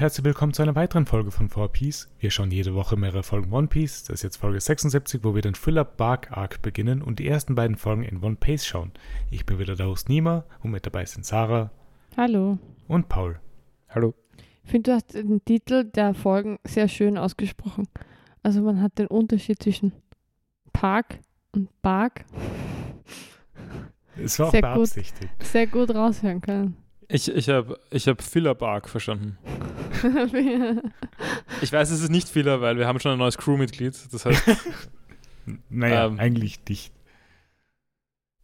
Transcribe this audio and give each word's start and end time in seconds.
Herzlich 0.00 0.24
willkommen 0.24 0.54
zu 0.54 0.62
einer 0.62 0.76
weiteren 0.76 1.04
Folge 1.04 1.30
von 1.30 1.50
4Piece. 1.50 2.08
Wir 2.20 2.30
schauen 2.30 2.50
jede 2.50 2.74
Woche 2.74 2.96
mehrere 2.96 3.22
Folgen 3.22 3.52
One 3.52 3.66
Piece. 3.66 4.04
Das 4.04 4.14
ist 4.14 4.22
jetzt 4.22 4.38
Folge 4.38 4.58
76, 4.58 5.22
wo 5.22 5.34
wir 5.34 5.42
den 5.42 5.52
Thriller 5.52 5.84
Bark 5.84 6.34
Arc 6.34 6.62
beginnen 6.62 7.02
und 7.02 7.18
die 7.18 7.28
ersten 7.28 7.54
beiden 7.54 7.76
Folgen 7.76 8.02
in 8.02 8.22
One 8.22 8.36
Piece 8.36 8.64
schauen. 8.64 8.92
Ich 9.30 9.44
bin 9.44 9.58
wieder 9.58 9.76
der 9.76 9.88
Host 9.88 10.08
Nima 10.08 10.44
und 10.62 10.70
mit 10.70 10.86
dabei 10.86 11.04
sind 11.04 11.26
Sarah 11.26 11.70
Hallo. 12.16 12.56
und 12.88 13.10
Paul. 13.10 13.40
Hallo. 13.90 14.14
Ich 14.64 14.70
finde, 14.70 14.90
du 14.90 14.94
hast 14.94 15.12
den 15.12 15.44
Titel 15.44 15.84
der 15.84 16.14
Folgen 16.14 16.58
sehr 16.64 16.88
schön 16.88 17.18
ausgesprochen. 17.18 17.86
Also 18.42 18.62
man 18.62 18.80
hat 18.80 18.98
den 18.98 19.08
Unterschied 19.08 19.62
zwischen 19.62 19.92
Park 20.72 21.18
und 21.54 21.68
Bark 21.82 22.24
Es 24.16 24.38
war 24.38 24.46
auch 24.46 24.50
Sehr 24.50 24.62
gut. 24.62 24.72
beabsichtigt. 24.76 25.30
sehr 25.42 25.66
gut 25.66 25.94
raushören 25.94 26.40
können. 26.40 26.79
Ich, 27.12 27.28
ich 27.34 27.48
habe 27.48 27.78
ich 27.90 28.06
hab 28.08 28.22
Filler 28.22 28.54
Bark 28.54 28.88
verstanden. 28.88 29.38
Ich 31.62 31.72
weiß, 31.72 31.90
es 31.90 32.00
ist 32.00 32.10
nicht 32.10 32.28
Filler, 32.28 32.60
weil 32.62 32.78
wir 32.78 32.86
haben 32.86 33.00
schon 33.00 33.12
ein 33.12 33.18
neues 33.18 33.36
Crewmitglied. 33.36 33.94
Das 34.12 34.24
heißt, 34.24 34.42
Naja, 35.68 36.06
Ähm, 36.06 36.18
eigentlich 36.18 36.64
dicht. 36.64 36.92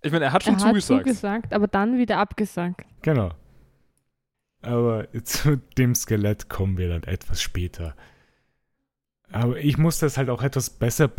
ich 0.02 0.12
meine, 0.12 0.26
er 0.26 0.32
hat 0.32 0.44
schon 0.44 0.54
er 0.54 0.60
hat 0.60 0.66
zugesagt. 0.68 1.04
zugesagt, 1.06 1.52
aber 1.54 1.66
dann 1.68 1.96
wieder 1.98 2.18
abgesagt. 2.18 2.84
Genau. 3.02 3.30
Aber 4.60 5.06
zu 5.22 5.56
dem 5.78 5.94
Skelett 5.94 6.48
kommen 6.50 6.76
wir 6.76 6.88
dann 6.88 7.04
etwas 7.04 7.40
später. 7.40 7.94
Aber 9.30 9.58
ich 9.58 9.78
muss 9.78 9.98
das 9.98 10.18
halt 10.18 10.28
auch 10.28 10.42
etwas 10.42 10.70
besser 10.70 11.10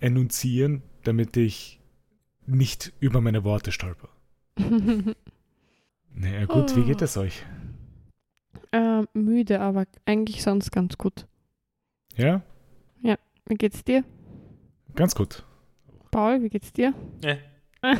enunzieren, 0.00 0.82
damit 1.04 1.36
ich 1.36 1.80
nicht 2.46 2.92
über 3.00 3.20
meine 3.20 3.44
Worte 3.44 3.70
stolper. 3.72 4.08
Naja, 6.14 6.46
gut, 6.46 6.74
wie 6.76 6.84
geht 6.84 7.02
es 7.02 7.16
euch? 7.16 7.44
ähm, 8.72 9.08
müde, 9.14 9.60
aber 9.60 9.86
eigentlich 10.04 10.42
sonst 10.42 10.70
ganz 10.72 10.98
gut. 10.98 11.26
Ja? 12.16 12.42
Wie 13.50 13.54
geht's 13.54 13.82
dir? 13.82 14.04
Ganz 14.94 15.14
gut. 15.14 15.42
Paul, 16.10 16.42
wie 16.42 16.50
geht's 16.50 16.70
dir? 16.70 16.92
Äh, 17.22 17.38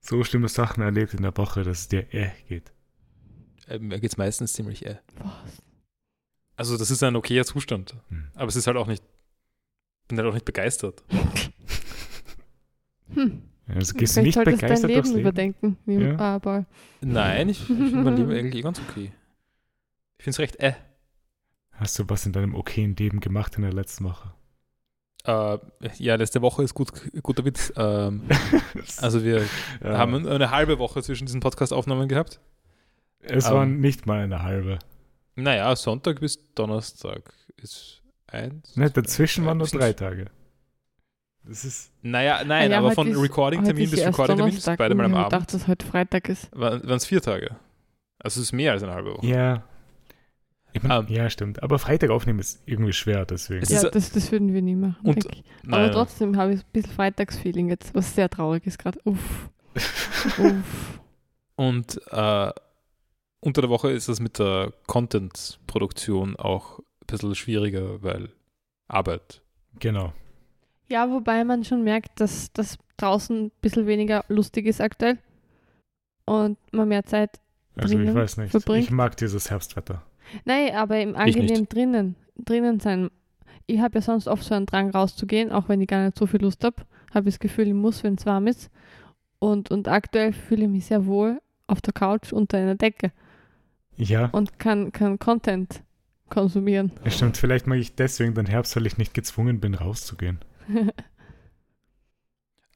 So 0.00 0.24
schlimme 0.24 0.48
Sachen 0.48 0.82
erlebt 0.82 1.14
in 1.14 1.22
der 1.22 1.36
Woche, 1.36 1.62
dass 1.62 1.80
es 1.80 1.88
dir 1.88 2.12
äh 2.12 2.30
geht. 2.48 2.72
äh, 3.68 3.78
mir 3.78 4.00
geht 4.00 4.10
es 4.10 4.16
meistens 4.16 4.52
ziemlich 4.54 4.84
äh. 4.84 4.98
Was? 5.18 5.62
Also, 6.56 6.76
das 6.76 6.90
ist 6.90 7.02
ein 7.04 7.16
okayer 7.16 7.44
Zustand. 7.44 7.94
Hm. 8.08 8.28
Aber 8.34 8.48
es 8.48 8.56
ist 8.56 8.66
halt 8.66 8.76
auch 8.76 8.86
nicht. 8.88 9.02
bin 10.08 10.18
halt 10.18 10.28
auch 10.28 10.34
nicht 10.34 10.44
begeistert. 10.44 11.04
Hm. 13.14 13.42
Also 13.66 13.94
gehst 13.94 14.16
du 14.16 14.20
Vielleicht 14.20 14.36
nicht 14.36 14.46
dein 14.46 14.54
begeistert 14.56 14.88
Leben 14.90 14.94
durchs 15.02 15.08
Leben? 15.10 15.20
überdenken, 15.20 15.76
wie 15.86 15.94
Ja. 15.94 16.38
Paul. 16.38 16.66
Nein, 17.00 17.48
ich, 17.48 17.60
ich 17.60 17.66
finde 17.66 17.96
mein 17.96 18.16
Leben 18.16 18.30
eigentlich 18.38 18.56
eh 18.56 18.62
ganz 18.62 18.80
okay. 18.80 19.12
Ich 20.18 20.24
finde 20.24 20.30
es 20.34 20.38
recht 20.38 20.56
äh. 20.60 20.74
Hast 21.72 21.98
du 21.98 22.04
was 22.08 22.24
in 22.26 22.32
deinem 22.32 22.54
okayen 22.54 22.94
Leben 22.96 23.20
gemacht 23.20 23.56
in 23.56 23.62
der 23.62 23.72
letzten 23.72 24.04
Woche? 24.04 24.32
Äh, 25.24 25.58
ja, 25.98 26.14
letzte 26.16 26.42
Woche 26.42 26.62
ist 26.62 26.74
gut, 26.74 26.92
guter 27.22 27.44
Witz. 27.46 27.72
Ähm, 27.76 28.24
also 28.98 29.24
wir 29.24 29.42
Ja. 29.82 29.96
haben 29.98 30.26
eine 30.28 30.50
halbe 30.50 30.78
Woche 30.78 31.02
zwischen 31.02 31.24
diesen 31.26 31.40
Podcast-Aufnahmen 31.40 32.08
gehabt. 32.08 32.40
es 33.20 33.46
ähm, 33.46 33.52
waren 33.54 33.80
nicht 33.80 34.04
mal 34.06 34.20
eine 34.22 34.42
halbe. 34.42 34.78
Naja, 35.36 35.74
Sonntag 35.74 36.20
bis 36.20 36.38
Donnerstag 36.54 37.32
ist 37.56 38.02
eins. 38.26 38.76
Ne, 38.76 38.92
zwei, 38.92 39.00
dazwischen 39.00 39.40
drei. 39.44 39.48
waren 39.48 39.58
nur 39.58 39.66
drei 39.66 39.92
Tage. 39.94 40.26
Das 41.46 41.64
ist. 41.64 41.92
Naja, 42.02 42.42
nein, 42.44 42.70
Ah 42.70 42.74
ja, 42.74 42.78
aber 42.78 42.92
von 42.92 43.14
Recording-Termin 43.14 43.90
bis 43.90 44.04
Recording-Termin 44.06 44.56
ist 44.56 44.64
beide 44.76 44.94
mal 44.94 45.04
am 45.04 45.12
ich 45.12 45.18
Abend. 45.18 45.32
gedacht, 45.32 45.54
dass 45.54 45.68
heute 45.68 45.84
Freitag 45.86 46.28
ist. 46.28 46.48
Waren 46.56 46.88
es 46.90 47.04
vier 47.06 47.20
Tage. 47.20 47.56
Also 48.18 48.40
es 48.40 48.46
ist 48.46 48.52
mehr 48.52 48.72
als 48.72 48.82
eine 48.82 48.92
halbe 48.92 49.14
Woche. 49.14 49.26
Ja. 49.26 49.62
Ich 50.72 50.82
mein, 50.82 51.06
Ähm, 51.06 51.06
ja, 51.08 51.28
stimmt. 51.30 51.62
Aber 51.62 51.78
Freitag 51.78 52.10
aufnehmen 52.10 52.38
ist 52.40 52.62
irgendwie 52.66 52.92
schwer, 52.94 53.26
deswegen. 53.26 53.62
Es 53.62 53.68
Ja, 53.70 53.88
das, 53.88 54.10
das 54.10 54.32
würden 54.32 54.52
wir 54.54 54.62
nie 54.62 54.74
machen. 54.74 54.96
Und- 55.02 55.24
ich. 55.26 55.44
Nein, 55.62 55.80
Aber 55.84 55.92
trotzdem 55.92 56.36
habe 56.36 56.54
ich 56.54 56.60
ein 56.60 56.66
bisschen 56.72 56.92
Freitagsfeeling 56.92 57.68
jetzt, 57.68 57.94
was 57.94 58.14
sehr 58.14 58.28
traurig 58.30 58.66
ist 58.66 58.78
gerade. 58.78 58.98
Uff. 59.04 59.50
Uff. 60.38 61.00
Und 61.56 62.00
äh, 62.10 62.50
unter 63.40 63.60
der 63.60 63.70
Woche 63.70 63.90
ist 63.90 64.08
das 64.08 64.18
mit 64.18 64.38
der 64.38 64.72
Content-Produktion 64.86 66.36
auch 66.36 66.78
ein 66.78 66.84
bisschen 67.06 67.34
schwieriger, 67.34 68.02
weil 68.02 68.30
Arbeit. 68.88 69.42
genau. 69.78 70.12
Ja, 70.88 71.10
wobei 71.10 71.44
man 71.44 71.64
schon 71.64 71.82
merkt, 71.82 72.20
dass 72.20 72.52
das 72.52 72.78
draußen 72.96 73.46
ein 73.46 73.52
bisschen 73.60 73.86
weniger 73.86 74.24
lustig 74.28 74.66
ist 74.66 74.80
aktuell. 74.80 75.18
Und 76.26 76.58
man 76.72 76.88
mehr 76.88 77.04
Zeit. 77.04 77.40
Also 77.76 77.94
ich 77.94 78.00
Drinnen 78.04 78.14
weiß 78.14 78.36
nicht. 78.38 78.50
verbringt? 78.50 78.84
Ich 78.84 78.90
mag 78.90 79.16
dieses 79.16 79.50
Herbstwetter. 79.50 80.02
Nein, 80.44 80.74
aber 80.74 81.00
im 81.00 81.16
angenehm 81.16 81.68
drinnen. 81.68 82.16
Drinnen 82.36 82.80
sein. 82.80 83.10
Ich 83.66 83.80
habe 83.80 83.96
ja 83.96 84.02
sonst 84.02 84.28
oft 84.28 84.42
so 84.42 84.54
einen 84.54 84.66
Drang 84.66 84.90
rauszugehen, 84.90 85.52
auch 85.52 85.68
wenn 85.68 85.80
ich 85.80 85.88
gar 85.88 86.04
nicht 86.04 86.18
so 86.18 86.26
viel 86.26 86.40
Lust 86.42 86.64
habe. 86.64 86.76
Habe 87.12 87.28
ich 87.28 87.34
das 87.36 87.40
Gefühl, 87.40 87.68
ich 87.68 87.74
muss, 87.74 88.02
wenn 88.04 88.14
es 88.14 88.26
warm 88.26 88.46
ist. 88.46 88.70
Und, 89.38 89.70
und 89.70 89.88
aktuell 89.88 90.32
fühle 90.32 90.64
ich 90.64 90.70
mich 90.70 90.86
sehr 90.86 91.06
wohl 91.06 91.40
auf 91.66 91.80
der 91.80 91.92
Couch 91.92 92.32
unter 92.32 92.58
einer 92.58 92.74
Decke 92.74 93.12
Ja, 93.96 94.26
und 94.26 94.58
kann, 94.58 94.92
kann 94.92 95.18
Content 95.18 95.82
konsumieren. 96.30 96.92
es 97.04 97.16
stimmt. 97.16 97.36
Vielleicht 97.36 97.66
mag 97.66 97.78
ich 97.78 97.94
deswegen 97.94 98.34
den 98.34 98.46
Herbst, 98.46 98.76
weil 98.76 98.86
ich 98.86 98.98
nicht 98.98 99.14
gezwungen 99.14 99.60
bin, 99.60 99.74
rauszugehen. 99.74 100.38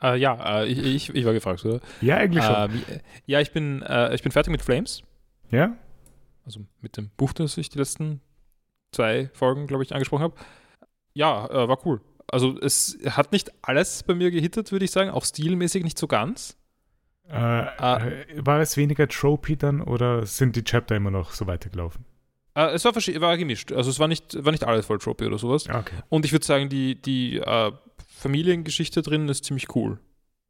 Äh, 0.00 0.16
ja, 0.16 0.60
äh, 0.60 0.66
ich, 0.66 0.78
ich, 0.78 1.14
ich 1.14 1.24
war 1.24 1.32
gefragt, 1.32 1.64
oder? 1.64 1.80
Ja, 2.00 2.18
eigentlich 2.18 2.44
schon. 2.44 2.54
Äh, 2.54 2.72
wie, 2.72 2.82
ja, 3.26 3.40
ich 3.40 3.50
bin, 3.52 3.82
äh, 3.82 4.14
ich 4.14 4.22
bin 4.22 4.30
fertig 4.30 4.52
mit 4.52 4.62
Flames. 4.62 5.02
ja? 5.50 5.76
Also 6.44 6.60
mit 6.80 6.96
dem 6.96 7.10
Buch, 7.16 7.32
das 7.32 7.58
ich 7.58 7.68
die 7.68 7.78
letzten 7.78 8.20
zwei 8.92 9.28
Folgen, 9.34 9.66
glaube 9.66 9.82
ich, 9.82 9.92
angesprochen 9.92 10.22
habe. 10.22 10.34
Ja, 11.14 11.46
äh, 11.50 11.68
war 11.68 11.84
cool. 11.84 12.00
Also 12.30 12.58
es 12.60 12.96
hat 13.06 13.32
nicht 13.32 13.50
alles 13.60 14.02
bei 14.04 14.14
mir 14.14 14.30
gehittet, 14.30 14.70
würde 14.70 14.84
ich 14.84 14.92
sagen. 14.92 15.10
Auch 15.10 15.24
stilmäßig 15.24 15.82
nicht 15.82 15.98
so 15.98 16.06
ganz. 16.06 16.56
Äh, 17.28 17.32
Ah. 17.34 17.98
äh, 18.06 18.24
war 18.36 18.60
es 18.60 18.76
weniger 18.76 19.08
tropey 19.08 19.56
dann 19.56 19.82
oder 19.82 20.24
sind 20.26 20.54
die 20.56 20.62
Chapter 20.64 20.94
immer 20.96 21.10
noch 21.10 21.32
so 21.32 21.46
weitergelaufen? 21.48 22.04
Äh, 22.58 22.74
es 22.74 22.84
war, 22.84 22.92
war 22.94 23.36
gemischt. 23.38 23.70
Also 23.72 23.88
es 23.88 24.00
war 24.00 24.08
nicht, 24.08 24.44
war 24.44 24.50
nicht 24.50 24.64
alles 24.64 24.86
voll 24.86 24.98
Tropy 24.98 25.26
oder 25.26 25.38
sowas. 25.38 25.68
Okay. 25.68 25.94
Und 26.08 26.24
ich 26.24 26.32
würde 26.32 26.44
sagen, 26.44 26.68
die, 26.68 27.00
die 27.00 27.36
äh, 27.36 27.70
Familiengeschichte 28.16 29.00
drin 29.02 29.28
ist 29.28 29.44
ziemlich 29.44 29.74
cool. 29.76 30.00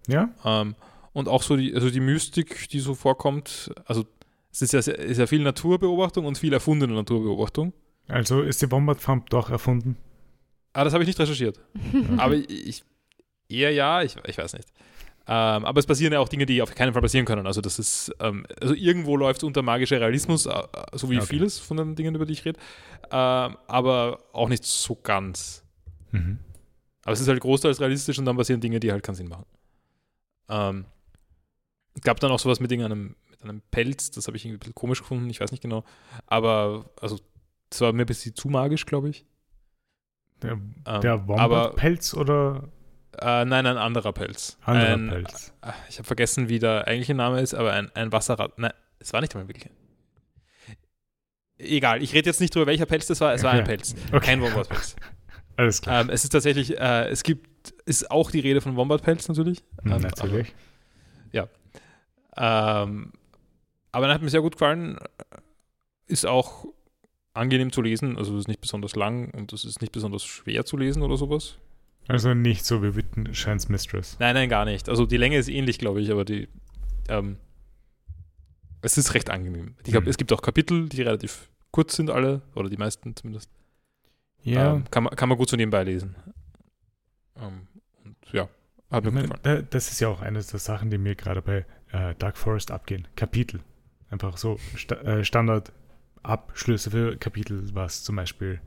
Ja? 0.06 0.30
Ähm, 0.42 0.74
und 1.12 1.28
auch 1.28 1.42
so 1.42 1.56
die, 1.56 1.74
also 1.74 1.90
die 1.90 2.00
Mystik, 2.00 2.68
die 2.70 2.80
so 2.80 2.94
vorkommt, 2.94 3.70
also 3.84 4.06
es 4.50 4.62
ist 4.62 4.72
ja, 4.72 4.80
sehr- 4.80 4.98
ist 4.98 5.18
ja 5.18 5.26
viel 5.26 5.42
Naturbeobachtung 5.42 6.24
und 6.24 6.38
viel 6.38 6.52
erfundene 6.54 6.94
Naturbeobachtung. 6.94 7.74
Also 8.08 8.40
ist 8.40 8.62
die 8.62 8.70
Wombat 8.70 9.00
Farm 9.00 9.24
doch 9.28 9.50
erfunden? 9.50 9.98
Ah, 10.72 10.84
das 10.84 10.94
habe 10.94 11.02
ich 11.04 11.08
nicht 11.08 11.20
recherchiert. 11.20 11.60
Aber 12.16 12.34
ich, 12.36 12.48
ich 12.68 12.84
eher 13.50 13.70
ja, 13.72 14.02
ich, 14.02 14.16
ich 14.26 14.38
weiß 14.38 14.54
nicht. 14.54 14.68
Ähm, 15.30 15.64
aber 15.66 15.78
es 15.78 15.86
passieren 15.86 16.12
ja 16.14 16.20
auch 16.20 16.28
Dinge, 16.28 16.46
die 16.46 16.62
auf 16.62 16.74
keinen 16.74 16.94
Fall 16.94 17.02
passieren 17.02 17.26
können. 17.26 17.46
Also 17.46 17.60
das 17.60 17.78
ist, 17.78 18.14
ähm, 18.20 18.46
also 18.60 18.72
irgendwo 18.74 19.14
läuft 19.16 19.40
es 19.40 19.44
unter 19.44 19.60
magischer 19.60 20.00
Realismus, 20.00 20.46
äh, 20.46 20.52
so 20.94 21.10
wie 21.10 21.18
Okay. 21.18 21.26
vieles 21.26 21.58
von 21.58 21.76
den 21.76 21.94
Dingen, 21.96 22.14
über 22.14 22.24
die 22.24 22.32
ich 22.32 22.44
rede. 22.46 22.58
Ähm, 23.10 23.56
aber 23.66 24.20
auch 24.32 24.48
nicht 24.48 24.64
so 24.64 24.96
ganz. 24.96 25.62
Mhm. 26.12 26.38
Aber 27.04 27.12
es 27.12 27.20
ist 27.20 27.28
halt 27.28 27.40
großteils 27.40 27.80
realistisch 27.80 28.18
und 28.18 28.24
dann 28.24 28.36
passieren 28.38 28.60
Dinge, 28.62 28.80
die 28.80 28.90
halt 28.90 29.02
keinen 29.02 29.16
Sinn 29.16 29.28
machen. 29.28 29.44
Ähm, 30.48 30.86
es 31.94 32.00
gab 32.02 32.20
dann 32.20 32.30
auch 32.30 32.38
sowas 32.38 32.60
mit 32.60 32.72
irgendeinem 32.72 33.14
mit 33.30 33.42
einem 33.42 33.60
Pelz, 33.70 34.10
das 34.10 34.26
habe 34.26 34.36
ich 34.36 34.44
irgendwie 34.44 34.56
ein 34.56 34.60
bisschen 34.60 34.74
komisch 34.74 34.98
gefunden, 35.00 35.30
ich 35.30 35.40
weiß 35.40 35.52
nicht 35.52 35.62
genau. 35.62 35.84
Aber, 36.26 36.90
also, 37.00 37.20
das 37.70 37.80
war 37.82 37.92
mir 37.92 38.02
ein 38.02 38.06
bisschen 38.06 38.34
zu 38.34 38.48
magisch, 38.48 38.84
glaube 38.86 39.10
ich. 39.10 39.26
Der, 40.42 40.52
Ähm, 40.52 41.00
der 41.02 41.28
Wombat-Pelz 41.28 42.14
oder 42.14 42.68
äh, 43.20 43.44
nein, 43.44 43.66
ein 43.66 43.76
anderer 43.78 44.12
Pelz. 44.12 44.58
anderer 44.64 44.94
ein, 44.94 45.08
Pelz? 45.08 45.52
äh, 45.62 45.72
Ich 45.88 45.98
habe 45.98 46.06
vergessen, 46.06 46.48
wie 46.48 46.58
der 46.58 46.86
eigentliche 46.86 47.14
Name 47.14 47.40
ist, 47.40 47.54
aber 47.54 47.72
ein, 47.72 47.90
ein 47.94 48.12
Wasserrad. 48.12 48.58
Nein, 48.58 48.72
es 48.98 49.12
war 49.12 49.20
nicht 49.20 49.34
einmal 49.34 49.48
wirklich. 49.48 49.70
Egal, 51.58 52.02
ich 52.02 52.14
rede 52.14 52.30
jetzt 52.30 52.40
nicht 52.40 52.54
drüber, 52.54 52.66
welcher 52.66 52.86
Pelz 52.86 53.06
das 53.06 53.20
war. 53.20 53.34
Es 53.34 53.42
war 53.42 53.50
ein 53.52 53.58
Okay. 53.60 53.66
Pelz, 53.76 53.94
Okay. 54.12 54.20
kein 54.26 54.40
Wombat-Pelz. 54.40 54.94
Alles 55.56 55.82
klar. 55.82 56.02
ähm, 56.02 56.10
es 56.10 56.22
ist 56.22 56.30
tatsächlich, 56.30 56.78
äh, 56.78 57.08
es 57.08 57.24
gibt, 57.24 57.72
ist 57.84 58.10
auch 58.12 58.30
die 58.30 58.38
Rede 58.40 58.60
von 58.60 58.76
Wombat-Pelz 58.76 59.26
natürlich. 59.28 59.64
Hm, 59.82 59.92
Ähm, 59.92 60.02
Natürlich. 60.02 60.54
Ähm, 62.40 63.12
aber 63.90 64.06
er 64.06 64.14
hat 64.14 64.22
mir 64.22 64.28
sehr 64.28 64.42
gut 64.42 64.52
gefallen. 64.52 64.96
Ist 66.06 66.24
auch 66.24 66.66
angenehm 67.34 67.72
zu 67.72 67.82
lesen. 67.82 68.16
Also 68.16 68.34
es 68.34 68.40
ist 68.42 68.48
nicht 68.48 68.60
besonders 68.60 68.94
lang 68.94 69.32
und 69.34 69.52
es 69.52 69.64
ist 69.64 69.80
nicht 69.80 69.90
besonders 69.92 70.24
schwer 70.24 70.64
zu 70.64 70.76
lesen 70.76 71.02
oder 71.02 71.16
sowas. 71.16 71.58
Also 72.08 72.34
nicht 72.34 72.64
so 72.64 72.82
wie 72.82 72.96
Wittenscheins 72.96 73.68
Mistress. 73.68 74.16
Nein, 74.18 74.34
nein, 74.34 74.48
gar 74.48 74.64
nicht. 74.64 74.88
Also 74.88 75.06
die 75.06 75.16
Länge 75.18 75.36
ist 75.36 75.48
ähnlich, 75.48 75.78
glaube 75.78 76.00
ich, 76.00 76.10
aber 76.10 76.24
die 76.24 76.48
ähm, 77.08 77.36
es 78.80 78.96
ist 78.96 79.14
recht 79.14 79.30
angenehm. 79.30 79.74
Ich 79.78 79.90
glaube, 79.92 80.04
Mhm. 80.06 80.10
es 80.10 80.16
gibt 80.16 80.32
auch 80.32 80.40
Kapitel, 80.42 80.88
die 80.88 81.02
relativ 81.02 81.50
kurz 81.70 81.96
sind 81.96 82.10
alle, 82.10 82.42
oder 82.54 82.68
die 82.70 82.76
meisten 82.76 83.14
zumindest. 83.14 83.50
Ja, 84.42 84.74
Ähm, 84.74 84.84
kann, 84.90 85.04
man, 85.04 85.16
kann 85.16 85.28
man 85.28 85.36
gut 85.36 85.48
so 85.50 85.56
nebenbei 85.56 85.84
lesen. 85.84 86.16
Ähm, 87.36 87.66
und 88.04 88.16
ja, 88.32 88.48
hat 88.90 89.04
mir 89.04 89.22
ich 89.22 89.28
mein, 89.28 89.66
das 89.70 89.90
ist 89.90 90.00
ja 90.00 90.08
auch 90.08 90.20
eine 90.22 90.40
der 90.42 90.58
Sachen, 90.60 90.90
die 90.90 90.98
mir 90.98 91.14
gerade 91.14 91.42
bei 91.42 91.66
äh, 91.92 92.14
Dark 92.18 92.36
Forest 92.38 92.70
abgehen. 92.70 93.06
Kapitel. 93.16 93.60
Einfach 94.10 94.36
so 94.38 94.58
Sta 94.76 94.94
äh, 94.96 95.24
Standardabschlüsse 95.24 96.90
für 96.90 97.16
Kapitel, 97.16 97.68
was 97.74 98.04
zum 98.04 98.16
Beispiel 98.16 98.60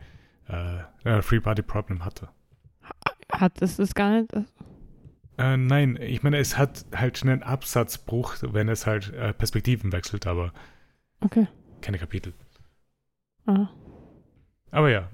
äh, 0.49 0.79
äh, 1.05 1.21
Free 1.21 1.39
Body 1.39 1.61
Problem 1.63 2.03
hatte. 2.05 2.29
Hat 3.31 3.61
es 3.61 3.77
das 3.77 3.93
gar 3.95 4.19
nicht. 4.21 4.33
Äh, 5.37 5.57
nein, 5.57 5.97
ich 6.01 6.23
meine, 6.23 6.37
es 6.37 6.57
hat 6.57 6.85
halt 6.95 7.17
schon 7.17 7.29
einen 7.29 7.43
Absatzbruch, 7.43 8.35
wenn 8.41 8.69
es 8.69 8.85
halt 8.85 9.13
äh, 9.13 9.33
Perspektiven 9.33 9.91
wechselt, 9.91 10.27
aber 10.27 10.53
Okay. 11.21 11.47
keine 11.81 11.97
Kapitel. 11.97 12.33
Ah. 13.45 13.69
Aber 14.71 14.89
ja, 14.89 15.09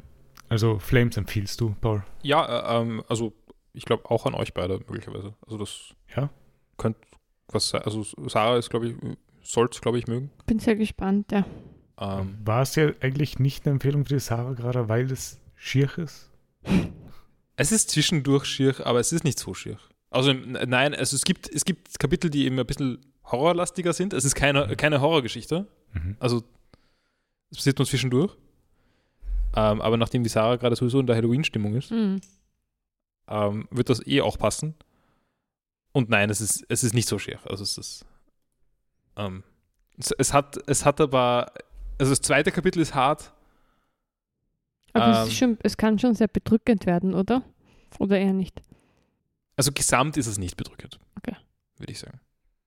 also 0.49 0.79
Flames 0.79 1.17
empfiehlst 1.17 1.59
du, 1.61 1.75
Paul? 1.81 2.03
Ja, 2.23 2.45
äh, 2.77 2.81
ähm, 2.81 3.03
also 3.07 3.33
ich 3.73 3.85
glaube 3.85 4.09
auch 4.09 4.25
an 4.25 4.33
euch 4.33 4.53
beide 4.53 4.79
möglicherweise. 4.79 5.33
Also 5.45 5.57
das 5.57 5.93
Ja? 6.15 6.29
könnte 6.77 6.99
was 7.49 7.69
sein. 7.69 7.81
Also 7.83 8.03
Sarah 8.27 8.57
ist, 8.57 8.69
glaube 8.69 8.87
ich, 8.89 8.95
sollte 9.41 9.75
es, 9.75 9.81
glaube 9.81 9.97
ich, 9.99 10.07
mögen. 10.07 10.31
Bin 10.45 10.59
sehr 10.59 10.75
gespannt, 10.75 11.31
ja. 11.31 11.45
Ähm, 11.99 12.37
War 12.43 12.61
es 12.63 12.75
ja 12.75 12.89
eigentlich 13.01 13.39
nicht 13.39 13.65
eine 13.65 13.73
Empfehlung 13.73 14.05
für 14.05 14.15
die 14.15 14.19
Sarah 14.19 14.53
gerade, 14.53 14.89
weil 14.89 15.09
es 15.11 15.39
schier 15.55 15.89
ist? 15.97 16.29
Es 17.57 17.71
ist 17.73 17.89
zwischendurch 17.91 18.45
schier, 18.45 18.75
aber 18.87 18.99
es 18.99 19.11
ist 19.11 19.23
nicht 19.25 19.37
so 19.39 19.53
schier. 19.53 19.77
Also 20.09 20.31
nein, 20.31 20.95
also 20.95 21.15
es 21.15 21.25
gibt, 21.25 21.49
es 21.53 21.65
gibt 21.65 21.99
Kapitel, 21.99 22.29
die 22.29 22.45
eben 22.45 22.57
ein 22.57 22.65
bisschen 22.65 23.05
horrorlastiger 23.25 23.91
sind. 23.91 24.13
Es 24.13 24.23
ist 24.23 24.35
keine, 24.35 24.75
keine 24.77 25.01
Horrorgeschichte. 25.01 25.67
Mhm. 25.93 26.15
Also 26.19 26.43
es 27.51 27.57
passiert 27.57 27.77
nur 27.77 27.85
zwischendurch. 27.85 28.35
Ähm, 29.55 29.81
aber 29.81 29.97
nachdem 29.97 30.23
die 30.23 30.29
Sarah 30.29 30.55
gerade 30.55 30.75
sowieso 30.75 30.99
in 30.99 31.07
der 31.07 31.15
Halloween-Stimmung 31.17 31.75
ist, 31.75 31.91
Mhm. 31.91 32.21
ähm, 33.27 33.67
wird 33.71 33.89
das 33.89 34.05
eh 34.07 34.21
auch 34.21 34.37
passen. 34.37 34.75
Und 35.91 36.09
nein, 36.09 36.29
es 36.29 36.41
ist, 36.41 36.63
es 36.69 36.83
ist 36.83 36.93
nicht 36.93 37.07
so 37.09 37.17
schier. 37.19 37.39
Also 37.45 37.63
es 37.63 37.77
ist. 37.77 38.05
Ähm, 39.17 39.43
es, 39.97 40.11
es, 40.11 40.31
hat, 40.33 40.57
es 40.67 40.85
hat 40.85 41.01
aber. 41.01 41.51
Also 41.97 42.11
das 42.11 42.21
zweite 42.21 42.51
Kapitel 42.51 42.79
ist 42.81 42.93
hart. 42.93 43.33
Aber 45.01 45.11
es, 45.13 45.17
Ähm. 45.19 45.27
ist 45.27 45.37
schon, 45.37 45.57
es 45.63 45.77
kann 45.77 45.99
schon 45.99 46.13
sehr 46.15 46.27
bedrückend 46.27 46.85
werden, 46.85 47.13
oder? 47.13 47.43
Oder 47.99 48.19
eher 48.19 48.33
nicht? 48.33 48.61
Also 49.55 49.71
gesamt 49.71 50.17
ist 50.17 50.27
es 50.27 50.37
nicht 50.37 50.57
bedrückend. 50.57 50.99
Okay. 51.17 51.35
Würde 51.77 51.91
ich 51.91 51.99
sagen. 51.99 52.19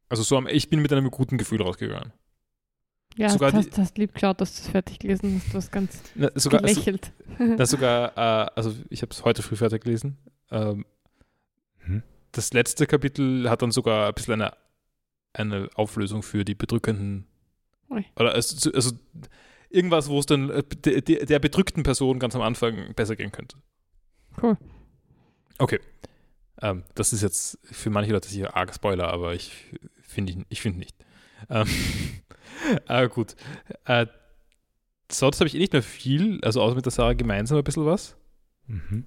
Also 0.08 0.22
so 0.22 0.36
am, 0.36 0.46
ich 0.48 0.68
bin 0.70 0.80
mit 0.82 0.92
einem 0.92 1.10
guten 1.10 1.38
Gefühl 1.38 1.62
rausgegangen. 1.62 2.12
Ja, 3.16 3.28
Sogar 3.28 3.50
du 3.50 3.58
hast, 3.58 3.76
die- 3.76 3.80
hast 3.80 3.98
lieb 3.98 4.14
geschaut, 4.14 4.40
dass 4.40 4.54
du 4.54 4.62
es 4.62 4.68
fertig 4.68 4.98
gelesen 5.00 5.40
hast. 5.42 5.52
Du 5.52 5.56
hast 5.56 5.72
ganz 5.72 6.02
Na, 6.14 6.30
sogar, 6.34 6.62
also, 6.62 6.74
gelächelt. 6.74 7.12
na, 7.38 7.66
sogar 7.66 8.16
äh, 8.16 8.50
also 8.54 8.74
ich 8.88 9.02
habe 9.02 9.12
es 9.12 9.24
heute 9.24 9.42
früh 9.42 9.56
fertig 9.56 9.82
gelesen. 9.84 10.16
Ähm, 10.50 10.84
Mhm. 11.86 12.02
das 12.32 12.52
letzte 12.52 12.86
Kapitel 12.86 13.48
hat 13.48 13.62
dann 13.62 13.70
sogar 13.72 14.08
ein 14.08 14.14
bisschen 14.14 14.34
eine, 14.34 14.52
eine 15.32 15.68
Auflösung 15.74 16.22
für 16.22 16.44
die 16.44 16.54
bedrückenden. 16.54 17.26
Ui. 17.88 18.04
Oder 18.16 18.32
also, 18.34 18.70
also 18.72 18.92
irgendwas, 19.70 20.08
wo 20.08 20.18
es 20.18 20.26
dann 20.26 20.50
äh, 20.50 20.62
der, 20.62 21.24
der 21.26 21.38
bedrückten 21.38 21.82
Person 21.82 22.18
ganz 22.18 22.34
am 22.34 22.42
Anfang 22.42 22.92
besser 22.94 23.16
gehen 23.16 23.32
könnte. 23.32 23.56
Cool. 24.42 24.56
Okay. 25.58 25.80
Ähm, 26.62 26.84
das 26.94 27.12
ist 27.12 27.22
jetzt 27.22 27.58
für 27.64 27.90
manche 27.90 28.12
Leute 28.12 28.28
sicher 28.28 28.56
arg 28.56 28.74
Spoiler, 28.74 29.08
aber 29.08 29.34
ich 29.34 29.52
finde 30.02 30.32
ich, 30.32 30.38
ich 30.48 30.60
finde 30.60 30.78
nicht. 30.80 30.96
Ähm, 31.48 31.66
aber 32.86 33.08
gut. 33.08 33.34
Äh, 33.86 34.06
sonst 35.10 35.40
habe 35.40 35.48
ich 35.48 35.54
eh 35.54 35.58
nicht 35.58 35.72
mehr 35.72 35.82
viel, 35.82 36.40
also 36.42 36.60
außer 36.62 36.74
mit 36.74 36.84
der 36.84 36.92
Sarah 36.92 37.14
gemeinsam 37.14 37.58
ein 37.58 37.64
bisschen 37.64 37.86
was. 37.86 38.16
Mhm. 38.66 39.04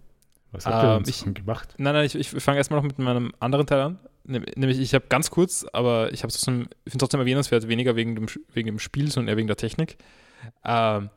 Was 0.52 0.66
habt 0.66 0.84
ihr 0.84 0.96
Ähm, 0.98 1.04
denn 1.04 1.10
ich- 1.34 1.34
gemacht? 1.36 1.76
Nein, 1.78 1.94
nein, 1.94 2.06
ich, 2.06 2.16
ich 2.16 2.30
fange 2.30 2.58
erstmal 2.58 2.80
noch 2.80 2.88
mit 2.88 3.00
meinem 3.00 3.34
anderen 3.40 3.66
Teil 3.66 3.82
an. 3.82 4.00
Nämlich, 4.26 4.80
ich 4.80 4.94
habe 4.94 5.06
ganz 5.10 5.32
kurz, 5.32 5.66
aber 5.74 6.14
ich 6.14 6.24
habe 6.24 6.32
trotzdem, 6.32 6.68
ich 6.86 6.92
finde 6.94 7.04
trotzdem 7.04 7.20
erwähnenswert, 7.20 7.68
weniger 7.68 7.96
wegen 7.98 8.16
dem, 8.16 8.28
wegen 8.54 8.68
dem 8.68 8.80
Spiel, 8.80 9.12
sondern 9.12 9.30
eher 9.34 9.38
wegen 9.38 9.48
der 9.48 9.58
Technik. 9.58 9.98
Ähm, 10.64 11.10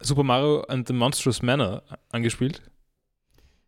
Super 0.00 0.22
Mario 0.22 0.62
and 0.64 0.86
the 0.86 0.92
Monstrous 0.94 1.42
Manor 1.42 1.82
angespielt. 2.12 2.62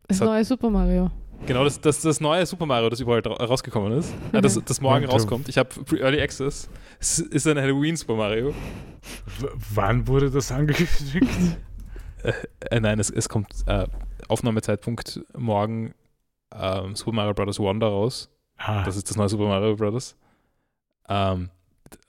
Das 0.07 0.21
hat- 0.21 0.27
neue 0.27 0.45
Super 0.45 0.69
Mario. 0.69 1.11
Genau, 1.45 1.63
das, 1.63 1.79
das, 1.79 2.01
das 2.01 2.19
neue 2.19 2.45
Super 2.47 2.65
Mario, 2.65 2.89
das 2.89 2.99
überall 2.99 3.21
rausgekommen 3.21 3.91
ist. 3.93 4.11
Äh, 4.31 4.41
das, 4.41 4.59
das 4.65 4.81
morgen 4.81 5.05
rauskommt. 5.05 5.47
Ich 5.49 5.57
habe 5.57 5.69
Early 5.99 6.19
Access. 6.21 6.67
Es 6.99 7.19
ist 7.19 7.45
ein 7.47 7.57
Halloween 7.57 7.95
Super 7.95 8.15
Mario. 8.15 8.49
W 9.39 9.47
wann 9.75 10.07
wurde 10.07 10.29
das 10.31 10.51
angekündigt? 10.51 11.57
Äh, 12.71 12.79
nein, 12.79 12.99
es, 12.99 13.09
es 13.11 13.29
kommt 13.29 13.47
äh, 13.67 13.85
Aufnahmezeitpunkt 14.27 15.21
morgen 15.37 15.93
ähm, 16.53 16.95
Super 16.95 17.11
Mario 17.13 17.33
Bros. 17.35 17.59
Wonder 17.59 17.87
raus. 17.87 18.29
ah, 18.57 18.83
Das 18.83 18.97
ist 18.97 19.07
das 19.09 19.15
neue 19.15 19.29
Super 19.29 19.45
Mario 19.47 19.75
Bros. 19.75 20.17
Ähm, 21.07 21.51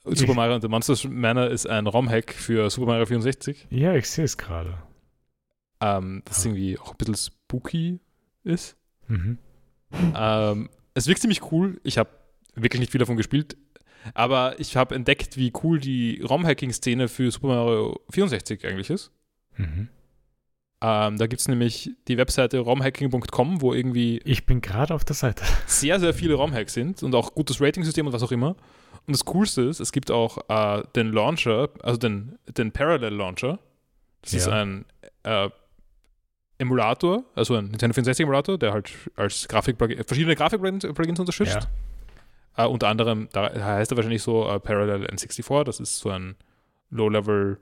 Super 0.05 0.35
Mario 0.35 0.55
and 0.55 0.63
the 0.63 0.69
Monsters 0.69 1.05
Manor 1.05 1.49
ist 1.49 1.67
ein 1.67 1.87
ROM-Hack 1.87 2.33
für 2.33 2.71
Super 2.71 2.87
Mario 2.87 3.07
64. 3.07 3.67
ja, 3.71 3.95
ich 3.95 4.09
sehe 4.09 4.25
es 4.25 4.37
gerade. 4.39 4.79
Ähm, 5.81 6.23
das 6.25 6.41
Ah. 6.45 6.49
irgendwie 6.49 6.79
auch 6.79 6.93
ein 6.93 6.97
bisschen 6.97 7.15
spooky 7.17 8.01
ist. 8.45 8.77
Mhm. 9.07 9.39
Ähm, 10.15 10.69
es 10.95 11.07
wirkt 11.07 11.21
ziemlich 11.21 11.51
cool. 11.53 11.81
Ich 11.85 11.99
habe 11.99 12.11
wirklich 12.55 12.81
nicht 12.81 12.93
viel 12.93 12.99
davon 12.99 13.17
gespielt. 13.17 13.57
Aber 14.15 14.59
ich 14.61 14.77
habe 14.77 14.95
entdeckt, 14.95 15.37
wie 15.37 15.53
cool 15.63 15.79
die 15.81 16.21
ROM-Hacking-Szene 16.23 17.09
für 17.09 17.31
Super 17.31 17.49
Mario 17.49 18.01
64 18.11 18.65
eigentlich 18.67 18.91
ist. 18.91 19.11
Mhm. 19.57 19.89
Ähm, 20.81 21.19
da 21.19 21.27
gibt 21.27 21.41
es 21.41 21.49
nämlich 21.49 21.91
die 22.07 22.17
Webseite 22.17 22.61
romhacking.com, 22.61 23.61
wo 23.61 23.75
irgendwie 23.75 24.19
Ich 24.25 24.47
bin 24.47 24.61
gerade 24.61 24.95
auf 24.95 25.05
der 25.05 25.17
Seite. 25.17 25.45
sehr, 25.67 25.99
sehr 25.99 26.15
viele 26.15 26.35
ROM-Hacks 26.35 26.73
sind 26.75 27.03
und 27.03 27.15
auch 27.15 27.35
gutes 27.35 27.61
Rating-System 27.61 28.07
und 28.07 28.13
was 28.13 28.23
auch 28.23 28.31
immer. 28.33 28.55
Und 29.09 29.15
das 29.17 29.25
Coolste 29.25 29.63
ist, 29.63 29.81
es 29.81 29.91
gibt 29.91 30.11
auch 30.13 30.39
äh, 30.49 30.83
den 30.95 31.13
Launcher, 31.13 31.71
also 31.83 31.99
den, 31.99 32.39
den 32.57 32.71
Parallel 32.73 33.15
Launcher. 33.15 33.59
Das 34.23 34.35
ist 34.35 34.47
Ja. 34.47 34.53
ein 34.53 34.85
äh, 35.25 35.49
Emulator, 36.59 37.25
also 37.35 37.55
ein 37.55 37.67
Nintendo 37.71 37.95
64 37.95 38.25
Emulator, 38.25 38.59
der 38.59 38.73
halt 38.73 38.91
als 39.17 39.49
Grafik 39.49 39.77
verschiedene 39.79 40.35
Grafik-Plugins 40.37 41.21
unterstützt. 41.21 41.69
Äh, 42.57 42.67
unter 42.67 42.89
anderem, 42.89 43.29
da 43.33 43.51
heißt 43.53 43.93
er 43.93 43.97
wahrscheinlich 43.97 44.23
so 44.23 44.49
äh, 44.49 44.61
Parallel 44.61 45.07
N64, 45.07 45.65
das 45.65 45.81
ist 45.81 45.99
so 46.01 46.11
ein 46.11 46.37
Low-Level, 46.91 47.59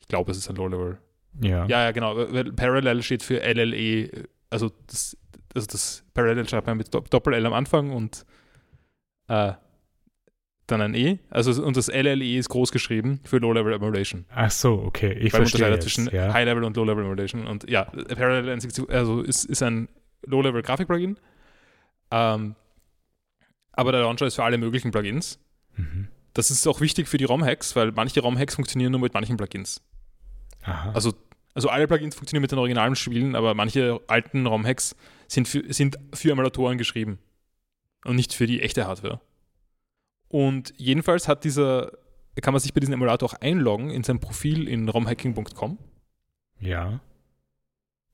ich 0.00 0.08
glaube, 0.08 0.30
es 0.32 0.38
ist 0.38 0.50
ein 0.50 0.56
Low-Level. 0.56 0.98
Ja. 1.40 1.64
Ja, 1.66 1.84
ja, 1.84 1.90
genau. 1.92 2.14
Parallel 2.56 3.02
steht 3.02 3.22
für 3.22 3.40
LLE, 3.40 4.24
also 4.50 4.70
das, 4.88 5.16
also 5.54 5.66
das 5.68 6.04
Parallel 6.14 6.48
schreibt 6.48 6.66
man 6.66 6.76
mit 6.76 6.88
Dopp- 6.94 7.08
Doppel-L 7.10 7.46
am 7.46 7.52
Anfang 7.54 7.90
und 7.92 8.26
äh, 9.28 9.52
dann 10.66 10.80
ein 10.80 10.94
E. 10.94 11.18
Also 11.30 11.62
und 11.62 11.76
das 11.76 11.88
LLE 11.88 12.38
ist 12.38 12.48
groß 12.48 12.72
geschrieben 12.72 13.20
für 13.24 13.38
Low-Level 13.38 13.74
Emulation. 13.74 14.24
Ach 14.34 14.50
so, 14.50 14.82
okay. 14.82 15.12
Ich 15.12 15.32
Weil 15.32 15.40
man 15.40 15.48
verstehe 15.48 15.66
unterscheidet 15.66 15.84
jetzt. 15.84 15.94
zwischen 15.94 16.14
ja. 16.14 16.32
High-Level 16.32 16.64
und 16.64 16.76
Low-Level 16.76 17.04
Emulation. 17.04 17.46
Und 17.46 17.68
ja, 17.68 17.84
Parallel 17.84 18.48
N64 18.54 18.90
also 18.90 19.20
ist, 19.20 19.44
ist 19.44 19.62
ein 19.62 19.88
Low-Level 20.26 20.62
Grafik-Plugin. 20.62 21.18
Ähm, 22.10 22.54
aber 23.72 23.92
der 23.92 24.02
Launcher 24.02 24.26
ist 24.26 24.36
für 24.36 24.44
alle 24.44 24.58
möglichen 24.58 24.90
Plugins. 24.90 25.38
Mhm. 25.76 26.08
Das 26.32 26.50
ist 26.50 26.66
auch 26.66 26.80
wichtig 26.80 27.08
für 27.08 27.18
die 27.18 27.24
ROM-Hacks, 27.24 27.76
weil 27.76 27.92
manche 27.92 28.20
ROM-Hacks 28.20 28.54
funktionieren 28.54 28.92
nur 28.92 29.00
mit 29.00 29.14
manchen 29.14 29.36
Plugins. 29.36 29.82
Aha. 30.62 30.92
Also, 30.92 31.14
also 31.54 31.68
alle 31.68 31.86
Plugins 31.86 32.14
funktionieren 32.14 32.42
mit 32.42 32.52
den 32.52 32.58
originalen 32.58 32.96
Spielen, 32.96 33.36
aber 33.36 33.54
manche 33.54 34.00
alten 34.06 34.46
ROM-Hacks 34.46 34.96
sind 35.28 35.48
für, 35.48 35.72
sind 35.72 35.98
für 36.12 36.30
Emulatoren 36.30 36.78
geschrieben 36.78 37.18
und 38.04 38.16
nicht 38.16 38.32
für 38.32 38.46
die 38.46 38.62
echte 38.62 38.86
Hardware. 38.86 39.20
Und 40.34 40.74
jedenfalls 40.76 41.28
hat 41.28 41.44
dieser, 41.44 41.92
kann 42.42 42.52
man 42.52 42.60
sich 42.60 42.74
bei 42.74 42.80
diesem 42.80 42.94
Emulator 42.94 43.28
auch 43.28 43.34
einloggen 43.34 43.90
in 43.90 44.02
sein 44.02 44.18
Profil 44.18 44.66
in 44.66 44.88
romhacking.com, 44.88 45.78
ja. 46.58 46.98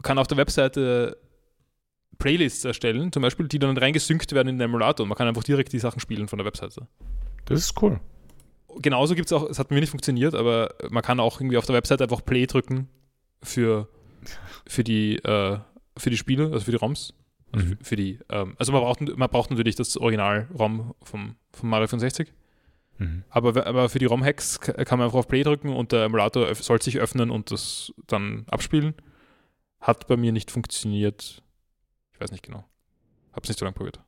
kann 0.03 0.19
auf 0.19 0.27
der 0.27 0.37
Webseite 0.37 1.17
Playlists 2.19 2.63
erstellen, 2.67 3.11
zum 3.11 3.23
Beispiel, 3.23 3.49
die 3.49 3.59
dann 3.59 3.75
reingesynkt 3.75 4.33
werden 4.33 4.49
in 4.49 4.59
den 4.59 4.67
Emulator 4.67 5.05
und 5.05 5.09
man 5.09 5.17
kann 5.17 5.29
einfach 5.29 5.45
direkt 5.45 5.73
die 5.73 5.79
Sachen 5.79 5.99
spielen 5.99 6.29
von 6.29 6.39
der 6.39 6.45
Webseite. 6.45 6.89
Das 7.47 7.61
ist 7.61 7.83
cool. 7.83 7.99
genauso 8.83 9.15
gibt 9.15 9.29
es 9.29 9.33
auch, 9.33 9.49
es 9.49 9.59
hat 9.59 9.71
mir 9.71 9.81
nicht 9.81 9.89
funktioniert, 9.89 10.35
aber 10.35 10.75
man 10.91 11.03
kann 11.03 11.21
auch 11.21 11.41
irgendwie 11.41 11.57
auf 11.57 11.65
der 11.65 11.75
Webseite 11.75 12.05
einfach 12.05 12.23
Play 12.23 12.45
drücken 12.45 12.91
für, 13.43 13.89
für, 14.67 14.85
die, 14.85 15.17
äh, 15.17 15.59
für 15.97 16.11
die 16.11 16.19
Spiele, 16.19 16.53
also 16.53 16.67
für 16.67 16.73
die 16.73 16.77
ROMs. 16.77 17.15
Also 17.53 17.67
Mhm. 17.67 17.79
für, 17.83 17.97
die, 17.97 18.19
ähm, 18.29 18.55
also 18.59 18.73
man 18.73 18.81
braucht, 18.83 19.01
man 19.01 19.29
braucht 19.31 19.51
natürlich 19.51 19.75
das 19.77 19.97
Original-ROM 19.97 20.95
vom, 21.03 21.37
vom 21.53 21.69
Mario 21.69 21.89
64, 21.89 22.33
Mhm. 22.99 23.25
aber, 23.31 23.67
aber 23.67 23.89
für 23.89 23.99
die 23.99 24.05
ROM-Hacks 24.05 24.61
ka- 24.61 24.85
kann 24.85 24.99
man 24.99 25.07
einfach 25.07 25.19
auf 25.19 25.29
Play 25.29 25.43
drücken 25.43 25.71
und 25.71 25.91
der 25.93 26.05
Emulator 26.05 26.55
soll 26.55 26.81
sich 26.83 26.99
öffnen 26.99 27.31
und 27.31 27.51
das 27.51 27.93
dann 28.07 28.45
abspielen. 28.51 28.95
Hat 29.81 30.07
bei 30.07 30.17
mir 30.17 30.33
nicht 30.33 30.51
funktioniert. 30.51 31.43
Ich 32.13 32.21
weiß 32.21 32.31
nicht 32.31 32.43
genau. 32.45 32.65
Hab's 33.33 33.49
nicht 33.49 33.59
so 33.59 33.65
lange 33.65 33.75
probiert. 33.75 34.01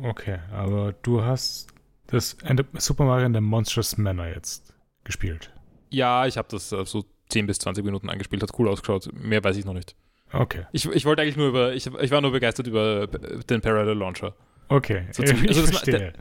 Okay, 0.00 0.38
aber 0.52 0.92
du 1.02 1.22
hast 1.22 1.68
das 2.06 2.36
Super 2.78 3.04
Mario 3.04 3.26
in 3.26 3.34
the 3.34 3.40
Monstrous 3.40 3.98
Manor 3.98 4.26
jetzt 4.28 4.74
gespielt. 5.04 5.52
Ja, 5.90 6.26
ich 6.26 6.38
habe 6.38 6.48
das 6.50 6.72
äh, 6.72 6.84
so 6.86 7.04
10 7.28 7.46
bis 7.46 7.58
20 7.58 7.84
Minuten 7.84 8.08
angespielt, 8.08 8.42
hat 8.42 8.58
cool 8.58 8.68
ausgeschaut. 8.68 9.10
Mehr 9.12 9.44
weiß 9.44 9.56
ich 9.58 9.64
noch 9.66 9.74
nicht. 9.74 9.94
Okay. 10.32 10.66
Ich, 10.72 10.84
ich 10.86 11.04
wollte 11.04 11.22
eigentlich 11.22 11.36
nur 11.36 11.48
über, 11.48 11.72
ich, 11.74 11.86
ich 11.86 12.10
war 12.10 12.20
nur 12.20 12.32
begeistert 12.32 12.66
über 12.66 13.06
den 13.06 13.60
Parallel 13.60 13.96
Launcher. 13.98 14.34
Okay, 14.68 15.06
So 15.12 15.22
ich, 15.24 15.30
ziemlich- 15.30 15.48
also 15.48 15.60
das 15.62 15.70
verstehe. 15.70 16.12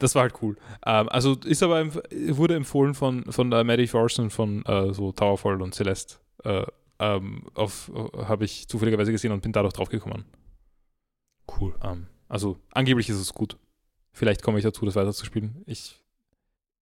Das 0.00 0.14
war 0.16 0.22
halt 0.22 0.34
cool. 0.42 0.56
Ähm, 0.84 1.08
also 1.08 1.36
ist 1.44 1.62
aber 1.62 1.86
wurde 2.28 2.56
empfohlen 2.56 2.94
von, 2.94 3.30
von 3.30 3.50
der 3.50 3.62
Maddie 3.62 3.86
Thorson 3.86 4.28
von 4.30 4.64
äh, 4.66 4.92
so 4.92 5.12
Towerfall 5.12 5.62
und 5.62 5.74
Celeste. 5.74 6.16
Äh, 6.42 6.64
ähm, 6.98 7.46
auf 7.54 7.90
habe 8.26 8.44
ich 8.44 8.66
zufälligerweise 8.68 9.12
gesehen 9.12 9.30
und 9.32 9.42
bin 9.42 9.52
dadurch 9.52 9.72
draufgekommen. 9.72 10.24
Cool. 11.60 11.74
Ähm, 11.82 12.06
also 12.28 12.58
angeblich 12.72 13.08
ist 13.08 13.18
es 13.20 13.32
gut. 13.32 13.56
Vielleicht 14.12 14.42
komme 14.42 14.58
ich 14.58 14.64
dazu, 14.64 14.84
das 14.84 14.96
weiterzuspielen. 14.96 15.62
Ich, 15.66 16.00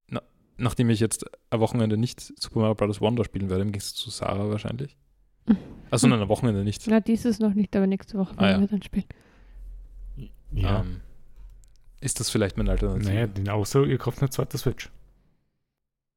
na, 0.08 0.22
nachdem 0.58 0.90
ich 0.90 1.00
jetzt 1.00 1.26
am 1.50 1.60
Wochenende 1.60 1.98
nicht 1.98 2.20
Super 2.42 2.60
Mario 2.60 2.76
Bros. 2.76 3.02
Wonder 3.02 3.24
spielen 3.26 3.50
werde, 3.50 3.66
ging 3.66 3.76
es 3.76 3.94
zu 3.94 4.10
Sarah 4.10 4.50
wahrscheinlich. 4.50 4.98
Also 5.92 6.08
nein, 6.08 6.22
am 6.22 6.30
Wochenende 6.30 6.64
nicht. 6.64 6.88
Na, 6.88 7.00
dieses 7.02 7.40
noch 7.40 7.54
nicht, 7.54 7.76
aber 7.76 7.86
nächste 7.86 8.18
Woche 8.18 8.34
Ah, 8.38 8.42
werden 8.44 8.56
ja. 8.56 8.60
wir 8.62 8.68
dann 8.70 8.82
spielen. 8.82 9.06
Ja. 10.54 10.80
Ähm, 10.82 11.02
ist 12.00 12.20
das 12.20 12.30
vielleicht 12.30 12.58
meine 12.58 12.72
Alternative? 12.72 13.10
naja, 13.14 13.28
den 13.28 13.48
außer 13.50 13.86
ihr 13.86 13.98
kauft 13.98 14.20
eine 14.22 14.30
zweite 14.30 14.58
Switch. 14.58 14.90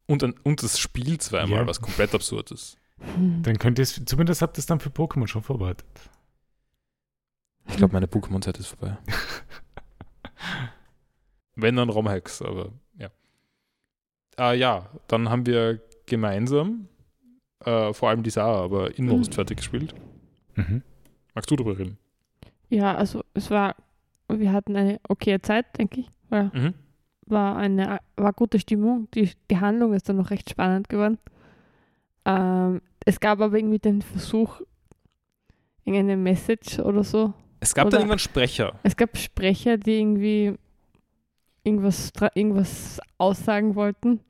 Und, 0.07 0.23
ein, 0.25 0.35
und 0.43 0.63
das 0.63 0.79
Spiel 0.79 1.19
zweimal, 1.19 1.61
Ja. 1.61 1.67
was 1.67 1.81
komplett 1.81 2.15
absurd 2.15 2.51
ist. 2.53 2.79
Hm. 3.17 3.43
Dann 3.43 3.59
könnt 3.59 3.79
ihr 3.79 3.83
es, 3.83 4.01
zumindest 4.07 4.41
habt 4.43 4.57
ihr 4.57 4.61
es 4.61 4.67
dann 4.67 4.81
für 4.81 4.91
Pokémon 4.91 5.27
schon 5.27 5.43
vorbereitet. 5.43 5.87
Ich 7.67 7.77
glaube, 7.77 7.93
meine 7.95 8.07
Pokémon-Zeit 8.07 8.59
ist 8.59 8.69
vorbei. 8.69 8.97
Wenn 11.57 11.77
dann 11.77 11.89
Romhacks, 11.89 12.43
aber 12.43 12.73
ja. 12.99 13.11
Ah 14.37 14.53
ja, 14.53 14.91
dann 15.09 15.31
haben 15.31 15.47
wir 15.47 15.81
gemeinsam, 16.07 16.89
äh, 17.67 17.93
vor 17.95 18.09
allem 18.11 18.23
die 18.23 18.31
Sarah, 18.31 18.63
aber 18.65 18.97
Inmost 18.99 19.31
Mhm. 19.31 19.35
fertig 19.35 19.57
gespielt. 19.59 19.95
Mhm. 20.57 20.83
Magst 21.35 21.51
du 21.51 21.57
darüber 21.57 21.79
reden? 21.79 21.99
Ja, 22.71 22.95
also 22.95 23.23
es 23.35 23.51
war, 23.51 23.77
wir 24.29 24.53
hatten 24.53 24.77
eine 24.77 25.01
okaye 25.09 25.41
Zeit, 25.41 25.67
denke 25.79 26.01
ich. 26.01 26.09
War, 26.31 26.51
Mhm. 26.55 26.75
war 27.27 27.57
eine 27.57 27.99
war 28.17 28.33
gute 28.33 28.59
Stimmung. 28.59 29.09
Die, 29.15 29.31
die 29.51 29.59
Handlung 29.59 29.93
ist 29.95 30.09
dann 30.09 30.17
noch 30.17 30.31
recht 30.31 30.51
spannend 30.51 30.89
geworden. 30.89 31.19
Ähm, 32.25 32.81
es 33.05 33.21
gab 33.21 33.41
aber 33.41 33.57
irgendwie 33.57 33.79
den 33.79 34.01
Versuch, 34.03 34.61
irgendeine 35.85 36.17
Message 36.17 36.79
oder 36.79 37.05
so. 37.05 37.35
Es 37.61 37.75
gab 37.75 37.87
Oder- 37.87 37.93
dann 37.93 38.01
irgendwann 38.03 38.19
Sprecher. 38.19 38.79
Es 38.83 38.97
gab 38.97 39.17
Sprecher, 39.19 39.77
die 39.77 39.99
irgendwie 40.01 40.55
irgendwas, 41.63 42.13
irgendwas 42.35 43.01
aussagen 43.19 43.75
wollten. 43.75 44.21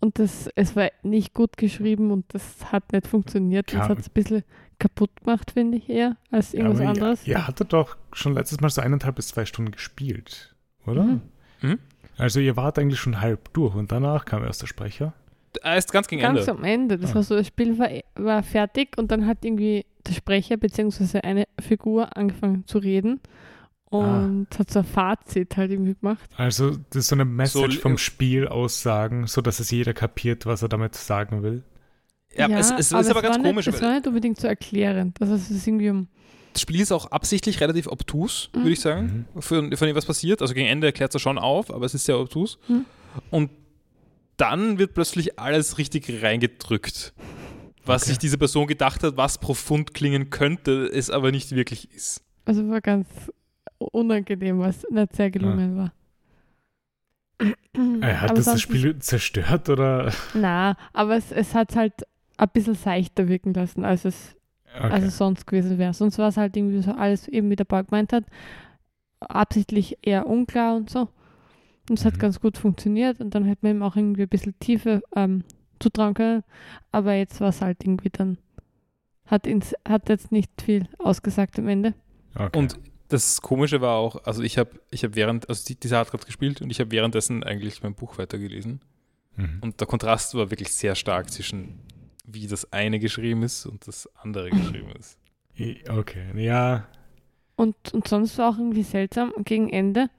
Und 0.00 0.18
das, 0.18 0.48
es 0.54 0.76
war 0.76 0.90
nicht 1.02 1.34
gut 1.34 1.56
geschrieben 1.56 2.10
und 2.12 2.24
das 2.32 2.72
hat 2.72 2.92
nicht 2.92 3.06
funktioniert. 3.06 3.72
Das 3.72 3.88
hat 3.88 3.98
es 3.98 4.08
ein 4.08 4.12
bisschen 4.14 4.44
kaputt 4.78 5.10
gemacht, 5.24 5.50
finde 5.50 5.78
ich 5.78 5.88
eher, 5.88 6.16
als 6.30 6.54
irgendwas 6.54 6.80
Aber 6.80 6.90
anderes. 6.90 7.26
Ihr, 7.26 7.34
ihr 7.34 7.46
hattet 7.48 7.72
doch 7.72 7.96
schon 8.12 8.34
letztes 8.34 8.60
Mal 8.60 8.70
so 8.70 8.80
eineinhalb 8.80 9.16
bis 9.16 9.28
zwei 9.28 9.44
Stunden 9.44 9.72
gespielt, 9.72 10.54
oder? 10.86 11.02
Mhm. 11.02 11.20
Mhm. 11.62 11.78
Also 12.16 12.38
ihr 12.40 12.56
wart 12.56 12.78
eigentlich 12.78 13.00
schon 13.00 13.20
halb 13.20 13.52
durch 13.54 13.74
und 13.74 13.90
danach 13.90 14.24
kam 14.24 14.44
erst 14.44 14.62
der 14.62 14.66
Sprecher. 14.68 15.14
Erst 15.64 15.92
ganz 15.92 16.06
gegen 16.06 16.22
Ganz 16.22 16.40
Ende. 16.46 16.50
am 16.52 16.64
Ende. 16.64 16.98
Das 16.98 17.12
Ah. 17.12 17.14
war 17.16 17.22
so, 17.24 17.34
das 17.34 17.46
Spiel 17.48 17.78
war, 17.78 17.88
war 18.14 18.42
fertig 18.44 18.96
und 18.98 19.10
dann 19.10 19.26
hat 19.26 19.44
irgendwie 19.44 19.84
der 20.06 20.12
Sprecher 20.12 20.56
bzw. 20.56 21.20
eine 21.20 21.46
Figur 21.60 22.16
angefangen 22.16 22.64
zu 22.66 22.78
reden 22.78 23.20
und 23.90 24.46
hat 24.58 24.70
so 24.70 24.80
ein 24.80 24.84
Fazit 24.84 25.56
halt 25.56 25.70
irgendwie 25.70 25.94
gemacht. 25.94 26.28
Also 26.36 26.70
das 26.90 26.96
ist 27.04 27.08
so 27.08 27.16
eine 27.16 27.24
Message 27.24 27.76
So- 27.76 27.80
vom 27.80 27.98
Spiel 27.98 28.46
aussagen, 28.48 29.26
so 29.26 29.40
dass 29.40 29.60
es 29.60 29.70
jeder 29.70 29.94
kapiert, 29.94 30.46
was 30.46 30.62
er 30.62 30.68
damit 30.68 30.94
sagen 30.94 31.42
will. 31.42 31.62
Ja, 32.36 32.48
es, 32.50 32.70
es 32.70 32.92
ist 32.92 32.92
aber 32.92 33.22
ganz 33.22 33.36
war 33.38 33.42
komisch. 33.44 33.66
Nicht, 33.66 33.76
es 33.76 33.82
war 33.82 33.94
nicht 33.94 34.06
unbedingt 34.06 34.38
so 34.38 34.46
erklärend. 34.46 35.20
Also 35.20 35.34
es 35.34 35.50
ist 35.50 35.66
irgendwie 35.66 35.88
um. 35.90 36.08
das 36.52 36.62
Spiel 36.62 36.80
ist 36.80 36.92
auch 36.92 37.10
absichtlich 37.10 37.60
relativ 37.60 37.86
obtus, 37.86 38.50
Mhm. 38.54 38.58
würde 38.60 38.70
ich 38.70 38.80
sagen, 38.80 39.26
Mhm. 39.34 39.42
von, 39.42 39.76
von 39.76 39.86
dem, 39.86 39.96
was 39.96 40.04
passiert. 40.06 40.42
Also 40.42 40.54
gegen 40.54 40.68
Ende 40.68 40.86
erklärt 40.86 41.14
es 41.14 41.22
schon 41.22 41.38
auf, 41.38 41.72
aber 41.72 41.86
es 41.86 41.94
ist 41.94 42.04
sehr 42.04 42.18
obtus. 42.18 42.58
Mhm. 42.68 42.84
Und 43.30 43.50
dann 44.36 44.78
wird 44.78 44.94
plötzlich 44.94 45.38
alles 45.38 45.78
richtig 45.78 46.22
reingedrückt. 46.22 47.12
Was 47.84 48.02
Okay. 48.02 48.10
sich 48.10 48.18
diese 48.18 48.36
Person 48.38 48.66
gedacht 48.66 49.02
hat, 49.02 49.16
was 49.16 49.38
profund 49.38 49.94
klingen 49.94 50.28
könnte, 50.30 50.86
es 50.86 51.08
aber 51.10 51.32
nicht 51.32 51.52
wirklich 51.56 51.90
ist. 51.94 52.22
Also 52.44 52.68
war 52.68 52.80
ganz 52.82 53.08
unangenehm, 53.78 54.58
was 54.58 54.86
nicht 54.90 55.14
sehr 55.16 55.30
gelungen 55.30 55.76
war. 55.76 55.92
Äh, 58.00 58.14
hat 58.16 58.30
Aber 58.30 58.38
das 58.38 58.46
das 58.46 58.60
Spiel 58.60 58.98
zerstört 58.98 59.68
oder? 59.68 60.12
Na, 60.32 60.76
aber 60.92 61.16
es, 61.16 61.32
es 61.32 61.54
hat 61.54 61.76
halt 61.76 61.92
ein 62.36 62.48
bisschen 62.52 62.74
seichter 62.74 63.28
wirken 63.28 63.54
lassen, 63.54 63.84
als 63.84 64.04
es 64.04 64.34
Okay. 64.74 64.92
als 64.92 65.04
es 65.04 65.16
sonst 65.18 65.46
gewesen 65.46 65.78
wäre. 65.78 65.94
Sonst 65.94 66.18
war 66.18 66.28
es 66.28 66.36
halt 66.36 66.56
irgendwie 66.56 66.82
so 66.82 66.92
alles, 66.92 67.26
eben 67.26 67.50
wie 67.50 67.56
der 67.56 67.64
Paul 67.64 67.84
gemeint 67.84 68.12
hat, 68.12 68.24
absichtlich 69.20 69.98
eher 70.02 70.26
unklar 70.26 70.76
und 70.76 70.90
so. 70.90 71.08
Und 71.88 71.98
es 71.98 72.04
hat 72.04 72.14
Mhm. 72.14 72.18
ganz 72.18 72.40
gut 72.40 72.58
funktioniert 72.58 73.20
und 73.20 73.34
dann 73.34 73.44
hätte 73.44 73.66
man 73.66 73.76
ihm 73.76 73.82
auch 73.82 73.96
irgendwie 73.96 74.22
ein 74.22 74.28
bisschen 74.28 74.58
Tiefe 74.60 75.02
ähm, 75.16 75.44
zutrauen 75.80 76.14
können. 76.14 76.44
Aber 76.92 77.14
jetzt 77.14 77.40
war 77.40 77.48
es 77.48 77.62
halt 77.62 77.82
irgendwie 77.82 78.10
dann, 78.10 78.38
hat, 79.26 79.46
ins, 79.46 79.74
hat 79.88 80.08
jetzt 80.10 80.32
nicht 80.32 80.50
viel 80.62 80.86
ausgesagt 80.98 81.58
am 81.58 81.68
Ende. 81.68 81.94
okay. 82.34 82.58
Und 82.58 82.78
das 83.08 83.40
Komische 83.42 83.80
war 83.80 83.96
auch, 83.96 84.24
also 84.24 84.42
ich 84.42 84.58
habe 84.58 84.70
ich 84.90 85.04
hab 85.04 85.16
während, 85.16 85.48
also 85.48 85.64
die, 85.66 85.74
dieser 85.74 85.98
hat 85.98 86.10
gerade 86.10 86.26
gespielt 86.26 86.60
und 86.60 86.70
ich 86.70 86.80
habe 86.80 86.90
währenddessen 86.90 87.42
eigentlich 87.42 87.82
mein 87.82 87.94
Buch 87.94 88.18
weitergelesen. 88.18 88.80
Mhm. 89.36 89.58
Und 89.60 89.80
der 89.80 89.86
Kontrast 89.86 90.34
war 90.34 90.50
wirklich 90.50 90.72
sehr 90.72 90.94
stark 90.94 91.30
zwischen 91.30 91.80
wie 92.30 92.46
das 92.46 92.72
eine 92.72 92.98
geschrieben 92.98 93.42
ist 93.42 93.66
und 93.66 93.88
das 93.88 94.08
andere 94.16 94.50
geschrieben 94.50 94.92
ist. 94.98 95.18
Okay, 95.88 96.26
ja. 96.36 96.86
Und, 97.56 97.74
und 97.92 98.06
sonst 98.06 98.38
war 98.38 98.50
auch 98.50 98.58
irgendwie 98.58 98.82
seltsam, 98.82 99.32
gegen 99.44 99.68
Ende 99.70 100.10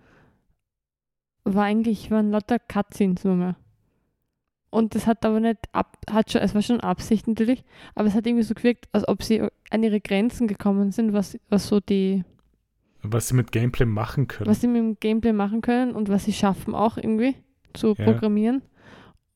war 1.45 1.63
eigentlich, 1.63 2.11
waren 2.11 2.31
lauter 2.31 2.59
Cutscenes 2.59 3.23
nur 3.23 3.35
mehr. 3.35 3.55
Und 4.71 4.93
das 4.93 5.07
hat 5.07 5.25
aber 5.25 5.39
nicht 5.39 5.59
ab, 5.71 5.97
hat 6.11 6.31
schon, 6.31 6.41
es 6.41 6.53
war 6.53 6.61
schon 6.61 6.81
Absicht 6.81 7.27
natürlich, 7.27 7.63
aber 7.95 8.07
es 8.07 8.13
hat 8.13 8.27
irgendwie 8.27 8.43
so 8.43 8.53
gewirkt, 8.53 8.87
als 8.91 9.07
ob 9.07 9.23
sie 9.23 9.47
an 9.69 9.83
ihre 9.83 10.01
Grenzen 10.01 10.47
gekommen 10.47 10.91
sind, 10.91 11.13
was, 11.13 11.39
was 11.49 11.67
so 11.67 11.79
die, 11.79 12.23
Was 13.01 13.29
sie 13.29 13.35
mit 13.35 13.51
Gameplay 13.51 13.85
machen 13.85 14.27
können. 14.27 14.49
was 14.49 14.61
sie 14.61 14.67
mit 14.67 14.77
dem 14.77 14.99
Gameplay 14.99 15.33
machen 15.33 15.61
können 15.61 15.93
und 15.93 16.09
was 16.09 16.25
sie 16.25 16.33
schaffen 16.33 16.75
auch 16.75 16.97
irgendwie 16.97 17.35
zu 17.73 17.95
Ja. 17.97 18.03
programmieren. 18.05 18.61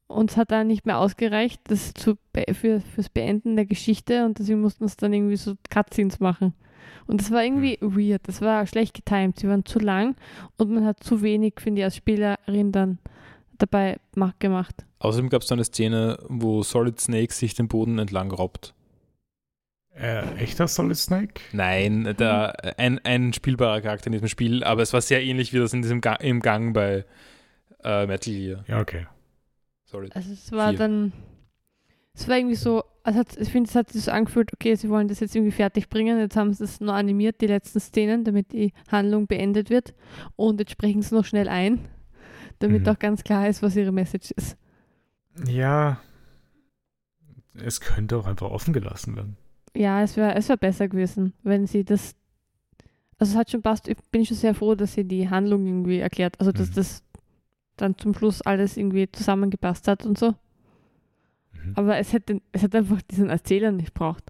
Und 0.07 0.31
es 0.31 0.37
hat 0.37 0.51
dann 0.51 0.67
nicht 0.67 0.85
mehr 0.85 0.99
ausgereicht, 0.99 1.61
das 1.69 1.93
zu 1.93 2.17
be 2.33 2.45
für, 2.53 2.81
fürs 2.81 3.09
Beenden 3.09 3.55
der 3.55 3.65
Geschichte 3.65 4.25
und 4.25 4.37
deswegen 4.37 4.61
mussten 4.61 4.83
es 4.83 4.95
dann 4.97 5.13
irgendwie 5.13 5.37
so 5.37 5.53
Cutscenes 5.69 6.19
machen. 6.19 6.53
Und 7.07 7.21
das 7.21 7.31
war 7.31 7.43
irgendwie 7.43 7.77
Hm. 7.79 7.95
weird, 7.95 8.27
das 8.27 8.41
war 8.41 8.65
schlecht 8.67 8.93
getimt, 8.93 9.39
sie 9.39 9.47
waren 9.47 9.65
zu 9.65 9.79
lang 9.79 10.15
und 10.57 10.69
man 10.71 10.85
hat 10.85 11.01
zu 11.03 11.21
wenig, 11.21 11.55
finde 11.59 11.79
ich, 11.81 11.85
als 11.85 11.95
Spielerin 11.95 12.71
dann 12.71 12.99
dabei 13.57 13.97
mach, 14.15 14.37
gemacht. 14.39 14.85
Außerdem 14.99 15.29
gab 15.29 15.41
es 15.41 15.47
da 15.47 15.55
eine 15.55 15.63
Szene, 15.63 16.17
wo 16.27 16.61
Solid 16.63 16.99
Snake 16.99 17.33
sich 17.33 17.53
den 17.55 17.67
Boden 17.67 17.97
entlang 17.97 18.31
robbt. 18.31 18.73
Äh, 19.95 20.23
echter 20.37 20.67
Solid 20.67 20.97
Snake? 20.97 21.41
Nein, 21.51 22.15
da, 22.17 22.47
ein, 22.77 22.99
ein 23.05 23.31
spielbarer 23.33 23.81
Charakter 23.81 24.07
in 24.07 24.13
diesem 24.13 24.27
Spiel, 24.27 24.63
aber 24.63 24.81
es 24.81 24.91
war 24.93 25.01
sehr 25.01 25.23
ähnlich 25.23 25.53
wie 25.53 25.59
das 25.59 25.73
in 25.73 25.81
diesem 25.83 26.01
Ga 26.01 26.15
im 26.15 26.39
Gang 26.39 26.73
bei 26.73 27.05
äh, 27.83 28.07
Metal 28.07 28.33
Gear. 28.33 28.63
Ja, 28.67 28.79
okay. 28.81 29.05
Solid. 29.83 30.15
Also 30.15 30.33
es 30.33 30.51
war 30.51 30.69
Vier. 30.69 30.79
dann, 30.79 31.13
es 32.15 32.27
war 32.27 32.37
irgendwie 32.37 32.55
so, 32.55 32.83
also 33.03 33.19
hat, 33.19 33.37
ich 33.37 33.49
finde, 33.49 33.69
es 33.69 33.75
hat 33.75 33.91
sich 33.91 34.03
so 34.03 34.11
angefühlt, 34.11 34.51
okay, 34.51 34.73
sie 34.73 34.89
wollen 34.89 35.07
das 35.07 35.19
jetzt 35.19 35.35
irgendwie 35.35 35.51
fertig 35.51 35.89
bringen, 35.89 36.17
jetzt 36.17 36.35
haben 36.37 36.53
sie 36.53 36.63
es 36.63 36.79
nur 36.79 36.93
animiert, 36.95 37.39
die 37.41 37.47
letzten 37.47 37.79
Szenen, 37.79 38.23
damit 38.23 38.51
die 38.51 38.73
Handlung 38.91 39.27
beendet 39.27 39.69
wird 39.69 39.93
und 40.35 40.59
jetzt 40.59 40.71
sprechen 40.71 41.03
sie 41.03 41.13
noch 41.13 41.25
schnell 41.25 41.47
ein, 41.47 41.87
damit 42.57 42.83
Mhm. 42.83 42.89
auch 42.89 42.97
ganz 42.99 43.23
klar 43.23 43.47
ist, 43.47 43.61
was 43.61 43.75
ihre 43.75 43.91
Message 43.91 44.31
ist. 44.31 44.57
Ja. 45.47 45.99
Es 47.63 47.79
könnte 47.79 48.17
auch 48.17 48.25
einfach 48.25 48.49
offen 48.49 48.73
gelassen 48.73 49.15
werden. 49.15 49.37
Ja, 49.75 50.01
es 50.03 50.15
wäre 50.17 50.35
es 50.35 50.49
wär 50.49 50.57
besser 50.57 50.87
gewesen, 50.87 51.33
wenn 51.43 51.65
sie 51.67 51.83
das, 51.83 52.15
also 53.17 53.33
es 53.33 53.37
hat 53.37 53.49
schon 53.51 53.61
passt, 53.61 53.87
ich 53.87 53.97
bin 54.11 54.25
schon 54.25 54.37
sehr 54.37 54.53
froh, 54.53 54.75
dass 54.75 54.93
sie 54.93 55.03
die 55.03 55.29
Handlung 55.29 55.65
irgendwie 55.65 55.99
erklärt, 55.99 56.39
also 56.39 56.51
dass 56.51 56.69
Mhm. 56.69 56.73
das 56.75 57.03
dann 57.77 57.97
zum 57.97 58.13
Schluss 58.13 58.41
alles 58.43 58.77
irgendwie 58.77 59.11
zusammengepasst 59.11 59.87
hat 59.87 60.05
und 60.05 60.17
so, 60.17 60.35
Mhm. 61.53 61.71
aber 61.75 61.97
es 61.97 62.13
hätte, 62.13 62.39
es 62.51 62.61
hat 62.63 62.75
einfach 62.75 63.01
diesen 63.01 63.29
Erzähler 63.29 63.71
nicht 63.71 63.93
braucht. 63.93 64.23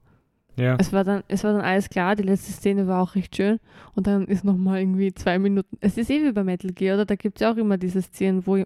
Ja. 0.55 0.77
Es 0.79 0.93
war, 0.93 1.03
dann, 1.03 1.23
es 1.27 1.43
war 1.43 1.51
dann 1.53 1.61
alles 1.61 1.89
klar, 1.89 2.15
die 2.15 2.23
letzte 2.23 2.51
Szene 2.53 2.87
war 2.87 3.01
auch 3.01 3.15
recht 3.15 3.35
schön 3.35 3.59
und 3.95 4.05
dann 4.07 4.25
ist 4.27 4.43
nochmal 4.45 4.79
irgendwie 4.81 5.11
zwei 5.13 5.39
Minuten. 5.39 5.77
Es 5.81 5.97
ist 5.97 6.11
eh 6.11 6.23
wie 6.23 6.31
bei 6.31 6.43
Metal 6.43 6.71
Gear, 6.71 6.95
oder? 6.95 7.05
Da 7.05 7.15
gibt 7.15 7.37
es 7.37 7.41
ja 7.41 7.51
auch 7.51 7.57
immer 7.57 7.77
diese 7.77 8.01
Szenen, 8.03 8.45
wo, 8.45 8.63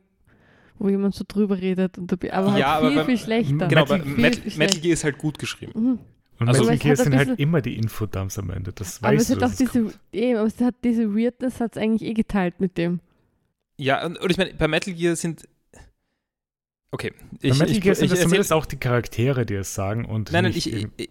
wo 0.77 0.89
jemand 0.89 1.15
so 1.15 1.23
drüber 1.25 1.57
redet, 1.59 1.97
und 1.97 2.11
da, 2.11 2.17
aber 2.33 2.51
halt 2.51 2.59
Ja, 2.59 2.73
aber 2.77 2.87
viel, 2.89 2.97
beim- 2.97 3.05
viel 3.05 3.17
schlechter. 3.17 3.67
Genau, 3.67 3.81
Metal- 3.83 4.01
aber 4.01 4.03
viel, 4.03 4.21
Metal, 4.21 4.43
Metal 4.57 4.79
Gear 4.81 4.93
ist 4.93 5.03
halt 5.05 5.17
gut 5.17 5.39
geschrieben. 5.39 5.71
Mhm. 5.81 5.99
Und 6.39 6.47
Also- 6.49 6.61
Metal 6.63 6.67
Aber 6.67 6.73
es 6.75 6.79
Gear 6.81 6.95
sind 6.97 7.15
halt 7.15 7.39
immer 7.39 7.61
die 7.61 7.75
Infodumps 7.77 8.37
am 8.37 8.49
Ende. 8.51 8.71
Das 8.73 9.01
Aber 9.03 9.13
weißt 9.15 9.21
es 9.21 9.27
du. 9.29 9.35
hat 9.35 9.43
auch 9.43 9.51
es 9.51 9.57
diese, 9.57 9.93
eben, 10.11 10.37
aber 10.37 10.47
es 10.47 10.59
hat 10.61 10.75
diese 10.83 11.15
Weirdness 11.15 11.59
hat 11.59 11.75
es 11.75 11.81
eigentlich 11.81 12.07
eh 12.09 12.13
geteilt 12.13 12.59
mit 12.59 12.77
dem. 12.77 12.99
Ja, 13.77 14.05
und, 14.05 14.17
und 14.19 14.29
ich 14.31 14.37
meine, 14.37 14.53
bei 14.53 14.67
Metal 14.67 14.93
Gear 14.93 15.15
sind. 15.15 15.47
Okay. 16.91 17.11
Bei 17.31 17.37
Ich, 17.41 17.53
Metal 17.59 17.69
ich, 17.75 17.81
Gear 17.81 17.93
ich, 17.93 17.99
sind 17.99 18.05
es 18.07 18.11
erzähl- 18.13 18.23
zumindest 18.23 18.53
auch 18.53 18.65
die 18.65 18.77
Charaktere, 18.77 19.45
die 19.45 19.55
es 19.55 19.73
sagen 19.73 20.05
und 20.05 20.31
Nein, 20.31 20.43
nein, 20.45 20.53
ich. 20.55 20.71
ich, 20.71 20.87
ich 20.97 21.09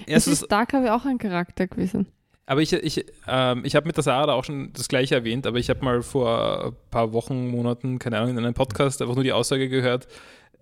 Es 0.00 0.02
erstens, 0.06 0.42
ist 0.42 0.52
Dark 0.52 0.72
habe 0.72 0.86
ja 0.86 0.96
auch 0.96 1.04
ein 1.04 1.18
Charakter 1.18 1.66
gewesen. 1.66 2.06
Aber 2.48 2.62
ich, 2.62 2.72
ich, 2.72 3.04
ähm, 3.26 3.64
ich 3.64 3.74
habe 3.74 3.86
mit 3.86 3.96
der 3.96 4.04
Sarah 4.04 4.26
da 4.26 4.34
auch 4.34 4.44
schon 4.44 4.72
das 4.72 4.86
Gleiche 4.88 5.16
erwähnt, 5.16 5.46
aber 5.48 5.58
ich 5.58 5.68
habe 5.68 5.84
mal 5.84 6.02
vor 6.02 6.66
ein 6.66 6.72
paar 6.92 7.12
Wochen, 7.12 7.48
Monaten, 7.48 7.98
keine 7.98 8.18
Ahnung, 8.18 8.38
in 8.38 8.44
einem 8.44 8.54
Podcast 8.54 9.02
einfach 9.02 9.16
nur 9.16 9.24
die 9.24 9.32
Aussage 9.32 9.68
gehört, 9.68 10.06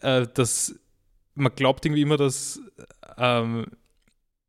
äh, 0.00 0.26
dass 0.32 0.74
man 1.34 1.54
glaubt 1.54 1.84
irgendwie 1.84 2.00
immer, 2.02 2.16
dass 2.16 2.58
ähm, 3.18 3.66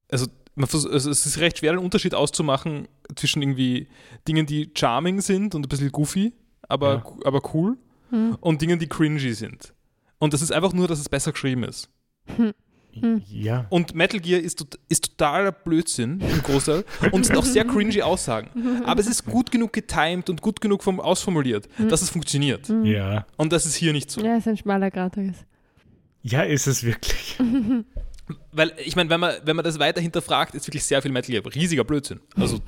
also, 0.10 0.28
man, 0.56 0.70
also 0.72 0.90
es 0.90 1.26
ist 1.26 1.40
recht 1.40 1.60
schwer, 1.60 1.74
den 1.74 1.80
Unterschied 1.80 2.14
auszumachen 2.14 2.88
zwischen 3.16 3.42
irgendwie 3.42 3.88
Dingen, 4.28 4.46
die 4.46 4.72
charming 4.76 5.22
sind 5.22 5.56
und 5.56 5.66
ein 5.66 5.70
bisschen 5.70 5.92
goofy, 5.92 6.34
aber, 6.68 7.04
ja. 7.06 7.26
aber 7.26 7.42
cool, 7.54 7.78
hm. 8.10 8.38
und 8.40 8.62
Dingen, 8.62 8.80
die 8.80 8.88
cringy 8.88 9.34
sind. 9.34 9.74
Und 10.18 10.34
das 10.34 10.42
ist 10.42 10.52
einfach 10.52 10.74
nur, 10.74 10.88
dass 10.88 11.00
es 11.00 11.10
besser 11.10 11.32
geschrieben 11.32 11.64
ist. 11.64 11.90
Hm. 12.36 12.54
Hm. 13.00 13.22
Ja. 13.28 13.66
Und 13.70 13.94
Metal 13.94 14.22
Gear 14.22 14.40
ist, 14.40 14.66
ist 14.88 15.18
totaler 15.18 15.52
Blödsinn 15.52 16.22
im 16.22 16.42
Großteil 16.42 16.86
und 17.12 17.26
sind 17.26 17.38
auch 17.38 17.44
sehr 17.44 17.66
cringy 17.66 18.02
Aussagen. 18.02 18.84
Aber 18.86 19.02
es 19.02 19.08
ist 19.08 19.26
gut 19.26 19.52
genug 19.52 19.74
getimed 19.74 20.30
und 20.30 20.42
gut 20.42 20.62
genug 20.62 20.82
vom, 20.82 21.02
ausformuliert, 21.02 21.68
hm. 21.76 21.90
dass 21.90 22.02
es 22.02 22.10
funktioniert. 22.10 22.70
Hm. 22.70 22.86
Ja. 22.86 23.26
Und 23.36 23.52
das 23.52 23.66
ist 23.66 23.76
hier 23.76 23.92
nicht 23.92 24.10
so. 24.10 24.22
Ja, 24.22 24.34
es 24.34 24.40
ist 24.40 24.48
ein 24.48 24.58
schmaler 24.58 24.92
Grat. 24.92 25.18
Ja, 26.22 26.42
ist 26.44 26.68
es 26.68 26.84
wirklich. 26.84 27.38
Weil, 28.52 28.74
ich 28.84 28.96
meine, 28.96 29.10
wenn 29.12 29.20
man, 29.20 29.36
wenn 29.44 29.56
man 29.56 29.64
das 29.64 29.78
weiter 29.78 30.02
hinterfragt, 30.02 30.56
ist 30.56 30.68
wirklich 30.68 30.84
sehr 30.84 31.02
viel 31.02 31.12
Metal 31.12 31.30
Gear. 31.30 31.44
Riesiger 31.54 31.84
Blödsinn. 31.84 32.22
Also, 32.36 32.60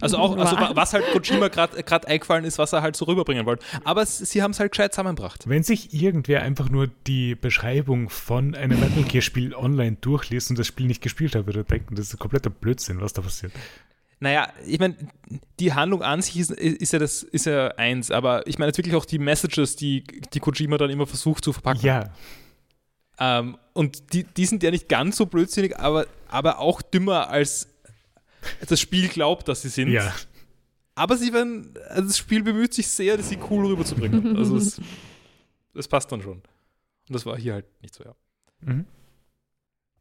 also 0.00 0.18
auch, 0.18 0.36
also 0.36 0.56
was 0.74 0.92
halt 0.92 1.04
Kojima 1.12 1.48
gerade 1.48 2.06
eingefallen 2.06 2.44
ist, 2.44 2.58
was 2.58 2.72
er 2.74 2.82
halt 2.82 2.96
so 2.96 3.06
rüberbringen 3.06 3.46
wollte. 3.46 3.64
Aber 3.84 4.04
sie 4.04 4.42
haben 4.42 4.50
es 4.50 4.60
halt 4.60 4.72
gescheit 4.72 4.92
zusammengebracht. 4.92 5.48
Wenn 5.48 5.62
sich 5.62 5.94
irgendwer 5.94 6.42
einfach 6.42 6.68
nur 6.68 6.88
die 7.06 7.34
Beschreibung 7.34 8.10
von 8.10 8.54
einem 8.54 8.78
Metal 8.78 9.04
Gear-Spiel 9.04 9.54
online 9.54 9.96
durchliest 10.00 10.50
und 10.50 10.58
das 10.58 10.66
Spiel 10.66 10.86
nicht 10.86 11.02
gespielt 11.02 11.34
hat, 11.34 11.46
würde 11.46 11.60
er 11.60 11.64
denken, 11.64 11.94
das 11.94 12.08
ist 12.08 12.14
ein 12.14 12.18
kompletter 12.18 12.50
Blödsinn, 12.50 13.00
was 13.00 13.14
da 13.14 13.22
passiert. 13.22 13.52
Naja, 14.22 14.52
ich 14.66 14.78
meine, 14.78 14.96
die 15.58 15.72
Handlung 15.72 16.02
an 16.02 16.20
sich 16.20 16.36
ist, 16.38 16.50
ist, 16.50 16.92
ja 16.92 16.98
das, 16.98 17.22
ist 17.22 17.46
ja 17.46 17.68
eins, 17.68 18.10
aber 18.10 18.46
ich 18.46 18.58
meine 18.58 18.68
jetzt 18.68 18.76
wirklich 18.76 18.94
auch 18.94 19.06
die 19.06 19.18
Messages, 19.18 19.76
die, 19.76 20.04
die 20.34 20.40
Kojima 20.40 20.76
dann 20.76 20.90
immer 20.90 21.06
versucht 21.06 21.42
zu 21.42 21.54
verpacken. 21.54 21.86
Ja. 21.86 22.10
Ähm, 23.20 23.58
und 23.74 24.14
die, 24.14 24.24
die 24.24 24.46
sind 24.46 24.62
ja 24.62 24.70
nicht 24.70 24.88
ganz 24.88 25.18
so 25.18 25.26
blödsinnig, 25.26 25.78
aber, 25.78 26.06
aber 26.28 26.58
auch 26.58 26.80
dümmer, 26.80 27.28
als 27.28 27.68
das 28.66 28.80
Spiel 28.80 29.08
glaubt, 29.08 29.46
dass 29.46 29.62
sie 29.62 29.68
sind. 29.68 29.88
Ja. 29.88 30.12
Aber 30.94 31.16
sie 31.16 31.32
werden, 31.32 31.74
also 31.88 32.08
das 32.08 32.18
Spiel 32.18 32.42
bemüht 32.42 32.74
sich 32.74 32.88
sehr, 32.88 33.22
sie 33.22 33.38
cool 33.50 33.66
rüberzubringen. 33.66 34.36
Also 34.36 34.56
es, 34.56 34.80
das 35.74 35.86
passt 35.86 36.10
dann 36.10 36.22
schon. 36.22 36.38
Und 36.38 37.14
das 37.14 37.26
war 37.26 37.36
hier 37.38 37.54
halt 37.54 37.66
nicht 37.82 37.94
so, 37.94 38.04
ja. 38.04 38.14
Mhm. 38.60 38.86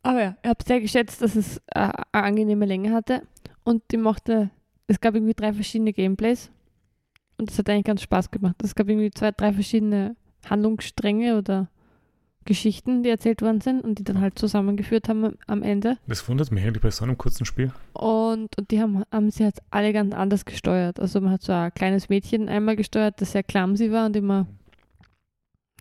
Aber 0.01 0.21
ja, 0.21 0.37
ich 0.41 0.49
habe 0.49 0.63
sehr 0.65 0.81
geschätzt, 0.81 1.21
dass 1.21 1.35
es 1.35 1.57
äh, 1.67 1.91
eine 2.11 2.23
angenehme 2.25 2.65
Länge 2.65 2.93
hatte. 2.93 3.23
Und 3.63 3.83
die 3.91 3.97
mochte, 3.97 4.49
es 4.87 4.99
gab 4.99 5.13
irgendwie 5.15 5.33
drei 5.33 5.53
verschiedene 5.53 5.91
Gameplays. 5.91 6.49
Und 7.37 7.49
das 7.49 7.59
hat 7.59 7.69
eigentlich 7.69 7.85
ganz 7.85 8.01
Spaß 8.01 8.31
gemacht. 8.31 8.55
Es 8.63 8.75
gab 8.75 8.87
irgendwie 8.87 9.11
zwei, 9.11 9.31
drei 9.31 9.53
verschiedene 9.53 10.15
Handlungsstränge 10.49 11.37
oder 11.37 11.69
Geschichten, 12.45 13.03
die 13.03 13.09
erzählt 13.09 13.41
worden 13.41 13.61
sind 13.61 13.83
und 13.83 13.99
die 13.99 14.03
dann 14.03 14.21
halt 14.21 14.39
zusammengeführt 14.39 15.09
haben 15.09 15.37
am 15.45 15.61
Ende. 15.61 15.97
Das 16.07 16.27
wundert 16.27 16.51
mich 16.51 16.63
eigentlich 16.65 16.81
bei 16.81 16.89
so 16.89 17.03
einem 17.03 17.17
kurzen 17.17 17.45
Spiel. 17.45 17.71
Und, 17.93 18.57
und 18.57 18.71
die 18.71 18.81
haben, 18.81 19.03
haben 19.11 19.29
sie 19.29 19.43
halt 19.43 19.59
alle 19.69 19.93
ganz 19.93 20.15
anders 20.15 20.45
gesteuert. 20.45 20.99
Also 20.99 21.21
man 21.21 21.31
hat 21.31 21.41
so 21.43 21.51
ein 21.51 21.73
kleines 21.73 22.09
Mädchen 22.09 22.49
einmal 22.49 22.75
gesteuert, 22.75 23.21
das 23.21 23.33
sehr 23.33 23.43
clumsy 23.43 23.91
war 23.91 24.05
und 24.05 24.15
immer 24.15 24.47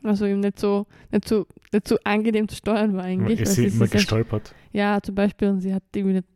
also 0.02 0.26
ihm 0.26 0.40
nicht 0.40 0.58
so, 0.58 0.86
nicht 1.10 1.26
so, 1.26 1.46
nicht 1.72 1.88
so 1.88 1.98
angenehm 2.04 2.48
zu 2.48 2.56
steuern 2.56 2.96
war 2.96 3.04
eigentlich. 3.04 3.40
Ist 3.40 3.54
sie 3.54 3.66
immer 3.66 3.88
gestolpert? 3.88 4.54
Ja, 4.72 5.00
zum 5.02 5.14
Beispiel 5.14 5.48
und 5.48 5.60
sie 5.60 5.74
hat 5.74 5.82
irgendwie 5.94 6.16
nicht 6.16 6.28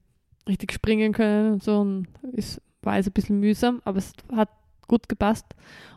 richtig 0.49 0.73
springen 0.73 1.13
können 1.13 1.55
und 1.55 1.63
so 1.63 1.81
und 1.81 2.09
es 2.37 2.61
war 2.83 2.95
also 2.95 3.11
ein 3.11 3.13
bisschen 3.13 3.41
mühsam, 3.41 3.81
aber 3.85 3.99
es 3.99 4.13
hat 4.35 4.49
gut 4.89 5.09
gepasst. 5.09 5.47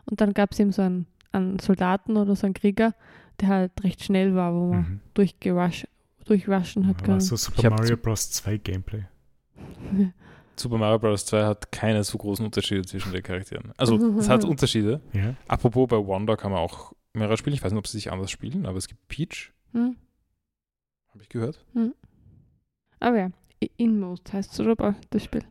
Und 0.04 0.20
dann 0.20 0.34
gab 0.34 0.52
es 0.52 0.60
eben 0.60 0.72
so 0.72 0.82
einen, 0.82 1.06
einen 1.32 1.58
Soldaten 1.58 2.16
oder 2.16 2.36
so 2.36 2.46
einen 2.46 2.54
Krieger, 2.54 2.94
der 3.40 3.48
halt 3.48 3.84
recht 3.84 4.02
schnell 4.02 4.34
war, 4.34 4.54
wo 4.54 4.66
man 4.68 4.78
mhm. 4.78 5.00
durchgerushen 5.14 6.86
hat 6.86 7.04
können. 7.04 7.20
So 7.20 7.36
Super 7.36 7.70
Mario 7.70 7.96
Bros. 7.96 8.30
2 8.30 8.56
Gameplay. 8.58 9.04
Super 10.56 10.78
Mario 10.78 10.98
Bros. 10.98 11.26
2 11.26 11.44
hat 11.44 11.72
keine 11.72 12.02
so 12.04 12.18
großen 12.18 12.44
Unterschiede 12.44 12.82
zwischen 12.82 13.12
den 13.12 13.22
Charakteren. 13.22 13.72
Also 13.76 13.96
es 14.18 14.28
hat 14.28 14.44
Unterschiede. 14.44 15.00
Ja. 15.12 15.34
Apropos 15.48 15.88
bei 15.88 15.96
Wanda 15.96 16.36
kann 16.36 16.52
man 16.52 16.60
auch 16.60 16.92
mehrere 17.12 17.36
spielen. 17.36 17.54
Ich 17.54 17.62
weiß 17.62 17.72
nicht, 17.72 17.78
ob 17.78 17.86
sie 17.86 17.98
sich 17.98 18.12
anders 18.12 18.30
spielen, 18.30 18.66
aber 18.66 18.78
es 18.78 18.88
gibt 18.88 19.06
Peach. 19.08 19.52
Hm. 19.72 19.96
Habe 21.10 21.22
ich 21.22 21.28
gehört. 21.28 21.64
Hm. 21.74 21.94
Aber 23.00 23.18
ja, 23.18 23.30
Inmost 23.76 24.32
heißt 24.32 24.52
es 24.52 24.60
oder 24.60 24.94
das 25.10 25.24
Spiel. 25.24 25.44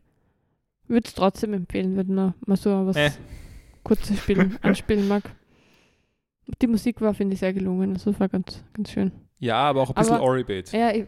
Würde 0.87 1.07
es 1.07 1.13
trotzdem 1.13 1.53
empfehlen, 1.53 1.97
wenn 1.97 2.13
man 2.13 2.33
mal 2.45 2.55
so 2.55 2.85
was 2.85 2.95
äh. 2.95 3.11
kurzes 3.83 4.19
Spielen 4.19 4.57
anspielen 4.61 5.07
mag. 5.07 5.23
Die 6.61 6.67
Musik 6.67 7.01
war, 7.01 7.13
finde 7.13 7.33
ich, 7.33 7.39
sehr 7.39 7.53
gelungen. 7.53 7.93
Also 7.93 8.11
das 8.11 8.19
war 8.19 8.29
ganz, 8.29 8.63
ganz 8.73 8.91
schön. 8.91 9.11
Ja, 9.39 9.57
aber 9.57 9.81
auch 9.81 9.89
ein 9.89 9.95
bisschen 9.95 10.19
Ori-Bait. 10.19 10.71
Ja, 10.71 10.91
ich 10.91 11.07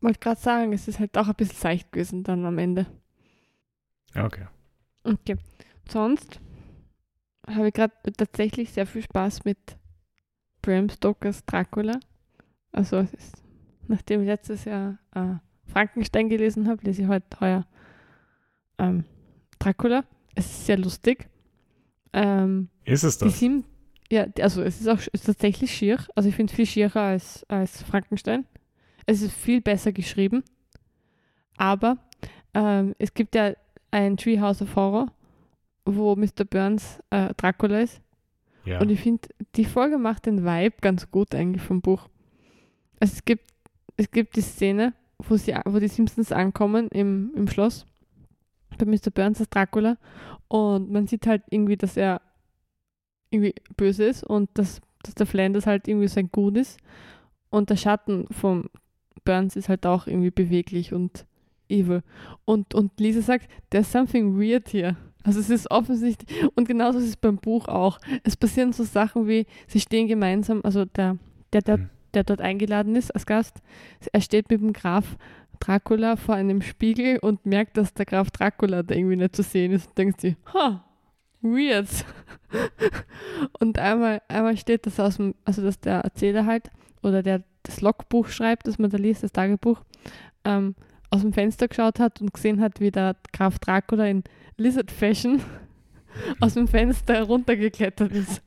wollte 0.00 0.18
gerade 0.18 0.40
sagen, 0.40 0.72
es 0.72 0.88
ist 0.88 0.98
halt 0.98 1.16
auch 1.16 1.28
ein 1.28 1.34
bisschen 1.34 1.56
seicht 1.56 1.92
gewesen 1.92 2.24
dann 2.24 2.44
am 2.44 2.58
Ende. 2.58 2.86
Okay. 4.14 4.46
Okay. 5.04 5.36
Sonst 5.88 6.40
habe 7.46 7.68
ich 7.68 7.74
gerade 7.74 7.94
tatsächlich 8.16 8.70
sehr 8.70 8.86
viel 8.86 9.02
Spaß 9.02 9.44
mit 9.44 9.58
Bram 10.62 10.88
Stokers 10.88 11.44
Dracula. 11.46 11.98
Also 12.72 12.98
es 12.98 13.14
ist, 13.14 13.42
nachdem 13.88 14.22
ich 14.22 14.26
letztes 14.26 14.64
Jahr 14.64 14.98
äh, 15.14 15.34
Frankenstein 15.66 16.28
gelesen 16.28 16.68
habe, 16.68 16.82
lese 16.84 17.02
ich 17.02 17.08
heute 17.08 17.40
heuer 17.40 17.66
ähm, 18.78 19.04
Dracula. 19.58 20.04
Es 20.34 20.46
ist 20.46 20.66
sehr 20.66 20.78
lustig. 20.78 21.28
Ähm, 22.12 22.68
ist 22.84 23.04
es 23.04 23.18
das? 23.18 23.32
Die 23.32 23.38
ja, 24.10 24.26
also 24.40 24.62
es 24.62 24.80
ist 24.80 24.88
auch 24.88 25.00
ist 25.12 25.26
tatsächlich 25.26 25.72
schier. 25.72 25.98
Also 26.14 26.28
ich 26.28 26.34
finde 26.34 26.50
es 26.50 26.56
viel 26.56 26.66
schierer 26.66 27.00
als, 27.00 27.44
als 27.48 27.82
Frankenstein. 27.82 28.44
Es 29.06 29.22
ist 29.22 29.34
viel 29.34 29.60
besser 29.60 29.92
geschrieben. 29.92 30.42
Aber 31.56 31.98
ähm, 32.54 32.94
es 32.98 33.14
gibt 33.14 33.34
ja 33.34 33.52
ein 33.90 34.16
Treehouse 34.16 34.62
of 34.62 34.74
Horror, 34.76 35.12
wo 35.84 36.16
Mr. 36.16 36.44
Burns 36.48 37.00
äh, 37.10 37.34
Dracula 37.36 37.80
ist. 37.80 38.00
Ja. 38.64 38.80
Und 38.80 38.90
ich 38.90 39.00
finde, 39.00 39.28
die 39.56 39.64
Folge 39.64 39.98
macht 39.98 40.26
den 40.26 40.44
Vibe 40.44 40.76
ganz 40.80 41.10
gut 41.10 41.34
eigentlich 41.34 41.62
vom 41.62 41.80
Buch. 41.80 42.08
Also 42.98 43.14
es 43.14 43.24
gibt, 43.24 43.44
es 43.96 44.10
gibt 44.10 44.36
die 44.36 44.42
Szene, 44.42 44.92
wo, 45.18 45.36
sie, 45.36 45.54
wo 45.64 45.78
die 45.78 45.88
Simpsons 45.88 46.32
ankommen 46.32 46.88
im, 46.88 47.32
im 47.34 47.48
Schloss 47.48 47.86
bei 48.78 48.86
Mr. 48.86 49.10
Burns 49.12 49.40
als 49.40 49.50
Dracula 49.50 49.96
und 50.48 50.90
man 50.90 51.06
sieht 51.06 51.26
halt 51.26 51.42
irgendwie, 51.50 51.76
dass 51.76 51.96
er 51.96 52.20
irgendwie 53.30 53.54
böse 53.76 54.04
ist 54.04 54.24
und 54.24 54.50
dass, 54.54 54.80
dass 55.02 55.14
der 55.14 55.26
Flanders 55.26 55.66
halt 55.66 55.88
irgendwie 55.88 56.08
sein 56.08 56.30
Gut 56.30 56.56
ist. 56.56 56.78
Und 57.50 57.70
der 57.70 57.76
Schatten 57.76 58.26
von 58.30 58.70
Burns 59.24 59.56
ist 59.56 59.68
halt 59.68 59.86
auch 59.86 60.06
irgendwie 60.06 60.30
beweglich 60.30 60.92
und 60.92 61.26
evil. 61.68 62.02
Und, 62.44 62.74
und 62.74 62.98
Lisa 63.00 63.22
sagt, 63.22 63.48
there's 63.70 63.90
something 63.90 64.38
weird 64.38 64.72
here. 64.72 64.96
Also 65.22 65.40
es 65.40 65.50
ist 65.50 65.70
offensichtlich, 65.70 66.44
und 66.54 66.66
genauso 66.66 66.98
ist 66.98 67.08
es 67.08 67.16
beim 67.16 67.36
Buch 67.36 67.68
auch. 67.68 67.98
Es 68.24 68.36
passieren 68.36 68.72
so 68.72 68.84
Sachen 68.84 69.28
wie, 69.28 69.46
sie 69.66 69.80
stehen 69.80 70.08
gemeinsam, 70.08 70.60
also 70.64 70.84
der, 70.84 71.18
der, 71.52 71.62
der, 71.62 71.76
hm. 71.76 71.90
der 72.14 72.24
dort 72.24 72.40
eingeladen 72.40 72.96
ist 72.96 73.14
als 73.14 73.26
Gast, 73.26 73.60
er 74.12 74.20
steht 74.20 74.50
mit 74.50 74.60
dem 74.60 74.72
Graf 74.72 75.16
Dracula 75.58 76.16
vor 76.16 76.36
einem 76.36 76.62
Spiegel 76.62 77.18
und 77.18 77.44
merkt, 77.44 77.76
dass 77.76 77.92
der 77.92 78.06
Graf 78.06 78.30
Dracula 78.30 78.82
da 78.82 78.94
irgendwie 78.94 79.16
nicht 79.16 79.36
zu 79.36 79.42
sehen 79.42 79.72
ist 79.72 79.88
und 79.88 79.98
denkt 79.98 80.20
sich, 80.22 80.36
ha, 80.54 80.84
weird. 81.42 81.88
und 83.60 83.78
einmal, 83.78 84.22
einmal 84.28 84.56
steht 84.56 84.86
das 84.86 85.00
aus 85.00 85.16
dem, 85.16 85.34
also 85.44 85.62
dass 85.62 85.80
der 85.80 86.00
Erzähler 86.00 86.46
halt, 86.46 86.70
oder 87.02 87.22
der 87.22 87.42
das 87.62 87.80
Logbuch 87.80 88.28
schreibt, 88.28 88.66
das 88.66 88.78
man 88.78 88.90
da 88.90 88.96
liest, 88.96 89.22
das 89.22 89.32
Tagebuch, 89.32 89.82
ähm, 90.44 90.74
aus 91.10 91.22
dem 91.22 91.32
Fenster 91.32 91.68
geschaut 91.68 91.98
hat 91.98 92.20
und 92.20 92.32
gesehen 92.32 92.60
hat, 92.60 92.80
wie 92.80 92.90
der 92.90 93.16
Graf 93.32 93.58
Dracula 93.58 94.06
in 94.06 94.24
Lizard 94.56 94.90
Fashion 94.90 95.42
aus 96.40 96.54
dem 96.54 96.68
Fenster 96.68 97.22
runtergeklettert 97.22 98.12
ist. 98.12 98.42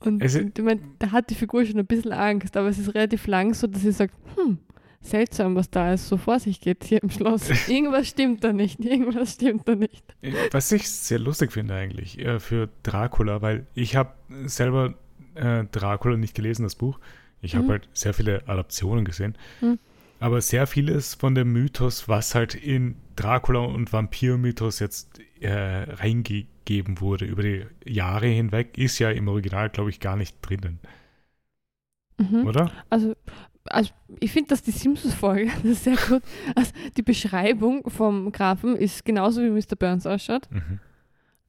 Und, 0.00 0.22
also, 0.22 0.40
und 0.40 0.58
ich 0.58 0.64
meine, 0.64 0.80
da 0.98 1.10
hat 1.10 1.30
die 1.30 1.34
Figur 1.34 1.64
schon 1.64 1.78
ein 1.78 1.86
bisschen 1.86 2.12
Angst, 2.12 2.56
aber 2.56 2.68
es 2.68 2.78
ist 2.78 2.94
relativ 2.94 3.26
lang 3.26 3.54
so, 3.54 3.66
dass 3.66 3.82
sie 3.82 3.92
sagt, 3.92 4.14
hm, 4.36 4.58
seltsam, 5.00 5.54
was 5.54 5.70
da 5.70 5.92
ist, 5.92 6.08
so 6.08 6.16
vor 6.16 6.40
sich 6.40 6.60
geht 6.60 6.84
hier 6.84 7.02
im 7.02 7.10
Schloss. 7.10 7.48
Irgendwas 7.68 8.08
stimmt 8.08 8.44
da 8.44 8.52
nicht, 8.52 8.80
irgendwas 8.80 9.34
stimmt 9.34 9.68
da 9.68 9.74
nicht. 9.74 10.04
Was 10.50 10.72
ich 10.72 10.88
sehr 10.88 11.18
lustig 11.18 11.52
finde 11.52 11.74
eigentlich 11.74 12.18
äh, 12.18 12.40
für 12.40 12.68
Dracula, 12.82 13.42
weil 13.42 13.66
ich 13.74 13.96
habe 13.96 14.12
selber 14.46 14.94
äh, 15.34 15.64
Dracula 15.70 16.16
nicht 16.16 16.34
gelesen, 16.34 16.64
das 16.64 16.74
Buch. 16.74 16.98
Ich 17.40 17.54
habe 17.54 17.64
mhm. 17.66 17.70
halt 17.70 17.88
sehr 17.92 18.14
viele 18.14 18.46
Adaptionen 18.48 19.04
gesehen. 19.04 19.36
Mhm. 19.60 19.78
Aber 20.20 20.40
sehr 20.40 20.66
vieles 20.66 21.14
von 21.14 21.36
dem 21.36 21.52
Mythos, 21.52 22.08
was 22.08 22.34
halt 22.34 22.56
in 22.56 22.96
Dracula 23.14 23.60
und 23.60 23.92
Vampir-Mythos 23.92 24.80
jetzt 24.80 25.20
äh, 25.40 25.52
reingegeben 25.52 27.00
wurde 27.00 27.24
über 27.24 27.42
die 27.42 27.66
Jahre 27.84 28.26
hinweg, 28.26 28.76
ist 28.76 28.98
ja 28.98 29.10
im 29.10 29.28
Original, 29.28 29.70
glaube 29.70 29.90
ich, 29.90 30.00
gar 30.00 30.16
nicht 30.16 30.36
drinnen. 30.42 30.80
Mhm. 32.18 32.46
Oder? 32.46 32.72
Also 32.90 33.14
also 33.70 33.90
ich 34.20 34.32
finde, 34.32 34.48
dass 34.48 34.62
die 34.62 34.70
Simpsons-Folge, 34.70 35.50
das 35.62 35.72
ist 35.72 35.84
sehr 35.84 35.96
gut, 35.96 36.22
also 36.54 36.72
die 36.96 37.02
Beschreibung 37.02 37.88
vom 37.88 38.32
Grafen 38.32 38.76
ist 38.76 39.04
genauso 39.04 39.42
wie 39.42 39.50
Mr. 39.50 39.76
Burns 39.78 40.06
ausschaut. 40.06 40.48
Mhm. 40.50 40.80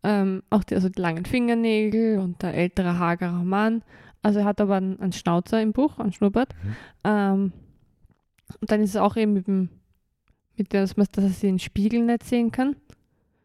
Ähm, 0.02 0.44
auch 0.50 0.64
die, 0.64 0.76
also 0.76 0.90
die 0.90 1.02
langen 1.02 1.26
Fingernägel 1.26 2.20
und 2.20 2.42
der 2.42 2.54
ältere, 2.54 3.00
hagerer 3.00 3.44
Mann. 3.44 3.84
Also 4.22 4.40
er 4.40 4.46
hat 4.46 4.62
aber 4.62 4.76
einen, 4.76 5.00
einen 5.00 5.12
Schnauzer 5.12 5.62
im 5.62 5.74
Buch, 5.74 6.00
einen 6.00 6.14
Schnurrbart. 6.14 6.54
Mhm. 6.64 6.76
Ähm, 7.04 7.54
und 8.62 8.72
dann 8.72 8.82
ist 8.82 8.92
es 8.92 8.96
auch 8.96 9.16
eben 9.16 9.34
mit 9.34 9.48
dem, 9.48 9.70
mit 10.58 10.74
der, 10.74 10.82
dass 10.82 10.98
man 10.98 11.08
dass 11.12 11.24
er 11.24 11.30
sie 11.30 11.48
den 11.48 11.60
Spiegel 11.60 12.02
nicht 12.02 12.24
sehen 12.24 12.52
kann. 12.52 12.76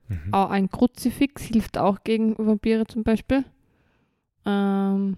Mhm. 0.08 0.32
Auch 0.32 0.50
ein 0.50 0.70
Kruzifix 0.70 1.42
hilft 1.42 1.78
auch 1.78 2.04
gegen 2.04 2.36
Vampire 2.38 2.86
zum 2.86 3.02
Beispiel. 3.02 3.44
Ähm, 4.46 5.16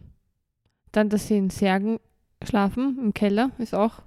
dann, 0.92 1.08
dass 1.08 1.28
sie 1.28 1.36
in 1.36 1.50
Särgen 1.50 1.98
schlafen, 2.44 2.98
im 3.00 3.14
Keller, 3.14 3.50
ist 3.58 3.74
auch, 3.74 4.02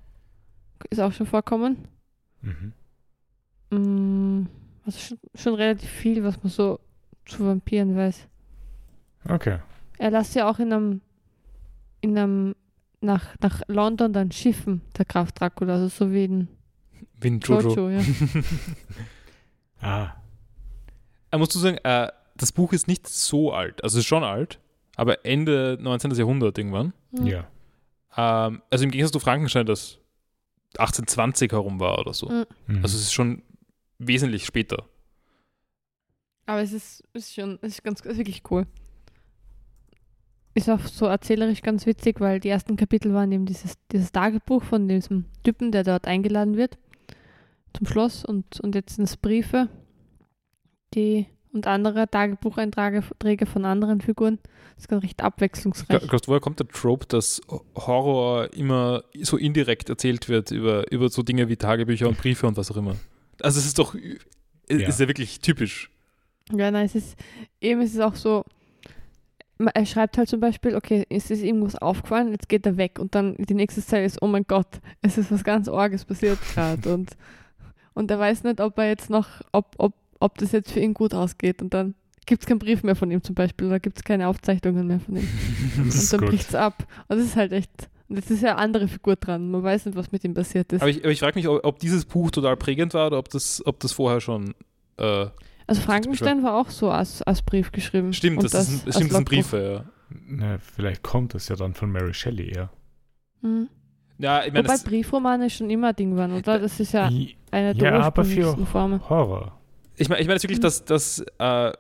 ist 0.90 1.00
auch 1.00 1.12
schon 1.12 1.26
vorkommen. 1.28 1.88
Mhm. 2.42 2.74
Mm, 3.72 4.48
also 4.86 5.00
schon, 5.00 5.20
schon 5.36 5.54
relativ 5.56 5.90
viel, 5.90 6.24
was 6.24 6.42
man 6.42 6.52
so 6.52 6.80
zu 7.26 7.46
Vampiren 7.46 7.96
weiß. 7.96 8.28
Okay. 9.30 9.60
Er 9.98 10.12
lässt 10.12 10.36
ja 10.36 10.50
auch 10.50 10.60
in 10.60 10.72
einem, 10.74 11.02
in 12.02 12.18
einem 12.18 12.56
nach, 13.02 13.36
nach 13.42 13.62
London 13.68 14.14
dann 14.14 14.32
schiffen, 14.32 14.82
der 14.98 15.06
Graf 15.06 15.32
Dracula, 15.32 15.74
also 15.74 15.88
so 15.88 16.12
wie 16.12 16.26
in 16.26 16.48
Wie 17.20 17.30
ein 17.32 17.40
Jojo. 17.40 17.70
Jojo, 17.70 17.90
ja. 17.90 18.02
Ah, 19.82 20.14
Er 21.32 21.40
muss 21.40 21.50
zu 21.50 21.60
sagen, 21.60 21.78
äh, 21.84 22.10
das 22.36 22.52
Buch 22.52 22.74
ist 22.74 22.88
nicht 22.90 23.08
so 23.08 23.54
alt. 23.54 23.82
Also 23.82 23.98
es 23.98 24.04
ist 24.04 24.08
schon 24.10 24.24
alt, 24.26 24.60
aber 24.98 25.26
Ende 25.26 25.78
19. 25.80 26.12
Jahrhundert 26.12 26.58
irgendwann. 26.58 26.94
Mhm. 27.12 27.28
ja. 27.28 27.48
Ähm, 28.16 28.62
also 28.70 28.84
im 28.84 28.92
Gegensatz 28.92 29.14
zu 29.14 29.20
Frankenstein, 29.20 29.66
das 29.66 30.00
1820 30.78 31.52
herum 31.52 31.80
war 31.80 32.00
oder 32.00 32.14
so. 32.14 32.30
Mhm. 32.30 32.46
Mhm. 32.68 32.84
Also 32.84 32.98
es 32.98 33.04
ist 33.04 33.14
schon 33.14 33.44
wesentlich 33.98 34.46
später. 34.46 34.86
Aber 36.46 36.62
es 36.62 36.74
ist, 36.74 37.04
ist 37.14 37.34
schon, 37.34 37.60
es 37.62 37.74
ist 37.74 37.84
ganz, 37.84 38.02
ist 38.02 38.18
wirklich 38.18 38.42
cool. 38.50 38.66
Ist 40.56 40.70
auch 40.70 40.80
so 40.80 41.06
erzählerisch 41.06 41.62
ganz 41.62 41.86
witzig, 41.86 42.20
weil 42.20 42.40
die 42.40 42.50
ersten 42.50 42.76
Kapitel 42.76 43.14
waren 43.14 43.32
eben 43.32 43.46
dieses, 43.46 43.76
dieses 43.92 44.12
Tagebuch 44.12 44.64
von 44.64 44.88
diesem 44.88 45.26
Typen, 45.44 45.72
der 45.72 45.84
dort 45.84 46.08
eingeladen 46.08 46.58
wird 46.58 46.78
zum 47.78 47.88
Schloss 47.88 48.26
und, 48.26 48.60
und 48.62 48.76
jetzt 48.76 48.96
sind 48.96 49.06
es 49.06 49.18
Briefe, 49.18 49.70
die 50.94 51.28
und 51.52 51.68
andere 51.68 52.10
Tagebucheinträge 52.10 53.46
von 53.46 53.66
anderen 53.66 54.02
Figuren. 54.02 54.40
Das 54.76 54.84
ist 54.86 54.88
ganz 54.88 55.04
recht 55.04 55.22
abwechslungsreich. 55.24 56.02
Glaubst 56.08 56.28
du, 56.28 56.30
woher 56.30 56.40
kommt 56.40 56.60
der 56.60 56.68
Trope, 56.68 57.06
dass 57.08 57.42
Horror 57.76 58.54
immer 58.54 59.04
so 59.22 59.36
indirekt 59.38 59.90
erzählt 59.90 60.30
wird 60.30 60.52
über, 60.52 60.90
über 60.92 61.10
so 61.10 61.24
Dinge 61.24 61.50
wie 61.50 61.58
Tagebücher 61.58 62.08
und 62.08 62.18
Briefe 62.18 62.48
und 62.48 62.56
was 62.58 62.72
auch 62.72 62.78
immer? 62.78 62.96
Also 63.42 63.60
es 63.60 63.66
ist 63.66 63.80
doch, 63.80 63.96
es 63.96 64.82
Ja. 64.82 64.88
ist 64.88 65.00
ja 65.00 65.08
wirklich 65.08 65.40
typisch. 65.40 65.90
Ja, 66.52 66.72
nein, 66.72 66.86
es 66.86 66.96
ist 66.96 67.18
eben 67.62 67.82
ist 67.82 67.94
es 67.94 68.00
auch 68.00 68.16
so, 68.16 68.44
er 69.74 69.86
schreibt 69.86 70.18
halt 70.18 70.30
zum 70.30 70.40
Beispiel, 70.40 70.76
okay, 70.76 71.06
es 71.10 71.30
ist 71.30 71.44
irgendwas 71.44 71.76
aufgefallen, 71.76 72.32
jetzt 72.32 72.48
geht 72.48 72.66
er 72.66 72.78
weg 72.78 72.98
und 73.00 73.14
dann 73.16 73.36
die 73.38 73.54
nächste 73.54 73.86
Zeile 73.86 74.06
ist, 74.06 74.22
oh 74.22 74.28
mein 74.28 74.46
Gott, 74.48 74.80
es 75.02 75.18
ist 75.18 75.32
was 75.32 75.44
ganz 75.44 75.68
Orges 75.68 76.06
passiert 76.06 76.40
gerade 76.54 76.94
und, 76.94 77.12
und 77.94 78.10
er 78.10 78.20
weiß 78.20 78.44
nicht, 78.46 78.62
ob 78.62 78.78
er 78.78 78.88
jetzt 78.88 79.10
noch, 79.10 79.28
ob, 79.52 79.76
ob, 79.78 79.94
ob 80.20 80.38
das 80.38 80.52
jetzt 80.52 80.72
für 80.72 80.80
ihn 80.80 80.94
gut 80.94 81.14
ausgeht 81.14 81.62
und 81.62 81.74
dann 81.74 81.96
gibt 82.26 82.44
es 82.44 82.48
keinen 82.48 82.60
Brief 82.60 82.84
mehr 82.84 82.96
von 82.96 83.10
ihm 83.10 83.24
zum 83.24 83.34
Beispiel 83.36 83.68
oder 83.68 83.80
gibt 83.80 83.98
es 83.98 84.04
keine 84.04 84.28
Aufzeichnungen 84.28 84.86
mehr 84.88 85.00
von 85.00 85.16
ihm 85.18 85.28
das 85.86 86.12
und 86.14 86.22
dann 86.22 86.30
bricht 86.30 86.50
es 86.50 86.56
ab 86.56 86.86
und 87.08 87.18
das 87.18 87.26
ist 87.26 87.36
halt 87.36 87.52
echt, 87.52 87.90
und 88.08 88.16
jetzt 88.18 88.30
ist 88.32 88.42
ja 88.44 88.52
eine 88.52 88.60
andere 88.60 88.88
Figur 88.88 89.16
dran, 89.16 89.50
man 89.52 89.64
weiß 89.64 89.86
nicht, 89.86 89.96
was 89.96 90.12
mit 90.12 90.24
ihm 90.24 90.34
passiert 90.34 90.72
ist. 90.74 90.82
Aber 90.82 90.90
ich, 90.90 91.00
aber 91.04 91.12
ich 91.12 91.20
frage 91.20 91.38
mich, 91.40 91.48
ob, 91.48 91.64
ob 91.66 91.80
dieses 91.80 92.06
Buch 92.06 92.32
total 92.32 92.58
prägend 92.58 92.94
war 92.94 93.08
oder 93.08 93.20
ob 93.20 93.30
das, 93.30 93.64
ob 93.66 93.80
das 93.80 93.92
vorher 93.92 94.20
schon. 94.22 94.54
Äh, 94.98 95.28
also 95.68 95.82
Frankenstein 95.82 96.42
war 96.44 96.56
auch 96.56 96.70
so 96.72 96.90
als, 96.90 97.22
als 97.22 97.44
Brief 97.44 97.72
geschrieben. 97.72 98.12
stimmt, 98.14 98.38
und 98.38 98.52
das, 98.54 98.68
ist, 98.70 98.82
ein- 98.82 98.88
als 98.88 98.96
stimmt, 98.96 99.12
das 99.12 99.18
sind. 99.18 99.30
Briefe, 99.30 99.84
ja. 100.10 100.18
Na, 100.28 100.58
vielleicht 100.58 101.04
kommt 101.04 101.36
das 101.36 101.48
ja 101.50 101.56
dann 101.56 101.76
von 101.76 101.92
Mary 101.92 102.14
Shelley 102.16 102.50
eher. 102.50 102.72
Mhm. 103.42 103.70
Ja, 104.18 104.44
ich 104.44 104.52
meine, 104.52 104.66
Wobei 104.66 104.74
das, 104.74 104.84
Briefromane 104.84 105.50
schon 105.52 105.70
immer 105.70 105.94
Ding 105.94 106.16
waren, 106.18 106.34
oder? 106.34 106.58
Das 106.60 106.80
ist 106.80 106.92
ja 106.92 107.06
eine 107.52 107.76
der 107.76 107.92
ja, 107.94 108.00
aber 108.00 108.24
für 108.26 108.30
ursprünglichsten 108.32 108.66
Formen. 108.66 109.08
Horror. 109.10 109.59
Ich 110.00 110.10
meine 110.10 110.22
ich 110.22 110.28
mein 110.28 110.36
jetzt 110.36 110.44
wirklich, 110.44 110.60
dass, 110.60 110.86
dass 110.86 111.20
äh, 111.40 111.72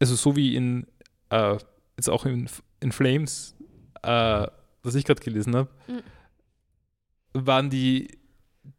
also 0.00 0.14
so 0.16 0.36
wie 0.36 0.54
in, 0.56 0.86
äh, 1.30 1.56
jetzt 1.96 2.08
auch 2.10 2.26
in, 2.26 2.48
in 2.80 2.92
Flames, 2.92 3.54
äh, 4.02 4.46
was 4.82 4.94
ich 4.94 5.04
gerade 5.04 5.22
gelesen 5.22 5.54
habe, 5.56 5.70
Mhm. 5.88 6.02
waren 7.46 7.70
die, 7.70 8.08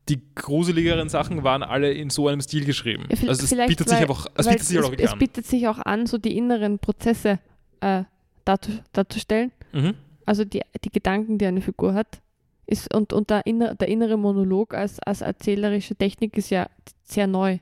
die 0.09 0.21
gruseligeren 0.35 1.09
Sachen 1.09 1.43
waren 1.43 1.63
alle 1.63 1.91
in 1.91 2.09
so 2.09 2.27
einem 2.27 2.41
Stil 2.41 2.65
geschrieben. 2.65 3.05
Ja, 3.09 3.29
also 3.29 3.43
es 3.43 3.49
bietet 3.67 3.89
sich 3.89 3.97
weil- 3.97 4.03
einfach, 4.03 4.27
es 4.35 4.47
bietet 4.47 4.63
sich 4.65 4.79
auch 4.79 4.93
es 4.97 5.11
an. 5.13 5.19
bietet 5.19 5.45
sich 5.45 5.67
auch 5.67 5.79
an, 5.79 6.05
so 6.05 6.17
die 6.17 6.37
inneren 6.37 6.79
Prozesse 6.79 7.39
äh, 7.81 8.03
darzu, 8.45 8.71
darzustellen. 8.93 9.51
Mhm. 9.73 9.95
Also 10.25 10.43
die, 10.45 10.61
die 10.83 10.89
Gedanken, 10.89 11.37
die 11.37 11.45
eine 11.45 11.61
Figur 11.61 11.93
hat. 11.93 12.21
Ist, 12.67 12.91
und 12.95 13.13
und 13.13 13.29
der, 13.29 13.45
inner, 13.45 13.75
der 13.75 13.87
innere 13.89 14.17
Monolog 14.17 14.73
als, 14.73 14.99
als 14.99 15.21
erzählerische 15.21 15.95
Technik 15.95 16.35
ist 16.35 16.49
ja 16.49 16.67
sehr 17.03 17.27
neu. 17.27 17.59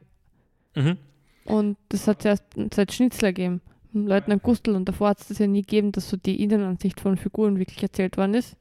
Mhm. 0.76 0.98
Und 1.46 1.78
das 1.90 2.08
hat 2.08 2.20
es 2.20 2.26
erst 2.26 2.44
seit 2.74 2.94
Schnitzler 2.94 3.34
gegeben. 3.34 3.62
Leutnant 3.94 4.42
Gustl 4.42 4.72
und 4.72 4.86
davor 4.86 5.10
hat 5.10 5.22
es 5.22 5.28
das 5.28 5.38
ja 5.40 5.46
nie 5.48 5.62
gegeben, 5.62 5.92
dass 5.92 6.10
so 6.10 6.18
die 6.18 6.42
Innenansicht 6.42 7.00
von 7.00 7.16
Figuren 7.18 7.60
wirklich 7.60 7.84
erzählt 7.84 8.18
worden 8.18 8.34
ist. 8.34 8.56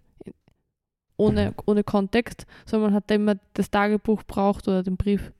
Ohne, 1.17 1.55
ohne 1.67 1.85
Kontext, 1.85 2.47
sondern 2.67 2.91
man 2.91 2.97
hat 2.97 3.11
da 3.11 3.15
immer 3.15 3.37
das 3.55 3.71
Tagebuch 3.71 4.25
braucht 4.25 4.67
oder 4.67 4.83
den 4.83 4.97
Brief. 4.97 5.31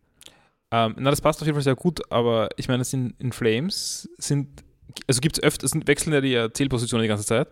Ähm, 0.71 0.95
na, 0.99 1.11
das 1.11 1.21
passt 1.21 1.41
auf 1.43 1.47
jeden 1.47 1.57
Fall 1.57 1.63
sehr 1.63 1.75
gut, 1.75 2.01
aber 2.11 2.49
ich 2.57 2.69
meine, 2.69 2.83
es 2.83 2.91
sind 2.91 3.15
in 3.19 3.33
Flames 3.33 4.09
sind, 4.17 4.63
also 5.09 5.21
gibt 5.21 5.39
es 5.39 5.43
öfter, 5.43 5.65
es 5.65 5.73
sind 5.73 5.87
wechseln 5.89 6.13
ja 6.13 6.21
die 6.21 6.35
Erzählpositionen 6.35 7.03
die 7.03 7.09
ganze 7.09 7.27
Zeit. 7.27 7.49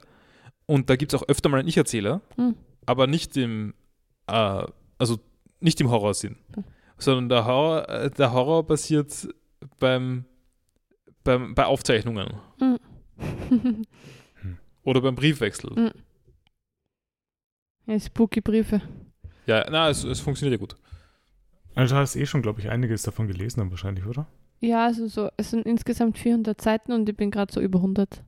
Und 0.66 0.88
da 0.88 0.96
gibt 0.96 1.12
es 1.12 1.20
auch 1.20 1.28
öfter 1.28 1.48
mal 1.48 1.58
einen 1.58 1.68
Ich-Erzähler, 1.68 2.20
Hm. 2.36 2.54
aber 2.86 3.06
nicht 3.06 3.36
im, 3.36 3.74
äh, 4.28 4.64
also 4.98 5.18
nicht 5.58 5.80
im 5.80 5.90
Horrorsinn, 5.90 6.36
Hm. 6.54 6.64
Sondern 7.02 7.28
der 7.28 7.44
Horror, 7.44 7.88
äh, 7.88 8.10
der 8.10 8.32
Horror 8.32 8.66
passiert 8.66 9.28
beim, 9.78 10.24
beim, 11.24 11.54
bei 11.54 11.64
Aufzeichnungen 11.66 12.34
oder 14.82 15.00
beim 15.00 15.14
Briefwechsel. 15.14 15.70
Hm. 15.76 15.90
ja, 17.86 17.98
spooky 18.00 18.40
Briefe. 18.40 18.80
Ja, 19.46 19.66
na, 19.70 19.88
es, 19.88 20.04
es 20.04 20.20
funktioniert 20.20 20.60
ja 20.60 20.66
gut. 20.66 20.76
Also 21.74 21.94
du 21.94 22.00
hast 22.00 22.16
eh 22.16 22.26
schon, 22.26 22.42
glaube 22.42 22.60
ich, 22.60 22.68
einiges 22.68 23.02
davon 23.02 23.26
gelesen 23.28 23.60
dann 23.60 23.70
wahrscheinlich, 23.70 24.06
oder? 24.06 24.26
Ja, 24.60 24.84
also 24.86 25.06
so, 25.06 25.28
es 25.36 25.50
sind 25.50 25.66
insgesamt 25.66 26.18
400 26.18 26.60
Seiten 26.60 26.92
und 26.92 27.08
ich 27.08 27.16
bin 27.16 27.30
gerade 27.30 27.52
so 27.52 27.60
über 27.60 27.78
100. 27.78 28.22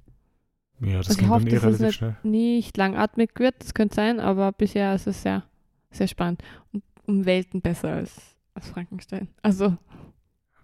Ja, 0.81 0.99
das 0.99 1.09
Also 1.09 1.13
ich 1.13 1.19
ging 1.19 1.29
hoffe, 1.29 1.45
dann 1.45 1.49
eh 1.49 1.55
dass 1.57 1.65
es 1.65 1.65
relativ 1.67 1.87
nicht- 1.87 1.95
schnell. 1.97 2.17
Nicht 2.23 2.77
langatmig 2.77 3.31
wird, 3.39 3.57
das 3.61 3.75
könnte 3.75 3.95
sein, 3.95 4.21
aber 4.21 4.53
bisher 4.53 4.95
ist 4.95 5.07
es 5.07 5.23
sehr, 5.23 5.45
sehr 5.91 6.09
spannend. 6.09 6.43
Und 6.73 6.83
um 7.07 7.25
Welten 7.27 7.61
besser 7.61 7.91
als, 7.93 8.32
als 8.55 8.69
Frankenstein. 8.69 9.29
Also, 9.43 9.77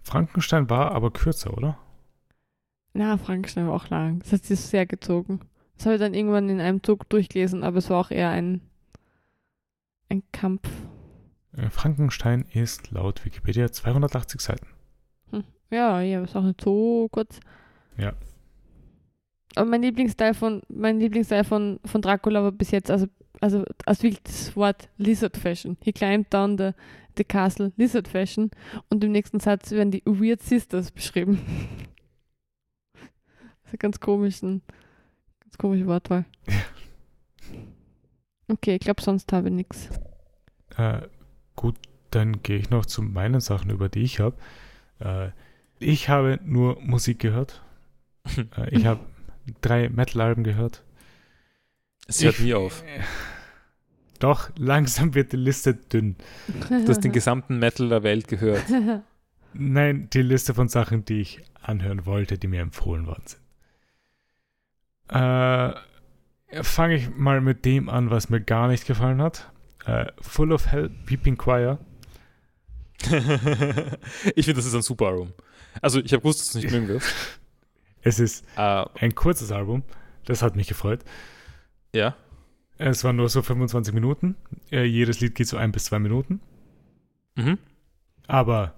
Frankenstein 0.03 0.70
war 0.70 0.92
aber 0.92 1.11
kürzer, 1.11 1.57
oder? 1.57 1.79
na, 2.98 3.16
Frankenstein 3.16 3.66
war 3.68 3.74
auch 3.74 3.88
lang. 3.88 4.18
Das 4.20 4.33
hat 4.33 4.44
sich 4.44 4.61
sehr 4.61 4.85
gezogen. 4.85 5.40
Das 5.77 5.87
habe 5.87 5.94
ich 5.94 6.01
dann 6.01 6.14
irgendwann 6.14 6.48
in 6.48 6.61
einem 6.61 6.83
Zug 6.83 7.09
durchgelesen, 7.09 7.62
aber 7.62 7.79
es 7.79 7.88
war 7.90 8.01
auch 8.01 8.11
eher 8.11 8.31
ein, 8.31 8.61
ein 10.09 10.22
Kampf. 10.33 10.68
Äh, 11.57 11.70
Frankenstein 11.70 12.44
ist 12.53 12.90
laut 12.90 13.24
Wikipedia 13.24 13.70
280 13.70 14.40
Seiten. 14.40 14.66
Ja, 15.70 16.01
ja, 16.01 16.22
ist 16.22 16.35
auch 16.35 16.44
nicht 16.44 16.62
so 16.62 17.09
kurz. 17.11 17.40
Ja. 17.98 18.14
Aber 19.55 19.68
mein 19.68 19.83
Lieblingsteil 19.83 20.33
von, 20.35 20.62
mein 20.68 20.98
Lieblingsteil 20.98 21.44
von, 21.44 21.79
von 21.85 22.01
Dracula 22.01 22.42
war 22.42 22.53
bis 22.53 22.70
jetzt, 22.70 22.90
also, 22.90 23.07
also 23.40 23.64
als 23.87 24.03
wirklich 24.03 24.22
das 24.22 24.57
Wort 24.57 24.88
Lizard 24.96 25.37
Fashion. 25.37 25.77
He 25.83 25.92
climbed 25.92 26.33
down 26.33 26.59
the, 26.59 26.72
the 27.16 27.24
castle 27.24 27.72
Lizard 27.77 28.09
Fashion 28.09 28.51
und 28.90 29.03
im 29.05 29.12
nächsten 29.12 29.40
Satz 29.40 29.70
werden 29.70 29.90
die 29.90 30.03
Weird 30.05 30.42
Sisters 30.42 30.90
beschrieben. 30.90 31.40
Das 33.62 33.74
ist 33.74 33.83
eine 33.83 33.90
ganz 33.90 34.01
komischen, 34.01 34.62
ganz 35.40 35.59
komische 35.59 35.87
Wortwahl. 35.87 36.24
Okay, 38.48 38.77
ich 38.77 38.81
glaube, 38.81 39.03
sonst 39.03 39.31
habe 39.31 39.48
ich 39.48 39.55
nichts. 39.55 39.90
Äh, 40.79 41.03
gut, 41.55 41.77
dann 42.11 42.42
gehe 42.42 42.57
ich 42.57 42.70
noch 42.70 42.87
zu 42.87 43.03
meinen 43.03 43.40
Sachen, 43.40 43.70
über 43.70 43.90
die 43.90 44.01
ich 44.01 44.20
habe. 44.20 44.37
Äh, 45.01 45.33
ich 45.81 46.09
habe 46.09 46.40
nur 46.42 46.81
Musik 46.81 47.18
gehört. 47.18 47.62
Äh, 48.57 48.74
ich 48.74 48.87
habe 48.87 49.01
drei 49.61 49.88
Metal-Alben 49.88 50.44
gehört. 50.44 50.83
Es 52.09 52.23
hört 52.25 52.35
Ich- 52.35 52.40
nie 52.40 52.55
auf. 52.55 52.83
Doch, 54.18 54.51
langsam 54.59 55.14
wird 55.14 55.31
die 55.33 55.37
Liste 55.37 55.75
dünn. 55.75 56.16
Du 56.68 56.88
hast 56.88 57.05
den 57.05 57.12
gesamten 57.12 57.59
Metal 57.61 57.88
der 57.88 58.03
Welt 58.03 58.27
gehört. 58.27 58.64
Nein, 59.53 60.09
die 60.12 60.23
Liste 60.23 60.55
von 60.55 60.68
Sachen, 60.68 61.05
die 61.05 61.21
ich 61.21 61.40
anhören 61.62 62.05
wollte, 62.05 62.37
die 62.37 62.49
mir 62.49 62.61
empfohlen 62.62 63.07
worden 63.07 63.23
sind. 63.27 63.40
Äh, 65.11 65.75
Fange 66.62 66.94
ich 66.97 67.11
mal 67.14 67.40
mit 67.40 67.64
dem 67.64 67.88
an, 67.88 68.11
was 68.11 68.29
mir 68.31 68.40
gar 68.40 68.68
nicht 68.68 68.87
gefallen 68.87 69.23
hat. 69.23 69.51
äh, 69.87 70.07
Full 70.21 70.53
of 70.53 70.66
Hell, 70.66 70.90
Peeping 71.07 71.37
Choir. 71.37 71.79
ich 73.03 74.44
finde, 74.44 74.55
das 74.55 74.66
ist 74.66 74.75
ein 74.75 74.83
super 74.83 75.07
Album. 75.09 75.33
Also, 75.81 76.01
ich 76.01 76.12
habe 76.12 76.21
gewusst, 76.23 76.40
dass 76.40 76.51
du 76.53 76.59
es 76.59 76.64
nicht 76.64 76.73
mögen 76.73 76.88
wirst. 76.88 77.14
Es 78.03 78.18
ist 78.18 78.44
Äh, 78.57 78.85
ein 79.01 79.14
kurzes 79.14 79.53
Album. 79.53 79.83
Das 80.25 80.42
hat 80.42 80.57
mich 80.57 80.66
gefreut. 80.68 81.05
Ja. 81.94 82.16
Es 82.81 83.03
waren 83.03 83.16
nur 83.16 83.29
so 83.29 83.42
25 83.42 83.92
Minuten. 83.92 84.37
Äh, 84.70 84.85
jedes 84.85 85.18
Lied 85.20 85.35
geht 85.35 85.48
so 85.48 85.57
ein 85.57 85.72
bis 85.72 85.85
zwei 85.87 85.98
Minuten. 85.98 86.40
Mhm. 87.35 87.59
Aber 88.29 88.74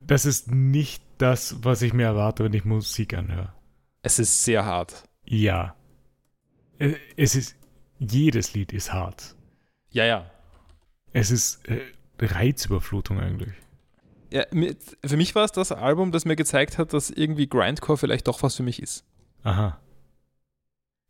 das 0.00 0.26
ist 0.26 0.50
nicht 0.50 1.02
das, 1.18 1.56
was 1.64 1.80
ich 1.80 1.94
mir 1.94 2.04
erwarte, 2.04 2.44
wenn 2.44 2.52
ich 2.52 2.64
Musik 2.66 3.14
anhöre. 3.14 3.52
Es 4.02 4.18
ist 4.18 4.44
sehr 4.44 4.64
hart. 4.66 5.04
Ja. 5.24 5.74
Äh, 6.78 6.94
Es 7.16 7.34
ist, 7.34 7.56
jedes 7.98 8.52
Lied 8.52 8.72
ist 8.74 8.92
hart. 8.92 9.34
Ja, 9.90 10.04
ja. 10.04 10.30
Es 11.14 11.30
ist 11.30 11.66
äh, 11.68 11.80
Reizüberflutung 12.20 13.18
eigentlich. 13.18 13.54
ja 14.30 14.44
für 15.04 15.16
mich 15.16 15.34
war 15.34 15.44
es 15.44 15.52
das 15.52 15.72
Album, 15.72 16.12
das 16.12 16.26
mir 16.26 16.36
gezeigt 16.36 16.76
hat, 16.76 16.92
dass 16.92 17.08
irgendwie 17.08 17.48
Grindcore 17.48 17.96
vielleicht 17.96 18.28
doch 18.28 18.42
was 18.42 18.56
für 18.56 18.62
mich 18.62 18.82
ist. 18.82 19.04
Aha. 19.42 19.80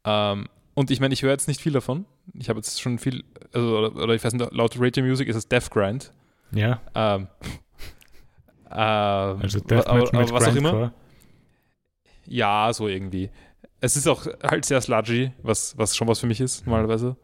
Ähm, 0.05 0.49
und 0.77 0.91
ich 0.91 1.01
meine, 1.01 1.15
ich 1.15 1.23
höre 1.23 1.31
jetzt 1.31 1.49
nicht 1.49 1.63
viel 1.63 1.73
davon. 1.73 2.05
Ich 2.35 2.51
habe 2.51 2.59
jetzt 2.59 2.83
schon 2.83 2.99
viel, 2.99 3.25
also, 3.53 3.79
oder, 3.79 3.97
oder 3.97 4.15
ich 4.15 4.23
weiß 4.23 4.35
nicht, 4.35 4.53
laut 4.53 4.77
Radio 4.79 5.03
Music 5.03 5.27
ist 5.27 5.37
es 5.37 5.49
Death 5.49 5.71
Grind. 5.71 6.13
Ja, 6.53 6.83
Ähm, 6.95 7.29
ähm, 8.71 9.41
also 9.41 9.59
Death 9.61 9.87
aber, 9.87 10.03
aber 10.15 10.31
was 10.31 10.49
auch 10.49 10.55
immer. 10.55 10.71
Grindcore. 10.71 10.93
Ja, 12.27 12.71
so 12.75 12.89
irgendwie. 12.89 13.31
Es 13.81 13.97
ist 13.97 14.07
auch 14.07 14.27
halt 14.43 14.67
sehr 14.67 14.83
sludgy, 14.83 15.33
was, 15.43 15.79
was 15.79 15.97
schon 15.97 16.09
was 16.09 16.21
für 16.21 16.27
mich 16.27 16.43
ist, 16.43 16.67
normalerweise. 16.67 17.17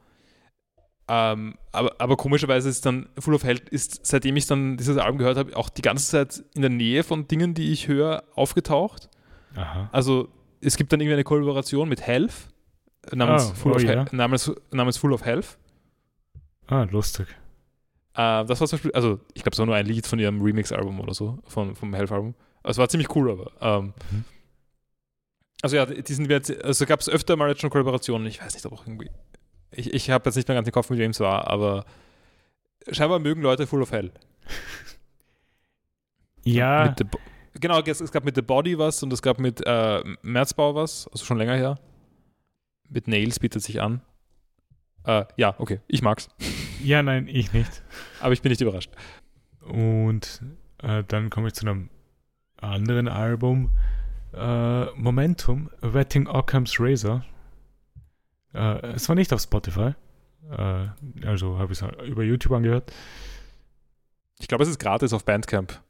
Ähm, 1.08 1.58
aber, 1.72 1.94
aber 1.98 2.16
komischerweise 2.16 2.70
ist 2.70 2.86
dann 2.86 3.10
Full 3.18 3.34
of 3.34 3.44
Hell, 3.44 3.60
ist, 3.70 4.06
seitdem 4.06 4.34
ich 4.36 4.46
dann 4.46 4.78
dieses 4.78 4.96
Album 4.96 5.18
gehört 5.18 5.36
habe, 5.36 5.54
auch 5.58 5.68
die 5.68 5.82
ganze 5.82 6.08
Zeit 6.08 6.42
in 6.54 6.62
der 6.62 6.70
Nähe 6.70 7.02
von 7.02 7.28
Dingen, 7.28 7.52
die 7.52 7.70
ich 7.70 7.86
höre, 7.86 8.24
aufgetaucht. 8.34 9.10
Aha. 9.56 9.90
Also 9.92 10.28
es 10.62 10.78
gibt 10.78 10.90
dann 10.90 11.00
irgendwie 11.00 11.14
eine 11.14 11.24
Kollaboration 11.24 11.86
mit 11.86 12.00
Health, 12.00 12.48
namens, 13.14 13.50
Ah, 13.50 13.54
Full, 13.54 13.72
oh 13.72 13.76
of. 13.76 13.82
Hell, 13.84 14.04
namens, 14.12 14.52
namens 14.70 14.96
Full 14.98 15.12
of 15.12 15.24
Health. 15.24 15.58
Ah, 16.66 16.84
lustig. 16.90 17.26
Äh, 18.14 18.44
das 18.44 18.60
war 18.60 18.66
zum 18.68 18.76
Beispiel, 18.76 18.92
also 18.92 19.20
ich 19.34 19.42
glaube, 19.42 19.52
es 19.54 19.58
war 19.58 19.66
nur 19.66 19.74
ein 19.74 19.86
Lied 19.86 20.06
von 20.06 20.18
ihrem 20.18 20.40
Remix-Album 20.42 21.00
oder 21.00 21.14
so, 21.14 21.38
von, 21.46 21.74
vom 21.74 21.92
Health-Album. 21.94 22.34
Also, 22.62 22.72
es 22.72 22.78
war 22.78 22.88
ziemlich 22.88 23.14
cool, 23.16 23.30
aber. 23.30 23.50
Ähm, 23.60 23.94
Mhm. 24.10 24.24
Also 25.64 25.76
ja, 25.76 25.86
die 25.86 26.12
sind 26.12 26.28
wir 26.28 26.34
jetzt, 26.36 26.50
also 26.64 26.84
gab 26.86 26.98
es 26.98 27.08
öfter 27.08 27.36
mal 27.36 27.48
jetzt 27.48 27.60
schon 27.60 27.70
Kollaborationen. 27.70 28.26
Ich 28.26 28.42
weiß 28.42 28.52
nicht, 28.52 28.66
ob 28.66 28.72
auch 28.72 28.84
irgendwie. 28.84 29.10
Ich, 29.70 29.94
ich 29.94 30.10
habe 30.10 30.24
jetzt 30.28 30.34
nicht 30.34 30.48
mehr 30.48 30.56
ganz 30.56 30.66
den 30.66 30.72
Kopf, 30.72 30.90
mit 30.90 30.98
wem 30.98 31.12
es 31.12 31.20
war, 31.20 31.46
aber 31.46 31.84
scheinbar 32.90 33.20
mögen 33.20 33.42
Leute 33.42 33.68
Full 33.68 33.80
of 33.80 33.92
Hell. 33.92 34.10
Ja, 36.44 36.92
The 36.98 37.04
genau, 37.60 37.80
es, 37.80 38.00
es 38.00 38.10
gab 38.10 38.24
mit 38.24 38.34
The 38.34 38.42
Body 38.42 38.76
was 38.76 39.02
und 39.04 39.12
es 39.12 39.22
gab 39.22 39.38
mit 39.38 39.64
äh, 39.64 40.02
Merzbau 40.22 40.74
was, 40.74 41.06
also 41.12 41.24
schon 41.24 41.38
länger 41.38 41.54
her. 41.54 41.78
Mit 42.92 43.09
Nails 43.09 43.40
bietet 43.40 43.62
sich 43.62 43.81
an. 43.81 44.02
Äh, 45.05 45.24
ja, 45.37 45.55
okay, 45.59 45.81
ich 45.88 46.02
mag's. 46.02 46.28
ja, 46.85 47.02
nein, 47.02 47.26
ich 47.26 47.52
nicht. 47.52 47.83
Aber 48.20 48.33
ich 48.33 48.42
bin 48.42 48.50
nicht 48.50 48.61
überrascht. 48.61 48.90
Und 49.62 50.42
äh, 50.83 51.02
dann 51.09 51.31
komme 51.31 51.48
ich 51.48 51.55
zu 51.55 51.66
einem 51.66 51.88
anderen 52.59 53.09
Album. 53.09 53.70
Äh, 54.35 54.85
Momentum, 54.94 55.70
Wetting 55.81 56.26
Occam's 56.26 56.78
Razor. 56.78 57.24
Äh, 58.55 58.87
es 58.88 59.09
war 59.09 59.16
nicht 59.16 59.33
auf 59.33 59.40
Spotify. 59.40 59.94
Äh, 60.50 61.26
also 61.26 61.59
habe 61.59 61.72
ich 61.72 61.81
es 61.81 62.07
über 62.07 62.22
YouTube 62.22 62.52
angehört. 62.52 62.92
Ich 64.38 64.48
glaube, 64.48 64.64
es 64.64 64.70
ist 64.70 64.78
gratis 64.78 65.12
auf 65.12 65.24
Bandcamp. 65.24 65.81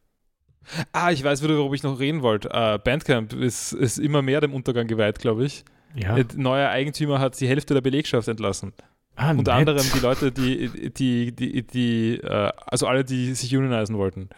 Ah, 0.93 1.11
ich 1.11 1.25
weiß 1.25 1.43
wieder, 1.43 1.57
worüber 1.57 1.75
ich 1.75 1.83
noch 1.83 1.99
reden 1.99 2.23
wollte. 2.23 2.49
Äh, 2.51 2.79
Bandcamp 2.79 3.33
ist, 3.33 3.73
ist 3.73 3.99
immer 3.99 4.23
mehr 4.23 4.41
dem 4.41 4.55
Untergang 4.55 4.87
geweiht, 4.87 5.19
glaube 5.19 5.45
ich. 5.45 5.65
Ja. 5.94 6.16
Äh, 6.16 6.24
Neuer 6.37 6.70
Eigentümer 6.70 7.18
hat 7.18 7.38
die 7.40 7.48
Hälfte 7.48 7.74
der 7.74 7.81
Belegschaft 7.81 8.28
entlassen. 8.28 8.72
ah, 9.16 9.31
Unter 9.31 9.59
nett. 9.59 9.68
anderem 9.68 9.87
die 9.94 10.00
Leute, 10.00 10.33
die, 10.33 10.90
die, 10.90 11.33
die, 11.33 11.66
die 11.66 12.16
äh, 12.22 12.52
also 12.66 12.87
alle, 12.87 13.05
die 13.05 13.35
sich 13.35 13.55
unionisen 13.57 13.96
wollten. 13.96 14.28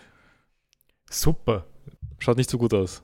Super. 1.10 1.66
Schaut 2.18 2.36
nicht 2.36 2.50
so 2.50 2.58
gut 2.58 2.74
aus. 2.74 3.02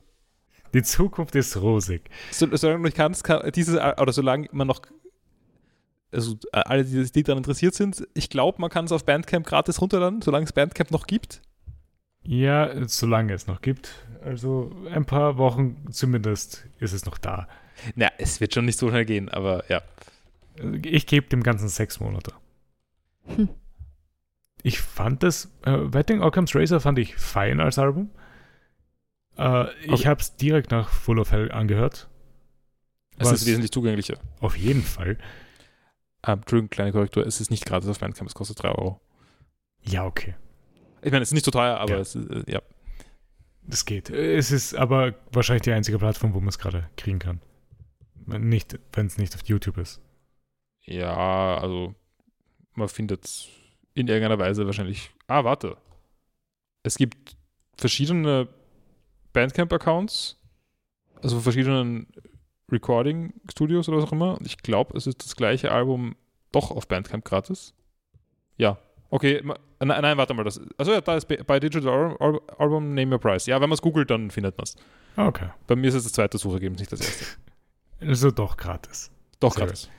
Die 0.73 0.83
Zukunft 0.83 1.35
ist 1.35 1.57
rosig. 1.57 2.09
So, 2.31 2.47
solange 2.57 2.89
du 2.91 2.95
kannst, 2.95 3.25
kann 3.25 3.51
dieses, 3.53 3.77
oder 3.77 4.13
solange 4.13 4.49
man 4.53 4.67
noch, 4.69 4.81
also 6.13 6.37
äh, 6.53 6.59
alle, 6.65 6.85
die, 6.85 7.11
die 7.11 7.23
daran 7.23 7.39
interessiert 7.39 7.75
sind, 7.75 8.07
ich 8.15 8.31
glaube, 8.31 8.61
man 8.61 8.71
kann 8.71 8.85
es 8.85 8.93
auf 8.93 9.05
Bandcamp 9.05 9.47
gratis 9.47 9.81
runterladen, 9.81 10.23
solange 10.23 10.45
es 10.45 10.53
Bandcamp 10.53 10.91
noch 10.91 11.07
gibt. 11.07 11.43
Ja, 12.23 12.71
solange 12.87 13.33
es 13.33 13.47
noch 13.47 13.63
gibt. 13.63 13.91
Also 14.23 14.71
ein 14.93 15.07
paar 15.07 15.39
Wochen 15.39 15.87
zumindest 15.91 16.67
ist 16.79 16.93
es 16.93 17.07
noch 17.07 17.19
da. 17.19 17.49
Na, 17.95 18.09
es 18.19 18.41
wird 18.41 18.55
schon 18.55 18.65
nicht 18.65 18.79
so 18.79 18.89
schnell 18.89 19.05
gehen, 19.05 19.29
aber 19.29 19.65
ja. 19.71 19.83
Ich 20.83 21.07
gebe 21.07 21.27
dem 21.29 21.43
Ganzen 21.43 21.69
sechs 21.69 22.01
Monate. 22.01 22.33
Hm. 23.27 23.49
Ich 24.63 24.81
fand 24.81 25.23
das, 25.23 25.47
äh, 25.65 25.73
Wetting 25.73 26.21
Occam's 26.21 26.55
Razor 26.55 26.81
fand 26.81 26.99
ich 26.99 27.17
fein 27.17 27.61
als 27.61 27.79
Album. 27.79 28.11
Äh, 29.39 29.67
ich 29.87 30.07
habe 30.07 30.21
es 30.21 30.37
direkt 30.37 30.71
nach 30.71 30.91
Full 30.91 31.19
of 31.19 31.31
Hell 31.33 31.51
angehört. 31.51 32.09
Es 33.17 33.31
ist 33.33 33.47
wesentlich 33.47 33.71
zugänglicher. 33.71 34.19
Auf 34.41 34.57
jeden 34.57 34.83
Fall. 34.83 35.19
Ähm, 36.27 36.41
Entschuldigung, 36.41 36.69
kleine 36.71 36.93
Korrektur, 36.93 37.27
es 37.27 37.41
ist 37.41 37.51
nicht 37.51 37.65
gratis 37.65 37.89
auf 37.89 37.99
Bandcamp, 37.99 38.29
es 38.29 38.35
kostet 38.35 38.63
3 38.63 38.69
Euro. 38.71 39.01
Ja, 39.83 40.05
okay. 40.05 40.35
Ich 41.01 41.11
meine, 41.11 41.23
es 41.23 41.31
ist 41.31 41.35
nicht 41.35 41.45
so 41.47 41.51
teuer, 41.51 41.79
aber 41.79 41.95
Ja. 41.95 41.99
es 42.01 42.15
ist, 42.15 42.29
äh, 42.31 42.45
ja. 42.47 42.61
Das 43.63 43.85
geht. 43.87 44.11
Es 44.11 44.51
ist 44.51 44.75
aber 44.75 45.15
wahrscheinlich 45.33 45.63
die 45.63 45.73
einzige 45.73 45.99
Plattform, 45.99 46.35
wo 46.35 46.41
man 46.41 46.49
es 46.49 46.59
gerade 46.59 46.91
kriegen 46.97 47.19
kann. 47.19 47.41
Nicht, 48.39 48.79
wenn 48.93 49.07
es 49.07 49.19
nicht 49.19 49.35
auf 49.35 49.43
YouTube 49.47 49.79
ist. 49.79 50.01
Ja, 50.83 51.59
also 51.59 51.95
man 52.75 52.89
findet 52.89 53.49
in 53.95 54.09
irgendeiner 54.09 54.39
Weise 54.39 54.67
wahrscheinlich. 54.67 55.11
Ah, 55.27 55.45
warte. 55.45 55.77
Es 56.83 56.97
gibt 56.97 57.37
verschiedene 57.77 58.49
Bandcamp-Accounts, 59.33 60.37
also 61.23 61.41
verschiedenen 61.41 62.07
Recording-Studios 62.71 63.89
oder 63.89 63.99
was 63.99 64.05
auch 64.05 64.13
immer. 64.13 64.39
Und 64.39 64.47
ich 64.47 64.59
glaube, 64.59 64.97
es 64.97 65.07
ist 65.07 65.25
das 65.25 65.37
gleiche 65.37 65.71
Album 65.73 66.17
doch 66.53 66.71
auf 66.71 66.89
Bandcamp 66.89 67.25
gratis. 67.25 67.75
Ja. 68.57 68.79
Okay, 69.11 69.43
nein, 69.45 69.57
nein, 70.03 70.17
warte 70.19 70.35
mal. 70.35 70.45
Das, 70.45 70.61
also 70.79 70.93
ja, 70.93 71.01
da 71.01 71.17
ist 71.17 71.27
bei 71.47 71.59
Digital 71.61 71.89
Al- 71.93 72.17
Al- 72.21 72.41
Album 72.59 72.95
Name 72.95 73.13
Your 73.13 73.19
Price. 73.21 73.47
Ja, 73.47 73.61
wenn 73.61 73.69
man 73.69 73.75
es 73.75 73.83
googelt, 73.83 74.09
dann 74.11 74.31
findet 74.31 74.57
man 74.57 74.65
es. 74.65 74.77
Ah, 75.17 75.27
Okay. 75.27 75.49
Bei 75.67 75.75
mir 75.77 75.89
ist 75.89 75.95
es 75.95 76.05
das 76.05 76.13
zweite 76.13 76.39
Suchergebnis, 76.39 76.81
nicht 76.81 76.93
das 76.93 77.01
erste. 77.01 77.25
Also 78.01 78.31
doch 78.31 78.57
gratis. 78.57 79.11
Doch 79.41 79.55
Sehr 79.55 79.67
gratis. 79.67 79.91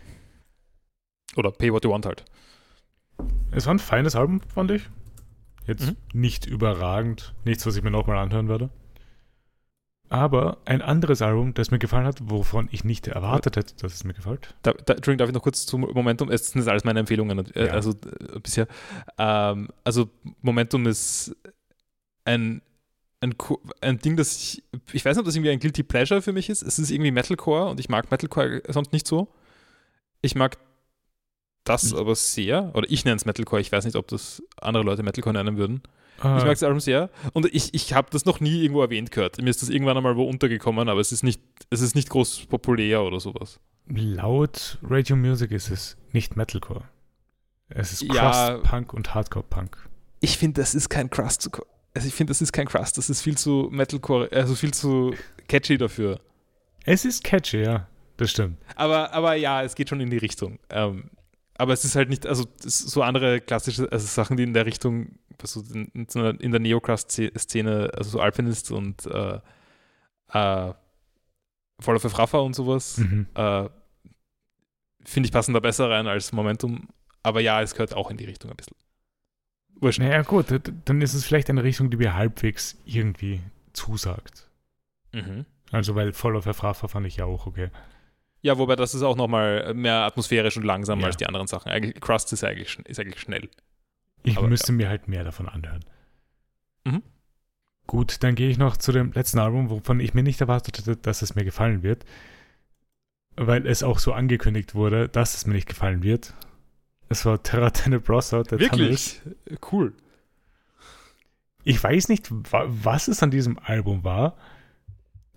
Oder 1.35 1.51
Pay 1.51 1.71
What 1.71 1.83
You 1.85 1.91
Want 1.91 2.05
halt. 2.05 2.25
Es 3.51 3.65
war 3.65 3.73
ein 3.73 3.79
feines 3.79 4.15
Album, 4.15 4.41
fand 4.41 4.71
ich. 4.71 4.89
Jetzt 5.67 5.87
Mhm. 5.87 5.95
nicht 6.13 6.45
überragend. 6.45 7.33
Nichts, 7.45 7.65
was 7.65 7.75
ich 7.75 7.83
mir 7.83 7.91
nochmal 7.91 8.17
anhören 8.17 8.49
werde. 8.49 8.69
Aber 10.09 10.57
ein 10.65 10.81
anderes 10.81 11.21
Album, 11.21 11.53
das 11.53 11.71
mir 11.71 11.79
gefallen 11.79 12.05
hat, 12.05 12.17
wovon 12.23 12.67
ich 12.71 12.83
nicht 12.83 13.07
erwartet 13.07 13.55
hätte, 13.55 13.75
dass 13.77 13.93
es 13.93 14.03
mir 14.03 14.13
gefällt. 14.13 14.55
Da, 14.61 14.73
da, 14.73 14.93
Entschuldigung, 14.95 15.19
darf 15.19 15.29
ich 15.29 15.33
noch 15.35 15.43
kurz 15.43 15.65
zum 15.65 15.81
Momentum? 15.81 16.29
Es 16.29 16.49
sind 16.49 16.67
alles 16.67 16.83
meine 16.83 16.99
Empfehlungen, 16.99 17.39
äh, 17.55 17.67
Ja. 17.67 17.71
also 17.73 17.91
äh, 17.91 18.39
bisher. 18.41 18.67
Ähm, 19.17 19.69
also 19.85 20.09
Momentum 20.41 20.85
ist 20.85 21.33
ein, 22.25 22.61
ein, 23.21 23.36
ein 23.81 23.99
Ding, 23.99 24.17
das 24.17 24.36
ich, 24.38 24.63
ich 24.93 25.05
weiß 25.05 25.15
nicht, 25.15 25.19
ob 25.21 25.25
das 25.25 25.36
irgendwie 25.36 25.51
ein 25.51 25.60
Guilty 25.60 25.84
Pleasure 25.84 26.21
für 26.21 26.34
mich 26.34 26.49
ist. 26.49 26.62
Es 26.63 26.79
ist 26.79 26.91
irgendwie 26.91 27.12
Metalcore 27.12 27.69
und 27.69 27.79
ich 27.79 27.88
mag 27.89 28.10
Metalcore 28.12 28.62
sonst 28.67 28.91
nicht 28.93 29.07
so. 29.07 29.27
Ich 30.21 30.36
mag 30.36 30.57
das 31.63 31.91
Mhm. 31.93 31.99
aber 31.99 32.15
sehr, 32.15 32.71
oder 32.75 32.89
ich 32.89 33.05
nenne 33.05 33.17
es 33.17 33.25
Metalcore, 33.25 33.62
ich 33.62 33.71
weiß 33.71 33.86
nicht, 33.86 33.95
ob 33.95 34.07
das 34.07 34.41
andere 34.60 34.84
Leute 34.84 35.03
Metalcore 35.03 35.34
nennen 35.34 35.57
würden. 35.57 35.81
Ah, 36.19 36.38
Ich 36.38 36.43
mag 36.43 36.53
das 36.53 36.63
Album 36.63 36.79
sehr 36.79 37.10
und 37.34 37.45
ich, 37.53 37.73
ich 37.73 37.93
habe 37.93 38.10
das 38.12 38.25
noch 38.25 38.39
nie 38.39 38.62
irgendwo 38.63 38.81
erwähnt 38.81 39.12
gehört. 39.12 39.39
Mir 39.41 39.49
ist 39.49 39.62
das 39.62 39.69
irgendwann 39.69 39.97
einmal 39.97 40.15
wo 40.17 40.23
untergekommen, 40.27 40.89
aber 40.89 40.99
es 40.99 41.12
ist 41.12 41.23
nicht, 41.23 41.41
es 41.69 41.81
ist 41.81 41.95
nicht 41.95 42.10
groß 42.10 42.45
populär 42.47 43.03
oder 43.03 43.19
sowas. 43.19 43.60
laut 43.88 44.77
Radio 44.84 45.15
Music 45.15 45.51
ist 45.51 45.69
es 45.69 45.97
nicht 46.12 46.36
Metalcore. 46.36 46.84
Es 47.69 47.91
ist 47.93 48.01
Ja. 48.03 48.55
Crust 48.57 48.63
Punk 48.69 48.93
und 48.93 49.13
Hardcore 49.15 49.45
Punk. 49.49 49.77
ich 50.19 50.38
finde, 50.38 50.62
das 50.62 50.75
ist 50.75 50.89
kein 50.89 51.10
Crust. 51.10 51.49
Also 51.93 52.08
ich 52.08 52.13
finde, 52.13 52.32
das 52.32 52.41
ist 52.41 52.51
kein 52.54 52.67
Crust. 52.67 52.97
Das 52.97 53.10
ist 53.10 53.21
viel 53.21 53.38
zu 53.38 53.67
Metalcore, 53.71 54.30
also 54.32 54.56
viel 54.56 54.73
zu 54.73 55.13
catchy 55.47 55.77
dafür. 55.77 56.19
Es 56.86 57.06
ist 57.06 57.23
catchy, 57.23 57.63
ja. 57.63 57.88
Das 58.17 58.32
stimmt. 58.32 58.58
Aber, 58.75 59.13
aber 59.13 59.36
ja, 59.36 59.63
es 59.63 59.75
geht 59.75 59.89
schon 59.89 59.99
in 59.99 60.10
die 60.10 60.17
Richtung. 60.17 60.60
Ähm, 60.69 61.10
aber 61.58 61.73
es 61.73 61.84
ist 61.86 61.95
halt 61.95 62.10
nicht, 62.10 62.25
also 62.25 62.45
so 62.60 63.01
andere 63.04 63.41
klassische 63.41 63.91
also 63.91 64.06
Sachen, 64.08 64.38
die 64.38 64.43
in 64.43 64.54
der 64.54 64.65
Richtung, 64.65 65.19
also 65.41 65.63
in, 65.73 65.88
in, 65.93 66.51
der 66.51 66.60
Neocrust-Szene, 66.60 67.91
also 67.95 68.10
so 68.12 68.19
Alpinist 68.19 68.71
und 68.71 69.06
äh, 69.06 69.39
äh, 70.34 70.73
Voller 71.80 71.99
für 71.99 72.10
Fraffa 72.10 72.38
und 72.39 72.56
sowas, 72.56 72.97
Mhm. 72.99 73.27
äh, 73.36 73.69
finde 75.04 75.27
ich 75.27 75.34
passen 75.34 75.54
da 75.54 75.60
besser 75.60 75.89
rein 75.89 76.08
als 76.08 76.32
Momentum. 76.32 76.89
Aber 77.23 77.41
ja, 77.41 77.62
es 77.62 77.73
gehört 77.73 77.93
auch 77.95 78.10
in 78.12 78.17
die 78.17 78.25
Richtung 78.25 78.49
ein 78.51 78.58
bisschen. 78.58 78.75
Wurscht. 79.82 80.00
Naja, 80.00 80.22
gut, 80.22 80.46
dann 80.86 81.02
ist 81.02 81.13
es 81.13 81.26
vielleicht 81.26 81.50
eine 81.50 81.63
Richtung, 81.63 81.89
die 81.89 81.98
mir 81.98 82.15
halbwegs 82.15 82.78
irgendwie 82.86 83.41
zusagt. 83.74 84.48
Mhm. 85.12 85.46
Also, 85.72 85.96
weil 85.96 86.13
Fall 86.13 86.36
of 86.36 86.48
Afrafa 86.48 86.88
fand 86.88 87.08
ich 87.08 87.17
ja 87.17 87.26
auch 87.26 87.48
okay. 87.48 87.70
Ja, 88.41 88.58
wobei 88.58 88.76
das 88.76 88.94
ist 88.96 89.02
auch 89.04 89.15
nochmal 89.15 89.74
mehr 89.74 89.98
atmosphärisch 90.04 90.58
und 90.58 90.63
langsamer 90.63 91.02
Ja. 91.02 91.08
als 91.08 91.17
die 91.17 91.26
anderen 91.28 91.48
Sachen. 91.48 91.72
Eigentlich, 91.72 92.00
Crust 92.02 92.32
ist 92.34 92.44
eigentlich, 92.44 92.78
ist 92.86 93.00
eigentlich 93.00 93.20
schnell. 93.22 93.50
Ich 94.24 94.38
Aber, 94.38 94.48
müsste 94.48 94.72
mir 94.72 94.89
halt 94.89 95.08
mehr 95.08 95.24
davon 95.24 95.50
anhören. 95.50 95.84
Mhm. 96.86 97.04
Gut, 97.88 98.24
dann 98.24 98.36
gehe 98.36 98.50
ich 98.50 98.58
noch 98.58 98.78
zu 98.78 98.91
dem 98.91 99.12
letzten 99.13 99.39
Album, 99.39 99.70
wovon 99.70 100.00
ich 100.00 100.13
mir 100.13 100.24
nicht 100.24 100.39
erwartet 100.41 100.78
hätte, 100.78 100.96
dass 100.96 101.22
es 101.22 101.36
mir 101.36 101.44
gefallen 101.44 101.84
wird. 101.84 102.06
Weil 103.36 103.65
es 103.65 103.84
auch 103.84 104.00
so 104.00 104.13
angekündigt 104.13 104.76
wurde, 104.76 105.08
dass 105.10 105.36
es 105.36 105.46
mir 105.46 105.54
nicht 105.54 105.67
gefallen 105.67 106.04
wird. 106.04 106.34
Es 107.12 107.26
war 107.26 107.43
Terra 107.43 107.71
Tenebrosa, 107.71 108.43
der 108.43 108.58
Tunnels. 108.58 109.21
Cool. 109.69 109.93
Ich 111.65 111.84
weiß 111.84 112.08
nicht, 112.08 112.32
wa 112.32 112.63
was 112.67 113.10
es 113.10 113.21
an 113.21 113.32
diesem 113.32 113.60
Album 113.60 114.06
war, 114.06 114.38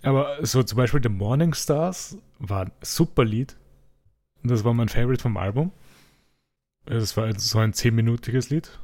aber 0.02 0.38
so 0.46 0.62
zum 0.62 0.76
Beispiel 0.76 1.02
The 1.02 1.08
Morning 1.08 1.52
Stars 1.52 2.16
war 2.38 2.66
ein 2.66 2.72
super 2.80 3.24
Lied. 3.24 3.56
Und 4.44 4.52
das 4.52 4.62
war 4.62 4.72
mein 4.72 4.88
Favorite 4.88 5.20
vom 5.20 5.36
Album. 5.36 5.72
Es 6.86 7.16
war 7.16 7.36
so 7.36 7.58
ein 7.58 7.72
zehnminütiges 7.72 8.50
Lied. 8.50 8.78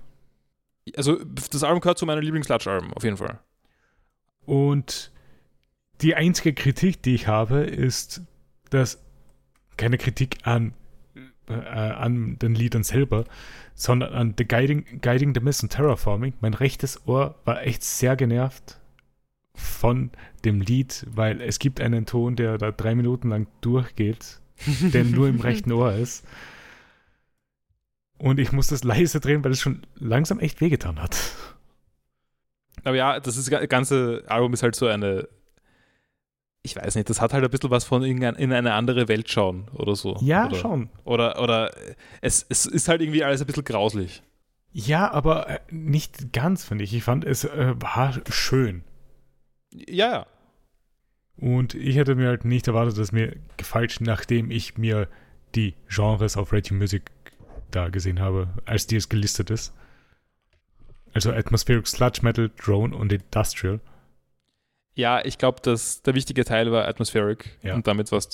Also, 0.97 1.23
das 1.23 1.63
Album 1.63 1.81
gehört 1.81 1.99
zu 1.99 2.07
meinen 2.07 2.23
Lieblings-Latsch-Alben, 2.23 2.93
auf 2.93 3.05
jeden 3.05 3.19
Fall. 3.19 3.39
Und 4.47 5.13
die 6.01 6.17
einzige 6.17 6.55
Kritik, 6.55 7.05
die 7.05 7.15
ich 7.15 7.29
habe, 7.29 7.61
ist, 7.61 8.23
dass 8.71 9.01
keine 9.77 9.97
Kritik 9.97 10.39
an, 10.43 10.75
äh, 11.51 11.93
an 11.93 12.39
den 12.39 12.55
Liedern 12.55 12.83
selber, 12.83 13.25
sondern 13.75 14.13
an 14.13 14.35
The 14.37 14.47
Guiding, 14.47 15.01
Guiding 15.01 15.35
the 15.35 15.41
Mist 15.41 15.63
und 15.63 15.71
Terraforming. 15.71 16.35
Mein 16.41 16.55
rechtes 16.55 17.07
Ohr 17.07 17.37
war 17.45 17.63
echt 17.63 17.83
sehr 17.83 18.17
genervt 18.17 18.81
von 19.55 20.11
dem 20.45 20.61
Lied, 20.61 21.07
weil 21.11 21.41
es 21.41 21.59
gibt 21.59 21.81
einen 21.81 22.07
Ton, 22.07 22.37
der 22.37 22.59
da 22.59 22.71
drei 22.71 22.95
Minuten 22.95 23.29
lang 23.29 23.47
durchgeht, 23.61 24.41
der 24.67 25.05
nur 25.05 25.29
im 25.29 25.41
rechten 25.41 25.73
Ohr 25.73 25.93
ist. 25.93 26.27
Und 28.19 28.39
ich 28.39 28.53
muss 28.53 28.67
das 28.67 28.85
leise 28.85 29.19
drehen, 29.21 29.43
weil 29.45 29.53
es 29.53 29.61
schon 29.61 29.83
langsam 29.95 30.41
echt 30.41 30.61
wehgetan 30.61 31.01
hat. 31.01 31.17
Aber 32.85 32.97
ja, 32.97 33.21
das 33.21 33.37
ist, 33.37 33.51
das 33.51 33.69
ganze 33.69 34.25
Album 34.27 34.53
ist 34.53 34.63
halt 34.63 34.75
so 34.75 34.87
eine, 34.87 35.29
ich 36.63 36.77
weiß 36.77 36.95
nicht, 36.95 37.09
das 37.09 37.21
hat 37.21 37.33
halt 37.33 37.45
ein 37.45 37.51
bisschen 37.51 37.71
was 37.71 37.85
von 37.85 38.03
in, 38.03 38.23
in 38.23 38.53
eine 38.53 38.75
andere 38.75 39.09
Welt 39.09 39.31
schauen 39.31 39.69
oder 39.73 39.97
so. 39.97 40.19
Ja, 40.21 40.47
oder, 40.47 40.57
schon. 40.57 40.91
Oder, 41.05 41.41
oder 41.41 41.71
es, 42.21 42.45
es 42.49 42.67
ist 42.67 42.89
halt 42.89 43.01
irgendwie 43.01 43.25
alles 43.25 43.41
ein 43.41 43.47
bisschen 43.47 43.65
grauslich. 43.65 44.23
Ja, 44.73 45.11
aber 45.11 45.49
äh, 45.49 45.59
nicht 45.71 46.33
ganz, 46.33 46.65
finde 46.65 46.85
ich. 46.85 46.95
Ich 46.95 47.03
fand, 47.03 47.25
es 47.25 47.45
äh, 47.45 47.75
war 47.81 48.15
schön. 48.31 48.85
Ja, 49.73 50.11
ja. 50.11 50.27
Und 51.37 51.75
ich 51.75 51.97
hätte 51.97 52.15
mir 52.15 52.29
halt 52.29 52.45
nicht 52.45 52.69
erwartet, 52.69 52.99
dass 52.99 53.13
mir 53.13 53.37
gefällt, 53.57 54.01
nachdem 54.01 54.51
ich 54.51 54.77
mir 54.77 55.09
die 55.55 55.75
Genres 55.89 56.37
auf 56.37 56.53
Radio 56.53 56.77
Music 56.77 57.11
da 57.71 57.89
gesehen 57.89 58.21
habe, 58.21 58.49
als 58.67 58.87
die 58.87 58.97
es 58.97 59.09
gelistet 59.09 59.51
ist. 59.51 59.73
Also 61.15 61.33
Atmospheric 61.33 61.87
Sludge 61.87 62.21
Metal, 62.23 62.51
Drone 62.63 62.95
und 62.95 63.13
Industrial. 63.13 63.81
Ja, 65.01 65.25
ich 65.25 65.39
glaube, 65.39 65.61
dass 65.63 66.03
der 66.03 66.15
wichtige 66.15 66.45
Teil 66.45 66.71
war 66.73 66.87
Atmospheric 66.87 67.59
Ja. 67.63 67.75
und 67.75 67.87
damit 67.87 68.13
war 68.13 68.19
es 68.19 68.29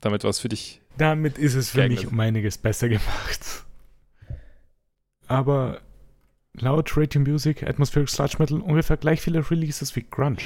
damit 0.00 0.24
war's 0.24 0.40
für 0.40 0.48
dich. 0.48 0.80
Damit 0.98 1.36
ist 1.38 1.54
es 1.54 1.70
für 1.70 1.78
Geeignet. 1.78 1.98
mich 2.04 2.06
um 2.12 2.18
einiges 2.20 2.56
besser 2.58 2.88
gemacht. 2.88 3.64
Aber 5.26 5.80
laut 6.54 6.96
Radio 6.96 7.20
Music, 7.20 7.62
Atmospheric 7.62 8.08
Sludge 8.08 8.36
Metal 8.38 8.60
ungefähr 8.60 8.96
gleich 8.96 9.20
viele 9.20 9.50
Releases 9.50 9.94
wie 9.96 10.04
Grunge. 10.08 10.38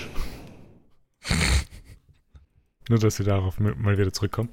Nur, 2.88 2.98
dass 2.98 3.18
wir 3.18 3.26
darauf 3.26 3.60
mal 3.60 3.96
wieder 3.98 4.12
zurückkommen. 4.12 4.50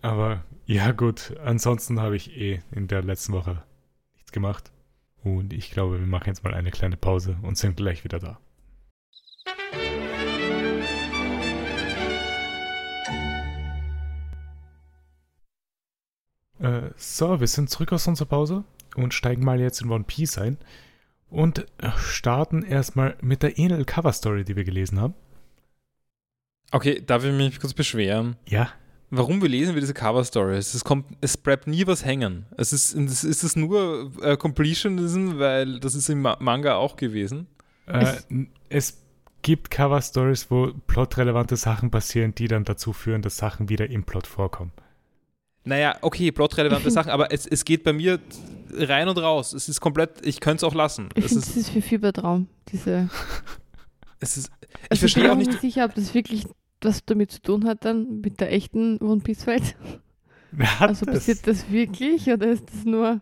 Aber 0.00 0.44
ja, 0.66 0.92
gut, 0.92 1.34
ansonsten 1.44 2.00
habe 2.00 2.16
ich 2.16 2.36
eh 2.36 2.60
in 2.70 2.86
der 2.88 3.02
letzten 3.02 3.32
Woche 3.32 3.62
nichts 4.14 4.30
gemacht. 4.32 4.70
Und 5.24 5.52
ich 5.52 5.70
glaube, 5.70 5.98
wir 6.00 6.06
machen 6.06 6.26
jetzt 6.28 6.44
mal 6.44 6.54
eine 6.54 6.70
kleine 6.70 6.96
Pause 6.96 7.36
und 7.42 7.56
sind 7.58 7.76
gleich 7.76 8.04
wieder 8.04 8.18
da. 8.18 8.38
Äh, 16.62 16.90
so, 16.96 17.40
wir 17.40 17.46
sind 17.46 17.70
zurück 17.70 17.92
aus 17.92 18.06
unserer 18.06 18.28
Pause 18.28 18.64
und 18.96 19.14
steigen 19.14 19.44
mal 19.44 19.60
jetzt 19.60 19.80
in 19.80 19.90
One 19.90 20.04
Piece 20.04 20.38
ein 20.38 20.58
und 21.28 21.60
äh, 21.78 21.90
starten 21.98 22.62
erstmal 22.62 23.16
mit 23.20 23.42
der 23.42 23.58
Enel 23.58 23.84
Cover 23.84 24.12
Story, 24.12 24.44
die 24.44 24.54
wir 24.56 24.64
gelesen 24.64 25.00
haben. 25.00 25.14
Okay, 26.70 27.02
darf 27.04 27.24
ich 27.24 27.32
mich 27.32 27.60
kurz 27.60 27.74
beschweren? 27.74 28.36
Ja, 28.46 28.70
Warum 29.14 29.42
wir 29.42 29.48
lesen 29.50 29.74
wir 29.74 29.82
diese 29.82 29.92
Cover 29.92 30.24
Stories? 30.24 30.72
Es 30.72 30.84
kommt, 30.84 31.04
es 31.20 31.36
bleibt 31.36 31.66
nie 31.66 31.86
was 31.86 32.02
hängen. 32.02 32.46
Es 32.56 32.72
ist, 32.72 32.94
es 32.94 33.24
ist 33.24 33.42
es 33.42 33.56
nur 33.56 34.10
äh, 34.22 34.38
Completionism, 34.38 35.32
weil 35.38 35.80
das 35.80 35.94
ist 35.94 36.08
im 36.08 36.22
Ma 36.22 36.38
Manga 36.40 36.76
auch 36.76 36.96
gewesen. 36.96 37.46
äh, 37.86 38.14
Es- 38.70 38.98
gibt 39.42 39.70
Cover 39.72 40.00
Stories, 40.00 40.50
wo 40.52 40.72
plotrelevante 40.86 41.56
Sachen 41.56 41.90
passieren, 41.90 42.32
die 42.32 42.46
dann 42.46 42.62
dazu 42.64 42.92
führen, 42.92 43.22
dass 43.22 43.36
Sachen 43.38 43.68
wieder 43.68 43.90
im 43.90 44.04
Plot 44.04 44.28
vorkommen. 44.28 44.70
Naja, 45.64 45.96
okay, 46.00 46.32
plotrelevante 46.32 46.90
Sachen, 46.90 47.10
aber 47.10 47.32
es, 47.32 47.46
es 47.46 47.64
geht 47.64 47.84
bei 47.84 47.92
mir 47.92 48.18
rein 48.74 49.08
und 49.08 49.18
raus. 49.18 49.52
Es 49.52 49.68
ist 49.68 49.80
komplett, 49.80 50.24
ich 50.26 50.40
könnte 50.40 50.64
es 50.66 50.70
auch 50.70 50.74
lassen. 50.74 51.08
Ich 51.14 51.24
Es 51.26 51.30
finde, 51.32 51.46
das 51.46 51.56
ist, 51.56 51.74
wie 51.74 51.82
Fiebertraum. 51.82 52.48
Diese, 52.72 53.08
es 54.20 54.36
ist, 54.36 54.50
ich 54.84 54.90
also 54.90 55.00
verstehe 55.00 55.22
bin 55.24 55.30
auch 55.32 55.36
mir 55.36 55.40
nicht. 55.40 55.50
nicht 55.52 55.60
sicher, 55.60 55.84
ob 55.84 55.94
das 55.94 56.14
wirklich 56.14 56.44
was 56.80 57.04
damit 57.04 57.30
zu 57.30 57.40
tun 57.40 57.64
hat 57.66 57.84
dann 57.84 58.20
mit 58.22 58.40
der 58.40 58.52
echten 58.52 58.98
One 58.98 59.20
Piece 59.20 59.46
Welt. 59.46 59.76
Hat 60.58 60.88
Also 60.88 61.06
das- 61.06 61.14
passiert 61.14 61.46
das 61.46 61.70
wirklich 61.70 62.26
oder 62.28 62.48
ist 62.48 62.64
das 62.72 62.84
nur 62.84 63.20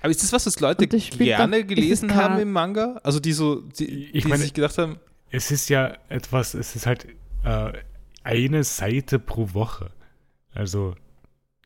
Aber 0.00 0.10
ist 0.10 0.22
das 0.22 0.32
was, 0.32 0.46
was 0.46 0.60
Leute 0.60 0.86
gerne 0.86 1.56
doch- 1.56 1.58
ist 1.62 1.68
gelesen 1.68 2.08
es 2.10 2.14
haben 2.14 2.38
im 2.38 2.52
Manga? 2.52 3.00
Also 3.02 3.18
die 3.18 3.32
so, 3.32 3.62
die, 3.62 4.10
Ich 4.16 4.22
die 4.22 4.28
meine- 4.28 4.42
sich 4.42 4.54
gedacht 4.54 4.78
haben, 4.78 5.00
Es 5.30 5.50
ist 5.50 5.68
ja 5.70 5.96
etwas, 6.08 6.54
es 6.54 6.76
ist 6.76 6.86
halt 6.86 7.06
äh, 7.44 7.72
eine 8.22 8.62
Seite 8.62 9.18
pro 9.18 9.52
Woche. 9.52 9.90
Also 10.54 10.94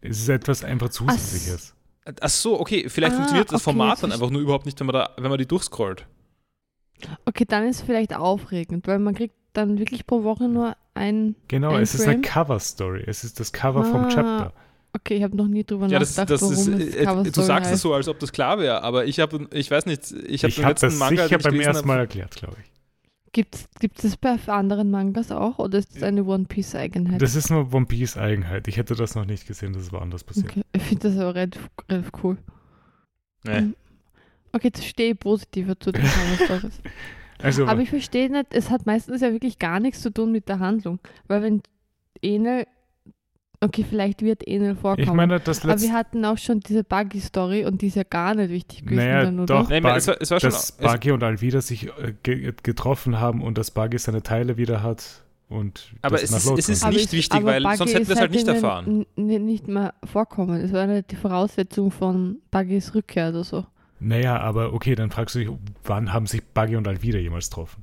es 0.03 0.19
ist 0.21 0.29
etwas 0.29 0.65
einfach 0.65 0.89
Zusätzliches. 0.91 1.75
ach 2.21 2.29
so, 2.29 2.59
okay, 2.61 2.89
vielleicht 2.89 3.13
Ah, 3.13 3.17
funktioniert 3.17 3.49
das 3.49 3.57
okay, 3.63 3.65
Format 3.65 4.03
dann 4.03 4.13
einfach 4.13 4.31
nur 4.31 4.41
überhaupt 4.41 4.67
nicht, 4.67 4.79
wenn 4.81 4.87
man, 4.87 4.95
da, 4.95 5.11
wenn 5.17 5.31
man 5.31 5.39
die 5.39 5.47
durchscrollt. 5.47 6.07
Okay, 7.25 7.45
dann 7.47 7.67
ist 7.67 7.77
es 7.77 7.83
vielleicht 7.83 8.15
aufregend, 8.15 8.87
weil 8.87 8.99
man 8.99 9.15
kriegt 9.15 9.35
dann 9.53 9.79
wirklich 9.79 10.07
pro 10.07 10.23
Woche 10.23 10.49
nur 10.49 10.77
ein. 10.95 11.35
Genau, 11.49 11.73
Ein 11.75 11.83
es 11.83 11.95
ist 11.95 12.03
eine 12.03 12.13
Frame? 12.15 12.23
Cover-Story. 12.23 13.05
Es 13.07 13.25
ist 13.25 13.41
das 13.41 13.53
Cover 13.53 13.85
vom 13.85 14.05
Ah, 14.05 14.09
Chapter. 14.09 14.53
Okay, 14.93 15.17
ich 15.17 15.23
habe 15.23 15.37
noch 15.37 15.47
nie 15.47 15.65
drüber 15.65 15.87
Ja, 15.87 15.99
das, 15.99 16.17
nachgedacht, 16.17 16.43
das 16.43 16.51
ist, 16.51 16.67
warum 16.69 16.81
es 16.81 16.95
äh, 16.95 17.05
Cover 17.05 17.23
du 17.25 17.43
sagst 17.43 17.73
es 17.73 17.81
so, 17.81 17.95
als 17.95 18.09
ob 18.09 18.19
das 18.19 18.33
klar 18.33 18.59
wäre, 18.59 18.83
aber 18.83 19.07
ich 19.07 19.21
habe, 19.21 19.49
ich 19.53 19.71
weiß 19.71 19.87
nicht, 19.87 20.11
ich 20.27 20.43
habe 20.43 20.49
Ich 20.49 20.57
den 20.57 20.65
letzten 20.67 20.87
das 20.87 20.99
Manga, 20.99 21.23
sicher 21.25 21.39
beim 21.39 21.61
ersten 21.61 21.87
Mal 21.87 21.99
erklärt, 22.01 22.35
glaube 22.37 22.57
ich. 22.61 22.71
Gibt 23.33 23.55
es 23.55 23.69
das 24.03 24.17
bei 24.17 24.37
anderen 24.49 24.91
Mangas 24.91 25.31
auch 25.31 25.59
oder 25.59 25.79
ist 25.79 25.95
das 25.95 26.03
eine 26.03 26.25
One 26.25 26.47
Piece 26.47 26.75
Eigenheit? 26.75 27.23
Das 27.23 27.37
ist 27.37 27.49
nur 27.49 27.73
One 27.73 27.87
Piece 27.87 28.17
Eigenheit. 28.17 28.67
Ich 28.67 28.77
hätte 28.77 28.97
das 28.97 29.15
noch 29.15 29.25
nicht 29.25 29.47
gesehen, 29.47 29.73
dass 29.73 29.83
es 29.83 29.93
woanders 29.93 30.25
passiert. 30.25 30.51
Okay, 30.51 30.63
ich 30.73 30.83
finde 30.83 31.09
das 31.09 31.19
aber 31.19 31.35
relativ, 31.37 31.71
relativ 31.89 32.11
cool. 32.25 32.39
Nee. 33.45 33.61
Mhm. 33.61 33.75
Okay, 34.53 34.67
jetzt 34.67 34.85
stehe 34.85 35.13
ich 35.13 35.19
positiver 35.19 35.79
zu 35.79 35.93
den 35.93 36.05
Stories. 36.05 36.81
Also, 37.43 37.67
Aber 37.67 37.81
ich 37.81 37.89
verstehe 37.89 38.31
nicht, 38.31 38.53
es 38.53 38.69
hat 38.69 38.85
meistens 38.85 39.23
ja 39.23 39.33
wirklich 39.33 39.59
gar 39.59 39.81
nichts 39.81 40.03
zu 40.03 40.13
tun 40.13 40.31
mit 40.31 40.51
der 40.51 40.59
Handlung. 40.59 40.99
Weil 41.27 41.41
wenn 41.41 41.63
Enel, 42.21 42.67
okay, 43.61 43.85
vielleicht 43.89 44.23
wird 44.23 44.47
Enel 44.47 44.75
vorkommen. 44.77 45.07
ich 45.07 45.13
meine, 45.13 45.39
das 45.41 45.65
aber 45.65 45.81
wir 45.81 45.93
hatten 45.93 46.25
auch 46.25 46.39
schon 46.39 46.61
diese 46.61 46.83
Buggy-Story 46.85 47.65
und 47.67 47.83
die 47.83 47.89
ist 47.89 47.97
ja 47.97 48.03
gar 48.05 48.35
nicht 48.35 48.51
wichtig 48.51 48.83
gewesen 48.85 48.97
Naja, 48.97 49.25
dann, 49.25 49.41
oder? 49.41 49.47
doch. 49.63 49.69
Nee, 49.69 49.79
es, 49.79 50.07
war, 50.09 50.17
es 50.21 50.31
war 50.31 50.41
schon, 50.41 50.51
dass 50.51 50.71
es, 50.71 50.73
Buggy 50.93 51.11
und 51.13 51.23
Alvida 51.23 51.61
sich 51.61 51.87
äh, 51.89 52.15
ge 52.23 52.53
getroffen 52.63 53.21
haben 53.21 53.43
und 53.43 53.59
dass 53.59 53.71
Buggy 53.71 53.99
seine 53.99 54.23
Teile 54.23 54.57
wieder 54.57 54.83
hat 54.83 55.23
und 55.49 55.93
Aber 56.03 56.17
das 56.17 56.25
es 56.25 56.31
nach 56.47 56.53
ist- 56.53 56.59
es 56.61 56.69
ist 56.69 56.87
nicht 56.89 57.05
ich- 57.07 57.13
wichtig, 57.13 57.37
aber 57.37 57.47
weil 57.53 57.63
Buggy 57.63 57.77
sonst 57.77 57.95
hätten 57.95 58.09
wir 58.09 58.15
es 58.15 58.21
halt 58.21 58.31
nicht 58.33 58.49
erfahren. 58.49 59.07
nicht 59.17 59.69
mehr 59.69 59.95
vorkommen. 60.05 60.61
Es 60.61 60.73
war 60.73 60.87
nicht 60.87 61.11
die 61.11 61.17
Voraussetzung 61.17 61.91
von 61.91 62.37
Buggys 62.51 62.95
Rückkehr 62.95 63.31
oder 63.31 63.45
so. 63.45 63.67
Naja, 63.99 64.39
aber 64.41 64.73
okay, 64.73 64.95
dann 64.95 65.11
fragst 65.11 65.35
du 65.35 65.41
dich, 65.41 65.49
wann 65.85 66.13
haben 66.13 66.27
sich 66.27 66.43
Buggy 66.43 66.77
und 66.77 66.89
Alvida 66.89 67.19
jemals 67.19 67.51
getroffen? 67.51 67.83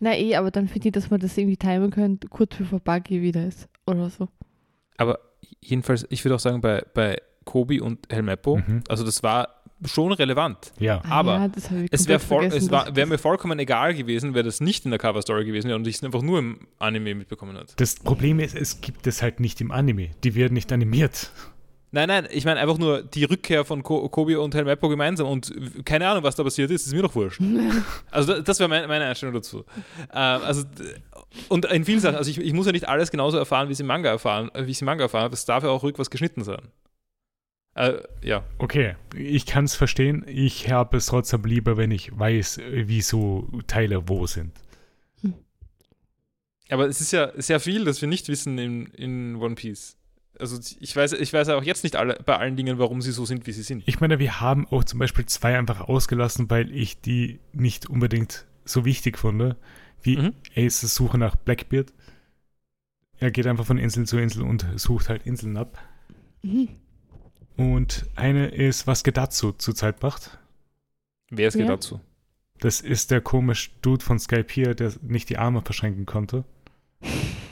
Na 0.00 0.16
eh, 0.16 0.36
aber 0.36 0.50
dann 0.52 0.68
finde 0.68 0.88
ich, 0.88 0.92
dass 0.92 1.10
man 1.10 1.18
das 1.20 1.36
irgendwie 1.36 1.56
timen 1.56 1.90
könnte, 1.90 2.28
kurz 2.28 2.54
bevor 2.56 2.78
Buggy 2.80 3.20
wieder 3.20 3.46
ist. 3.46 3.68
Oder 3.84 4.08
so. 4.10 4.28
Aber 4.98 5.18
jedenfalls, 5.62 6.06
ich 6.10 6.24
würde 6.24 6.34
auch 6.34 6.40
sagen, 6.40 6.60
bei, 6.60 6.84
bei 6.92 7.16
Kobi 7.44 7.80
und 7.80 8.00
Helmeppo, 8.10 8.58
Mhm. 8.58 8.82
also 8.88 9.04
das 9.04 9.22
war 9.22 9.48
schon 9.86 10.12
relevant. 10.12 10.72
Ja. 10.80 11.00
Ah 11.04 11.20
Aber 11.20 11.34
ja, 11.38 11.48
das 11.48 11.70
hab 11.70 11.78
ich 11.78 11.88
Es 11.92 12.08
wäre 12.08 12.20
wäre 12.96 13.06
mir 13.06 13.16
vollkommen 13.18 13.58
egal 13.60 13.94
gewesen, 13.94 14.34
wäre 14.34 14.44
das 14.44 14.60
nicht 14.60 14.84
in 14.84 14.90
der 14.90 14.98
Cover-Story 14.98 15.44
gewesen 15.44 15.68
wäre 15.68 15.76
und 15.78 15.86
ich 15.86 15.96
es 15.96 16.04
einfach 16.04 16.20
nur 16.20 16.40
im 16.40 16.66
Anime 16.78 17.14
mitbekommen 17.14 17.56
hat. 17.56 17.80
Das 17.80 17.94
Problem 17.94 18.40
ist, 18.40 18.56
es 18.56 18.80
gibt 18.80 19.06
es 19.06 19.22
halt 19.22 19.38
nicht 19.40 19.60
im 19.60 19.70
Anime. 19.70 20.10
Die 20.24 20.34
werden 20.34 20.54
nicht 20.54 20.72
animiert. 20.72 21.30
Nein, 21.90 22.08
nein, 22.08 22.28
ich 22.30 22.44
meine 22.44 22.60
einfach 22.60 22.76
nur 22.76 23.02
die 23.02 23.24
Rückkehr 23.24 23.64
von 23.64 23.82
Ko 23.82 24.08
Kobi 24.10 24.36
und 24.36 24.54
Helmeppo 24.54 24.88
gemeinsam 24.90 25.26
und 25.26 25.52
keine 25.86 26.06
Ahnung, 26.06 26.22
was 26.22 26.36
da 26.36 26.44
passiert 26.44 26.70
ist, 26.70 26.86
ist 26.86 26.92
mir 26.92 27.02
doch 27.02 27.14
wurscht. 27.14 27.40
Also 28.10 28.34
da- 28.34 28.40
das 28.40 28.58
wäre 28.58 28.68
meine, 28.68 28.86
meine 28.88 29.06
Einstellung 29.06 29.34
dazu. 29.34 29.64
Ähm, 30.12 30.42
also 30.42 30.64
und 31.48 31.64
in 31.66 31.84
vielen 31.86 32.00
Sachen, 32.00 32.16
also 32.16 32.30
ich, 32.30 32.38
ich 32.38 32.52
muss 32.52 32.66
ja 32.66 32.72
nicht 32.72 32.88
alles 32.88 33.10
genauso 33.10 33.38
erfahren, 33.38 33.68
wie 33.70 33.74
sie 33.74 33.84
Manga 33.84 34.10
erfahren, 34.10 34.50
äh, 34.54 34.66
wie 34.66 34.72
ich 34.72 34.78
sie 34.78 34.84
Manga 34.84 35.04
erfahren 35.04 35.24
habe. 35.24 35.34
Es 35.34 35.44
darf 35.46 35.64
ja 35.64 35.70
auch 35.70 35.82
ruhig 35.82 35.94
was 35.98 36.10
geschnitten 36.10 36.44
sein. 36.44 36.60
Äh, 37.74 37.94
ja. 38.22 38.44
Okay, 38.58 38.96
ich 39.16 39.46
kann 39.46 39.64
es 39.64 39.74
verstehen. 39.74 40.24
Ich 40.28 40.70
habe 40.70 40.96
es 40.98 41.06
trotzdem 41.06 41.44
lieber, 41.44 41.76
wenn 41.76 41.90
ich 41.90 42.10
weiß, 42.18 42.58
äh, 42.58 42.84
wieso 42.88 43.48
Teile 43.66 44.08
wo 44.08 44.26
sind. 44.26 44.52
Aber 46.70 46.86
es 46.86 47.00
ist 47.00 47.12
ja 47.12 47.32
sehr 47.40 47.60
viel, 47.60 47.84
das 47.84 48.00
wir 48.02 48.08
nicht 48.08 48.28
wissen 48.28 48.58
in, 48.58 48.86
in 48.88 49.36
One 49.36 49.54
Piece. 49.54 49.96
Also 50.40 50.58
ich 50.80 50.94
weiß, 50.94 51.12
ich 51.14 51.32
weiß 51.32 51.48
auch 51.50 51.62
jetzt 51.62 51.82
nicht 51.84 51.96
alle, 51.96 52.18
bei 52.24 52.36
allen 52.36 52.56
Dingen, 52.56 52.78
warum 52.78 53.02
sie 53.02 53.12
so 53.12 53.24
sind, 53.24 53.46
wie 53.46 53.52
sie 53.52 53.62
sind. 53.62 53.82
Ich 53.86 54.00
meine, 54.00 54.18
wir 54.18 54.40
haben 54.40 54.66
auch 54.68 54.84
zum 54.84 54.98
Beispiel 54.98 55.26
zwei 55.26 55.58
einfach 55.58 55.80
ausgelassen, 55.80 56.48
weil 56.50 56.72
ich 56.74 57.00
die 57.00 57.40
nicht 57.52 57.88
unbedingt 57.88 58.46
so 58.64 58.84
wichtig 58.84 59.18
fand, 59.18 59.56
wie 60.02 60.16
Mhm. 60.16 60.34
Aces 60.56 60.94
Suche 60.94 61.18
nach 61.18 61.34
Blackbeard. 61.36 61.92
Er 63.18 63.30
geht 63.32 63.46
einfach 63.48 63.66
von 63.66 63.78
Insel 63.78 64.06
zu 64.06 64.18
Insel 64.18 64.42
und 64.42 64.64
sucht 64.76 65.08
halt 65.08 65.26
Inseln 65.26 65.56
ab. 65.56 65.78
Mhm. 66.42 66.68
Und 67.56 68.06
eine 68.14 68.46
ist, 68.48 68.86
was 68.86 69.02
Gedatsu 69.02 69.50
zurzeit 69.52 70.00
macht. 70.02 70.38
Wer 71.30 71.50
geht 71.50 71.62
Ja. 71.62 71.66
dazu? 71.66 72.00
Das 72.60 72.80
ist 72.80 73.10
der 73.10 73.20
komische 73.20 73.70
Dude 73.82 74.04
von 74.04 74.18
Skype 74.18 74.46
hier, 74.50 74.74
der 74.74 74.92
nicht 75.02 75.28
die 75.30 75.38
Arme 75.38 75.62
verschränken 75.62 76.06
konnte. 76.06 76.44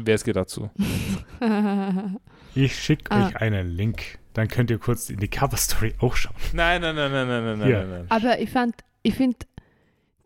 Wer 0.00 0.14
es 0.14 0.24
geht 0.24 0.36
dazu? 0.36 0.70
Ich 2.54 2.74
schicke 2.76 3.10
Ah. 3.10 3.26
euch 3.28 3.36
einen 3.36 3.68
Link. 3.68 4.18
Dann 4.32 4.48
könnt 4.48 4.70
ihr 4.70 4.78
kurz 4.78 5.10
in 5.10 5.18
die 5.18 5.28
Cover-Story 5.28 5.94
auch 6.00 6.16
schauen. 6.16 6.34
Nein, 6.52 6.80
nein, 6.80 6.94
nein, 6.96 7.10
nein, 7.12 7.28
nein, 7.28 7.44
nein, 7.44 7.58
nein, 7.70 7.90
nein. 7.90 8.06
Aber 8.08 8.40
ich 8.40 8.50
fand, 8.50 8.74
ich 9.02 9.14
finde, 9.14 9.36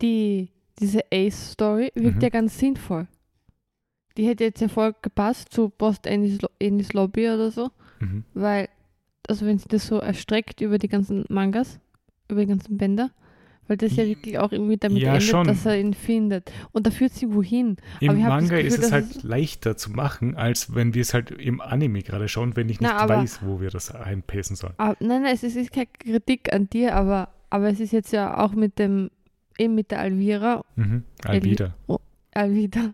die, 0.01 0.49
diese 0.79 1.01
Ace-Story 1.11 1.91
wirkt 1.95 2.17
Mhm. 2.17 2.21
ja 2.21 2.29
ganz 2.29 2.57
sinnvoll. 2.57 3.07
Die 4.17 4.27
hätte 4.27 4.43
jetzt 4.45 4.61
ja 4.61 4.67
voll 4.67 4.95
gepasst 5.01 5.51
zu 5.51 5.69
Post 5.69 6.05
Ennis 6.07 6.93
Lobby 6.93 7.27
oder 7.29 7.51
so, 7.51 7.71
Mhm. 7.99 8.23
weil, 8.33 8.69
also 9.27 9.45
wenn 9.45 9.57
sie 9.59 9.67
das 9.67 9.87
so 9.87 9.97
erstreckt 9.99 10.61
über 10.61 10.77
die 10.77 10.87
ganzen 10.89 11.25
Mangas, 11.29 11.79
über 12.29 12.41
die 12.41 12.47
ganzen 12.47 12.77
Bänder, 12.77 13.11
weil 13.67 13.77
das 13.77 13.95
ja 13.95 14.05
wirklich 14.05 14.37
auch 14.39 14.51
irgendwie 14.51 14.77
damit 14.77 15.01
Ja, 15.01 15.13
endet, 15.13 15.23
schon. 15.23 15.47
dass 15.47 15.65
er 15.65 15.79
ihn 15.79 15.93
findet. 15.93 16.51
Und 16.73 16.85
da 16.85 16.91
führt 16.91 17.13
sie 17.13 17.33
wohin. 17.33 17.77
Im 18.01 18.19
Manga 18.21 18.55
Gefühl, 18.57 18.65
ist 18.67 18.79
es 18.79 18.91
halt 18.91 19.09
es- 19.09 19.23
leichter 19.23 19.77
zu 19.77 19.91
machen, 19.91 20.35
als 20.35 20.75
wenn 20.75 20.93
wir 20.93 21.01
es 21.01 21.13
halt 21.13 21.31
im 21.31 21.61
Anime 21.61 22.01
gerade 22.01 22.27
schauen, 22.27 22.55
wenn 22.55 22.69
ich 22.69 22.79
nicht 22.81 22.89
Na, 22.91 22.97
aber- 22.99 23.17
weiß, 23.17 23.39
wo 23.43 23.61
wir 23.61 23.69
das 23.69 23.91
einpacen 23.93 24.55
sollen. 24.55 24.73
Aber, 24.77 24.97
nein, 24.99 25.23
nein, 25.23 25.33
es 25.33 25.43
ist, 25.43 25.71
keine 25.71 25.87
Kritik 25.87 26.51
an 26.53 26.69
dir, 26.69 26.95
aber, 26.95 27.29
aber 27.49 27.69
es 27.69 27.79
ist 27.79 27.93
jetzt 27.93 28.11
ja 28.11 28.37
auch 28.43 28.53
mit 28.53 28.79
dem, 28.79 29.09
eben 29.57 29.75
mit 29.75 29.91
der 29.91 29.99
Alvira 29.99 30.63
Mhm. 30.75 31.03
Alvida. 31.23 31.73
Alvida 32.33 32.93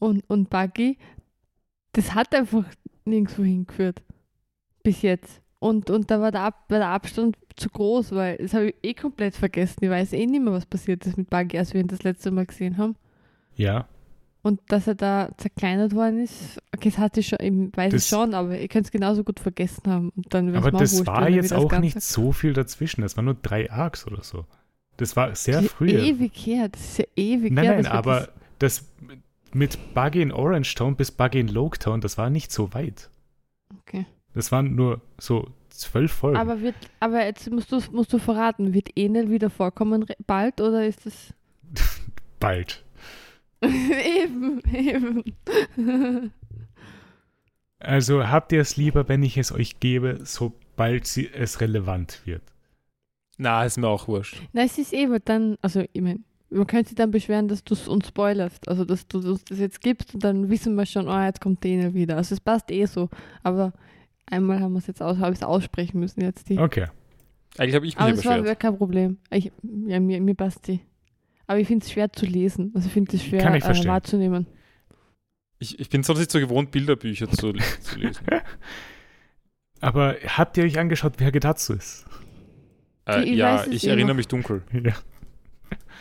und, 0.00 0.22
und 0.28 0.50
Buggy, 0.50 0.98
das 1.92 2.14
hat 2.14 2.34
einfach 2.34 2.64
nirgendwo 3.04 3.42
hingeführt. 3.44 4.02
Bis 4.82 5.02
jetzt. 5.02 5.40
Und, 5.64 5.88
und 5.88 6.10
da 6.10 6.20
war 6.20 6.30
der, 6.30 6.42
Ab, 6.42 6.64
war 6.68 6.78
der 6.78 6.88
Abstand 6.88 7.36
zu 7.56 7.70
groß, 7.70 8.12
weil 8.12 8.36
das 8.36 8.52
habe 8.52 8.66
ich 8.68 8.74
eh 8.82 8.92
komplett 8.94 9.34
vergessen. 9.34 9.78
Ich 9.82 9.88
weiß 9.88 10.12
eh 10.12 10.26
nicht 10.26 10.42
mehr, 10.42 10.52
was 10.52 10.66
passiert 10.66 11.06
ist 11.06 11.16
mit 11.16 11.30
Buggy, 11.30 11.56
als 11.58 11.72
wir 11.72 11.80
ihn 11.80 11.86
das 11.88 12.02
letzte 12.02 12.30
Mal 12.30 12.44
gesehen 12.44 12.76
haben. 12.76 12.96
Ja, 13.56 13.86
Und 14.42 14.60
dass 14.68 14.86
er 14.86 14.94
da 14.94 15.30
zerkleinert 15.38 15.94
worden 15.94 16.22
ist, 16.22 16.60
okay, 16.74 16.90
das 16.90 16.98
hatte 16.98 17.20
ich 17.20 17.28
schon, 17.28 17.38
ich 17.40 17.74
weiß 17.76 17.94
es 17.94 18.02
Das- 18.02 18.08
schon, 18.10 18.34
aber 18.34 18.58
ihr 18.58 18.68
könnt 18.68 18.84
es 18.84 18.92
genauso 18.92 19.24
gut 19.24 19.40
vergessen 19.40 19.84
haben. 19.90 20.10
Und 20.14 20.34
dann 20.34 20.54
aber 20.54 20.70
das 20.70 20.92
wurscht, 20.98 21.06
war 21.06 21.30
jetzt 21.30 21.50
das 21.52 21.58
auch 21.58 21.78
nicht 21.78 21.98
so 22.02 22.32
viel 22.32 22.52
dazwischen. 22.52 23.00
Das 23.00 23.16
waren 23.16 23.24
nur 23.24 23.36
drei 23.40 23.70
Arcs 23.70 24.06
oder 24.06 24.22
so. 24.22 24.44
Das 24.98 25.16
war 25.16 25.34
sehr 25.34 25.54
Das 25.54 25.64
ist 25.64 25.72
früh. 25.72 25.88
Ewig 25.90 26.32
her, 26.46 26.68
das 26.68 26.82
ist 26.82 26.98
ja 26.98 27.04
ewig 27.16 27.52
Nein, 27.54 27.64
her. 27.64 27.74
nein, 27.76 27.84
wir 27.84 27.92
aber 27.92 28.28
das 28.58 28.84
mit 29.54 29.94
Buggy 29.94 30.20
in 30.20 30.30
Orange 30.30 30.74
Town 30.74 30.94
bis 30.96 31.10
Buggy 31.10 31.40
in 31.40 31.48
Loketown, 31.48 32.02
das 32.02 32.18
war 32.18 32.28
nicht 32.28 32.52
so 32.52 32.74
weit. 32.74 33.08
Das, 33.70 33.78
okay. 33.80 34.06
Das 34.34 34.50
waren 34.52 34.74
nur 34.74 35.00
so 35.18 35.48
zwölf 35.70 36.12
Folgen. 36.12 36.36
Aber, 36.36 36.60
wird, 36.60 36.74
aber 37.00 37.24
jetzt 37.24 37.50
musst 37.50 37.72
du, 37.72 37.80
musst 37.92 38.12
du 38.12 38.18
verraten, 38.18 38.74
wird 38.74 38.96
Enel 38.96 39.30
wieder 39.30 39.50
vorkommen 39.50 40.06
bald 40.26 40.60
oder 40.60 40.86
ist 40.86 41.06
das. 41.06 41.34
Bald. 42.40 42.84
eben, 43.62 44.60
eben. 44.72 45.24
Also 47.80 48.26
habt 48.28 48.50
ihr 48.52 48.62
es 48.62 48.78
lieber, 48.78 49.08
wenn 49.10 49.22
ich 49.22 49.36
es 49.36 49.52
euch 49.52 49.78
gebe, 49.78 50.20
sobald 50.22 51.06
sie 51.06 51.28
es 51.30 51.60
relevant 51.60 52.22
wird. 52.24 52.40
Na, 53.36 53.62
ist 53.64 53.76
mir 53.76 53.88
auch 53.88 54.08
wurscht. 54.08 54.40
Nein, 54.54 54.66
es 54.66 54.78
ist 54.78 54.94
eh, 54.94 55.10
weil 55.10 55.20
dann, 55.20 55.58
also 55.60 55.84
ich 55.92 56.00
meine, 56.00 56.20
man 56.48 56.66
könnte 56.66 56.88
sich 56.88 56.96
dann 56.96 57.10
beschweren, 57.10 57.46
dass 57.48 57.62
du 57.62 57.74
es 57.74 57.86
uns 57.86 58.08
spoilerst, 58.08 58.68
also 58.68 58.86
dass 58.86 59.06
du 59.06 59.18
uns 59.18 59.44
das 59.44 59.58
jetzt 59.58 59.82
gibst 59.82 60.14
und 60.14 60.24
dann 60.24 60.48
wissen 60.48 60.76
wir 60.76 60.86
schon, 60.86 61.08
oh, 61.08 61.20
jetzt 61.20 61.42
kommt 61.42 61.62
der 61.62 61.72
Enel 61.72 61.92
wieder. 61.94 62.16
Also 62.16 62.34
es 62.34 62.40
passt 62.40 62.70
eh 62.70 62.86
so, 62.86 63.10
aber 63.42 63.74
einmal 64.26 64.60
haben 64.60 64.72
wir 64.72 64.78
es 64.78 64.86
jetzt 64.86 65.02
aus, 65.02 65.18
habe 65.18 65.32
ich 65.32 65.38
es 65.38 65.42
aussprechen 65.42 66.00
müssen 66.00 66.20
jetzt 66.20 66.48
die. 66.48 66.58
Okay. 66.58 66.86
Eigentlich 67.56 67.74
habe 67.74 67.86
ich 67.86 67.94
mich 67.96 68.00
aber 68.00 68.12
es 68.12 68.24
war 68.48 68.56
kein 68.56 68.76
Problem. 68.76 69.18
Ich, 69.30 69.52
ja, 69.86 70.00
mir, 70.00 70.20
mir 70.20 70.34
passt 70.34 70.66
die. 70.66 70.80
Aber 71.46 71.58
ich 71.60 71.68
finde 71.68 71.84
es 71.84 71.92
schwer 71.92 72.12
zu 72.12 72.26
lesen. 72.26 72.72
Also 72.74 72.86
ich 72.86 72.92
finde 72.92 73.16
es 73.16 73.22
schwer 73.22 73.40
Kann 73.42 73.54
ich 73.54 73.62
äh, 73.62 73.66
verstehen. 73.66 73.90
wahrzunehmen. 73.90 74.46
Ich, 75.58 75.78
ich 75.78 75.88
bin 75.88 76.02
sonst 76.02 76.18
nicht 76.18 76.30
so 76.30 76.40
gewohnt, 76.40 76.70
Bilderbücher 76.70 77.28
zu, 77.30 77.52
zu 77.80 77.98
lesen. 77.98 78.24
Aber 79.80 80.16
habt 80.26 80.56
ihr 80.56 80.64
euch 80.64 80.78
angeschaut, 80.78 81.14
wer 81.18 81.30
Gedatsu 81.30 81.74
ist? 81.74 82.06
Äh, 83.06 83.22
Ich 83.24 83.36
ja, 83.36 83.64
ich 83.70 83.86
eh 83.86 83.90
erinnere 83.90 84.08
noch. 84.08 84.16
mich 84.16 84.28
dunkel. 84.28 84.62
Ja. 84.72 84.94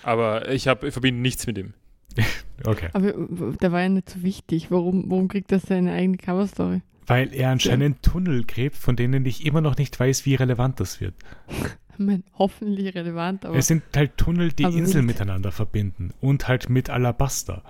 Aber 0.01 0.49
ich, 0.49 0.67
hab, 0.67 0.83
ich 0.83 0.91
verbinde 0.93 1.21
nichts 1.21 1.45
mit 1.47 1.57
ihm. 1.57 1.73
Okay. 2.65 2.87
Aber 2.93 3.09
äh, 3.09 3.57
der 3.61 3.73
war 3.73 3.81
ja 3.81 3.89
nicht 3.89 4.09
so 4.09 4.23
wichtig. 4.23 4.71
Warum, 4.71 5.09
warum 5.11 5.27
kriegt 5.27 5.51
das 5.51 5.63
seine 5.63 5.91
eigene 5.91 6.15
Coverstory? 6.15 6.81
Weil 7.07 7.33
er 7.33 7.51
anscheinend 7.51 8.01
Tunnel 8.03 8.43
gräbt, 8.45 8.75
von 8.75 8.95
denen 8.95 9.25
ich 9.25 9.45
immer 9.45 9.61
noch 9.61 9.77
nicht 9.77 9.99
weiß, 9.99 10.25
wie 10.25 10.35
relevant 10.35 10.79
das 10.79 11.01
wird. 11.01 11.15
Ich 11.95 11.99
meine, 11.99 12.23
hoffentlich 12.39 12.95
relevant, 12.95 13.45
aber 13.45 13.55
es 13.55 13.67
sind 13.67 13.83
halt 13.95 14.17
Tunnel, 14.17 14.51
die 14.51 14.63
Inseln 14.63 15.05
miteinander 15.05 15.51
verbinden. 15.51 16.11
Und 16.21 16.47
halt 16.47 16.67
mit 16.67 16.89
Alabaster. 16.89 17.63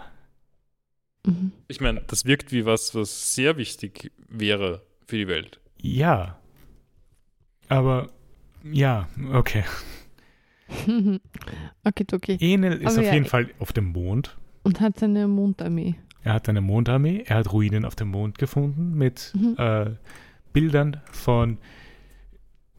mhm. 1.26 1.52
Ich 1.68 1.82
meine, 1.82 2.02
das 2.08 2.24
wirkt 2.24 2.54
wie 2.54 2.66
was, 2.66 2.96
was 2.96 3.36
sehr 3.36 3.58
wichtig 3.58 4.14
wäre 4.30 4.82
für 5.08 5.18
die 5.18 5.28
Welt. 5.28 5.60
Ja. 5.82 6.40
Aber 7.68 8.12
ja, 8.64 9.10
okay. 9.34 9.66
okay, 11.84 12.06
okay. 12.14 12.38
Enel 12.40 12.78
ist 12.82 12.94
Aber 12.94 13.00
auf 13.00 13.06
ja, 13.06 13.14
jeden 13.14 13.26
Fall 13.26 13.50
auf 13.60 13.74
dem 13.74 13.92
Mond. 13.92 14.38
Und 14.64 14.80
hat 14.80 15.00
seine 15.00 15.28
Mondarmee. 15.28 15.96
Er 16.24 16.34
hat 16.34 16.48
eine 16.50 16.62
Mondarmee, 16.62 17.24
er 17.26 17.38
hat 17.38 17.52
Ruinen 17.52 17.86
auf 17.86 17.96
dem 17.96 18.10
Mond 18.10 18.38
gefunden 18.38 18.94
mit 18.96 19.32
Mhm. 19.36 19.56
äh, 19.58 19.92
Bildern 20.54 21.02
von 21.12 21.58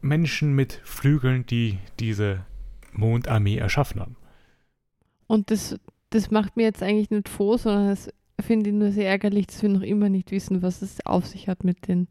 Menschen 0.01 0.55
mit 0.55 0.81
Flügeln, 0.85 1.45
die 1.47 1.79
diese 2.01 2.45
Mondarmee 2.93 3.57
erschaffen 3.57 4.01
haben. 4.01 4.17
Und 5.27 5.51
das, 5.51 5.79
das 6.11 6.31
macht 6.31 6.57
mir 6.57 6.65
jetzt 6.65 6.83
eigentlich 6.83 7.11
nicht 7.11 7.29
froh, 7.29 7.57
sondern 7.57 7.89
das 7.89 8.09
finde 8.41 8.71
ich 8.71 8.77
nur 8.77 8.93
sehr 8.93 9.09
ärgerlich, 9.09 9.47
dass 9.47 9.63
wir 9.63 9.69
noch 9.71 9.81
immer 9.83 10.09
nicht 10.09 10.31
wissen, 10.31 10.63
was 10.63 10.83
es 10.83 11.05
auf 11.07 11.27
sich 11.27 11.49
hat 11.49 11.65
mit 11.65 11.89
den 11.89 12.09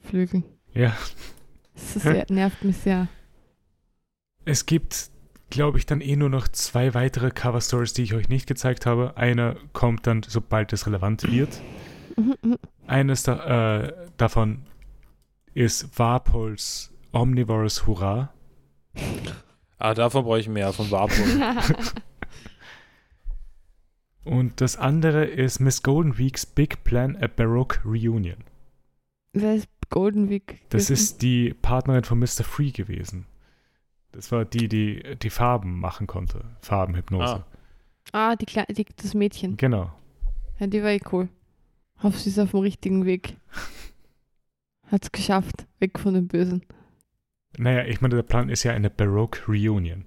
Flügeln. 0.00 0.44
Ja. 0.74 0.96
Das 1.74 1.94
sehr, 2.02 2.26
nervt 2.30 2.64
mich 2.64 2.76
sehr. 2.78 3.08
Es 4.44 4.64
gibt, 4.66 5.10
glaube 5.50 5.78
ich, 5.78 5.86
dann 5.86 6.00
eh 6.00 6.16
nur 6.16 6.28
noch 6.28 6.48
zwei 6.48 6.94
weitere 6.94 7.30
Cover 7.30 7.60
Stories, 7.60 7.92
die 7.92 8.02
ich 8.02 8.14
euch 8.14 8.28
nicht 8.28 8.46
gezeigt 8.46 8.86
habe. 8.86 9.16
Einer 9.16 9.56
kommt 9.72 10.06
dann, 10.06 10.22
sobald 10.22 10.72
es 10.72 10.86
relevant 10.86 11.30
wird. 11.30 11.60
Eines 12.86 13.22
da, 13.22 13.84
äh, 13.84 13.92
davon 14.16 14.66
ist 15.54 15.98
Warpols 15.98 16.92
Omnivorous 17.12 17.86
Hurra. 17.86 18.32
Ah, 19.78 19.94
davon 19.94 20.24
brauche 20.24 20.40
ich 20.40 20.48
mehr, 20.48 20.72
von 20.72 20.90
Warpol. 20.90 21.24
Und 24.24 24.60
das 24.60 24.76
andere 24.76 25.24
ist 25.24 25.58
Miss 25.60 25.82
Golden 25.82 26.18
Week's 26.18 26.44
Big 26.44 26.84
Plan 26.84 27.16
a 27.16 27.28
Baroque 27.28 27.80
Reunion. 27.84 28.44
Wer 29.32 29.54
ist 29.54 29.68
Golden 29.88 30.28
Week? 30.28 30.60
Das 30.68 30.90
ist 30.90 31.22
die 31.22 31.54
Partnerin 31.54 32.04
von 32.04 32.18
Mr. 32.18 32.44
Free 32.44 32.70
gewesen. 32.72 33.26
Das 34.12 34.32
war 34.32 34.44
die, 34.44 34.68
die 34.68 35.16
die 35.22 35.30
Farben 35.30 35.78
machen 35.78 36.06
konnte. 36.06 36.44
Farbenhypnose. 36.62 37.44
Ah, 38.12 38.36
die, 38.36 38.46
Kle 38.46 38.64
die 38.70 38.86
das 38.96 39.14
Mädchen. 39.14 39.56
Genau. 39.56 39.92
Ja, 40.58 40.66
die 40.66 40.82
war 40.82 40.90
eh 40.90 41.00
cool. 41.12 41.28
Hoffe, 42.02 42.18
sie 42.18 42.30
ist 42.30 42.38
auf 42.38 42.52
dem 42.52 42.60
richtigen 42.60 43.04
Weg. 43.04 43.36
Hat's 44.90 45.12
geschafft. 45.12 45.66
Weg 45.78 45.98
von 45.98 46.14
den 46.14 46.28
Bösen. 46.28 46.62
Naja, 47.58 47.84
ich 47.84 48.00
meine, 48.00 48.16
der 48.16 48.22
Plan 48.22 48.48
ist 48.48 48.62
ja 48.62 48.72
eine 48.72 48.88
Baroque 48.88 49.46
Reunion. 49.48 50.04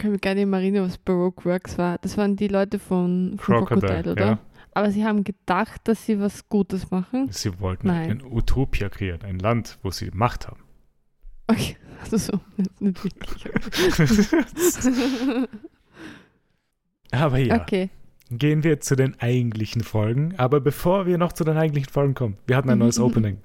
Kann 0.00 0.12
mich 0.12 0.22
gar 0.22 0.34
nicht 0.34 0.46
mehr 0.46 0.60
erinnern, 0.60 0.86
was 0.86 0.96
Baroque 0.96 1.44
Works 1.44 1.76
war. 1.76 1.98
Das 1.98 2.16
waren 2.16 2.34
die 2.34 2.48
Leute 2.48 2.78
von, 2.78 3.36
von 3.38 3.66
Crocodile, 3.66 3.80
Crocodile, 3.86 4.12
oder? 4.12 4.26
ja. 4.26 4.38
Aber 4.72 4.90
sie 4.90 5.04
haben 5.04 5.24
gedacht, 5.24 5.82
dass 5.84 6.06
sie 6.06 6.18
was 6.18 6.48
Gutes 6.48 6.90
machen. 6.90 7.28
Sie 7.30 7.60
wollten 7.60 7.88
Nein. 7.88 8.10
ein 8.10 8.24
Utopia 8.24 8.88
kreieren, 8.88 9.20
ein 9.24 9.38
Land, 9.38 9.78
wo 9.82 9.90
sie 9.90 10.10
Macht 10.14 10.48
haben. 10.48 10.62
Okay, 11.48 11.76
also 12.02 12.16
so, 12.16 12.40
nicht, 12.56 12.80
nicht 12.80 13.04
wirklich. 13.04 13.48
Aber 17.12 17.38
ja, 17.38 17.56
Okay. 17.60 17.90
gehen 18.30 18.62
wir 18.62 18.80
zu 18.80 18.94
den 18.96 19.18
eigentlichen 19.20 19.82
Folgen. 19.82 20.34
Aber 20.36 20.60
bevor 20.60 21.06
wir 21.06 21.18
noch 21.18 21.32
zu 21.32 21.44
den 21.44 21.56
eigentlichen 21.56 21.90
Folgen 21.90 22.14
kommen, 22.14 22.36
wir 22.46 22.56
hatten 22.56 22.70
ein 22.70 22.78
neues 22.78 22.98
Opening. 23.00 23.38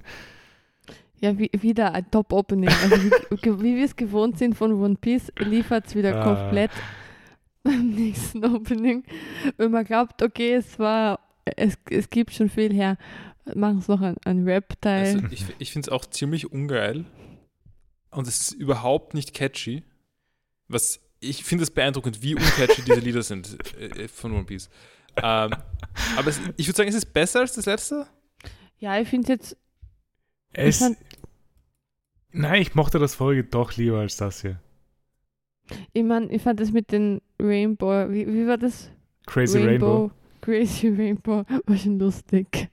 Ja, 1.22 1.38
wie, 1.40 1.50
wieder 1.60 1.94
ein 1.94 2.10
Top-Opening. 2.12 2.70
Also 2.70 2.98
wie, 3.04 3.64
wie 3.64 3.76
wir 3.78 3.86
es 3.86 3.96
gewohnt 3.96 4.38
sind 4.38 4.56
von 4.56 4.74
One 4.74 4.96
Piece, 5.00 5.32
liefert 5.40 5.88
es 5.88 5.96
wieder 5.96 6.22
Ah. 6.22 6.24
komplett 6.36 6.72
beim 7.64 7.90
nächsten 7.90 8.44
Opening. 8.46 9.04
Wenn 9.58 9.72
man 9.72 9.86
glaubt, 9.86 10.22
okay, 10.22 10.54
es 10.54 10.78
war, 10.78 11.20
es, 11.46 11.78
es 11.90 12.10
gibt 12.10 12.34
schon 12.34 12.50
viel 12.50 12.72
her, 12.72 12.98
machen 13.56 13.80
es 13.80 13.88
noch 13.88 14.02
ein, 14.02 14.18
ein 14.26 14.44
Rap-Teil. 14.44 15.16
Also 15.16 15.20
ich 15.32 15.46
ich 15.58 15.72
finde 15.72 15.88
es 15.88 15.90
auch 15.92 16.06
ziemlich 16.06 16.52
ungeil 16.52 17.06
und 18.16 18.28
es 18.28 18.42
ist 18.42 18.52
überhaupt 18.54 19.14
nicht 19.14 19.34
catchy. 19.34 19.84
Was 20.68 21.00
ich 21.20 21.44
finde 21.44 21.64
es 21.64 21.72
beeindruckend, 21.72 22.22
wie 22.22 22.36
uncatchy 22.36 22.82
diese 22.84 23.00
Lieder 23.00 23.24
sind 23.24 23.58
äh, 23.80 24.08
von 24.08 24.32
One 24.34 24.44
Piece. 24.46 24.70
Ähm, 25.18 25.52
aber 26.18 26.28
es, 26.28 26.40
ich 26.58 26.68
würde 26.68 26.78
sagen, 26.78 26.90
es 26.90 26.96
ist 26.96 27.14
besser 27.14 27.40
als 27.40 27.54
das 27.54 27.66
letzte. 27.66 28.06
ja, 28.80 29.00
ich 29.00 29.08
finde 29.08 29.34
jetzt, 29.34 29.56
Es, 30.54 30.80
fand- 30.80 30.98
nein, 32.32 32.62
ich 32.62 32.76
mochte 32.76 33.00
das 33.00 33.16
Folge 33.16 33.44
doch 33.44 33.76
lieber 33.78 34.00
als 34.00 34.18
das 34.18 34.42
hier. 34.42 34.60
ich 35.94 36.04
meine, 36.04 36.30
ich 36.32 36.42
fand 36.42 36.60
das 36.60 36.72
mit 36.72 36.92
den 36.92 37.22
Rainbow, 37.40 38.10
wie, 38.10 38.28
wie 38.28 38.46
war 38.48 38.58
das? 38.58 38.92
Crazy 39.26 39.64
Rainbow. 39.64 40.12
Crazy 40.42 40.90
Rainbow 40.90 41.44
war 41.66 41.78
schon 41.78 41.98
lustig. 41.98 42.70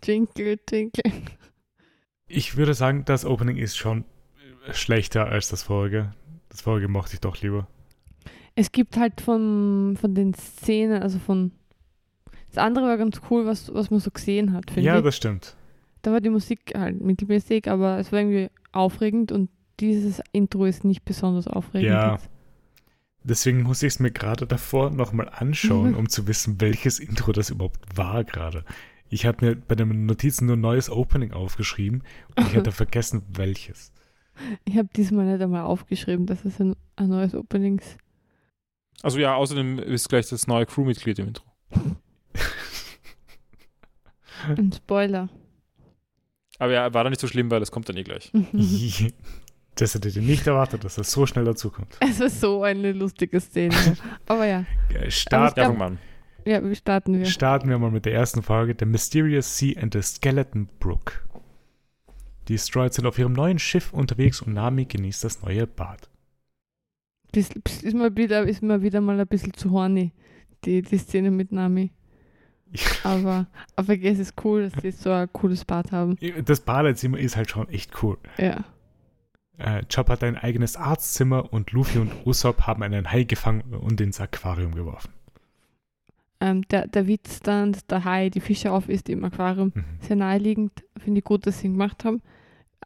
Twinkle, 0.00 0.56
twinkle. 0.64 1.12
Ich 2.26 2.56
würde 2.56 2.74
sagen, 2.74 3.04
das 3.04 3.24
Opening 3.26 3.56
ist 3.58 3.76
schon 3.76 4.04
schlechter 4.72 5.26
als 5.26 5.48
das 5.48 5.62
vorige. 5.62 6.12
Das 6.48 6.60
vorige 6.62 6.88
mochte 6.88 7.14
ich 7.14 7.20
doch 7.20 7.40
lieber. 7.40 7.66
Es 8.54 8.72
gibt 8.72 8.96
halt 8.96 9.20
von, 9.20 9.96
von 10.00 10.14
den 10.14 10.34
Szenen, 10.34 11.02
also 11.02 11.18
von. 11.18 11.52
Das 12.48 12.58
andere 12.58 12.86
war 12.86 12.96
ganz 12.96 13.20
cool, 13.30 13.46
was, 13.46 13.72
was 13.72 13.90
man 13.90 14.00
so 14.00 14.10
gesehen 14.10 14.52
hat, 14.52 14.70
finde 14.70 14.86
Ja, 14.88 14.98
ich. 14.98 15.04
das 15.04 15.16
stimmt. 15.16 15.54
Da 16.02 16.10
war 16.12 16.20
die 16.20 16.30
Musik 16.30 16.72
halt 16.76 17.00
mittelmäßig, 17.00 17.70
aber 17.70 17.98
es 17.98 18.10
war 18.10 18.18
irgendwie 18.20 18.50
aufregend 18.72 19.30
und 19.30 19.50
dieses 19.78 20.20
Intro 20.32 20.64
ist 20.64 20.84
nicht 20.84 21.04
besonders 21.04 21.46
aufregend. 21.46 21.88
Ja. 21.90 22.12
jetzt. 22.14 22.28
Deswegen 23.22 23.62
muss 23.62 23.82
ich 23.82 23.88
es 23.94 24.00
mir 24.00 24.10
gerade 24.10 24.46
davor 24.46 24.90
nochmal 24.90 25.28
anschauen, 25.28 25.90
Mhm. 25.92 25.96
um 25.98 26.08
zu 26.08 26.26
wissen, 26.26 26.60
welches 26.60 26.98
Intro 26.98 27.32
das 27.32 27.50
überhaupt 27.50 27.80
war 27.96 28.24
gerade. 28.24 28.64
Ich 29.10 29.26
habe 29.26 29.44
mir 29.44 29.56
bei 29.56 29.74
den 29.74 30.06
Notizen 30.06 30.46
nur 30.46 30.56
neues 30.56 30.88
Opening 30.90 31.32
aufgeschrieben 31.32 32.02
und 32.36 32.48
ich 32.48 32.56
hatte 32.56 32.72
vergessen, 32.72 33.22
welches. 33.28 33.92
Ich 34.64 34.76
habe 34.76 34.88
diesmal 34.94 35.26
nicht 35.26 35.42
einmal 35.42 35.62
aufgeschrieben, 35.62 36.26
dass 36.26 36.44
es 36.44 36.60
ein, 36.60 36.74
ein 36.96 37.08
neues 37.08 37.34
Opening 37.34 37.78
ist. 37.78 37.96
Also 39.02 39.18
ja, 39.18 39.34
außerdem 39.34 39.78
ist 39.78 40.08
gleich 40.08 40.28
das 40.28 40.46
neue 40.46 40.66
Crewmitglied 40.66 41.18
im 41.18 41.28
Intro. 41.28 41.44
Ein 44.56 44.72
Spoiler. 44.72 45.28
Aber 46.58 46.72
ja, 46.72 46.92
war 46.92 47.04
da 47.04 47.10
nicht 47.10 47.20
so 47.20 47.26
schlimm, 47.26 47.50
weil 47.50 47.60
das 47.60 47.70
kommt 47.70 47.88
dann 47.88 47.96
eh 47.96 48.02
gleich. 48.04 48.30
Das 49.76 49.94
hättet 49.94 50.16
ihr 50.16 50.20
nicht 50.22 50.46
erwartet, 50.46 50.84
dass 50.84 50.96
das 50.96 51.10
so 51.12 51.24
schnell 51.26 51.44
dazukommt. 51.44 51.96
Es 52.00 52.20
war 52.20 52.28
so 52.28 52.62
eine 52.64 52.92
lustige 52.92 53.40
Szene. 53.40 53.74
Aber 54.26 54.44
ja, 54.44 54.66
Start, 55.08 55.56
Ja, 55.56 55.62
glaub- 55.64 55.66
fang 55.68 55.78
mal 55.78 55.86
an. 55.86 55.98
ja, 56.44 56.62
wie 56.68 56.74
starten 56.74 57.18
wir? 57.18 57.24
starten 57.24 57.68
wir 57.70 57.78
mal 57.78 57.90
mit 57.92 58.04
der 58.04 58.12
ersten 58.12 58.42
Folge: 58.42 58.76
The 58.78 58.84
Mysterious 58.84 59.56
Sea 59.56 59.80
and 59.80 59.94
the 59.94 60.02
Skeleton 60.02 60.68
Brook. 60.80 61.26
Die 62.50 62.54
Destroyed 62.54 62.92
sind 62.92 63.06
auf 63.06 63.16
ihrem 63.16 63.32
neuen 63.32 63.60
Schiff 63.60 63.92
unterwegs 63.92 64.42
und 64.42 64.54
Nami 64.54 64.84
genießt 64.84 65.22
das 65.22 65.40
neue 65.40 65.68
Bad. 65.68 66.10
Bisschen, 67.30 67.62
ist, 67.64 67.94
mal 67.94 68.16
wieder, 68.16 68.42
ist 68.42 68.60
mal 68.60 68.82
wieder 68.82 69.00
mal 69.00 69.20
ein 69.20 69.26
bisschen 69.28 69.54
zu 69.54 69.70
horny, 69.70 70.10
die, 70.64 70.82
die 70.82 70.98
Szene 70.98 71.30
mit 71.30 71.52
Nami. 71.52 71.92
Aber, 73.04 73.46
aber 73.76 73.96
es 74.02 74.18
ist 74.18 74.34
cool, 74.42 74.68
dass 74.68 74.82
die 74.82 74.90
so 74.90 75.12
ein 75.12 75.32
cooles 75.32 75.64
Bad 75.64 75.92
haben. 75.92 76.16
Das 76.44 76.58
Badezimmer 76.58 77.18
ist 77.18 77.36
halt 77.36 77.50
schon 77.50 77.68
echt 77.68 78.02
cool. 78.02 78.18
Ja. 78.36 78.64
Äh, 79.58 79.84
Chop 79.84 80.08
hat 80.08 80.24
ein 80.24 80.36
eigenes 80.36 80.76
Arztzimmer 80.76 81.52
und 81.52 81.70
Luffy 81.70 82.00
und 82.00 82.10
Usopp 82.26 82.66
haben 82.66 82.82
einen 82.82 83.12
Hai 83.12 83.22
gefangen 83.22 83.74
und 83.74 84.00
ins 84.00 84.20
Aquarium 84.20 84.74
geworfen. 84.74 85.12
Ähm, 86.40 86.66
der, 86.66 86.88
der 86.88 87.06
Witz 87.06 87.38
dann, 87.38 87.74
dass 87.74 87.86
der 87.86 88.04
Hai 88.04 88.28
die 88.28 88.40
Fische 88.40 88.72
auf 88.72 88.88
ist 88.88 89.08
im 89.08 89.22
Aquarium, 89.22 89.70
Mhm. 89.72 89.84
sehr 90.00 90.16
naheliegend. 90.16 90.72
Finde 90.96 91.20
ich 91.20 91.24
gut, 91.24 91.46
dass 91.46 91.60
sie 91.60 91.68
ihn 91.68 91.74
gemacht 91.74 92.04
haben. 92.04 92.20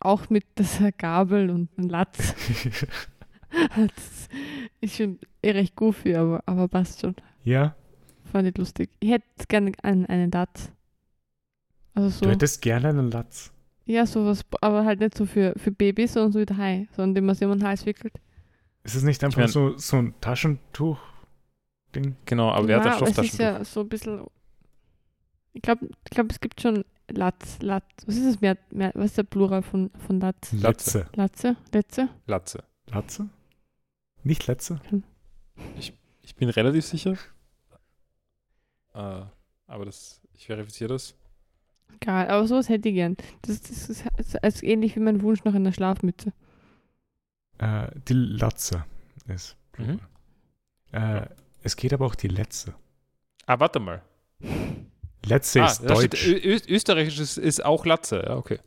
Auch 0.00 0.28
mit 0.30 0.44
dieser 0.58 0.92
Gabel 0.92 1.50
und 1.50 1.68
einem 1.78 1.88
Latz. 1.88 2.34
das 3.76 4.28
ist 4.80 4.96
schon 4.96 5.18
eh 5.42 5.50
recht 5.52 5.76
goofy, 5.76 6.14
aber, 6.16 6.42
aber 6.46 6.68
passt 6.68 7.00
schon. 7.00 7.14
ja, 7.44 7.74
Fand 8.32 8.48
ich 8.48 8.56
lustig. 8.58 8.90
Ich 8.98 9.10
hätte 9.10 9.24
gerne 9.46 9.72
einen, 9.82 10.06
einen 10.06 10.30
Latz. 10.30 10.72
Also 11.94 12.08
so. 12.08 12.24
du 12.24 12.30
hättest 12.32 12.60
gerne 12.62 12.88
einen 12.88 13.10
Latz. 13.10 13.52
Ja, 13.86 14.06
sowas, 14.06 14.44
aber 14.60 14.84
halt 14.84 14.98
nicht 14.98 15.16
so 15.16 15.24
für, 15.26 15.52
für 15.56 15.70
Babys, 15.70 16.14
sondern 16.14 16.32
so 16.32 16.40
wie 16.40 16.46
der 16.46 16.56
Hai, 16.56 16.88
sondern 16.96 17.14
den 17.14 17.26
man 17.26 17.34
sich 17.36 17.46
um 17.46 17.52
den 17.52 17.62
Hals 17.64 17.86
wickelt. 17.86 18.14
Ist 18.82 18.96
es 18.96 19.02
nicht 19.04 19.22
einfach 19.22 19.38
mein- 19.38 19.48
so, 19.48 19.76
so 19.78 19.98
ein 19.98 20.14
Taschentuch-Ding? 20.20 22.16
Genau, 22.24 22.50
aber 22.50 22.66
wer 22.66 22.78
hat 22.78 22.84
ja, 22.86 22.90
das 22.92 23.02
aber 23.02 23.10
es 23.10 23.18
ist 23.18 23.34
Stofftaschentuch? 23.34 23.58
ja 23.60 23.64
so 23.64 23.80
ein 23.82 23.88
bisschen. 23.88 24.26
Ich 25.52 25.62
glaube, 25.62 25.86
ich 25.86 26.10
glaub, 26.10 26.30
es 26.32 26.40
gibt 26.40 26.60
schon 26.60 26.84
Latz, 27.10 27.58
Latz. 27.60 27.84
Was 28.06 28.16
ist 28.16 28.26
das 28.26 28.40
mehr, 28.40 28.56
mehr 28.70 28.92
was 28.94 29.06
ist 29.06 29.18
der 29.18 29.22
Plural 29.24 29.62
von, 29.62 29.90
von 30.06 30.20
Latz? 30.20 30.52
Latze. 30.52 31.06
Latze? 31.14 31.56
Letze? 31.72 32.08
Latze. 32.26 32.64
Latze? 32.90 33.28
Nicht 34.22 34.46
Latze? 34.46 34.80
Ich 36.22 36.34
bin 36.36 36.48
relativ 36.48 36.84
sicher. 36.84 37.16
Äh, 38.94 39.22
aber 39.66 39.84
das, 39.86 40.20
ich 40.34 40.46
verifiziere 40.46 40.92
das. 40.92 41.16
Egal, 42.00 42.28
aber 42.28 42.46
sowas 42.46 42.68
hätte 42.68 42.88
ich 42.88 42.94
gern. 42.94 43.16
Das, 43.42 43.60
das 43.60 43.88
ist 43.90 44.04
als- 44.16 44.36
als 44.36 44.62
ähnlich 44.62 44.94
wie 44.94 45.00
mein 45.00 45.20
Wunsch 45.22 45.42
nach 45.42 45.52
einer 45.54 45.72
Schlafmütze. 45.72 46.32
Äh, 47.58 47.88
die 48.06 48.12
Latze 48.12 48.84
ist. 49.26 49.56
Mhm. 49.78 49.98
Äh, 50.92 51.26
es 51.64 51.74
geht 51.74 51.92
aber 51.92 52.06
auch 52.06 52.14
die 52.14 52.28
Letze. 52.28 52.74
Ah, 53.46 53.58
warte 53.58 53.80
mal. 53.80 54.00
Letze 55.26 55.62
ah, 55.62 55.66
ist 55.66 55.76
steht, 55.76 55.90
Deutsch. 55.90 56.26
Ö 56.26 56.32
Ö 56.36 56.58
Österreichisch 56.68 57.18
ist, 57.18 57.38
ist 57.38 57.64
auch 57.64 57.86
Latze. 57.86 58.22
Ja, 58.26 58.36
okay. 58.36 58.58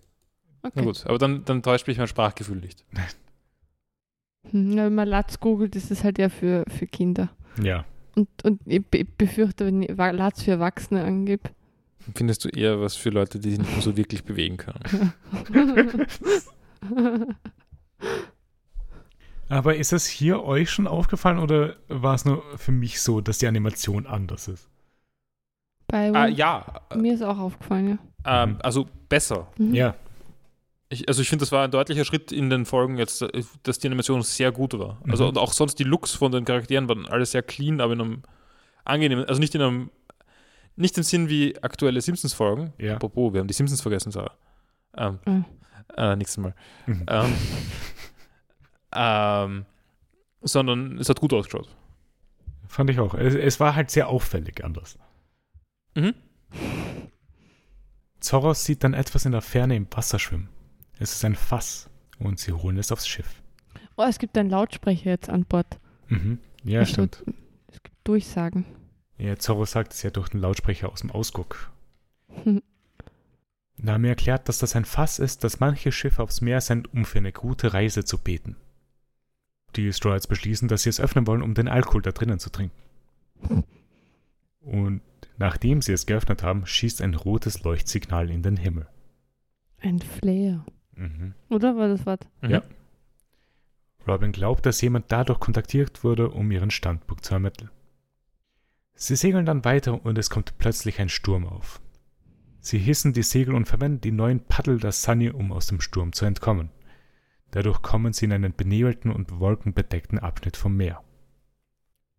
Na 0.63 0.69
Okay. 0.69 0.83
gut, 0.83 1.05
aber 1.05 1.17
dann, 1.17 1.45
dann 1.45 1.61
täuscht 1.63 1.87
mich 1.87 1.97
mein 1.97 2.07
Sprachgefühl 2.07 2.57
nicht. 2.57 2.83
Hm, 4.51 4.77
wenn 4.77 4.95
man 4.95 5.07
Latz 5.09 5.39
googelt, 5.41 5.75
ist 5.75 5.91
das 5.91 6.03
halt 6.05 6.17
ja 6.19 6.29
für, 6.29 6.63
für 6.69 6.87
Kinder. 6.87 7.29
Ja. 7.61 7.83
Und, 8.15 8.29
und 8.45 8.61
ich, 8.65 8.85
be- 8.85 8.99
ich 8.99 9.09
befürchte, 9.17 9.65
wenn 9.65 9.81
ich 9.81 9.89
Latz 9.97 10.43
für 10.43 10.51
Erwachsene 10.51 11.03
angebe. 11.03 11.49
Findest 12.15 12.45
du 12.45 12.49
eher 12.49 12.79
was 12.79 12.95
für 12.95 13.09
Leute, 13.09 13.39
die 13.39 13.49
sich 13.51 13.59
nicht 13.59 13.81
so 13.81 13.97
wirklich 13.97 14.23
bewegen 14.23 14.55
können? 14.57 15.13
Aber 19.49 19.75
ist 19.75 19.93
es 19.93 20.05
hier 20.05 20.43
euch 20.43 20.69
schon 20.69 20.87
aufgefallen 20.87 21.39
oder 21.39 21.75
war 21.87 22.15
es 22.15 22.25
nur 22.25 22.43
für 22.57 22.71
mich 22.71 23.01
so, 23.01 23.21
dass 23.21 23.37
die 23.39 23.47
Animation 23.47 24.05
anders 24.05 24.47
ist? 24.47 24.69
Bei 25.87 26.11
ah, 26.13 26.27
ja. 26.27 26.65
äh, 26.89 26.97
mir 26.97 27.13
ist 27.13 27.21
auch 27.21 27.37
aufgefallen, 27.37 27.99
ja. 28.25 28.43
Ähm, 28.43 28.57
also 28.61 28.87
besser. 29.09 29.47
Mhm. 29.57 29.73
Ja. 29.73 29.95
Ich, 30.89 31.07
also 31.07 31.21
ich 31.21 31.29
finde, 31.29 31.43
das 31.43 31.51
war 31.51 31.63
ein 31.65 31.71
deutlicher 31.71 32.05
Schritt 32.05 32.31
in 32.31 32.49
den 32.49 32.65
Folgen 32.65 32.97
jetzt, 32.97 33.21
äh, 33.21 33.43
dass 33.63 33.79
die 33.79 33.87
Animation 33.87 34.21
sehr 34.21 34.51
gut 34.51 34.77
war. 34.77 35.01
Also 35.09 35.23
Mhm. 35.23 35.29
und 35.29 35.37
auch 35.37 35.53
sonst 35.53 35.75
die 35.79 35.83
Looks 35.83 36.13
von 36.13 36.31
den 36.31 36.45
Charakteren 36.45 36.87
waren 36.89 37.05
alles 37.07 37.31
sehr 37.31 37.43
clean, 37.43 37.79
aber 37.81 37.93
in 37.93 38.01
einem 38.01 38.23
angenehmen, 38.85 39.25
also 39.25 39.39
nicht 39.39 39.53
in 39.55 39.61
einem, 39.61 39.91
nicht 40.75 40.97
im 40.97 41.03
Sinn 41.03 41.29
wie 41.29 41.57
aktuelle 41.61 41.99
Simpsons-Folgen. 42.01 42.73
Ja. 42.77 42.95
Apropos, 42.95 43.33
wir 43.33 43.39
haben 43.41 43.47
die 43.47 43.53
Simpsons 43.53 43.81
vergessen, 43.81 44.11
Sarah. 44.11 44.31
Ähm, 44.95 45.19
Ah. 45.95 46.11
äh, 46.11 46.15
nächstes 46.15 46.37
Mal. 46.37 46.53
Mhm. 46.85 47.05
Ähm, 47.07 47.33
ähm, 48.95 49.65
sondern 50.41 50.97
es 50.97 51.09
hat 51.09 51.19
gut 51.19 51.33
ausgeschaut. 51.33 51.67
Fand 52.67 52.89
ich 52.89 52.99
auch. 52.99 53.13
Es, 53.13 53.33
es 53.35 53.59
war 53.59 53.75
halt 53.75 53.89
sehr 53.91 54.07
auffällig 54.09 54.63
anders. 54.63 54.97
Mhm. 55.97 56.13
Zoros 58.19 58.63
sieht 58.63 58.83
dann 58.83 58.93
etwas 58.93 59.25
in 59.25 59.31
der 59.31 59.41
Ferne 59.41 59.75
im 59.75 59.87
Wasser 59.91 60.19
schwimmen. 60.19 60.49
Es 60.99 61.13
ist 61.13 61.25
ein 61.25 61.35
Fass 61.35 61.89
und 62.19 62.39
sie 62.39 62.51
holen 62.53 62.77
es 62.77 62.91
aufs 62.91 63.07
Schiff. 63.07 63.41
Oh, 63.95 64.03
es 64.03 64.19
gibt 64.19 64.37
einen 64.37 64.49
Lautsprecher 64.49 65.09
jetzt 65.09 65.29
an 65.29 65.45
Bord. 65.45 65.79
Mhm. 66.07 66.39
Ja, 66.63 66.79
Also, 66.81 66.93
stimmt. 66.93 67.23
Es 67.71 67.81
gibt 67.81 67.95
Durchsagen. 68.03 68.65
Ja, 69.17 69.37
Zorro 69.37 69.65
sagt 69.65 69.93
es 69.93 70.03
ja 70.03 70.11
durch 70.11 70.29
den 70.29 70.39
Lautsprecher 70.39 70.91
aus 70.91 71.01
dem 71.01 71.11
Ausguck. 71.11 71.71
Hm. 72.43 72.61
Nami 73.77 74.07
erklärt, 74.07 74.47
dass 74.49 74.59
das 74.59 74.75
ein 74.75 74.85
Fass 74.85 75.17
ist, 75.19 75.43
das 75.43 75.59
manche 75.59 75.91
Schiffe 75.91 76.21
aufs 76.21 76.41
Meer 76.41 76.61
senden, 76.61 76.91
um 76.95 77.05
für 77.05 77.17
eine 77.19 77.31
gute 77.31 77.73
Reise 77.73 78.05
zu 78.05 78.17
beten. 78.17 78.55
Die 79.75 79.91
Stroids 79.93 80.27
beschließen, 80.27 80.67
dass 80.67 80.83
sie 80.83 80.89
es 80.89 80.99
öffnen 80.99 81.25
wollen, 81.27 81.41
um 81.41 81.53
den 81.53 81.67
Alkohol 81.67 82.01
da 82.01 82.11
drinnen 82.11 82.39
zu 82.39 82.49
trinken. 82.51 82.75
Und 84.61 85.01
Nachdem 85.37 85.81
sie 85.81 85.93
es 85.93 86.05
geöffnet 86.05 86.43
haben, 86.43 86.65
schießt 86.65 87.01
ein 87.01 87.13
rotes 87.13 87.63
Leuchtsignal 87.63 88.29
in 88.29 88.41
den 88.41 88.57
Himmel. 88.57 88.87
Ein 89.79 89.99
Flair. 89.99 90.65
Mhm. 90.95 91.35
Oder 91.49 91.77
war 91.77 91.87
das 91.87 92.05
Wort? 92.05 92.27
Mhm. 92.41 92.49
Ja. 92.49 92.63
Robin 94.07 94.31
glaubt, 94.31 94.65
dass 94.65 94.81
jemand 94.81 95.11
dadurch 95.11 95.39
kontaktiert 95.39 96.03
wurde, 96.03 96.29
um 96.29 96.49
ihren 96.49 96.71
Standpunkt 96.71 97.25
zu 97.25 97.33
ermitteln. 97.33 97.69
Sie 98.95 99.15
segeln 99.15 99.45
dann 99.45 99.63
weiter 99.63 100.03
und 100.03 100.17
es 100.17 100.29
kommt 100.29 100.57
plötzlich 100.57 100.99
ein 100.99 101.09
Sturm 101.09 101.45
auf. 101.45 101.81
Sie 102.59 102.79
hissen 102.79 103.13
die 103.13 103.23
Segel 103.23 103.53
und 103.53 103.67
verwenden 103.67 104.01
die 104.01 104.11
neuen 104.11 104.39
Paddel 104.39 104.79
der 104.79 104.91
Sunny, 104.91 105.29
um 105.29 105.51
aus 105.51 105.67
dem 105.67 105.81
Sturm 105.81 106.13
zu 106.13 106.25
entkommen. 106.25 106.71
Dadurch 107.51 107.81
kommen 107.81 108.11
sie 108.11 108.25
in 108.25 108.33
einen 108.33 108.53
benebelten 108.53 109.11
und 109.11 109.39
wolkenbedeckten 109.39 110.19
Abschnitt 110.19 110.57
vom 110.57 110.75
Meer. 110.75 111.03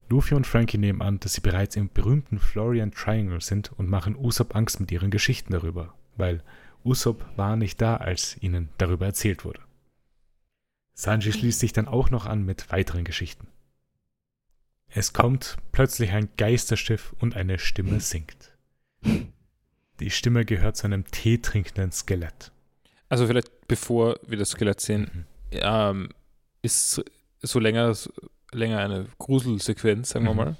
Luffy 0.09 0.34
und 0.34 0.46
Frankie 0.46 0.78
nehmen 0.78 1.02
an, 1.02 1.20
dass 1.20 1.34
sie 1.34 1.40
bereits 1.40 1.76
im 1.76 1.90
berühmten 1.90 2.38
Florian 2.38 2.92
Triangle 2.92 3.40
sind 3.40 3.72
und 3.72 3.88
machen 3.88 4.16
Usopp 4.16 4.54
Angst 4.56 4.80
mit 4.80 4.90
ihren 4.90 5.11
Geschichten 5.11 5.52
darüber, 5.52 5.94
weil 6.16 6.42
Usopp 6.84 7.26
war 7.36 7.56
nicht 7.56 7.80
da, 7.80 7.96
als 7.96 8.36
ihnen 8.40 8.70
darüber 8.78 9.06
erzählt 9.06 9.44
wurde. 9.44 9.61
Sanji 10.94 11.32
schließt 11.32 11.61
sich 11.61 11.72
dann 11.72 11.88
auch 11.88 12.11
noch 12.11 12.26
an 12.26 12.44
mit 12.44 12.70
weiteren 12.72 13.04
Geschichten. 13.04 13.48
Es 14.90 15.12
kommt 15.12 15.56
plötzlich 15.72 16.12
ein 16.12 16.30
Geisterschiff 16.36 17.14
und 17.20 17.36
eine 17.36 17.59
Stimme 17.59 18.00
singt. 18.00 18.56
Die 20.00 20.11
Stimme 20.11 20.44
gehört 20.44 20.76
zu 20.76 20.86
einem 20.86 21.04
teetrinkenden 21.04 21.92
Skelett. 21.92 22.52
Also 23.11 23.26
vielleicht 23.26 23.68
bevor 23.68 24.18
wir 24.26 24.38
das 24.38 24.50
Skelett 24.50 24.80
sehen, 24.80 25.26
Mhm. 25.52 25.59
ähm, 25.62 26.09
ist 26.62 27.02
so 27.42 27.59
länger, 27.59 27.94
länger 28.53 28.78
eine 28.78 29.07
Gruselsequenz, 29.18 30.11
sagen 30.11 30.24
wir 30.24 30.32
Mhm. 30.32 30.36
mal, 30.36 30.57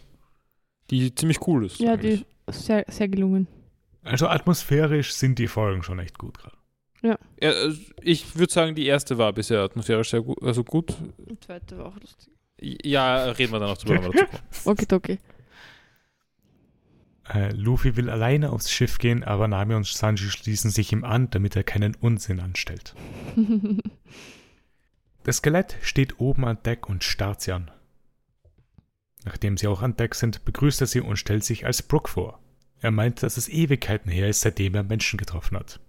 die 0.91 1.15
ziemlich 1.15 1.47
cool 1.47 1.67
ist. 1.67 1.79
Ja, 1.81 1.93
eigentlich. 1.95 2.21
die 2.21 2.51
ist 2.51 2.65
sehr, 2.67 2.85
sehr 2.89 3.09
gelungen. 3.09 3.47
Also 4.03 4.27
atmosphärisch 4.29 5.13
sind 5.13 5.39
die 5.39 5.49
Folgen 5.49 5.83
schon 5.83 5.99
echt 5.99 6.19
gut 6.19 6.39
gerade. 6.39 6.57
Ja, 7.03 7.19
also 7.41 7.81
ich 8.03 8.37
würde 8.37 8.53
sagen, 8.53 8.75
die 8.75 8.87
erste 8.87 9.19
war 9.19 9.33
bisher 9.33 9.61
atmosphärisch 9.61 10.11
sehr 10.11 10.23
gut, 10.23 10.43
also 10.43 10.65
gut. 10.65 10.95
Die 11.31 11.39
zweite 11.39 11.79
war 11.79 11.87
auch 11.87 12.01
lustig. 12.01 12.33
Ja, 12.61 13.25
reden 13.27 13.53
wir 13.53 13.61
dann 13.61 13.69
noch 13.69 13.79
drüber, 13.79 14.03
wenn 14.03 14.13
wir 14.15 14.27
dazu 14.27 14.27
kommen. 14.27 14.43
Okay, 14.65 14.95
okay. 14.95 15.19
Äh, 17.33 17.53
Luffy 17.53 17.95
will 17.97 18.09
alleine 18.09 18.51
aufs 18.51 18.71
Schiff 18.71 18.99
gehen, 18.99 19.23
aber 19.23 19.49
Nami 19.49 19.75
und 19.75 19.87
Sanji 19.87 20.31
schließen 20.31 20.71
sich 20.71 20.93
ihm 20.93 21.05
an, 21.05 21.29
damit 21.31 21.57
er 21.57 21.63
keinen 21.63 21.95
Unsinn 21.95 22.41
anstellt. 22.41 22.95
Das 25.25 25.39
Skelett 25.39 25.77
steht 25.83 26.21
oben 26.21 26.47
an 26.47 26.57
Deck 26.65 26.89
und 26.89 27.05
starrt 27.05 27.43
sie 27.43 27.53
an. 27.53 27.71
Nachdem 29.29 29.59
sie 29.59 29.69
auch 29.69 29.83
an 29.83 29.95
Deck 29.95 30.15
sind, 30.15 30.47
begrüßt 30.47 30.81
er 30.81 30.87
sie 30.87 31.03
und 31.03 31.19
stellt 31.19 31.45
sich 31.45 31.67
als 31.67 31.83
Brook 31.83 32.09
vor. 32.09 32.41
Er 32.81 32.91
meint, 32.91 33.23
dass 33.23 33.37
es 33.37 33.47
Ewigkeiten 33.51 34.11
her 34.11 34.27
ist, 34.27 34.41
seitdem 34.41 34.75
er 34.75 34.85
Menschen 34.85 35.19
getroffen 35.19 35.59
hat. 35.59 35.81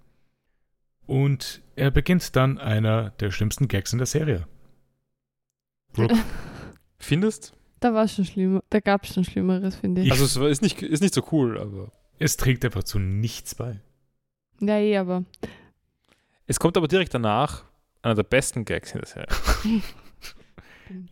Und 1.06 1.62
er 1.78 1.90
beginnt 1.90 2.36
dann 2.36 2.58
einer 2.58 3.12
der 3.12 3.32
schlimmsten 3.32 3.70
Gags 3.70 3.94
in 3.94 4.00
der 4.00 4.08
Serie. 4.08 4.46
Brook, 5.94 6.12
Findest? 7.00 7.54
da 7.80 7.94
war 7.94 8.10
schon 8.10 8.26
schlimmer. 8.26 8.62
Da 8.70 8.82
gab 8.82 9.06
es 9.06 9.14
schon 9.14 9.24
Schlimmeres, 9.24 9.78
finde 9.78 10.02
ich. 10.02 10.12
Also 10.12 10.26
es 10.26 10.36
ist 10.36 10.62
nicht, 10.62 10.82
ist 10.82 11.00
nicht 11.00 11.14
so 11.14 11.26
cool, 11.32 11.58
aber. 11.58 11.94
es 12.20 12.36
trägt 12.36 12.66
einfach 12.66 12.84
zu 12.84 13.00
nichts 13.00 13.56
bei. 13.56 13.80
Ja, 14.60 14.80
eh, 14.80 14.98
aber. 14.98 15.24
Es 16.46 16.60
kommt 16.60 16.76
aber 16.76 16.90
direkt 16.90 17.14
danach 17.14 17.64
einer 18.02 18.16
der 18.16 18.24
besten 18.24 18.66
Gags 18.66 18.92
in 18.92 19.00
der 19.00 19.08
Serie. 19.08 19.30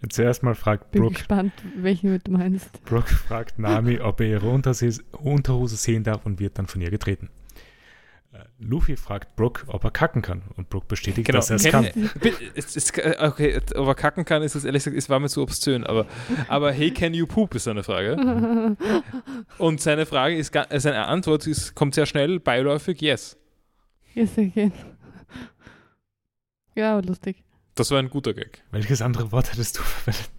Zuerst 0.10 0.44
mal 0.44 0.56
fragt 0.56 0.92
Bin 0.92 1.02
Brook, 1.04 1.14
gespannt, 1.16 1.54
welchen 1.76 2.20
du 2.24 2.32
meinst. 2.32 2.84
Brook 2.86 3.10
fragt 3.10 3.60
Nami, 3.60 4.00
ob 4.00 4.22
er 4.22 4.28
ihre 4.28 4.50
Unterhose 4.50 5.76
sehen 5.76 6.04
darf 6.04 6.26
und 6.26 6.40
wird 6.40 6.58
dann 6.58 6.68
von 6.68 6.82
ihr 6.82 6.90
getreten. 6.90 7.30
Äh, 8.34 8.40
Luffy 8.60 8.98
fragt 8.98 9.36
Brook, 9.36 9.64
ob 9.68 9.84
er 9.84 9.92
kacken 9.92 10.22
kann 10.22 10.42
und 10.56 10.70
Brook 10.70 10.88
bestätigt, 10.88 11.28
Genau. 11.28 11.38
dass 11.40 11.50
er 11.50 11.56
es 11.58 11.64
kann. 11.66 11.88
Es, 12.56 12.92
okay, 13.20 13.60
ob 13.76 13.88
er 13.88 13.96
kacken 13.96 14.26
kann, 14.26 14.42
ist 14.44 14.56
es 14.56 14.66
ehrlich 14.66 14.84
gesagt, 14.84 14.98
es 14.98 15.10
war 15.10 15.20
mir 15.20 15.30
zu 15.30 15.42
obszön, 15.42 15.84
aber, 15.86 16.06
aber 16.48 16.72
hey, 16.72 16.92
can 16.92 17.14
you 17.14 17.26
poop 17.26 17.56
ist 17.56 17.64
seine 17.66 17.84
Frage. 17.84 18.18
Und 19.58 19.82
seine 19.82 20.06
Frage 20.06 20.36
ist, 20.38 20.56
äh, 20.56 20.80
seine 20.80 21.06
Antwort 21.06 21.48
ist, 21.48 21.76
kommt 21.76 21.96
sehr 21.96 22.06
schnell, 22.06 22.40
beiläufig, 22.40 23.02
yes. 23.02 23.38
yes, 24.14 24.38
again. 24.38 24.72
Ja, 26.76 26.94
aber 26.98 27.08
lustig. 27.08 27.44
Das 27.78 27.92
war 27.92 28.00
ein 28.00 28.10
guter 28.10 28.34
Gag. 28.34 28.64
Welches 28.72 29.04
andere 29.04 29.32
Wort 29.32 29.52
hättest 29.52 29.78
du 29.78 29.84
verwendet? 29.84 30.30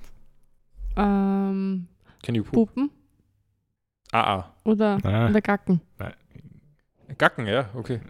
Ähm, 0.97 1.87
Can 2.25 2.35
you 2.35 2.43
poop? 2.43 2.55
Pupen 2.75 2.91
Ah, 4.11 4.39
ah. 4.39 4.55
oder, 4.65 4.99
Ah, 5.05 5.29
oder 5.29 5.41
Gacken. 5.41 5.81
Gacken, 7.17 7.47
ja, 7.47 7.71
okay. 7.75 8.01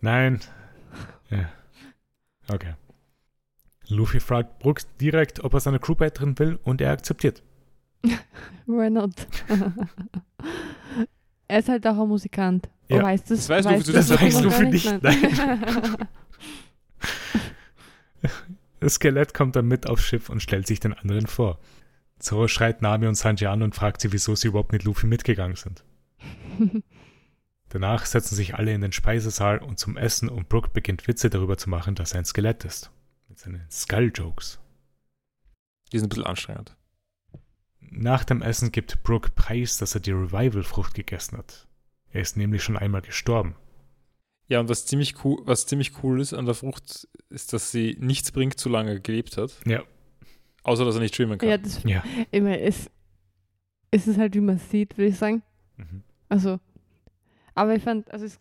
nein. 0.00 0.40
Ja. 1.30 1.48
Okay. 2.48 2.74
Luffy 3.88 4.18
fragt 4.20 4.58
Brook 4.58 4.80
direkt, 5.00 5.44
ob 5.44 5.54
er 5.54 5.60
seine 5.60 5.78
Crew 5.78 5.94
beitreten 5.94 6.38
will 6.38 6.58
und 6.64 6.80
er 6.80 6.90
akzeptiert. 6.90 7.42
Why 8.66 8.90
not? 8.90 9.12
er 11.48 11.58
ist 11.58 11.68
halt 11.68 11.86
auch 11.86 11.98
ein 12.00 12.08
Musikant. 12.08 12.68
Ja. 12.88 12.98
Oh, 12.98 13.02
weißt 13.04 13.30
Das 13.30 13.48
weiß 13.48 13.64
Luffy, 13.66 13.76
weißt 13.78 13.94
das 13.94 14.10
weiß 14.10 14.34
noch 14.34 14.42
Luffy 14.44 14.62
gar 14.64 14.70
nicht, 14.70 15.02
Nein. 15.02 15.96
Das 18.82 18.94
Skelett 18.94 19.32
kommt 19.32 19.54
dann 19.54 19.68
mit 19.68 19.86
aufs 19.86 20.02
Schiff 20.02 20.28
und 20.28 20.42
stellt 20.42 20.66
sich 20.66 20.80
den 20.80 20.92
anderen 20.92 21.28
vor. 21.28 21.60
Zoro 22.18 22.48
schreit 22.48 22.82
Nami 22.82 23.06
und 23.06 23.14
Sanji 23.14 23.46
an 23.46 23.62
und 23.62 23.76
fragt 23.76 24.00
sie, 24.00 24.12
wieso 24.12 24.34
sie 24.34 24.48
überhaupt 24.48 24.72
mit 24.72 24.82
Luffy 24.82 25.06
mitgegangen 25.06 25.54
sind. 25.54 25.84
Danach 27.68 28.04
setzen 28.06 28.34
sich 28.34 28.56
alle 28.56 28.74
in 28.74 28.80
den 28.80 28.90
Speisesaal 28.90 29.58
und 29.58 29.78
zum 29.78 29.96
Essen 29.96 30.28
und 30.28 30.48
Brook 30.48 30.72
beginnt 30.72 31.06
Witze 31.06 31.30
darüber 31.30 31.56
zu 31.56 31.70
machen, 31.70 31.94
dass 31.94 32.12
er 32.12 32.18
ein 32.18 32.24
Skelett 32.24 32.64
ist. 32.64 32.90
Mit 33.28 33.38
seinen 33.38 33.64
Skull-Jokes. 33.70 34.58
Die 35.92 36.00
sind 36.00 36.06
ein 36.06 36.08
bisschen 36.08 36.26
anstrengend. 36.26 36.76
Nach 37.78 38.24
dem 38.24 38.42
Essen 38.42 38.72
gibt 38.72 39.04
Brook 39.04 39.36
preis, 39.36 39.76
dass 39.76 39.94
er 39.94 40.00
die 40.00 40.10
Revival-Frucht 40.10 40.94
gegessen 40.94 41.38
hat. 41.38 41.68
Er 42.10 42.22
ist 42.22 42.36
nämlich 42.36 42.64
schon 42.64 42.76
einmal 42.76 43.02
gestorben. 43.02 43.54
Ja, 44.48 44.60
und 44.60 44.68
was 44.68 44.84
ziemlich 44.86 45.24
cool, 45.24 45.40
was 45.44 45.66
ziemlich 45.66 46.02
cool 46.02 46.20
ist 46.20 46.34
an 46.34 46.44
der 46.44 46.54
Frucht, 46.54 47.08
ist, 47.30 47.52
dass 47.52 47.70
sie 47.70 47.96
nichts 48.00 48.32
bringt, 48.32 48.58
solange 48.58 48.90
er 48.90 49.00
gelebt 49.00 49.36
hat. 49.36 49.52
Ja. 49.66 49.82
Außer, 50.64 50.84
dass 50.84 50.94
er 50.96 51.00
nicht 51.00 51.16
schwimmen 51.16 51.38
kann. 51.38 51.48
ja, 51.48 51.58
das, 51.58 51.82
Ja. 51.84 52.02
ich 52.30 52.40
meine, 52.42 52.60
es, 52.60 52.90
es 53.90 54.06
ist 54.06 54.18
halt, 54.18 54.34
wie 54.34 54.40
man 54.40 54.58
sieht, 54.58 54.96
würde 54.98 55.08
ich 55.10 55.16
sagen. 55.18 55.42
Mhm. 55.76 56.02
Also, 56.28 56.60
aber 57.54 57.74
ich 57.74 57.82
fand, 57.82 58.10
also, 58.10 58.26
es, 58.26 58.38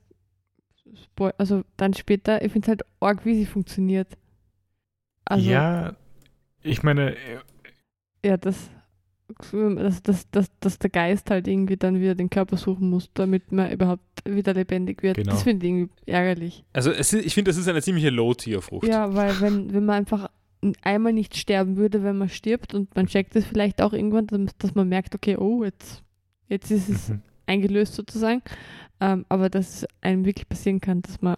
also 1.38 1.64
dann 1.78 1.94
später, 1.94 2.44
ich 2.44 2.52
finde 2.52 2.66
es 2.66 2.70
halt 2.70 2.82
arg, 3.00 3.26
wie 3.26 3.36
sie 3.36 3.46
funktioniert. 3.46 4.18
Also, 5.26 5.50
ja, 5.50 5.96
ich 6.64 6.84
meine, 6.84 7.16
äh, 7.16 7.40
ja, 8.26 8.38
das, 8.38 8.70
dass, 9.52 10.02
dass, 10.04 10.30
dass, 10.32 10.52
dass 10.60 10.80
der 10.80 10.90
Geist 10.90 11.30
halt 11.30 11.48
irgendwie 11.48 11.78
dann 11.78 12.00
wieder 12.00 12.16
den 12.16 12.30
Körper 12.30 12.58
suchen 12.58 12.90
muss, 12.90 13.10
damit 13.14 13.52
man 13.52 13.72
überhaupt 13.72 14.04
wieder 14.26 14.54
lebendig 14.54 15.04
wird. 15.04 15.18
Genau. 15.18 15.32
Das 15.32 15.44
finde 15.44 15.66
ich 15.66 15.72
irgendwie 15.72 15.94
ärgerlich. 16.06 16.64
Also 16.74 16.92
es 16.92 17.14
ist, 17.14 17.26
ich 17.26 17.34
finde, 17.34 17.50
das 17.50 17.58
ist 17.58 17.68
eine 17.68 17.82
ziemliche 17.82 18.10
Low-Tier-Frucht. 18.10 18.88
Ja, 18.88 19.14
weil 19.14 19.40
wenn, 19.42 19.74
wenn 19.74 19.86
man 19.86 19.96
einfach 19.96 20.30
einmal 20.82 21.14
nicht 21.14 21.36
sterben 21.36 21.78
würde, 21.78 22.04
wenn 22.04 22.18
man 22.18 22.30
stirbt 22.30 22.74
und 22.74 22.96
man 22.96 23.08
checkt 23.08 23.36
es 23.36 23.46
vielleicht 23.46 23.82
auch 23.82 23.94
irgendwann, 23.94 24.28
dass 24.60 24.76
man 24.76 24.88
merkt, 24.88 25.16
okay, 25.16 25.38
oh, 25.38 25.64
jetzt, 25.64 26.04
jetzt 26.48 26.72
ist 26.72 26.90
es 26.90 27.10
mhm. 27.10 27.22
eingelöst 27.48 27.96
sozusagen. 27.96 28.42
Ähm, 29.00 29.26
aber 29.30 29.50
dass 29.50 29.84
es 29.84 29.88
einem 30.02 30.26
wirklich 30.26 30.48
passieren 30.48 30.80
kann, 30.80 31.02
dass 31.02 31.22
man 31.22 31.36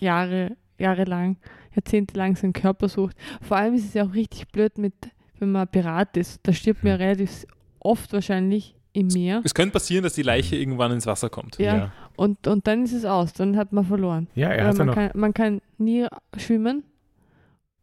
Jahre, 0.00 0.56
jahrelang, 0.78 1.36
jahrzehntelang 1.74 2.36
seinen 2.36 2.52
Körper 2.52 2.88
sucht. 2.88 3.16
Vor 3.42 3.56
allem 3.56 3.74
ist 3.74 3.84
es 3.84 3.94
ja 3.94 4.04
auch 4.04 4.14
richtig 4.14 4.48
blöd 4.48 4.78
mit, 4.78 4.94
wenn 5.38 5.52
man 5.52 5.68
Pirat 5.68 6.16
ist. 6.16 6.40
Da 6.42 6.52
stirbt 6.52 6.82
man 6.84 6.92
ja 6.92 6.96
relativ 6.96 7.46
oft 7.80 8.12
wahrscheinlich 8.12 8.74
im 8.92 9.08
Meer. 9.08 9.42
Es 9.44 9.54
könnte 9.54 9.72
passieren, 9.74 10.02
dass 10.02 10.14
die 10.14 10.22
Leiche 10.22 10.56
irgendwann 10.56 10.92
ins 10.92 11.06
Wasser 11.06 11.28
kommt. 11.30 11.58
Ja. 11.58 11.76
ja. 11.76 11.92
Und, 12.16 12.46
und 12.46 12.66
dann 12.66 12.84
ist 12.84 12.92
es 12.92 13.04
aus, 13.04 13.32
dann 13.32 13.56
hat 13.56 13.72
man 13.72 13.84
verloren. 13.84 14.28
Ja, 14.34 14.48
er 14.48 14.64
Weil 14.64 14.66
hat 14.68 14.72
ja 14.74 14.78
man, 14.78 14.86
noch. 14.86 14.94
kann, 14.94 15.10
man 15.14 15.34
kann 15.34 15.60
nie 15.78 16.06
schwimmen 16.36 16.84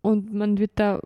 und 0.01 0.34
man 0.34 0.58
wird 0.58 0.72
da 0.76 0.99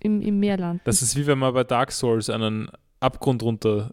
im, 0.00 0.20
im 0.22 0.38
Meer 0.40 0.56
landen. 0.56 0.80
Das 0.84 1.02
ist 1.02 1.16
wie 1.16 1.26
wenn 1.26 1.38
man 1.38 1.52
bei 1.54 1.64
Dark 1.64 1.92
Souls 1.92 2.30
einen 2.30 2.68
Abgrund 3.00 3.42
runter 3.42 3.92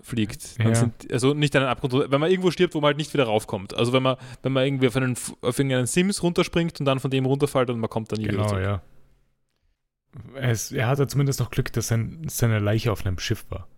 fliegt. 0.00 0.58
Ja. 0.58 0.74
sind, 0.74 1.10
also 1.12 1.34
nicht 1.34 1.54
einen 1.56 1.66
Abgrund 1.66 1.92
runter, 1.94 2.10
wenn 2.10 2.20
man 2.20 2.30
irgendwo 2.30 2.50
stirbt, 2.50 2.74
wo 2.74 2.80
man 2.80 2.88
halt 2.88 2.96
nicht 2.98 3.12
wieder 3.14 3.24
raufkommt. 3.24 3.74
Also 3.74 3.92
wenn 3.92 4.02
man, 4.02 4.16
wenn 4.42 4.52
man 4.52 4.64
irgendwie 4.64 4.88
auf 4.88 4.96
einen, 4.96 5.16
auf 5.42 5.58
irgendeinen 5.58 5.86
Sims 5.86 6.22
runterspringt 6.22 6.80
und 6.80 6.86
dann 6.86 6.98
von 7.00 7.10
dem 7.10 7.26
runterfällt 7.26 7.70
und 7.70 7.80
man 7.80 7.90
kommt 7.90 8.12
dann 8.12 8.18
nie 8.18 8.24
wieder 8.24 8.36
Genau, 8.38 8.48
zurück. 8.48 8.62
ja. 8.62 8.82
Es, 10.34 10.72
er 10.72 10.88
hatte 10.88 11.06
zumindest 11.06 11.40
noch 11.40 11.50
Glück, 11.50 11.72
dass 11.72 11.88
sein, 11.88 12.22
seine 12.28 12.58
Leiche 12.58 12.90
auf 12.92 13.04
einem 13.06 13.18
Schiff 13.18 13.44
war. 13.50 13.68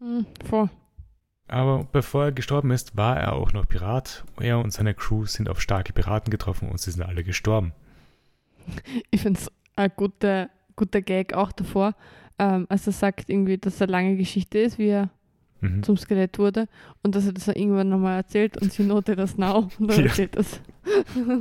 Hm, 0.00 0.26
voll. 0.44 0.68
Aber 1.46 1.84
bevor 1.92 2.24
er 2.26 2.32
gestorben 2.32 2.70
ist, 2.72 2.96
war 2.96 3.16
er 3.18 3.32
auch 3.32 3.52
noch 3.52 3.66
Pirat. 3.66 4.24
Er 4.38 4.58
und 4.58 4.70
seine 4.72 4.94
Crew 4.94 5.24
sind 5.24 5.48
auf 5.48 5.60
starke 5.62 5.92
Piraten 5.92 6.30
getroffen 6.30 6.68
und 6.68 6.78
sie 6.80 6.90
sind 6.90 7.02
alle 7.02 7.24
gestorben. 7.24 7.72
Ich 9.10 9.22
finde 9.22 9.40
es 9.40 9.50
ein 9.76 9.90
guter, 9.96 10.50
guter 10.76 11.00
Gag 11.00 11.32
auch 11.32 11.52
davor, 11.52 11.94
ähm, 12.38 12.66
als 12.68 12.86
er 12.86 12.92
sagt 12.92 13.30
irgendwie, 13.30 13.56
dass 13.56 13.76
es 13.76 13.82
eine 13.82 13.92
lange 13.92 14.16
Geschichte 14.16 14.58
ist, 14.58 14.78
wie 14.78 14.88
er 14.88 15.10
Mhm. 15.60 15.82
zum 15.82 15.96
Skelett 15.96 16.38
wurde 16.38 16.68
und 17.02 17.16
dass 17.16 17.26
er 17.26 17.32
das 17.32 17.48
irgendwann 17.48 17.88
nochmal 17.88 18.18
erzählt 18.18 18.56
und 18.62 18.72
sie 18.72 18.84
notet 18.84 19.18
das 19.18 19.36
now 19.38 19.68
und 19.80 19.88
dann 19.90 19.98
Ja. 20.04 20.04
erzählt 20.06 20.36
das. 20.36 20.60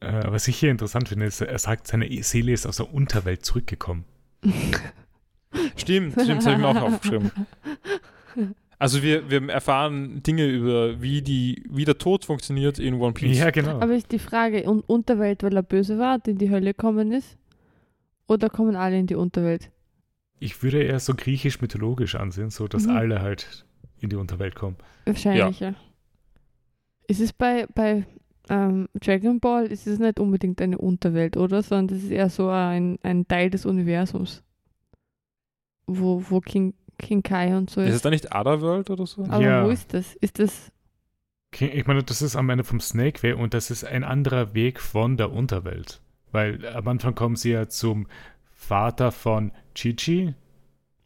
Äh, 0.00 0.22
was 0.26 0.46
ich 0.48 0.56
hier 0.58 0.70
interessant 0.70 1.08
finde, 1.08 1.26
ist, 1.26 1.40
er 1.40 1.58
sagt, 1.58 1.86
seine 1.86 2.08
Seele 2.22 2.52
ist 2.52 2.66
aus 2.66 2.76
der 2.76 2.92
Unterwelt 2.92 3.44
zurückgekommen. 3.44 4.04
Stimmt, 5.76 6.12
stimmt, 6.12 6.28
das 6.38 6.46
habe 6.46 6.56
ich 6.56 6.58
mir 6.58 6.68
auch 6.68 6.76
aufgeschrieben. 6.82 7.30
Also 8.78 9.02
wir, 9.02 9.28
wir 9.30 9.48
erfahren 9.48 10.22
Dinge 10.22 10.46
über, 10.46 11.00
wie, 11.02 11.22
die, 11.22 11.64
wie 11.68 11.84
der 11.84 11.98
Tod 11.98 12.24
funktioniert 12.26 12.78
in 12.78 12.94
One 12.94 13.12
Piece. 13.12 13.38
Ja, 13.38 13.50
genau. 13.50 13.80
Aber 13.80 13.94
ist 13.94 14.12
die 14.12 14.18
Frage, 14.20 14.62
und 14.70 14.82
Unterwelt, 14.88 15.42
weil 15.42 15.56
er 15.56 15.62
böse 15.62 15.98
war, 15.98 16.18
die 16.18 16.32
in 16.32 16.38
die 16.38 16.50
Hölle 16.50 16.74
gekommen 16.74 17.10
ist? 17.12 17.36
Oder 18.28 18.50
kommen 18.50 18.76
alle 18.76 18.98
in 18.98 19.06
die 19.06 19.14
Unterwelt? 19.16 19.70
Ich 20.38 20.62
würde 20.62 20.82
eher 20.82 21.00
so 21.00 21.14
griechisch-mythologisch 21.14 22.14
ansehen, 22.14 22.50
so 22.50 22.68
dass 22.68 22.84
Mhm. 22.86 22.96
alle 22.96 23.22
halt 23.22 23.64
in 24.00 24.10
die 24.10 24.16
Unterwelt 24.16 24.54
kommen. 24.54 24.76
Wahrscheinlich, 25.06 25.58
ja. 25.60 25.74
Ist 27.08 27.20
es 27.20 27.32
bei, 27.32 27.66
bei 27.74 28.04
ähm, 28.48 28.88
Dragon 28.94 29.40
Ball, 29.40 29.66
ist 29.66 29.86
es 29.86 29.98
nicht 29.98 30.18
unbedingt 30.20 30.60
eine 30.60 30.78
Unterwelt, 30.78 31.36
oder? 31.36 31.62
Sondern 31.62 31.88
das 31.88 32.04
ist 32.04 32.10
eher 32.10 32.30
so 32.30 32.48
ein, 32.48 32.98
ein 33.02 33.26
Teil 33.28 33.50
des 33.50 33.66
Universums. 33.66 34.42
Wo, 35.86 36.22
wo 36.28 36.40
King, 36.40 36.74
King 36.98 37.22
Kai 37.22 37.56
und 37.56 37.70
so 37.70 37.80
Ist 37.80 37.88
ist. 37.90 37.94
es 37.96 38.02
da 38.02 38.10
nicht 38.10 38.34
Otherworld 38.34 38.90
oder 38.90 39.06
so? 39.06 39.24
Aber 39.24 39.40
Ja. 39.42 39.64
wo 39.64 39.70
ist 39.70 39.94
das? 39.94 40.14
Ist 40.16 40.38
das. 40.38 40.70
Okay, 41.52 41.68
Ich 41.68 41.86
meine, 41.86 42.02
das 42.02 42.20
ist 42.20 42.36
am 42.36 42.50
Ende 42.50 42.64
vom 42.64 42.80
Snake 42.80 43.22
Way 43.22 43.32
und 43.32 43.54
das 43.54 43.70
ist 43.70 43.84
ein 43.84 44.04
anderer 44.04 44.52
Weg 44.54 44.80
von 44.80 45.16
der 45.16 45.32
Unterwelt. 45.32 46.02
Weil 46.30 46.66
am 46.68 46.86
Anfang 46.88 47.14
kommen 47.14 47.36
sie 47.36 47.52
ja 47.52 47.68
zum 47.68 48.06
Vater 48.50 49.12
von 49.12 49.52
Chichi, 49.74 50.34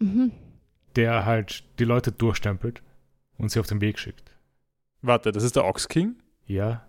Mhm. 0.01 0.32
der 0.97 1.24
halt 1.26 1.62
die 1.78 1.84
Leute 1.84 2.11
durchstempelt 2.11 2.82
und 3.38 3.51
sie 3.53 3.61
auf 3.61 3.68
den 3.68 3.80
Weg 3.80 4.01
schickt. 4.01 4.36
Warte, 5.01 5.30
das 5.30 5.45
ist 5.45 5.55
der 5.55 5.64
Ox 5.64 5.86
King? 5.88 6.16
Ja, 6.47 6.84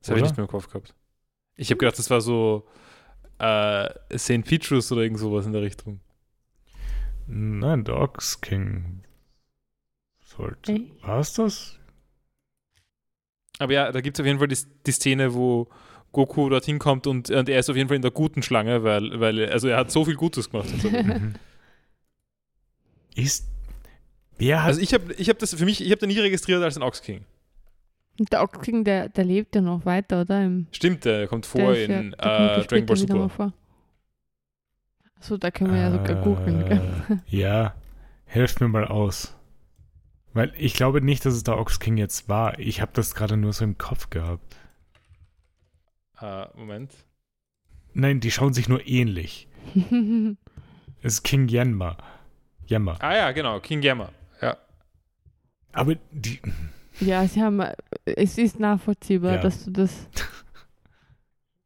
Das 0.00 0.10
habe 0.10 0.18
ich 0.20 0.24
nicht 0.24 0.36
mehr 0.36 0.44
im 0.44 0.50
Kopf 0.50 0.68
gehabt. 0.68 0.94
Ich 1.56 1.70
habe 1.70 1.78
gedacht, 1.78 1.98
das 1.98 2.08
war 2.10 2.20
so 2.20 2.66
äh, 3.38 3.88
St. 4.16 4.44
Petrus 4.44 4.90
oder 4.92 5.02
irgend 5.02 5.18
sowas 5.18 5.44
in 5.46 5.52
der 5.52 5.62
Richtung. 5.62 6.00
nein, 7.26 7.84
der 7.84 7.96
Ox 7.96 8.40
King 8.40 9.02
sollte. 10.24 10.80
War 11.02 11.18
es 11.20 11.32
das? 11.34 11.78
Aber 13.58 13.72
ja, 13.72 13.90
da 13.90 14.00
gibt 14.00 14.16
es 14.16 14.20
auf 14.20 14.26
jeden 14.26 14.38
Fall 14.38 14.48
die, 14.48 14.58
die 14.86 14.92
Szene, 14.92 15.34
wo 15.34 15.68
Goku 16.12 16.48
dorthin 16.48 16.78
kommt 16.78 17.06
und, 17.08 17.28
und 17.30 17.48
er 17.48 17.58
ist 17.58 17.68
auf 17.68 17.76
jeden 17.76 17.88
Fall 17.88 17.96
in 17.96 18.02
der 18.02 18.12
guten 18.12 18.42
Schlange, 18.42 18.82
weil, 18.84 19.18
weil 19.20 19.38
er- 19.40 19.52
also 19.52 19.66
er 19.68 19.76
hat 19.78 19.90
so 19.90 20.04
viel 20.04 20.14
Gutes 20.14 20.48
gemacht. 20.50 20.68
Mhm. 20.84 21.34
Ist. 23.14 23.48
Wer 24.38 24.60
hat. 24.62 24.68
also 24.68 24.80
ich 24.80 24.94
habe 24.94 25.12
ich 25.14 25.28
hab 25.28 25.38
das 25.40 25.54
für 25.54 25.64
mich, 25.64 25.80
ich 25.84 25.90
habe 25.90 25.98
den 25.98 26.08
nie 26.10 26.18
registriert 26.20 26.62
als 26.62 26.76
ein 26.76 26.82
Ox 26.84 27.02
King. 27.02 27.24
Und 28.18 28.32
der 28.32 28.42
Ox 28.42 28.60
King, 28.60 28.84
der, 28.84 29.08
der 29.08 29.24
lebt 29.24 29.54
ja 29.54 29.60
noch 29.60 29.84
weiter, 29.86 30.22
oder? 30.22 30.44
Im, 30.44 30.66
Stimmt, 30.72 31.04
der 31.04 31.28
kommt 31.28 31.46
vor 31.46 31.74
in 31.74 31.88
der 31.88 32.00
kommt 32.10 32.16
ja 32.22 32.56
äh, 32.56 32.66
Dragon 32.66 32.86
Ball 32.86 32.96
Super. 32.96 33.28
vor. 33.28 33.52
Achso, 35.16 35.36
da 35.36 35.50
können 35.50 35.72
wir 35.72 35.80
ja 35.80 35.90
sogar 35.90 36.22
googeln. 36.22 36.64
gell? 36.64 36.80
Äh, 37.08 37.16
Ja, 37.36 37.74
helft 38.26 38.60
mir 38.60 38.68
mal 38.68 38.86
aus. 38.86 39.34
Weil 40.32 40.52
ich 40.56 40.74
glaube 40.74 41.00
nicht, 41.00 41.24
dass 41.24 41.34
es 41.34 41.42
der 41.44 41.58
Ox 41.58 41.80
King 41.80 41.96
jetzt 41.96 42.28
war. 42.28 42.58
Ich 42.58 42.80
habe 42.80 42.92
das 42.94 43.14
gerade 43.14 43.36
nur 43.36 43.52
so 43.52 43.64
im 43.64 43.78
Kopf 43.78 44.10
gehabt. 44.10 44.56
Äh, 46.20 46.46
Moment. 46.56 46.92
Nein, 47.94 48.20
die 48.20 48.30
schauen 48.30 48.52
sich 48.52 48.68
nur 48.68 48.86
ähnlich. 48.86 49.48
Es 51.00 51.14
ist 51.14 51.22
King 51.22 51.46
Yanma. 51.48 51.96
Yanma. 52.66 52.96
Ah 52.98 53.14
ja, 53.14 53.30
genau, 53.30 53.60
King 53.60 53.80
Gamma. 53.80 54.10
Ja. 54.42 54.56
Aber 55.72 55.94
die. 56.10 56.40
Ja, 57.00 57.26
sie 57.26 57.42
haben. 57.42 57.62
Es 58.04 58.38
ist 58.38 58.58
nachvollziehbar, 58.60 59.34
Ja. 59.36 59.40
dass 59.40 59.64
du 59.64 59.70
das. 59.70 60.08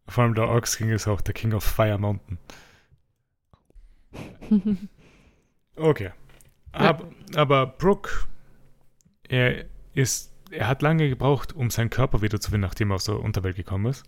Vor 0.09 0.25
allem 0.25 0.35
der 0.35 0.49
Ox 0.49 0.77
King 0.77 0.91
ist 0.91 1.09
auch 1.09 1.21
der 1.21 1.35
King 1.35 1.53
of 1.55 1.65
Fire 1.65 1.99
Mountain. 1.99 2.39
Okay. 5.75 6.11
Aber, 6.73 7.09
aber 7.35 7.67
Brooke, 7.67 8.11
er 9.27 9.65
ist, 9.95 10.33
er 10.51 10.69
hat 10.69 10.83
lange 10.83 11.09
gebraucht, 11.09 11.55
um 11.55 11.71
seinen 11.71 11.89
Körper 11.89 12.21
wiederzufinden, 12.21 12.69
nachdem 12.69 12.91
er 12.91 12.97
aus 12.97 13.05
der 13.05 13.19
Unterwelt 13.19 13.57
gekommen 13.57 13.87
ist. 13.87 14.05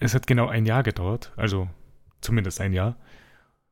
Es 0.00 0.14
hat 0.14 0.26
genau 0.26 0.48
ein 0.48 0.66
Jahr 0.66 0.82
gedauert, 0.82 1.32
also 1.36 1.70
zumindest 2.20 2.60
ein 2.60 2.74
Jahr. 2.74 2.96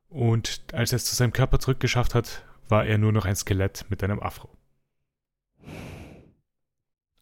Und 0.08 0.62
als 0.72 0.92
er 0.92 0.96
es 0.96 1.04
zu 1.04 1.14
seinem 1.14 1.34
Körper 1.34 1.58
zurückgeschafft 1.58 2.14
hat, 2.14 2.44
war 2.68 2.86
er 2.86 2.96
nur 2.96 3.12
noch 3.12 3.26
ein 3.26 3.36
Skelett 3.36 3.84
mit 3.90 4.02
einem 4.02 4.20
Afro. 4.20 4.48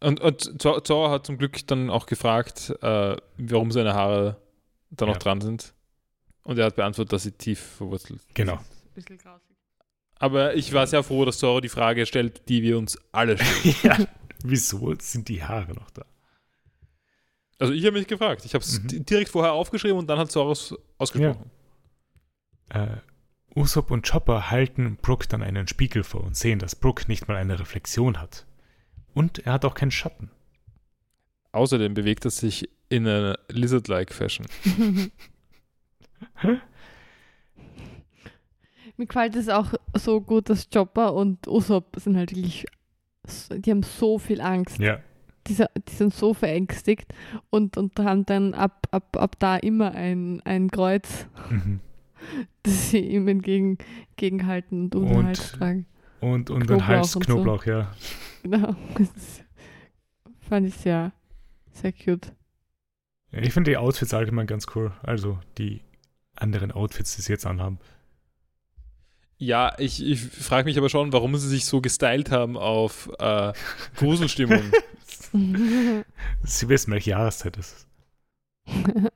Und, 0.01 0.19
und 0.19 0.61
Zor- 0.61 0.83
Zora 0.83 1.11
hat 1.11 1.25
zum 1.25 1.37
Glück 1.37 1.65
dann 1.67 1.89
auch 1.89 2.05
gefragt, 2.07 2.73
äh, 2.81 3.15
warum 3.37 3.71
seine 3.71 3.93
Haare 3.93 4.37
da 4.89 5.05
noch 5.05 5.13
Ja. 5.13 5.19
dran 5.19 5.41
sind. 5.41 5.73
Und 6.43 6.57
er 6.57 6.65
hat 6.65 6.75
beantwortet, 6.75 7.13
dass 7.13 7.23
sie 7.23 7.31
tief 7.33 7.59
verwurzelt 7.77 8.21
Genau. 8.33 8.59
Bisschen 8.95 9.17
grausig. 9.19 9.55
Aber 10.15 10.55
ich 10.55 10.73
war 10.73 10.85
sehr 10.87 11.03
froh, 11.03 11.23
dass 11.25 11.37
Zora 11.37 11.61
die 11.61 11.69
Frage 11.69 12.05
stellt, 12.05 12.47
die 12.49 12.61
wir 12.63 12.77
uns 12.77 12.97
alle 13.11 13.37
stellen. 13.37 13.75
ja. 13.83 14.07
Wieso 14.43 14.93
sind 14.99 15.29
die 15.29 15.43
Haare 15.43 15.73
noch 15.73 15.89
da? 15.91 16.03
Also 17.59 17.73
ich 17.73 17.85
habe 17.85 17.97
mich 17.97 18.07
gefragt. 18.07 18.43
Ich 18.45 18.55
habe 18.55 18.63
es 18.63 18.81
Mhm. 18.81 19.05
direkt 19.05 19.29
vorher 19.29 19.53
aufgeschrieben 19.53 19.97
und 19.99 20.07
dann 20.07 20.17
hat 20.17 20.31
Zora 20.31 20.51
es 20.51 20.73
ausgesprochen. 20.97 21.51
Äh, 22.69 22.97
Usopp 23.55 23.91
und 23.91 24.07
Chopper 24.09 24.49
halten 24.49 24.97
Brooke 25.01 25.27
dann 25.27 25.43
einen 25.43 25.67
Spiegel 25.67 26.03
vor 26.03 26.23
und 26.23 26.35
sehen, 26.35 26.57
dass 26.57 26.75
Brooke 26.75 27.03
nicht 27.07 27.27
mal 27.27 27.37
eine 27.37 27.59
Reflexion 27.59 28.19
hat. 28.19 28.45
Und 29.13 29.39
er 29.39 29.53
hat 29.53 29.65
auch 29.65 29.73
keinen 29.75 29.91
Schatten. 29.91 30.29
Außerdem 31.51 31.93
bewegt 31.93 32.23
er 32.25 32.31
sich 32.31 32.69
in 32.89 33.05
einer 33.07 33.37
Lizard-like 33.49 34.13
Fashion. 34.13 34.45
Mir 38.97 39.05
gefällt 39.07 39.35
es 39.35 39.49
auch 39.49 39.73
so 39.95 40.21
gut, 40.21 40.49
dass 40.49 40.69
Chopper 40.69 41.13
und 41.13 41.47
Usopp 41.47 41.95
sind 41.97 42.17
halt 42.17 42.35
wirklich, 42.35 42.65
die 43.51 43.71
haben 43.71 43.83
so 43.83 44.19
viel 44.19 44.41
Angst. 44.41 44.79
Ja. 44.79 44.99
Die, 45.47 45.55
die 45.55 45.91
sind 45.95 46.13
so 46.13 46.33
verängstigt 46.35 47.11
und, 47.49 47.75
und 47.77 47.97
haben 47.99 48.25
dann 48.27 48.53
ab, 48.53 48.87
ab, 48.91 49.17
ab 49.17 49.35
da 49.39 49.57
immer 49.57 49.91
ein, 49.93 50.41
ein 50.45 50.69
Kreuz, 50.69 51.27
Mhm. 51.49 51.79
das 52.63 52.91
sie 52.91 52.99
ihm 52.99 53.27
entgegen, 53.27 53.79
entgegenhalten 54.11 54.83
und 54.85 54.95
um 54.95 55.05
den 55.07 55.15
Und- 55.17 55.25
Hals 55.25 55.51
tragen. 55.53 55.85
Und, 56.19 56.51
und 56.51 56.61
ein 56.61 56.67
Knoblauch 56.67 56.87
Hals 56.87 57.15
und 57.15 57.25
so. 57.25 57.33
Knoblauch, 57.33 57.65
ja. 57.65 57.91
Genau. 58.43 58.75
Das 58.97 59.41
fand 60.49 60.67
ich 60.67 60.75
sehr, 60.75 61.13
sehr 61.71 61.93
cute. 61.93 62.33
Ich 63.31 63.53
finde 63.53 63.71
die 63.71 63.77
Outfits 63.77 64.13
allgemein 64.13 64.47
ganz 64.47 64.65
cool. 64.75 64.91
Also 65.01 65.39
die 65.57 65.81
anderen 66.35 66.71
Outfits, 66.71 67.15
die 67.15 67.21
sie 67.21 67.31
jetzt 67.31 67.45
anhaben. 67.45 67.79
Ja, 69.37 69.73
ich, 69.79 70.03
ich 70.05 70.21
frage 70.21 70.65
mich 70.65 70.77
aber 70.77 70.89
schon, 70.89 71.13
warum 71.13 71.35
sie 71.37 71.47
sich 71.47 71.65
so 71.65 71.81
gestylt 71.81 72.29
haben 72.31 72.57
auf 72.57 73.09
äh, 73.17 73.53
Gruselstimmung. 73.95 74.61
Sie 76.43 76.69
wissen, 76.69 76.91
welche 76.91 77.11
Jahreszeit 77.11 77.57
es 77.57 77.73
ist. 77.73 77.87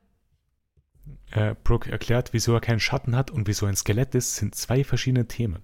Äh, 1.31 1.55
Brooke 1.65 1.91
erklärt, 1.91 2.31
wieso 2.31 2.53
er 2.53 2.61
keinen 2.61 2.79
Schatten 2.79 3.13
hat 3.13 3.29
und 3.29 3.45
wieso 3.45 3.65
ein 3.65 3.75
Skelett 3.75 4.15
ist, 4.15 4.37
sind 4.37 4.55
zwei 4.55 4.85
verschiedene 4.85 5.27
Themen. 5.27 5.61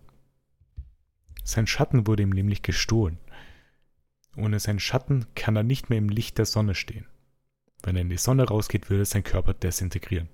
Sein 1.45 1.65
Schatten 1.65 2.07
wurde 2.07 2.23
ihm 2.23 2.31
nämlich 2.31 2.61
gestohlen. 2.61 3.19
Ohne 4.35 4.59
seinen 4.59 4.79
Schatten 4.79 5.25
kann 5.35 5.55
er 5.55 5.63
nicht 5.63 5.89
mehr 5.89 5.99
im 5.99 6.09
Licht 6.09 6.37
der 6.37 6.45
Sonne 6.45 6.75
stehen. 6.75 7.05
Wenn 7.83 7.95
er 7.95 8.03
in 8.03 8.09
die 8.09 8.17
Sonne 8.17 8.47
rausgeht, 8.47 8.89
würde 8.89 9.05
sein 9.05 9.23
Körper 9.23 9.53
desintegrieren. 9.53 10.29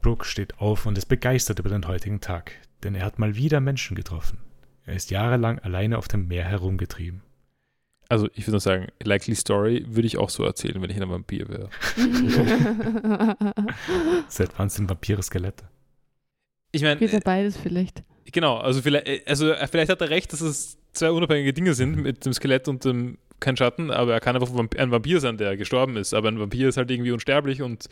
Brooke 0.00 0.26
steht 0.26 0.58
auf 0.58 0.86
und 0.86 0.98
ist 0.98 1.06
begeistert 1.06 1.58
über 1.58 1.70
den 1.70 1.88
heutigen 1.88 2.20
Tag, 2.20 2.52
denn 2.82 2.94
er 2.94 3.04
hat 3.04 3.18
mal 3.18 3.36
wieder 3.36 3.60
Menschen 3.60 3.96
getroffen. 3.96 4.38
Er 4.84 4.94
ist 4.94 5.10
jahrelang 5.10 5.58
alleine 5.60 5.96
auf 5.96 6.08
dem 6.08 6.28
Meer 6.28 6.44
herumgetrieben. 6.44 7.22
Also 8.10 8.28
ich 8.34 8.42
würde 8.42 8.52
nur 8.52 8.60
sagen, 8.60 8.88
likely 9.02 9.34
story 9.34 9.82
würde 9.88 10.06
ich 10.06 10.18
auch 10.18 10.28
so 10.28 10.44
erzählen, 10.44 10.80
wenn 10.82 10.90
ich 10.90 11.00
ein 11.00 11.08
Vampir 11.08 11.48
wäre. 11.48 11.70
Seit 14.28 14.58
wann 14.58 14.68
sind 14.68 14.90
Vampire 14.90 15.22
Skelette? 15.22 15.64
Ich 16.70 16.82
meine, 16.82 17.00
Wieder 17.00 17.20
beides 17.20 17.56
vielleicht. 17.56 18.02
genau, 18.30 18.58
also 18.58 18.82
vielleicht, 18.82 19.26
also 19.26 19.52
äh, 19.52 19.66
vielleicht 19.68 19.90
hat 19.90 20.02
er 20.02 20.10
recht, 20.10 20.34
dass 20.34 20.42
es 20.42 20.76
zwei 20.94 21.10
unabhängige 21.10 21.52
Dinge 21.52 21.74
sind 21.74 21.96
mit 21.96 22.24
dem 22.24 22.32
Skelett 22.32 22.68
und 22.68 22.84
dem 22.84 23.18
kein 23.40 23.56
Schatten, 23.56 23.90
aber 23.90 24.14
er 24.14 24.20
kann 24.20 24.36
einfach 24.36 24.48
ein 24.54 24.90
Vampir 24.90 25.20
sein, 25.20 25.36
der 25.36 25.56
gestorben 25.56 25.96
ist. 25.96 26.14
Aber 26.14 26.28
ein 26.28 26.38
Vampir 26.40 26.68
ist 26.68 26.76
halt 26.78 26.90
irgendwie 26.90 27.10
unsterblich 27.12 27.60
und 27.62 27.88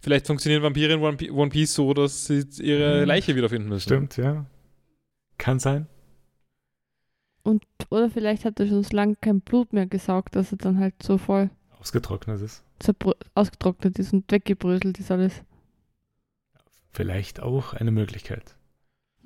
vielleicht 0.00 0.26
funktionieren 0.28 0.62
Vampire 0.62 0.92
in 0.92 1.00
One 1.00 1.16
Pi- 1.16 1.30
One 1.30 1.50
Piece 1.50 1.74
so, 1.74 1.92
dass 1.94 2.26
sie 2.26 2.44
ihre 2.60 3.00
Mhm. 3.00 3.06
Leiche 3.08 3.34
wiederfinden 3.34 3.68
müssen. 3.68 3.82
Stimmt, 3.88 4.16
ja. 4.16 4.46
Kann 5.38 5.58
sein. 5.58 5.88
Und, 7.42 7.64
oder 7.90 8.08
vielleicht 8.10 8.44
hat 8.44 8.60
er 8.60 8.68
schon 8.68 8.84
so 8.84 8.94
lange 8.96 9.16
kein 9.16 9.40
Blut 9.40 9.72
mehr 9.72 9.86
gesaugt, 9.86 10.36
dass 10.36 10.52
er 10.52 10.58
dann 10.58 10.78
halt 10.78 11.02
so 11.02 11.18
voll 11.18 11.50
Ausgetrocknet 11.80 12.40
ist. 12.40 12.62
ausgetrocknet 13.34 13.98
ist 13.98 14.12
und 14.12 14.30
weggebröselt 14.30 15.00
ist 15.00 15.10
alles. 15.10 15.42
Vielleicht 16.92 17.40
auch 17.40 17.72
eine 17.72 17.90
Möglichkeit. 17.90 18.56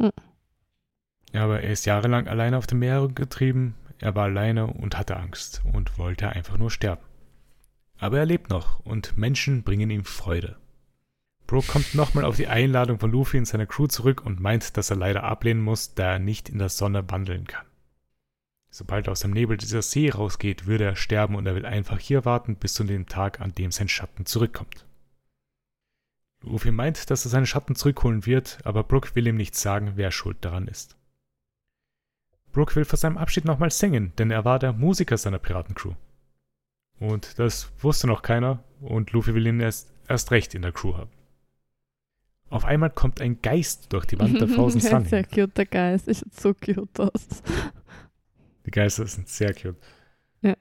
Hm. 0.00 0.12
Aber 1.36 1.60
er 1.60 1.70
ist 1.70 1.86
jahrelang 1.86 2.28
alleine 2.28 2.56
auf 2.56 2.66
dem 2.66 2.78
Meer 2.78 3.08
getrieben, 3.08 3.74
er 3.98 4.14
war 4.14 4.24
alleine 4.24 4.66
und 4.66 4.98
hatte 4.98 5.16
Angst 5.16 5.62
und 5.72 5.98
wollte 5.98 6.30
einfach 6.30 6.58
nur 6.58 6.70
sterben. 6.70 7.04
Aber 7.98 8.18
er 8.18 8.26
lebt 8.26 8.50
noch 8.50 8.80
und 8.80 9.16
Menschen 9.16 9.62
bringen 9.62 9.90
ihm 9.90 10.04
Freude. 10.04 10.56
Brooke 11.46 11.68
kommt 11.68 11.94
nochmal 11.94 12.24
auf 12.24 12.36
die 12.36 12.48
Einladung 12.48 12.98
von 12.98 13.10
Luffy 13.10 13.38
und 13.38 13.46
seiner 13.46 13.66
Crew 13.66 13.86
zurück 13.86 14.24
und 14.24 14.40
meint, 14.40 14.76
dass 14.76 14.90
er 14.90 14.96
leider 14.96 15.24
ablehnen 15.24 15.62
muss, 15.62 15.94
da 15.94 16.14
er 16.14 16.18
nicht 16.18 16.48
in 16.48 16.58
der 16.58 16.68
Sonne 16.68 17.08
wandeln 17.10 17.46
kann. 17.46 17.66
Sobald 18.68 19.06
er 19.06 19.12
aus 19.12 19.20
dem 19.20 19.30
Nebel 19.30 19.56
dieser 19.56 19.80
See 19.80 20.10
rausgeht, 20.10 20.66
würde 20.66 20.84
er 20.84 20.96
sterben 20.96 21.36
und 21.36 21.46
er 21.46 21.54
will 21.54 21.64
einfach 21.64 21.98
hier 21.98 22.24
warten 22.24 22.56
bis 22.56 22.74
zu 22.74 22.84
dem 22.84 23.06
Tag, 23.06 23.40
an 23.40 23.54
dem 23.54 23.70
sein 23.70 23.88
Schatten 23.88 24.26
zurückkommt. 24.26 24.84
Luffy 26.42 26.72
meint, 26.72 27.10
dass 27.10 27.24
er 27.24 27.30
seinen 27.30 27.46
Schatten 27.46 27.74
zurückholen 27.74 28.26
wird, 28.26 28.58
aber 28.64 28.82
Brooke 28.82 29.14
will 29.14 29.26
ihm 29.26 29.36
nicht 29.36 29.54
sagen, 29.54 29.92
wer 29.94 30.10
schuld 30.10 30.38
daran 30.40 30.68
ist. 30.68 30.95
Brooke 32.56 32.74
will 32.74 32.86
vor 32.86 32.96
seinem 32.96 33.18
Abschied 33.18 33.44
nochmal 33.44 33.70
singen, 33.70 34.14
denn 34.16 34.30
er 34.30 34.46
war 34.46 34.58
der 34.58 34.72
Musiker 34.72 35.18
seiner 35.18 35.38
Piratencrew. 35.38 35.92
Und 36.98 37.38
das 37.38 37.70
wusste 37.80 38.06
noch 38.06 38.22
keiner 38.22 38.64
und 38.80 39.12
Luffy 39.12 39.34
will 39.34 39.46
ihn 39.46 39.60
erst, 39.60 39.92
erst 40.08 40.30
recht 40.30 40.54
in 40.54 40.62
der 40.62 40.72
Crew 40.72 40.96
haben. 40.96 41.10
Auf 42.48 42.64
einmal 42.64 42.88
kommt 42.88 43.20
ein 43.20 43.42
Geist 43.42 43.92
durch 43.92 44.06
die 44.06 44.18
Wand 44.18 44.40
der 44.40 44.48
Frozen 44.54 44.80
Sun. 44.80 45.04
Sehr 45.04 45.24
cute, 45.24 45.54
der 45.54 45.66
Geist. 45.66 46.08
Ich 46.08 46.24
so 46.32 46.54
cute 46.54 46.98
aus. 46.98 47.42
Die 48.64 48.70
Geister 48.70 49.06
sind 49.06 49.28
sehr 49.28 49.52
cute. 49.52 49.76
Ja. 50.40 50.56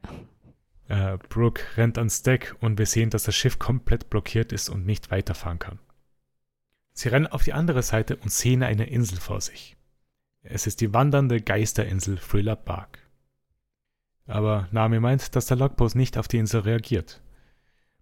Äh, 0.90 1.18
Brooke 1.30 1.64
rennt 1.78 1.98
ans 1.98 2.24
Deck 2.24 2.58
und 2.60 2.78
wir 2.78 2.88
sehen, 2.88 3.10
dass 3.10 3.24
das 3.24 3.38
Schiff 3.38 3.58
komplett 3.58 4.10
blockiert 4.10 4.52
ist 4.52 4.68
und 4.68 4.86
nicht 4.86 5.12
weiterfahren 5.12 5.60
kann. 5.60 5.80
Sie 6.92 7.08
rennen 7.08 7.28
auf 7.28 7.44
die 7.44 7.54
andere 7.54 7.84
Seite 7.84 8.18
und 8.18 8.34
sehen 8.34 8.64
eine 8.64 8.90
Insel 8.90 9.18
vor 9.18 9.40
sich. 9.40 9.75
Es 10.48 10.68
ist 10.68 10.80
die 10.82 10.94
wandernde 10.94 11.42
Geisterinsel 11.42 12.18
Thriller 12.18 12.56
Bark. 12.56 13.00
Aber 14.28 14.68
Nami 14.72 15.00
meint, 15.00 15.36
dass 15.36 15.48
der 15.48 15.58
Logpost 15.58 15.96
nicht 15.96 16.18
auf 16.18 16.28
die 16.28 16.38
Insel 16.38 16.62
reagiert. 16.62 17.22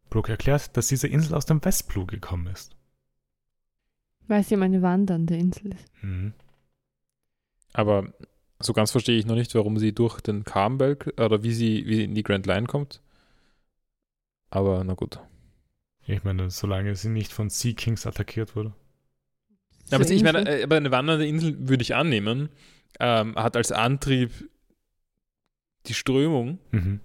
Brooke 0.10 0.32
erklärt, 0.32 0.76
dass 0.76 0.88
diese 0.88 1.08
Insel 1.08 1.36
aus 1.36 1.46
dem 1.46 1.64
Westblue 1.64 2.06
gekommen 2.06 2.48
ist. 2.48 2.76
Weil 4.28 4.44
sie 4.44 4.56
eine 4.56 4.82
wandernde 4.82 5.36
Insel 5.36 5.74
ist. 5.74 5.86
Mhm. 6.02 6.34
Aber 7.74 8.14
so 8.60 8.74
ganz 8.74 8.91
verstehe 8.91 9.18
ich 9.18 9.26
noch 9.26 9.36
nicht, 9.36 9.56
warum 9.56 9.78
sie 9.80 9.94
durch 9.94 10.22
den 10.22 10.44
Carmberg 10.44 11.14
oder 11.18 11.44
wie 11.44 11.54
sie, 11.54 11.86
wie 11.88 11.96
sie 11.96 12.04
in 12.04 12.16
die 12.16 12.24
Grand 12.24 12.46
Line 12.46 12.68
kommt. 12.68 13.02
Aber 14.50 14.84
na 14.84 14.94
gut. 14.94 15.20
Ich 16.06 16.24
meine, 16.24 16.50
solange 16.50 16.96
sie 16.96 17.10
nicht 17.10 17.32
von 17.32 17.50
Sea 17.50 17.74
Kings 17.74 18.06
attackiert 18.06 18.56
wurde. 18.56 18.74
Ja, 19.94 20.00
aber 20.00 20.10
ich 20.12 20.24
meine, 20.24 20.39
Insel. 20.39 20.60
äh, 20.60 20.64
aber 20.64 20.76
eine 20.78 20.91
wandernde 20.91 21.26
Insel 21.28 21.56
würde 21.70 21.82
ich 21.82 21.96
annehmen. 21.96 22.50
Ähm, 23.00 23.36
hat 23.36 23.56
als 23.58 23.72
Antrieb 23.72 24.32
die 25.88 25.94
Strömung, 25.94 26.60
Mhm. 26.72 27.00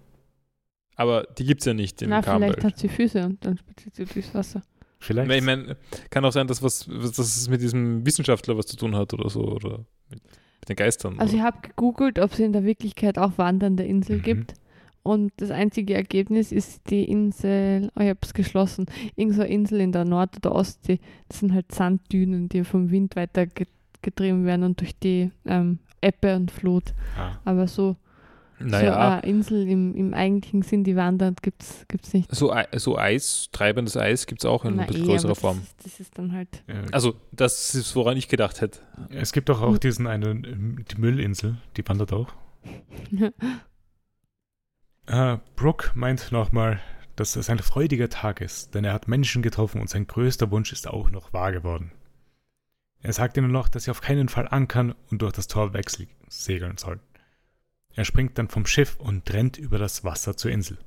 aber 0.96 1.24
die 1.38 1.44
gibt 1.44 1.62
es 1.62 1.64
ja 1.66 1.74
nicht 1.74 2.00
im 2.02 2.10
Na, 2.10 2.22
vielleicht 2.22 2.40
Carmberg. 2.40 2.64
hat 2.64 2.78
sie 2.78 2.88
Füße 2.88 3.24
und 3.24 3.44
dann 3.44 3.56
spaziert 3.58 3.94
sie 3.96 4.04
durchs 4.04 4.34
Wasser. 4.34 4.62
Vielleicht. 5.00 5.30
Ich 5.30 5.42
meine, 5.44 5.76
kann 6.10 6.24
auch 6.24 6.32
sein, 6.32 6.46
dass, 6.46 6.62
was, 6.62 6.88
was- 6.88 7.12
dass 7.12 7.36
es 7.36 7.48
mit 7.48 7.60
diesem 7.62 8.04
Wissenschaftler 8.04 8.56
was 8.58 8.66
zu 8.66 8.76
tun 8.76 8.96
hat 8.96 9.14
oder 9.14 9.30
so. 9.30 9.42
Oder 9.44 9.84
mit, 10.10 10.20
mit 10.60 10.68
den 10.68 10.76
Geistern. 10.76 11.18
Also 11.20 11.34
ich 11.36 11.40
oder. 11.40 11.52
habe 11.52 11.60
gegoogelt, 11.68 12.18
ob 12.18 12.32
es 12.32 12.38
in 12.40 12.52
der 12.52 12.64
Wirklichkeit 12.64 13.16
auch 13.18 13.38
wandernde 13.38 13.84
Insel 13.84 14.18
Mhm. 14.18 14.22
gibt. 14.22 14.54
Und 15.08 15.32
das 15.38 15.50
einzige 15.50 15.94
Ergebnis 15.94 16.52
ist 16.52 16.90
die 16.90 17.04
Insel, 17.04 17.90
oh, 17.96 18.00
ich 18.02 18.08
habe 18.08 18.18
es 18.22 18.34
geschlossen, 18.34 18.86
irgend 19.16 19.34
so 19.36 19.42
eine 19.42 19.50
Insel 19.50 19.80
in 19.80 19.92
der 19.92 20.04
Nord- 20.04 20.36
oder 20.36 20.54
Ostsee. 20.54 21.00
Das 21.28 21.38
sind 21.40 21.54
halt 21.54 21.72
Sanddünen, 21.72 22.48
die 22.48 22.62
vom 22.64 22.90
Wind 22.90 23.16
weiter 23.16 23.46
ge- 23.46 23.66
getrieben 24.02 24.44
werden 24.44 24.64
und 24.64 24.80
durch 24.80 24.96
die 24.98 25.30
ähm, 25.46 25.78
Ebbe 26.02 26.36
und 26.36 26.50
Flut. 26.50 26.92
ah, 27.16 27.38
Aber 27.44 27.66
so, 27.66 27.96
so 28.60 28.64
naja, 28.66 29.18
eine 29.20 29.22
Insel 29.32 29.66
im, 29.68 29.94
im 29.94 30.14
eigentlichen 30.14 30.62
Sinn, 30.62 30.84
die 30.84 30.94
wandert, 30.94 31.42
gibt 31.42 31.62
es 31.62 32.12
nicht. 32.12 32.34
so, 32.34 32.52
so 32.76 32.98
Eis, 32.98 33.48
treibendes 33.52 33.96
Eis 33.96 34.26
gibt 34.26 34.42
es 34.42 34.46
auch 34.46 34.64
in 34.64 34.76
Na 34.76 34.82
ein 34.82 34.86
bisschen 34.88 35.04
eh, 35.04 35.06
größerer 35.06 35.34
Form. 35.36 35.58
Das 35.58 35.66
ist, 35.68 35.84
das 35.86 36.00
ist 36.00 36.18
dann 36.18 36.32
halt. 36.32 36.62
Also, 36.92 37.14
das 37.32 37.74
ist, 37.74 37.96
woran 37.96 38.16
ich 38.16 38.28
gedacht 38.28 38.60
hätte. 38.60 38.80
es 39.10 39.32
gibt 39.32 39.48
doch 39.48 39.62
auch 39.62 39.78
diesen 39.78 40.06
einen, 40.06 40.44
ähm, 40.44 40.84
die 40.90 41.00
Müllinsel, 41.00 41.56
die 41.76 41.88
wandert 41.88 42.12
auch. 42.12 42.28
Äh, 45.08 45.38
Brooke 45.56 45.92
meint 45.94 46.32
nochmal, 46.32 46.80
dass 47.16 47.36
es 47.36 47.48
ein 47.48 47.58
freudiger 47.60 48.10
Tag 48.10 48.42
ist, 48.42 48.74
denn 48.74 48.84
er 48.84 48.92
hat 48.92 49.08
Menschen 49.08 49.40
getroffen 49.40 49.80
und 49.80 49.88
sein 49.88 50.06
größter 50.06 50.50
Wunsch 50.50 50.70
ist 50.70 50.86
auch 50.86 51.08
noch 51.08 51.32
wahr 51.32 51.50
geworden. 51.50 51.92
Er 53.00 53.14
sagt 53.14 53.38
ihnen 53.38 53.50
noch, 53.50 53.68
dass 53.68 53.84
sie 53.84 53.90
auf 53.90 54.02
keinen 54.02 54.28
Fall 54.28 54.48
ankern 54.48 54.94
und 55.10 55.22
durch 55.22 55.32
das 55.32 55.48
Tor 55.48 55.72
wegsegeln 55.72 56.76
sollen. 56.76 57.00
Er 57.94 58.04
springt 58.04 58.36
dann 58.36 58.48
vom 58.48 58.66
Schiff 58.66 58.96
und 58.96 59.32
rennt 59.32 59.56
über 59.56 59.78
das 59.78 60.04
Wasser 60.04 60.36
zur 60.36 60.50
Insel. 60.50 60.78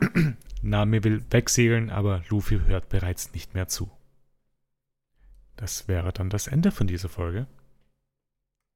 Nami 0.62 1.04
will 1.04 1.22
wegsegeln, 1.30 1.90
aber 1.90 2.22
Luffy 2.30 2.58
hört 2.60 2.88
bereits 2.88 3.34
nicht 3.34 3.52
mehr 3.52 3.68
zu. 3.68 3.90
Das 5.56 5.88
wäre 5.88 6.12
dann 6.12 6.30
das 6.30 6.46
Ende 6.46 6.70
von 6.70 6.86
dieser 6.86 7.10
Folge. 7.10 7.46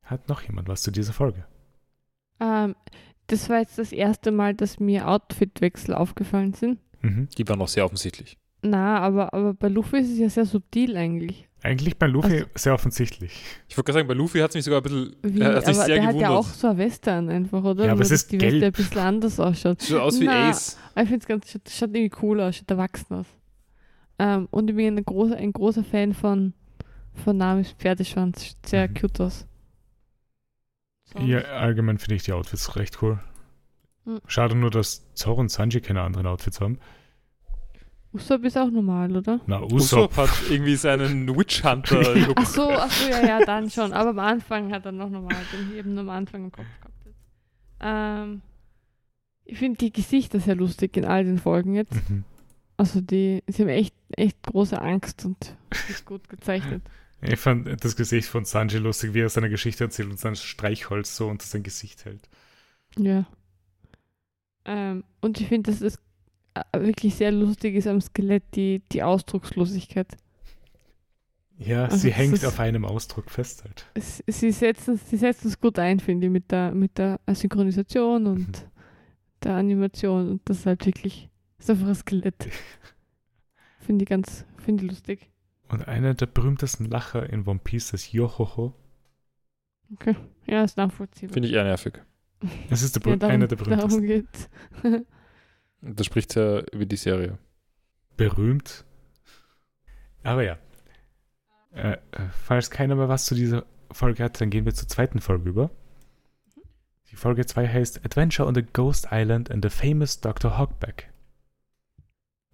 Hat 0.02 0.28
noch 0.28 0.42
jemand 0.42 0.68
was 0.68 0.82
zu 0.82 0.90
dieser 0.90 1.14
Folge? 1.14 1.46
ähm, 2.40 2.74
das 3.30 3.48
war 3.48 3.58
jetzt 3.60 3.78
das 3.78 3.92
erste 3.92 4.30
Mal, 4.30 4.54
dass 4.54 4.80
mir 4.80 5.08
Outfitwechsel 5.08 5.94
aufgefallen 5.94 6.54
sind. 6.54 6.78
Mhm. 7.02 7.28
Die 7.36 7.48
war 7.48 7.56
noch 7.56 7.68
sehr 7.68 7.84
offensichtlich. 7.84 8.36
Na, 8.62 8.98
aber, 9.00 9.32
aber 9.32 9.54
bei 9.54 9.68
Luffy 9.68 9.98
ist 10.00 10.10
es 10.10 10.18
ja 10.18 10.28
sehr 10.28 10.44
subtil 10.44 10.96
eigentlich. 10.96 11.46
Eigentlich 11.62 11.96
bei 11.98 12.06
Luffy 12.06 12.32
Also- 12.34 12.46
sehr 12.54 12.74
offensichtlich. 12.74 13.32
Ich 13.68 13.76
wollte 13.76 13.86
gerade 13.92 13.98
sagen, 14.00 14.08
bei 14.08 14.14
Luffy 14.14 14.38
hat 14.40 14.50
es 14.50 14.54
mich 14.56 14.64
sogar 14.64 14.80
ein 14.80 14.82
bisschen 14.82 15.16
Wie, 15.22 15.40
er 15.40 15.54
hat 15.56 15.64
sich 15.66 15.76
aber 15.76 15.84
sehr 15.86 15.94
der 15.96 16.04
hat 16.04 16.10
gewundert. 16.10 16.30
ja 16.30 16.36
auch 16.36 16.46
so 16.46 16.66
ein 16.68 16.78
Western 16.78 17.28
einfach, 17.28 17.62
oder? 17.64 17.84
Ja, 17.84 17.92
aber 17.92 18.00
Nur, 18.00 18.04
es 18.06 18.10
ist 18.10 18.32
die 18.32 18.40
Weste 18.40 18.58
gelb. 18.60 18.74
ein 18.74 18.82
bisschen 18.84 18.98
anders 18.98 19.40
ausschaut. 19.40 19.82
Schaut 19.82 20.00
aus 20.00 20.20
wie 20.20 20.24
Na, 20.26 20.48
Ace. 20.50 20.78
Ich 20.96 21.02
finde 21.02 21.16
es 21.18 21.26
ganz, 21.26 21.50
schaut, 21.50 21.68
schaut 21.68 21.94
irgendwie 21.94 22.16
cool 22.22 22.40
aus, 22.40 22.56
schaut 22.56 22.70
erwachsen 22.70 23.14
aus. 23.14 23.26
Ähm, 24.18 24.48
und 24.50 24.68
ich 24.70 24.76
bin 24.76 24.96
ein 24.98 25.04
großer, 25.04 25.36
ein 25.36 25.52
großer 25.52 25.84
Fan 25.84 26.12
von, 26.14 26.52
von 27.24 27.36
Namis 27.36 27.72
Pferdeschwanz. 27.72 28.42
Sieht 28.42 28.66
sehr 28.66 28.88
Mhm. 28.88 28.94
cute 28.94 29.20
aus. 29.22 29.46
Sonst- 31.12 31.26
Ja, 31.28 31.40
allgemein 31.40 31.98
finde 31.98 32.16
ich 32.16 32.22
die 32.22 32.32
Outfits 32.32 32.76
recht 32.76 33.02
cool. 33.02 33.18
Mhm. 34.04 34.20
Schade 34.26 34.54
nur, 34.54 34.70
dass 34.70 35.04
Zoro 35.14 35.40
und 35.40 35.50
Sanji 35.50 35.80
keine 35.80 36.02
anderen 36.02 36.26
Outfits 36.26 36.60
haben. 36.60 36.78
Usopp 38.12 38.44
ist 38.44 38.58
auch 38.58 38.70
normal, 38.70 39.16
oder? 39.16 39.40
Na, 39.46 39.60
Usopp. 39.62 39.72
Usopp 39.72 40.16
hat 40.16 40.30
irgendwie 40.50 40.74
seinen 40.74 41.28
Witch 41.36 41.62
Hunter-Look. 41.62 42.32
Ach 42.36 42.46
so, 42.46 42.68
ach 42.68 42.90
so, 42.90 43.08
ja, 43.08 43.24
ja, 43.24 43.44
dann 43.44 43.70
schon. 43.70 43.92
Aber 43.92 44.10
am 44.10 44.18
Anfang 44.18 44.72
hat 44.72 44.84
er 44.84 44.90
noch 44.90 45.10
normal, 45.10 45.36
den 45.52 45.70
ich 45.70 45.76
eben 45.78 45.96
am 45.96 46.08
Anfang 46.08 46.44
im 46.46 46.50
Kopf 46.52 46.66
gehabt. 46.80 46.94
Ähm, 47.80 48.42
ich 49.44 49.58
finde 49.58 49.78
die 49.78 49.92
Gesichter 49.92 50.40
sehr 50.40 50.56
lustig 50.56 50.96
in 50.96 51.04
all 51.04 51.24
den 51.24 51.38
Folgen 51.38 51.74
jetzt. 51.76 51.92
Mhm. 52.10 52.24
Also 52.76 53.00
die, 53.00 53.44
sie 53.46 53.62
haben 53.62 53.68
echt, 53.68 53.94
echt 54.16 54.42
große 54.42 54.80
Angst 54.80 55.24
und 55.24 55.56
ist 55.88 56.04
gut 56.04 56.28
gezeichnet. 56.28 56.82
Ich 57.22 57.38
fand 57.38 57.84
das 57.84 57.96
Gesicht 57.96 58.28
von 58.28 58.44
Sanji 58.44 58.78
lustig, 58.78 59.12
wie 59.14 59.20
er 59.20 59.28
seine 59.28 59.50
Geschichte 59.50 59.84
erzählt 59.84 60.08
und 60.10 60.18
sein 60.18 60.36
Streichholz 60.36 61.16
so 61.16 61.28
unter 61.28 61.44
sein 61.46 61.62
Gesicht 61.62 62.04
hält. 62.04 62.28
Ja. 62.98 63.26
Ähm, 64.64 65.04
und 65.20 65.40
ich 65.40 65.48
finde, 65.48 65.70
dass 65.70 65.80
es 65.80 65.98
äh, 66.54 66.80
wirklich 66.80 67.14
sehr 67.14 67.32
lustig 67.32 67.74
ist 67.74 67.86
am 67.86 68.00
Skelett, 68.00 68.42
die, 68.54 68.82
die 68.92 69.02
Ausdruckslosigkeit. 69.02 70.16
Ja, 71.58 71.84
Also 71.84 71.98
sie 71.98 72.12
hängt 72.12 72.32
ist- 72.34 72.44
auf 72.46 72.58
einem 72.58 72.84
Ausdruck 72.86 73.30
fest 73.30 73.64
halt. 73.64 73.84
Sie 74.26 74.50
setzen 74.50 74.96
sie 74.98 75.16
setzen 75.18 75.48
es 75.48 75.60
gut 75.60 75.78
ein, 75.78 76.00
finde 76.00 76.26
ich, 76.26 76.32
mit 76.32 76.50
der, 76.50 76.72
mit 76.72 76.96
der 76.96 77.20
Synchronisation 77.32 78.26
und 78.26 78.48
Mhm. 78.48 78.52
der 79.42 79.54
Animation. 79.56 80.30
Und 80.30 80.40
das 80.46 80.60
ist 80.60 80.66
halt 80.66 80.86
wirklich, 80.86 81.28
das 81.58 81.66
ist 81.66 81.70
einfach 81.70 81.88
ein 81.88 81.94
Skelett. 81.94 82.48
Finde 83.80 84.04
ich 84.04 84.08
ganz, 84.08 84.44
finde 84.58 84.84
ich 84.84 84.90
lustig. 84.90 85.30
Und 85.70 85.86
einer 85.86 86.14
der 86.14 86.26
berühmtesten 86.26 86.84
Lacher 86.86 87.30
in 87.30 87.46
One 87.46 87.60
Piece 87.62 87.92
ist 87.92 88.12
Yohoho. 88.12 88.74
Okay. 89.92 90.16
Ja, 90.46 90.64
ist 90.64 90.76
nachvollziehbar. 90.76 91.32
Finde 91.32 91.48
ich 91.48 91.54
eher 91.54 91.64
nervig. 91.64 92.00
Das 92.70 92.82
ist 92.82 92.96
der, 92.96 93.10
ja, 93.10 93.16
darum, 93.16 93.34
einer 93.34 93.48
der 93.48 93.56
berühmtesten. 93.56 93.90
darum 93.90 94.06
geht's. 94.06 94.48
Das 95.82 96.06
spricht 96.06 96.34
ja 96.34 96.60
über 96.72 96.84
die 96.84 96.96
Serie. 96.96 97.38
berühmt. 98.16 98.84
Aber 100.22 100.42
ja. 100.42 100.58
Äh, 101.72 101.92
äh, 101.92 101.98
falls 102.32 102.70
keiner 102.70 102.96
mehr 102.96 103.08
was 103.08 103.24
zu 103.24 103.34
dieser 103.34 103.64
Folge 103.90 104.22
hat, 104.24 104.40
dann 104.40 104.50
gehen 104.50 104.66
wir 104.66 104.74
zur 104.74 104.88
zweiten 104.88 105.20
Folge 105.20 105.48
über. 105.48 105.70
Die 107.10 107.16
Folge 107.16 107.46
2 107.46 107.68
heißt 107.68 108.04
Adventure 108.04 108.46
on 108.46 108.54
the 108.54 108.62
Ghost 108.62 109.08
Island 109.10 109.50
and 109.50 109.64
the 109.64 109.70
Famous 109.70 110.20
Dr. 110.20 110.58
Hogback. 110.58 111.10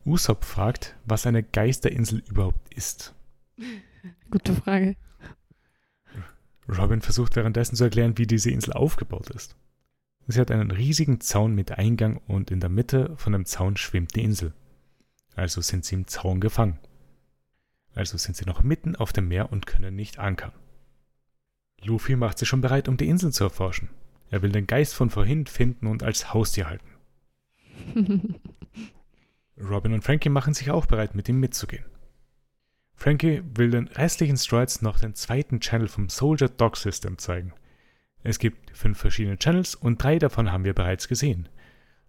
Usopp 0.06 0.44
fragt, 0.44 0.96
was 1.04 1.26
eine 1.26 1.42
Geisterinsel 1.42 2.22
überhaupt 2.28 2.72
ist. 2.72 3.14
Gute 4.30 4.54
Frage. 4.54 4.96
Robin 6.68 7.00
versucht 7.00 7.36
währenddessen 7.36 7.76
zu 7.76 7.84
erklären, 7.84 8.16
wie 8.18 8.26
diese 8.26 8.50
Insel 8.50 8.72
aufgebaut 8.72 9.30
ist. 9.30 9.56
Sie 10.28 10.40
hat 10.40 10.50
einen 10.50 10.70
riesigen 10.70 11.20
Zaun 11.20 11.54
mit 11.54 11.72
Eingang 11.72 12.20
und 12.26 12.50
in 12.50 12.60
der 12.60 12.70
Mitte 12.70 13.14
von 13.16 13.32
dem 13.32 13.44
Zaun 13.44 13.76
schwimmt 13.76 14.16
die 14.16 14.24
Insel. 14.24 14.52
Also 15.34 15.60
sind 15.60 15.84
sie 15.84 15.94
im 15.94 16.06
Zaun 16.06 16.40
gefangen. 16.40 16.78
Also 17.94 18.18
sind 18.18 18.36
sie 18.36 18.44
noch 18.44 18.62
mitten 18.62 18.96
auf 18.96 19.12
dem 19.12 19.28
Meer 19.28 19.52
und 19.52 19.66
können 19.66 19.94
nicht 19.94 20.18
ankern. 20.18 20.52
Luffy 21.82 22.16
macht 22.16 22.38
sich 22.38 22.48
schon 22.48 22.60
bereit, 22.60 22.88
um 22.88 22.96
die 22.96 23.08
Insel 23.08 23.32
zu 23.32 23.44
erforschen. 23.44 23.88
Er 24.30 24.42
will 24.42 24.50
den 24.50 24.66
Geist 24.66 24.94
von 24.94 25.10
vorhin 25.10 25.46
finden 25.46 25.86
und 25.86 26.02
als 26.02 26.34
Haustier 26.34 26.68
halten. 26.68 26.90
Robin 29.58 29.92
und 29.92 30.02
Frankie 30.02 30.28
machen 30.28 30.54
sich 30.54 30.70
auch 30.70 30.86
bereit, 30.86 31.14
mit 31.14 31.28
ihm 31.28 31.40
mitzugehen. 31.40 31.84
Frankie 32.94 33.42
will 33.54 33.70
den 33.70 33.88
restlichen 33.88 34.36
Strides 34.36 34.82
noch 34.82 34.98
den 34.98 35.14
zweiten 35.14 35.60
Channel 35.60 35.88
vom 35.88 36.08
Soldier 36.08 36.48
Dog 36.48 36.76
System 36.76 37.18
zeigen. 37.18 37.52
Es 38.22 38.38
gibt 38.38 38.76
fünf 38.76 38.98
verschiedene 38.98 39.38
Channels 39.38 39.74
und 39.74 40.02
drei 40.02 40.18
davon 40.18 40.50
haben 40.50 40.64
wir 40.64 40.74
bereits 40.74 41.06
gesehen. 41.06 41.48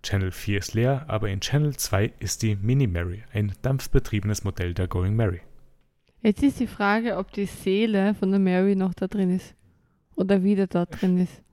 Channel 0.04 0.32
4 0.32 0.60
ist 0.60 0.74
leer, 0.74 1.06
aber 1.08 1.30
in 1.30 1.42
Channel 1.42 1.76
2 1.76 2.14
ist 2.20 2.42
die 2.42 2.56
Mini 2.56 2.88
Mary, 2.88 3.24
ein 3.34 3.54
dampfbetriebenes 3.62 4.44
Modell 4.44 4.74
der 4.74 4.88
Going 4.88 5.16
Mary. 5.16 5.42
Jetzt 6.22 6.44
ist 6.44 6.60
die 6.60 6.68
Frage, 6.68 7.18
ob 7.18 7.32
die 7.32 7.46
Seele 7.46 8.14
von 8.16 8.32
der 8.32 8.40
Mary 8.40 8.76
noch 8.76 8.94
da 8.94 9.08
drin 9.08 9.36
ist. 9.36 9.54
Oder 10.16 10.44
wieder 10.44 10.68
dort 10.68 11.00
drin 11.02 11.20
ist. 11.20 11.44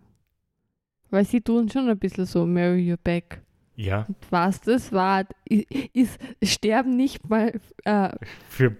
Weil 1.10 1.24
sie 1.24 1.40
tun 1.40 1.68
schon 1.68 1.88
ein 1.88 1.98
bisschen 1.98 2.26
so, 2.26 2.46
Mary, 2.46 2.90
you're 2.90 2.98
back. 3.02 3.42
Ja, 3.76 4.04
Und 4.06 4.16
was 4.30 4.60
das 4.60 4.92
war, 4.92 5.24
ist, 5.48 6.18
sterben 6.42 6.96
nicht 6.96 7.28
mal 7.28 7.58
äh. 7.84 8.10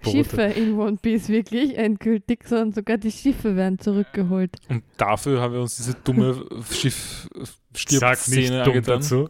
Schiffe 0.02 0.42
in 0.42 0.78
One 0.78 0.98
Piece 1.02 1.28
wirklich 1.28 1.76
endgültig, 1.76 2.44
sondern 2.46 2.72
sogar 2.72 2.96
die 2.98 3.10
Schiffe 3.10 3.56
werden 3.56 3.78
zurückgeholt. 3.80 4.56
Und 4.68 4.84
dafür 4.96 5.40
haben 5.40 5.54
wir 5.54 5.60
uns 5.62 5.76
diese 5.76 5.94
dumme 5.94 6.44
schiff 6.70 7.28
Sag 7.76 8.16
szene 8.18 8.40
nicht 8.40 8.50
dumm 8.66 8.74
angetan. 8.74 9.00
dazu. 9.00 9.28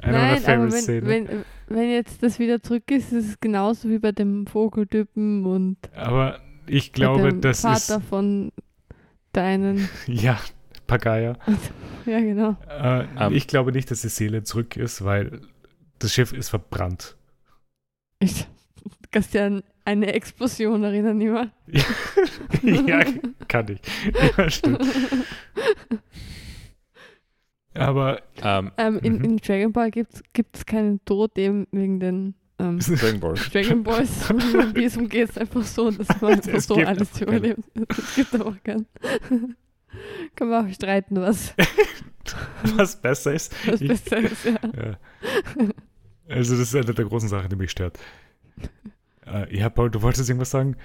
Eine 0.00 0.18
meiner 0.18 0.40
Nein, 0.40 0.44
aber 0.60 0.72
wenn, 0.72 1.06
wenn, 1.06 1.44
wenn 1.68 1.90
jetzt 1.90 2.22
das 2.22 2.38
wieder 2.38 2.62
zurück 2.62 2.90
ist, 2.90 3.12
ist 3.12 3.28
es 3.28 3.40
genauso 3.40 3.88
wie 3.90 3.98
bei 3.98 4.12
dem 4.12 4.46
Vogeltypen 4.46 5.44
und 5.44 5.76
Aber 5.94 6.40
ich 6.66 6.92
bei 6.92 6.96
glaube, 6.96 7.28
dem 7.30 7.40
das 7.42 7.60
Vater 7.60 7.98
ist. 7.98 8.06
von 8.08 8.50
deinen. 9.32 9.88
Ja, 10.06 10.38
Pagaya. 10.86 11.36
Ja, 12.06 12.20
genau. 12.20 12.56
Äh, 12.68 13.04
Ähm. 13.18 13.32
ich 13.32 13.48
glaube 13.48 13.72
nicht, 13.72 13.90
dass 13.90 14.02
die 14.02 14.08
Seele 14.08 14.44
zurück 14.44 14.76
ist, 14.76 15.04
weil 15.04 15.40
das 15.98 16.14
Schiff 16.14 16.32
ist 16.32 16.50
verbrannt. 16.50 17.16
Ich, 18.20 18.44
du 18.44 18.90
kannst 19.10 19.34
ja 19.34 19.46
an 19.46 19.64
eine 19.84 20.14
Explosion 20.14 20.84
erinnern, 20.84 21.20
immer. 21.20 21.50
ja, 22.62 23.00
kann 23.48 23.66
ich. 23.70 23.80
Ja, 24.38 24.48
stimmt. 24.48 24.84
Aber 27.74 28.22
Ähm, 28.42 28.70
ähm, 28.78 28.98
in, 29.02 29.18
Mhm. 29.18 29.24
in 29.24 29.36
Dragon 29.38 29.72
Ball 29.72 29.90
gibt 29.90 30.22
es 30.52 30.64
keinen 30.64 31.04
Tod 31.04 31.36
eben 31.36 31.66
wegen 31.72 32.00
den 32.00 32.34
ähm, 32.58 32.78
Dragon 32.78 33.20
Ball. 33.20 33.34
Dragon 33.34 33.82
Balls. 33.82 34.30
One 34.30 34.72
Piece 34.72 34.96
umgeht 34.96 35.30
es 35.30 35.38
einfach 35.38 35.62
so, 35.62 35.90
dass 35.90 36.08
man 36.20 36.34
einfach 36.34 36.52
Es 36.54 36.66
so 36.66 36.76
gibt 36.76 36.86
alles 36.86 37.20
überlebt. 37.20 37.60
Es 37.88 38.14
gibt 38.14 38.32
einfach 38.34 38.62
keinen. 38.64 38.86
Kann 40.34 40.48
man 40.48 40.66
auch 40.68 40.72
streiten, 40.74 41.16
was, 41.20 41.54
was 42.76 43.00
besser 43.00 43.34
ist. 43.34 43.54
was 43.66 43.80
Ich- 43.80 43.88
besser 43.88 44.18
ist, 44.18 44.44
ja. 44.44 44.58
Ja. 44.76 44.98
Also, 46.28 46.52
das 46.56 46.60
ist 46.68 46.74
eine 46.74 46.92
der 46.92 47.04
großen 47.04 47.28
Sachen, 47.28 47.48
die 47.48 47.56
mich 47.56 47.70
stört. 47.70 47.98
Äh, 49.26 49.56
ja, 49.56 49.68
Paul, 49.70 49.90
du 49.90 50.02
wolltest 50.02 50.28
irgendwas 50.28 50.50
sagen? 50.50 50.76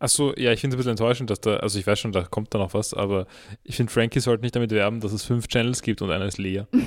Achso, 0.00 0.32
ja, 0.36 0.52
ich 0.52 0.60
finde 0.60 0.74
es 0.74 0.76
ein 0.76 0.78
bisschen 0.78 0.90
enttäuschend, 0.92 1.28
dass 1.30 1.40
da, 1.40 1.56
also 1.56 1.76
ich 1.78 1.84
weiß 1.86 1.98
schon, 1.98 2.12
da 2.12 2.22
kommt 2.22 2.54
da 2.54 2.58
noch 2.58 2.72
was, 2.74 2.94
aber 2.94 3.26
ich 3.64 3.74
finde, 3.76 3.92
Frankie 3.92 4.20
sollte 4.20 4.42
nicht 4.42 4.54
damit 4.54 4.70
werben, 4.70 5.00
dass 5.00 5.10
es 5.12 5.24
fünf 5.24 5.48
Channels 5.48 5.82
gibt 5.82 6.00
und 6.02 6.12
einer 6.12 6.26
ist 6.26 6.38
leer. 6.38 6.68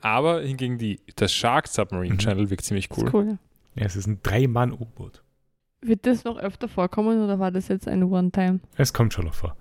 Aber 0.00 0.42
hingegen 0.42 0.78
die, 0.78 1.00
das 1.16 1.32
Shark 1.32 1.66
Submarine 1.68 2.14
Mhm. 2.14 2.18
Channel 2.18 2.50
wirkt 2.50 2.64
ziemlich 2.64 2.88
cool. 2.96 3.06
Ist 3.06 3.14
cool. 3.14 3.26
ja. 3.26 3.38
Ja, 3.76 3.86
es 3.86 3.96
ist 3.96 4.06
ein 4.06 4.20
Drei-Mann-U-Boot. 4.22 5.22
Wird 5.80 6.06
das 6.06 6.24
noch 6.24 6.38
öfter 6.38 6.68
vorkommen 6.68 7.22
oder 7.22 7.38
war 7.38 7.50
das 7.50 7.68
jetzt 7.68 7.86
eine 7.86 8.06
One-Time? 8.06 8.60
Es 8.76 8.92
kommt 8.92 9.12
schon 9.12 9.26
noch 9.26 9.34
vor. 9.34 9.56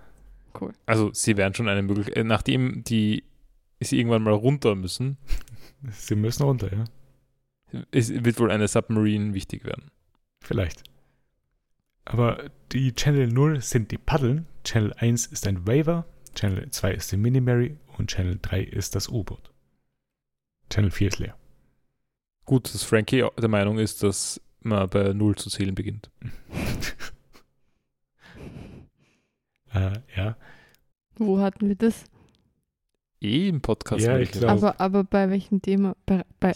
Cool. 0.60 0.74
Also 0.86 1.12
sie 1.14 1.38
werden 1.38 1.54
schon 1.54 1.70
eine 1.70 1.84
Möglichkeit, 1.84 2.26
nachdem 2.26 2.84
die 2.84 3.24
sie 3.80 4.00
irgendwann 4.00 4.24
mal 4.24 4.34
runter 4.34 4.76
müssen, 4.76 5.18
Sie 5.92 6.16
müssen 6.16 6.44
runter, 6.44 6.74
ja? 6.74 6.86
es 7.92 8.10
wird 8.10 8.40
wohl 8.40 8.52
eine 8.52 8.68
Submarine 8.68 9.34
wichtig 9.34 9.66
werden. 9.66 9.92
Vielleicht. 10.42 10.84
Aber 12.06 12.50
die 12.72 12.94
Channel 12.94 13.28
0 13.28 13.62
sind 13.62 13.92
die 13.92 13.98
Paddeln, 13.98 14.48
Channel 14.64 14.94
1 14.94 15.28
ist 15.28 15.46
ein 15.46 15.68
Waver, 15.68 16.06
Channel 16.36 16.70
2 16.70 16.94
ist 16.94 17.12
die 17.12 17.18
Mini-Mary 17.18 17.78
und 17.98 18.10
Channel 18.10 18.40
3 18.42 18.62
ist 18.62 18.96
das 18.96 19.10
U-Boot. 19.10 19.52
Channel 20.70 20.92
4 20.92 21.08
ist 21.10 21.20
leer. 21.20 21.38
Gut, 22.46 22.74
dass 22.74 22.84
Frankie 22.84 23.26
der 23.38 23.50
Meinung 23.50 23.78
ist, 23.78 24.04
dass 24.04 24.42
man 24.68 24.90
bei 24.90 25.14
Null 25.14 25.36
zu 25.36 25.50
zählen 25.50 25.76
beginnt. 25.76 26.10
äh, 29.74 29.92
ja. 30.16 30.36
Wo 31.18 31.40
hatten 31.40 31.68
wir 31.68 31.76
das? 31.76 32.06
Eh 33.22 33.50
im 33.50 33.62
Podcast. 33.62 34.06
Ja, 34.06 34.18
ich 34.20 34.30
jetzt. 34.30 34.40
glaub- 34.40 34.52
Aber, 34.52 34.80
aber 34.80 35.04
bei 35.04 35.30
welchem 35.30 35.62
Thema? 35.62 35.96
Bei, 36.06 36.24
bei, 36.40 36.54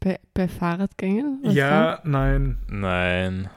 bei, 0.00 0.18
bei 0.34 0.48
Fahrradgängen? 0.48 1.40
Was 1.44 1.54
ja, 1.54 2.00
nein. 2.04 2.58
Nein. 2.68 3.48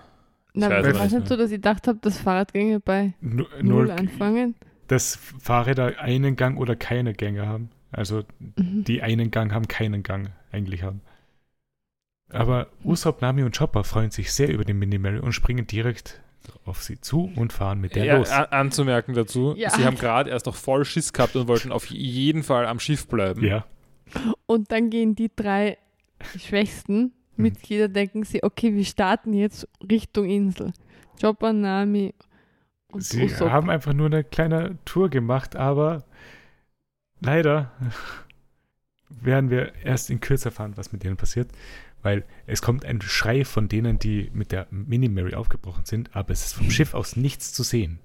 Na, 0.53 0.69
weiß 0.69 0.71
war 0.71 0.77
aber 0.79 0.89
es 0.89 0.99
nicht 1.11 1.19
nicht 1.19 1.27
so, 1.27 1.37
dass 1.37 1.51
ich 1.51 1.57
gedacht 1.57 1.87
habe, 1.87 1.99
dass 2.01 2.17
Fahrradgänge 2.19 2.79
bei 2.79 3.13
Nu- 3.21 3.45
Null 3.61 3.85
Nur, 3.87 3.93
anfangen? 3.93 4.55
dass 4.87 5.15
Fahrräder 5.15 5.99
einen 5.99 6.35
Gang 6.35 6.57
oder 6.59 6.75
keine 6.75 7.13
Gänge 7.13 7.45
haben. 7.47 7.69
Also 7.91 8.23
Mhm. 8.57 8.83
die 8.83 9.01
einen 9.01 9.31
Gang 9.31 9.51
haben, 9.53 9.67
keinen 9.67 10.03
Gang 10.03 10.29
eigentlich 10.51 10.83
haben. 10.83 11.01
Aber 12.29 12.67
Usopp, 12.83 13.21
Nami 13.21 13.43
und 13.43 13.57
Chopper 13.57 13.83
freuen 13.83 14.11
sich 14.11 14.31
sehr 14.33 14.49
über 14.49 14.65
den 14.65 14.77
Mini-Mary 14.79 15.19
und 15.19 15.31
springen 15.33 15.65
direkt 15.67 16.21
auf 16.65 16.81
sie 16.83 16.99
zu 16.99 17.31
und 17.35 17.53
fahren 17.53 17.79
mit 17.79 17.95
der 17.95 18.05
Ja, 18.05 18.17
los. 18.17 18.29
an, 18.29 18.45
anzumerken 18.45 19.13
dazu, 19.13 19.53
Ja. 19.57 19.69
sie 19.69 19.85
haben 19.85 19.97
gerade 19.97 20.29
erst 20.29 20.45
noch 20.45 20.55
voll 20.55 20.85
Schiss 20.85 21.13
gehabt 21.13 21.35
und 21.35 21.47
wollten 21.47 21.71
auf 21.71 21.85
jeden 21.87 22.43
Fall 22.43 22.65
am 22.65 22.79
Schiff 22.79 23.07
bleiben. 23.07 23.43
Ja, 23.43 23.65
Und 24.45 24.71
dann 24.71 24.89
gehen 24.89 25.15
die 25.15 25.29
drei 25.33 25.77
Schwächsten 26.37 27.13
mit 27.35 27.55
Mhm. 27.55 27.59
jeder 27.63 27.87
denken 27.89 28.23
sie, 28.23 28.43
okay, 28.43 28.73
wir 28.73 28.85
starten 28.85 29.33
jetzt 29.33 29.67
Richtung 29.89 30.25
Insel. 30.29 30.71
Chopper, 31.21 31.51
Nami 31.53 32.13
und 32.91 33.03
sie 33.03 33.25
Usopp. 33.25 33.51
haben 33.51 33.69
einfach 33.69 33.93
nur 33.93 34.05
eine 34.07 34.23
kleine 34.23 34.77
Tour 34.85 35.09
gemacht, 35.09 35.55
aber 35.55 36.05
leider 37.19 37.71
werden 39.09 39.49
wir 39.49 39.73
erst 39.83 40.09
in 40.09 40.19
Kürze 40.19 40.45
erfahren, 40.49 40.73
was 40.75 40.91
mit 40.91 41.03
denen 41.03 41.17
passiert, 41.17 41.49
weil 42.07 42.23
es 42.45 42.61
kommt 42.61 42.85
ein 42.85 43.01
Schrei 43.01 43.43
von 43.43 43.67
denen, 43.67 43.99
die 43.99 44.31
mit 44.33 44.53
der 44.53 44.67
Mini-Mary 44.71 45.33
aufgebrochen 45.33 45.83
sind, 45.83 46.15
aber 46.15 46.31
es 46.31 46.45
ist 46.45 46.53
vom 46.53 46.71
Schiff 46.71 46.93
aus 46.93 47.17
nichts 47.17 47.51
zu 47.51 47.63
sehen. 47.63 47.99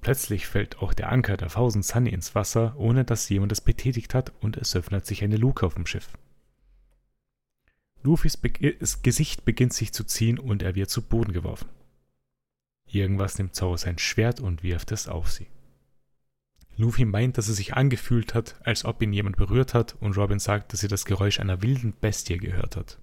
Plötzlich 0.00 0.46
fällt 0.46 0.78
auch 0.78 0.94
der 0.94 1.12
Anker 1.12 1.36
der 1.36 1.48
Thousand 1.48 1.84
Sunny 1.84 2.08
ins 2.08 2.34
Wasser, 2.34 2.74
ohne 2.78 3.04
dass 3.04 3.28
jemand 3.28 3.52
es 3.52 3.60
betätigt 3.60 4.14
hat, 4.14 4.32
und 4.40 4.56
es 4.56 4.74
öffnet 4.74 5.04
sich 5.04 5.22
eine 5.22 5.36
Luke 5.36 5.66
auf 5.66 5.74
dem 5.74 5.84
Schiff. 5.84 6.14
Luffys 8.02 8.38
Be 8.38 8.74
das 8.80 9.02
Gesicht 9.02 9.44
beginnt 9.44 9.74
sich 9.74 9.92
zu 9.92 10.04
ziehen 10.04 10.38
und 10.38 10.62
er 10.62 10.74
wird 10.74 10.88
zu 10.88 11.02
Boden 11.02 11.34
geworfen. 11.34 11.68
Irgendwas 12.86 13.36
nimmt 13.36 13.54
Zoro 13.54 13.76
sein 13.76 13.98
Schwert 13.98 14.40
und 14.40 14.62
wirft 14.62 14.92
es 14.92 15.08
auf 15.08 15.30
sie. 15.30 15.48
Luffy 16.76 17.04
meint, 17.04 17.38
dass 17.38 17.48
es 17.48 17.56
sich 17.56 17.74
angefühlt 17.74 18.34
hat, 18.34 18.56
als 18.64 18.84
ob 18.84 19.00
ihn 19.02 19.12
jemand 19.12 19.36
berührt 19.36 19.74
hat, 19.74 19.94
und 20.00 20.16
Robin 20.16 20.38
sagt, 20.38 20.72
dass 20.72 20.80
sie 20.80 20.88
das 20.88 21.04
Geräusch 21.04 21.40
einer 21.40 21.62
wilden 21.62 21.92
Bestie 21.92 22.38
gehört 22.38 22.76
hat. 22.76 22.98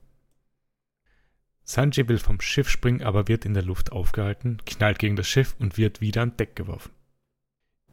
Sanji 1.63 2.07
will 2.07 2.17
vom 2.17 2.41
Schiff 2.41 2.69
springen, 2.69 3.03
aber 3.03 3.27
wird 3.27 3.45
in 3.45 3.53
der 3.53 3.63
Luft 3.63 3.91
aufgehalten, 3.91 4.57
knallt 4.65 4.99
gegen 4.99 5.15
das 5.15 5.27
Schiff 5.27 5.55
und 5.59 5.77
wird 5.77 6.01
wieder 6.01 6.21
an 6.21 6.35
Deck 6.35 6.55
geworfen. 6.55 6.91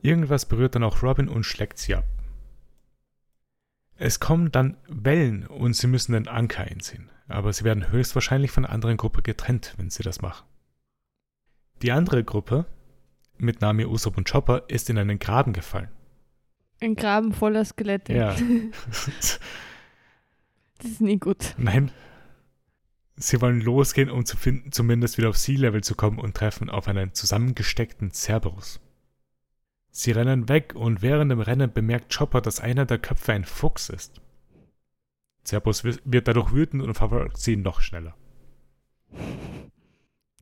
Irgendwas 0.01 0.47
berührt 0.47 0.75
dann 0.75 0.85
auch 0.85 1.03
Robin 1.03 1.29
und 1.29 1.45
schlägt 1.45 1.79
sie 1.79 1.95
ab. 1.95 2.07
Es 3.97 4.21
kommen 4.21 4.53
dann 4.53 4.77
Wellen 4.89 5.47
und 5.47 5.75
sie 5.75 5.89
müssen 5.89 6.13
den 6.13 6.29
Anker 6.29 6.65
einziehen, 6.65 7.11
aber 7.27 7.53
sie 7.53 7.65
werden 7.65 7.91
höchstwahrscheinlich 7.91 8.53
von 8.53 8.63
der 8.63 8.73
anderen 8.73 8.97
Gruppe 8.97 9.23
getrennt, 9.23 9.75
wenn 9.77 9.91
sie 9.91 10.05
das 10.05 10.23
machen. 10.23 10.47
Die 11.83 11.93
andere 11.93 12.25
Gruppe, 12.25 12.67
mit 13.41 13.61
Nami, 13.61 13.85
Usopp 13.85 14.17
und 14.17 14.29
Chopper, 14.31 14.65
ist 14.69 14.89
in 14.91 14.99
einen 14.99 15.19
Graben 15.19 15.53
gefallen. 15.53 15.89
Ein 16.81 16.95
Graben 16.97 17.33
voller 17.33 17.65
Skelette. 17.65 18.13
Ja. 18.15 18.37
Das 20.81 20.93
ist 20.93 21.01
nie 21.01 21.19
gut. 21.19 21.55
Nein. 21.59 21.91
Sie 23.17 23.41
wollen 23.41 23.61
losgehen, 23.61 24.11
um 24.11 24.25
zu 24.25 24.37
finden, 24.37 24.71
zumindest 24.71 25.19
wieder 25.19 25.29
auf 25.29 25.37
Sea-Level 25.37 25.83
zu 25.83 25.97
kommen 25.97 26.21
und 26.21 26.37
treffen 26.37 26.71
auf 26.71 26.87
einen 26.87 27.15
zusammengesteckten 27.15 28.13
Cerberus. 28.13 28.79
Sie 29.91 30.13
rennen 30.13 30.49
weg 30.49 30.75
und 30.77 31.03
während 31.03 31.33
dem 31.33 31.41
Rennen 31.41 31.73
bemerkt 31.73 32.15
Chopper, 32.17 32.41
dass 32.41 32.61
einer 32.61 32.87
der 32.87 32.99
Köpfe 32.99 33.33
ein 33.33 33.45
Fuchs 33.45 33.89
ist. 33.89 34.21
Cerberus 35.45 35.83
wi- 35.83 35.99
wird 36.05 36.29
dadurch 36.29 36.53
wütend 36.53 36.81
und 36.85 36.95
verfolgt 36.95 37.39
sie 37.39 37.57
noch 37.57 37.81
schneller. 37.81 38.15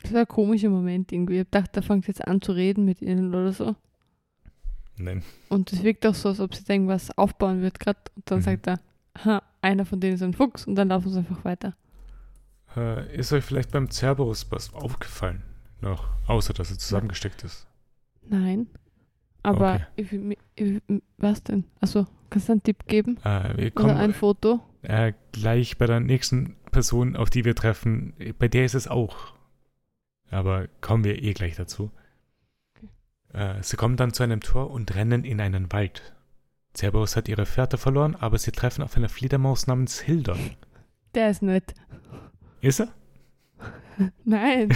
Das 0.06 0.14
war 0.14 0.20
ein 0.20 0.28
komischer 0.28 0.68
Moment 0.70 1.12
irgendwie. 1.12 1.40
Ich 1.40 1.46
dachte, 1.50 1.80
er 1.80 1.82
fängt 1.82 2.06
jetzt 2.06 2.26
an 2.26 2.40
zu 2.40 2.52
reden 2.52 2.84
mit 2.84 3.02
ihnen 3.02 3.34
oder 3.34 3.52
so. 3.52 3.76
Nein. 4.98 5.22
Und 5.48 5.72
es 5.72 5.82
wirkt 5.82 6.06
auch 6.06 6.14
so, 6.14 6.30
als 6.30 6.40
ob 6.40 6.54
sie 6.54 6.64
irgendwas 6.72 7.16
aufbauen 7.18 7.60
wird 7.62 7.78
gerade. 7.80 7.98
Und 8.14 8.30
dann 8.30 8.38
Mhm. 8.38 8.42
sagt 8.42 8.66
er, 8.66 8.80
ha, 9.24 9.42
einer 9.60 9.84
von 9.84 10.00
denen 10.00 10.14
ist 10.14 10.22
ein 10.22 10.32
Fuchs. 10.32 10.66
Und 10.66 10.74
dann 10.76 10.88
laufen 10.88 11.10
sie 11.10 11.18
einfach 11.18 11.44
weiter. 11.44 11.74
Äh, 12.76 13.16
ist 13.16 13.32
euch 13.32 13.44
vielleicht 13.44 13.70
beim 13.72 13.90
Cerberus 13.90 14.50
was 14.50 14.72
aufgefallen? 14.74 15.42
noch, 15.82 16.08
außer 16.26 16.54
dass 16.54 16.70
er 16.70 16.78
zusammengesteckt 16.78 17.44
ist. 17.44 17.66
Nein. 18.26 18.66
Aber 19.42 19.74
Okay. 19.74 19.84
ich, 19.96 20.36
ich, 20.56 20.82
was 21.18 21.42
denn? 21.42 21.64
Also, 21.80 22.06
kannst 22.30 22.48
du 22.48 22.52
einen 22.52 22.62
Tipp 22.62 22.86
geben? 22.86 23.18
Äh, 23.24 23.56
wir 23.58 23.64
Oder 23.66 23.70
kommen 23.72 23.96
ein 23.98 24.14
Foto? 24.14 24.60
äh, 24.80 25.12
gleich 25.32 25.76
bei 25.76 25.84
der 25.86 26.00
nächsten 26.00 26.56
Person, 26.72 27.14
auf 27.14 27.28
die 27.28 27.44
wir 27.44 27.54
treffen. 27.54 28.14
Bei 28.38 28.48
der 28.48 28.64
ist 28.64 28.74
es 28.74 28.88
auch. 28.88 29.34
Aber 30.30 30.68
kommen 30.80 31.04
wir 31.04 31.22
eh 31.22 31.32
gleich 31.32 31.56
dazu. 31.56 31.90
Äh, 33.32 33.62
sie 33.62 33.76
kommen 33.76 33.96
dann 33.96 34.12
zu 34.12 34.22
einem 34.22 34.40
Tor 34.40 34.70
und 34.70 34.94
rennen 34.94 35.24
in 35.24 35.40
einen 35.40 35.72
Wald. 35.72 36.14
Cerberus 36.74 37.16
hat 37.16 37.28
ihre 37.28 37.46
Fährte 37.46 37.78
verloren, 37.78 38.16
aber 38.16 38.38
sie 38.38 38.52
treffen 38.52 38.82
auf 38.82 38.96
eine 38.96 39.08
Fledermaus 39.08 39.66
namens 39.66 40.00
Hildon. 40.00 40.38
Der 41.14 41.30
ist 41.30 41.42
nett. 41.42 41.74
Ist 42.60 42.80
er? 42.80 42.92
Nein, 44.24 44.68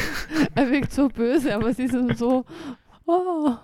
er 0.54 0.70
wirkt 0.70 0.92
so 0.92 1.08
böse, 1.08 1.54
aber 1.54 1.74
sie 1.74 1.88
sind 1.88 2.16
so, 2.16 2.46
oh, 3.06 3.54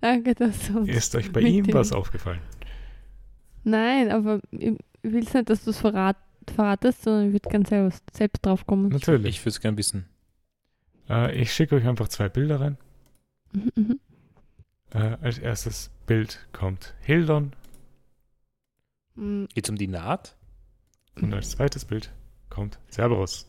danke, 0.00 0.34
dass 0.34 0.66
du 0.66 0.80
uns 0.80 0.88
Ist 0.88 1.14
euch 1.14 1.32
bei 1.32 1.40
ihm 1.40 1.72
was 1.72 1.92
aufgefallen? 1.92 2.40
Nein, 3.64 4.10
aber 4.10 4.40
ich, 4.50 4.74
will 5.02 5.20
nicht, 5.20 5.48
dass 5.48 5.64
du 5.64 5.70
es 5.70 5.78
verrat, 5.78 6.16
verratest, 6.54 7.02
sondern 7.04 7.28
ich 7.28 7.32
würde 7.32 7.48
ganz 7.48 7.68
selbst, 7.70 8.04
selbst 8.14 8.44
drauf 8.44 8.66
kommen. 8.66 8.88
Natürlich. 8.88 9.36
Ich 9.36 9.40
würde 9.42 9.50
es 9.50 9.60
gerne 9.60 9.76
wissen. 9.76 10.06
Äh, 11.08 11.34
ich 11.40 11.52
schicke 11.52 11.76
euch 11.76 11.86
einfach 11.86 12.08
zwei 12.08 12.28
Bilder 12.28 12.60
rein. 12.60 12.76
Mhm, 13.52 13.70
mhm. 13.76 14.00
Äh, 14.92 15.16
als 15.20 15.38
erstes 15.38 15.90
Bild 16.06 16.46
kommt 16.52 16.94
Hildon 17.00 17.52
Mm, 19.14 19.46
Geht 19.52 19.64
es 19.64 19.70
um 19.70 19.76
die 19.76 19.88
Naht? 19.88 20.36
und 21.20 21.34
als 21.34 21.50
zweites 21.50 21.84
Bild 21.84 22.12
kommt 22.50 22.78
Cerberus. 22.88 23.46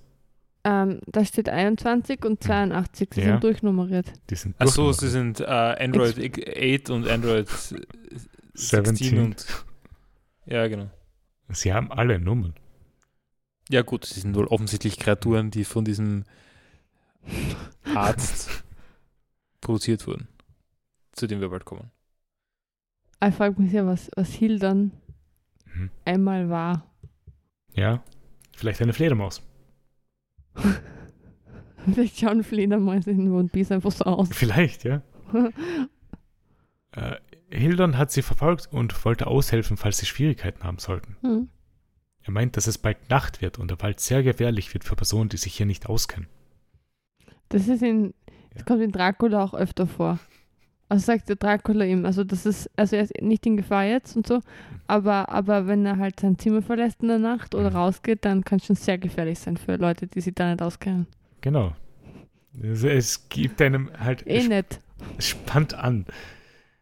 Ähm, 0.63 0.99
da 1.05 1.23
steht 1.23 1.47
21 1.47 2.25
und 2.25 2.43
82, 2.43 3.09
sie 3.13 3.21
Ja. 3.21 3.27
sind 3.33 3.43
durchnummeriert. 3.43 4.11
Die 4.31 4.35
sind 4.35 4.59
Achso, 4.59 4.91
sie 4.91 5.09
sind 5.09 5.39
äh, 5.41 5.45
Android 5.45 6.17
8 6.17 6.89
und 6.89 7.07
Android 7.07 7.47
17 8.55 8.95
17. 8.95 9.19
und. 9.19 9.45
Ja, 10.47 10.67
genau. 10.67 10.89
Sie 11.49 11.71
haben 11.71 11.91
alle 11.91 12.19
Nummern. 12.19 12.55
Ja, 13.69 13.83
gut, 13.83 14.05
sie 14.05 14.19
sind 14.21 14.35
wohl 14.35 14.47
offensichtlich 14.47 14.97
Kreaturen, 14.97 15.51
die 15.51 15.63
von 15.65 15.85
diesem 15.85 16.23
Arzt 17.95 18.63
produziert 19.61 20.05
wurden. 20.07 20.27
Zu 21.11 21.27
dem 21.27 21.41
wir 21.41 21.49
bald 21.49 21.65
kommen. 21.65 21.91
Ich 23.25 23.35
frage 23.35 23.61
mich 23.61 23.73
ja, 23.73 23.85
was, 23.85 24.09
was 24.15 24.31
Hildern 24.33 24.91
Mhm. 25.75 25.89
einmal 26.05 26.49
war. 26.49 26.85
Ja, 27.73 28.03
vielleicht 28.55 28.81
eine 28.81 28.93
Fledermaus. 28.93 29.41
Vielleicht 31.93 32.19
schauen 32.19 32.43
Fledermäuse 32.43 33.11
in 33.11 33.31
One 33.31 33.47
Piece 33.47 33.71
einfach 33.71 33.91
so 33.91 34.03
aus. 34.05 34.29
Vielleicht, 34.31 34.83
ja. 34.83 35.01
Äh, 36.91 37.17
Hildon 37.51 37.99
hat 37.99 38.09
sie 38.11 38.23
verfolgt 38.23 38.67
und 38.73 39.05
wollte 39.05 39.27
aushelfen, 39.27 39.77
falls 39.77 39.99
sie 39.99 40.07
Schwierigkeiten 40.07 40.63
haben 40.63 40.79
sollten. 40.79 41.17
Hm. 41.21 41.47
Er 42.23 42.31
meint, 42.31 42.57
dass 42.57 42.65
es 42.65 42.79
bald 42.79 43.11
Nacht 43.11 43.41
wird 43.41 43.59
und 43.59 43.69
der 43.69 43.79
Wald 43.81 43.99
sehr 43.99 44.23
gefährlich 44.23 44.73
wird 44.73 44.83
für 44.83 44.95
Personen, 44.95 45.29
die 45.29 45.37
sich 45.37 45.53
hier 45.55 45.67
nicht 45.67 45.85
auskennen. 45.85 46.27
Das 47.49 47.67
ist 47.67 47.81
in, 47.83 48.05
Ja. 48.05 48.11
das 48.53 48.65
kommt 48.65 48.81
in 48.81 48.91
Dracula 48.91 49.43
auch 49.43 49.53
öfter 49.53 49.87
vor. 49.87 50.19
Also 50.87 51.05
sagt 51.05 51.29
der 51.29 51.35
Dracula 51.35 51.85
ihm, 51.85 52.03
also 52.05 52.23
das 52.23 52.47
ist, 52.47 52.67
also 52.75 52.95
er 52.95 53.03
ist 53.03 53.13
nicht 53.21 53.45
in 53.45 53.57
Gefahr 53.57 53.83
jetzt 53.85 54.15
und 54.15 54.25
so, 54.25 54.41
aber, 54.87 55.29
aber 55.29 55.67
wenn 55.67 55.85
er 55.85 55.97
halt 55.97 56.19
sein 56.19 56.39
Zimmer 56.39 56.63
verlässt 56.63 57.01
in 57.03 57.09
der 57.09 57.19
Nacht 57.19 57.53
oder 57.53 57.69
Mhm. 57.69 57.75
rausgeht, 57.75 58.25
dann 58.25 58.43
kann 58.43 58.57
es 58.57 58.65
schon 58.65 58.75
sehr 58.75 58.97
gefährlich 58.97 59.37
sein 59.37 59.57
für 59.57 59.75
Leute, 59.75 60.07
die 60.07 60.19
sich 60.21 60.33
da 60.33 60.49
nicht 60.49 60.63
auskennen. 60.63 61.05
Genau. 61.41 61.75
Es, 62.59 62.83
es 62.83 63.29
gibt 63.29 63.61
einem 63.61 63.91
halt 63.99 64.25
Eh 64.25 64.47
nicht. 64.47 64.79
spannt 65.19 65.75
an. 65.75 66.05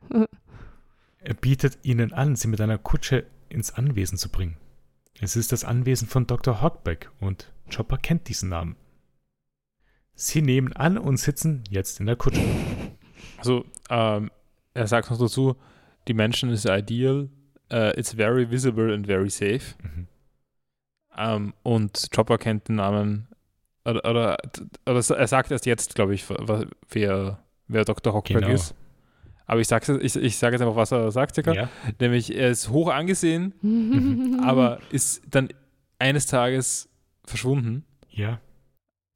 Er 1.20 1.34
bietet 1.34 1.80
ihnen 1.84 2.14
an, 2.14 2.38
sie 2.38 2.48
mit 2.48 2.62
einer 2.62 2.78
Kutsche 2.78 3.26
ins 3.50 3.74
Anwesen 3.74 4.18
zu 4.18 4.30
bringen. 4.30 4.56
Es 5.20 5.36
ist 5.36 5.52
das 5.52 5.66
Anwesen 5.66 6.08
von 6.08 6.26
Dr. 6.28 6.62
Hockbeck 6.62 7.10
und 7.20 7.52
Chopper 7.74 7.98
kennt 7.98 8.30
diesen 8.30 8.48
Namen. 8.50 8.78
Sie 10.20 10.42
nehmen 10.42 10.74
an 10.74 10.98
und 10.98 11.18
sitzen 11.18 11.64
jetzt 11.70 12.00
in 12.00 12.08
der 12.08 12.16
Kutsche. 12.16 12.42
Also, 13.38 13.66
ähm, 13.92 14.32
er 14.74 14.88
sagt 14.88 15.12
noch 15.12 15.20
dazu, 15.20 15.56
die 16.08 16.16
Menschen 16.16 16.50
is 16.50 16.66
ideal, 16.66 17.30
uh, 17.72 17.92
it's 17.96 18.14
very 18.14 18.50
visible 18.50 18.92
and 18.92 19.06
very 19.06 19.30
safe. 19.30 19.76
Mhm. 19.84 20.08
Ähm, 21.16 21.54
und 21.62 22.10
Chopper 22.16 22.40
kennt 22.40 22.68
den 22.68 22.78
Namen, 22.78 23.28
oder, 23.86 24.04
oder, 24.10 24.38
oder 24.88 25.18
er 25.18 25.28
sagt 25.28 25.52
erst 25.52 25.68
jetzt, 25.68 25.94
glaube 25.94 26.16
ich, 26.16 26.26
wer, 26.90 27.40
wer 27.68 27.86
Dr. 27.86 28.14
Hockberg 28.14 28.42
Genau. 28.42 28.54
ist. 28.56 28.74
Aber 29.46 29.62
ich 29.62 29.68
sage 29.68 30.00
ich, 30.00 30.16
ich 30.16 30.38
sag 30.38 30.52
jetzt 30.52 30.62
einfach, 30.62 30.76
was 30.76 30.92
er 30.92 31.12
sagt, 31.12 31.36
circa. 31.36 31.54
Ja. 31.54 31.70
Nämlich, 32.00 32.36
er 32.36 32.50
ist 32.50 32.70
hoch 32.70 32.90
angesehen, 32.90 33.54
aber 34.44 34.80
ist 34.92 35.22
dann 35.30 35.50
eines 36.00 36.26
Tages 36.26 36.90
verschwunden. 37.24 37.86
ja. 38.10 38.40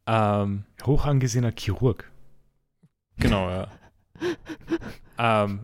Ähm, 0.08 0.64
Hoch 0.86 1.06
angesehener 1.06 1.52
Chirurg. 1.56 2.10
genau, 3.20 3.50
ja. 3.50 3.68
ähm, 5.46 5.62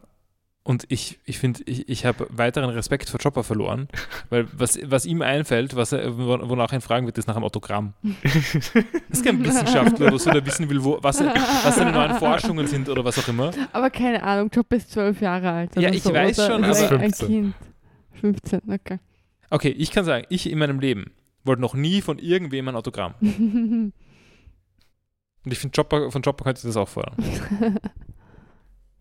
und 0.64 0.84
ich, 0.90 1.20
ich 1.24 1.40
finde, 1.40 1.62
ich, 1.66 1.88
ich 1.88 2.06
habe 2.06 2.28
weiteren 2.30 2.70
Respekt 2.70 3.10
vor 3.10 3.20
Chopper 3.22 3.44
verloren, 3.46 3.88
weil 4.30 4.48
was, 4.52 4.78
was 4.84 5.06
ihm 5.06 5.22
einfällt, 5.22 5.76
was 5.78 5.94
er, 5.94 6.18
wo- 6.18 6.50
wonach 6.50 6.74
er 6.74 6.80
ihn 6.80 6.82
fragen 6.82 7.06
wird, 7.06 7.18
ist 7.18 7.28
nach 7.28 7.36
einem 7.38 7.46
Autogramm. 7.46 7.94
Das 8.24 9.20
ist 9.20 9.26
kein 9.26 9.44
Wissenschaftler 9.46 10.08
oder 10.08 10.20
so, 10.20 10.30
der 10.30 10.46
wissen 10.46 10.70
will, 10.70 10.84
wo, 10.84 10.98
was, 11.02 11.22
was 11.22 11.76
seine 11.76 11.94
neuen 11.94 12.16
Forschungen 12.20 12.68
sind 12.68 12.90
oder 12.90 13.06
was 13.06 13.18
auch 13.18 13.28
immer. 13.30 13.52
Aber 13.72 13.90
keine 13.90 14.22
Ahnung, 14.22 14.50
Job 14.54 14.72
ist 14.74 14.92
zwölf 14.92 15.22
Jahre 15.22 15.50
alt. 15.52 15.76
Ja, 15.78 15.90
ich 15.90 16.04
so, 16.04 16.14
weiß 16.14 16.46
schon, 16.46 16.64
ist 16.66 16.84
aber- 16.84 16.96
ein 17.00 17.14
15. 17.14 17.28
Kind. 17.28 17.56
15, 18.20 18.62
okay. 18.70 19.00
Okay, 19.50 19.70
ich 19.70 19.92
kann 19.92 20.04
sagen, 20.04 20.26
ich 20.30 20.52
in 20.52 20.58
meinem 20.60 20.80
Leben 20.82 21.12
wollte 21.46 21.62
noch 21.62 21.76
nie 21.76 22.02
von 22.02 22.20
irgendwem 22.20 22.68
ein 22.68 22.76
Autogramm. 22.76 23.14
Und 25.48 25.54
ich 25.54 25.60
finde, 25.60 25.78
Chopper, 25.78 26.12
von 26.12 26.22
Chopper 26.22 26.44
könnte 26.44 26.60
ich 26.60 26.64
das 26.66 26.76
auch 26.76 26.90
fordern. 26.90 27.16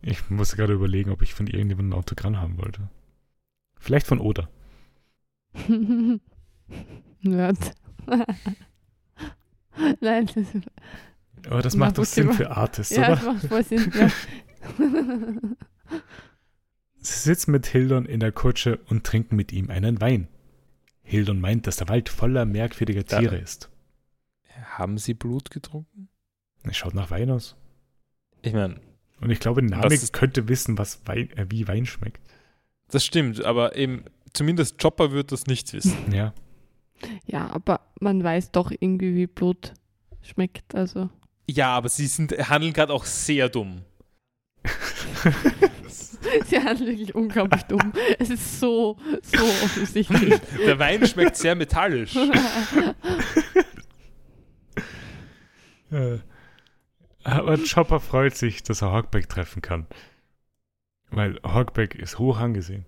Ich 0.01 0.31
muss 0.31 0.55
gerade 0.55 0.75
überlegen, 0.75 1.11
ob 1.11 1.23
ich 1.23 1.35
von 1.35 1.49
irgendjemandem 1.49 1.89
ein 1.91 1.99
Autogramm 1.99 2.39
haben 2.41 2.59
wollte. 2.59 2.89
Vielleicht 3.77 4.07
von 4.07 4.21
Oda. 4.21 4.49
Nerd. 7.23 7.59
Nein, 10.01 10.27
das, 10.33 10.47
Aber 11.51 11.63
das 11.63 11.75
macht 11.75 11.99
doch 11.99 12.05
Sinn 12.05 12.33
für 12.33 12.53
Artists, 12.57 12.95
ja, 12.95 13.07
oder? 13.07 13.17
das 13.17 13.25
macht 13.25 13.47
voll 13.47 13.65
Sinn. 13.65 13.93
Ja. 13.99 14.09
Sie 16.99 17.19
sitzen 17.19 17.51
mit 17.51 17.67
Hildon 17.67 18.07
in 18.07 18.21
der 18.21 18.31
Kutsche 18.31 18.79
und 18.89 19.03
trinken 19.03 19.35
mit 19.35 19.51
ihm 19.51 19.71
einen 19.71 20.01
Wein. 20.01 20.29
Hildon 21.03 21.41
meint, 21.41 21.67
dass 21.67 21.79
der 21.79 21.89
Wald 21.89 22.09
voller 22.11 22.45
merkwürdiger 22.45 23.03
Da- 23.03 23.19
Tiere 23.19 23.39
ist. 23.39 23.71
Haben 24.67 24.99
sie 24.99 25.15
Blut 25.15 25.51
getrunken? 25.51 26.11
Es 26.69 26.77
schaut 26.77 26.95
nach 26.95 27.11
Wein 27.11 27.31
aus. 27.31 27.57
Ich 28.43 28.53
meine, 28.53 28.81
Und 29.21 29.31
ich 29.31 29.41
glaube, 29.41 29.63
ist- 30.03 30.13
könnte 30.13 30.49
wissen, 30.49 30.79
was 30.79 31.01
Wein, 31.07 31.31
äh, 31.37 31.47
wie 31.49 31.67
Wein 31.69 31.87
schmeckt. 31.87 32.21
das 32.91 33.05
stimmt, 33.05 33.45
aber 33.45 33.77
eben, 33.77 34.05
zumindest 34.33 34.81
Chopper 34.81 35.11
wird 35.13 35.33
das 35.33 35.47
nicht 35.47 35.73
wissen. 35.73 36.13
Ja. 36.13 36.33
ja, 37.27 37.49
aber 37.51 37.81
man 38.01 38.23
weiß 38.23 38.53
doch 38.53 38.71
irgendwie, 38.71 39.15
wie 39.15 39.27
Blut 39.27 39.73
schmeckt. 40.23 40.75
Also. 40.75 41.09
Ja, 41.49 41.71
aber 41.77 41.89
sie 41.89 42.07
sind, 42.07 42.33
handeln 42.49 42.73
gerade 42.73 42.93
auch 42.93 43.05
sehr 43.05 43.49
dumm. 43.49 43.83
Sie 46.47 46.57
handeln 46.59 46.89
wirklich 46.91 47.15
unglaublich 47.15 47.63
dumm. 47.65 47.93
Es 48.19 48.31
ist 48.31 48.59
so, 48.61 48.97
so 49.23 49.43
offensichtlich. 49.65 50.35
Der 50.67 50.79
Wein 50.79 51.07
schmeckt 51.07 51.37
sehr 51.37 51.55
metallisch. 51.55 52.17
Äh, 55.91 56.19
Aber 57.27 57.59
Chopper 57.59 57.99
freut 57.99 58.37
sich, 58.37 58.63
dass 58.63 58.83
er 58.83 58.93
Hawkback 58.93 59.29
treffen 59.29 59.61
kann. 59.61 59.87
Weil 61.11 61.41
Hawkback 61.43 61.97
ist 61.97 62.21
hoch 62.21 62.39
angesehen. 62.39 62.85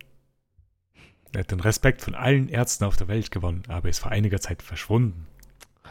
Er 1.32 1.40
hat 1.40 1.50
den 1.50 1.58
Respekt 1.60 2.02
von 2.02 2.14
allen 2.14 2.48
Ärzten 2.48 2.84
auf 2.84 2.96
der 2.96 3.08
Welt 3.08 3.32
gewonnen, 3.32 3.64
aber 3.66 3.88
ist 3.88 3.98
vor 3.98 4.12
einiger 4.12 4.40
Zeit 4.40 4.62
verschwunden. 4.62 5.26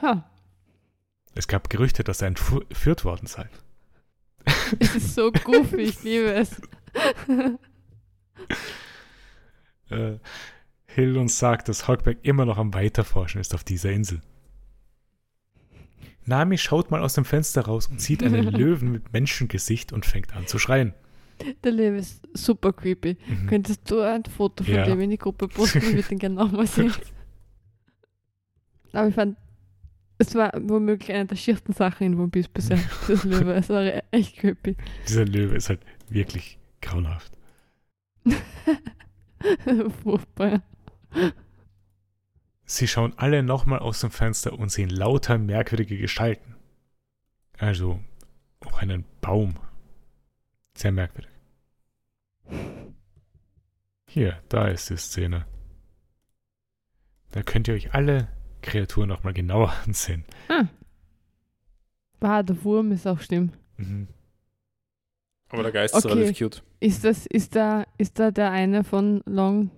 Ha, 0.02 0.30
Es 1.36 1.48
gab 1.50 1.70
Gerüchte, 1.70 2.06
dass 2.06 2.22
er 2.22 2.30
entführt 2.30 3.04
worden 3.04 3.28
sei. 3.28 3.50
es 4.80 4.96
ist 4.96 5.16
so 5.16 5.32
goofy, 5.32 5.82
ich 5.82 6.04
liebe 6.04 6.32
es. 6.34 6.62
Äh, 9.90 10.20
Hill 10.86 11.18
uns 11.18 11.38
sagt, 11.38 11.68
dass 11.70 11.88
Hawkback 11.88 12.20
immer 12.24 12.46
noch 12.46 12.58
am 12.58 12.74
Weiterforschen 12.74 13.42
ist 13.42 13.54
auf 13.54 13.64
dieser 13.64 13.92
Insel. 13.92 14.22
Nami 16.28 16.58
schaut 16.58 16.92
mal 16.92 17.02
aus 17.02 17.14
dem 17.14 17.26
Fenster 17.26 17.62
raus 17.66 17.88
und 17.88 18.02
sieht 18.02 18.22
einen 18.24 18.44
Löwen 18.52 18.92
mit 18.92 19.14
Menschengesicht 19.14 19.92
und 19.94 20.06
fängt 20.06 20.36
an 20.36 20.46
zu 20.48 20.60
schreien. 20.60 20.94
Der 21.64 21.72
Leben 21.72 21.98
ist 21.98 22.22
super 22.34 22.74
creepy. 22.74 23.18
Mhm. 23.28 23.48
Könntest 23.48 23.90
du 23.90 24.02
ein 24.02 24.24
Foto 24.26 24.64
von 24.64 24.74
Ja. 24.74 24.86
dem 24.86 25.00
in 25.02 25.12
die 25.12 25.18
Gruppe 25.18 25.48
posten? 25.48 25.78
Ich 25.80 25.94
würde 25.94 26.08
den 26.08 26.20
gerne 26.20 26.36
nochmal 26.36 26.68
sehen. 26.68 26.92
Aber 28.94 29.08
ich 29.08 29.16
fand 29.16 29.38
Es 30.18 30.34
war 30.34 30.52
womöglich 30.60 31.12
eine 31.12 31.28
der 31.28 31.36
schiersten 31.36 31.74
Sachen 31.74 32.08
in 32.08 32.20
One 32.20 32.30
Piece 32.30 32.48
bisher. 32.48 32.80
Das 33.08 33.24
Löwe. 33.24 33.54
Es 33.54 33.70
war 33.70 33.84
echt 34.12 34.38
creepy. 34.38 34.76
Dieser 35.08 35.26
Löwe 35.26 35.56
ist 35.56 35.70
halt 35.70 35.82
wirklich 36.10 36.58
grauenhaft. 36.82 37.32
Furchtbar. 40.04 40.62
Sie 42.70 42.88
schauen 42.88 43.14
alle 43.18 43.44
nochmal 43.44 43.80
aus 43.80 44.02
dem 44.02 44.12
Fenster 44.12 44.52
und 44.60 44.70
sehen 44.70 44.90
lauter 44.90 45.38
merkwürdige 45.38 45.98
Gestalten. 45.98 46.56
Also 47.58 48.00
auch 48.66 48.80
einen 48.82 49.06
Baum. 49.22 49.56
Sehr 50.76 50.92
merkwürdig. 50.92 51.32
Hier, 54.10 54.42
da 54.50 54.68
ist 54.68 54.90
die 54.90 54.98
Szene. 54.98 55.46
Da 57.32 57.42
könnt 57.42 57.68
ihr 57.68 57.74
euch 57.74 57.94
alle 57.94 58.28
Kreaturen 58.62 59.10
nochmal 59.10 59.34
genauer 59.34 59.74
ansehen. 59.86 60.26
Ah. 60.50 60.66
Ah, 62.20 62.44
der 62.44 62.62
Wurm 62.64 62.92
ist 62.92 63.08
auch 63.08 63.20
schlimm. 63.22 63.54
Mhm. 63.78 64.08
Aber 65.50 65.64
der 65.64 65.72
Geist 65.72 65.96
ist 65.96 66.06
Okay. 66.06 66.14
relativ 66.16 66.38
cute. 66.38 66.64
Ist 66.82 67.04
das, 67.06 67.26
ist 67.28 67.56
da, 67.56 67.86
ist 67.98 68.20
da 68.20 68.32
der 68.32 68.52
eine 68.52 68.84
von 68.84 69.22
Long, 69.26 69.72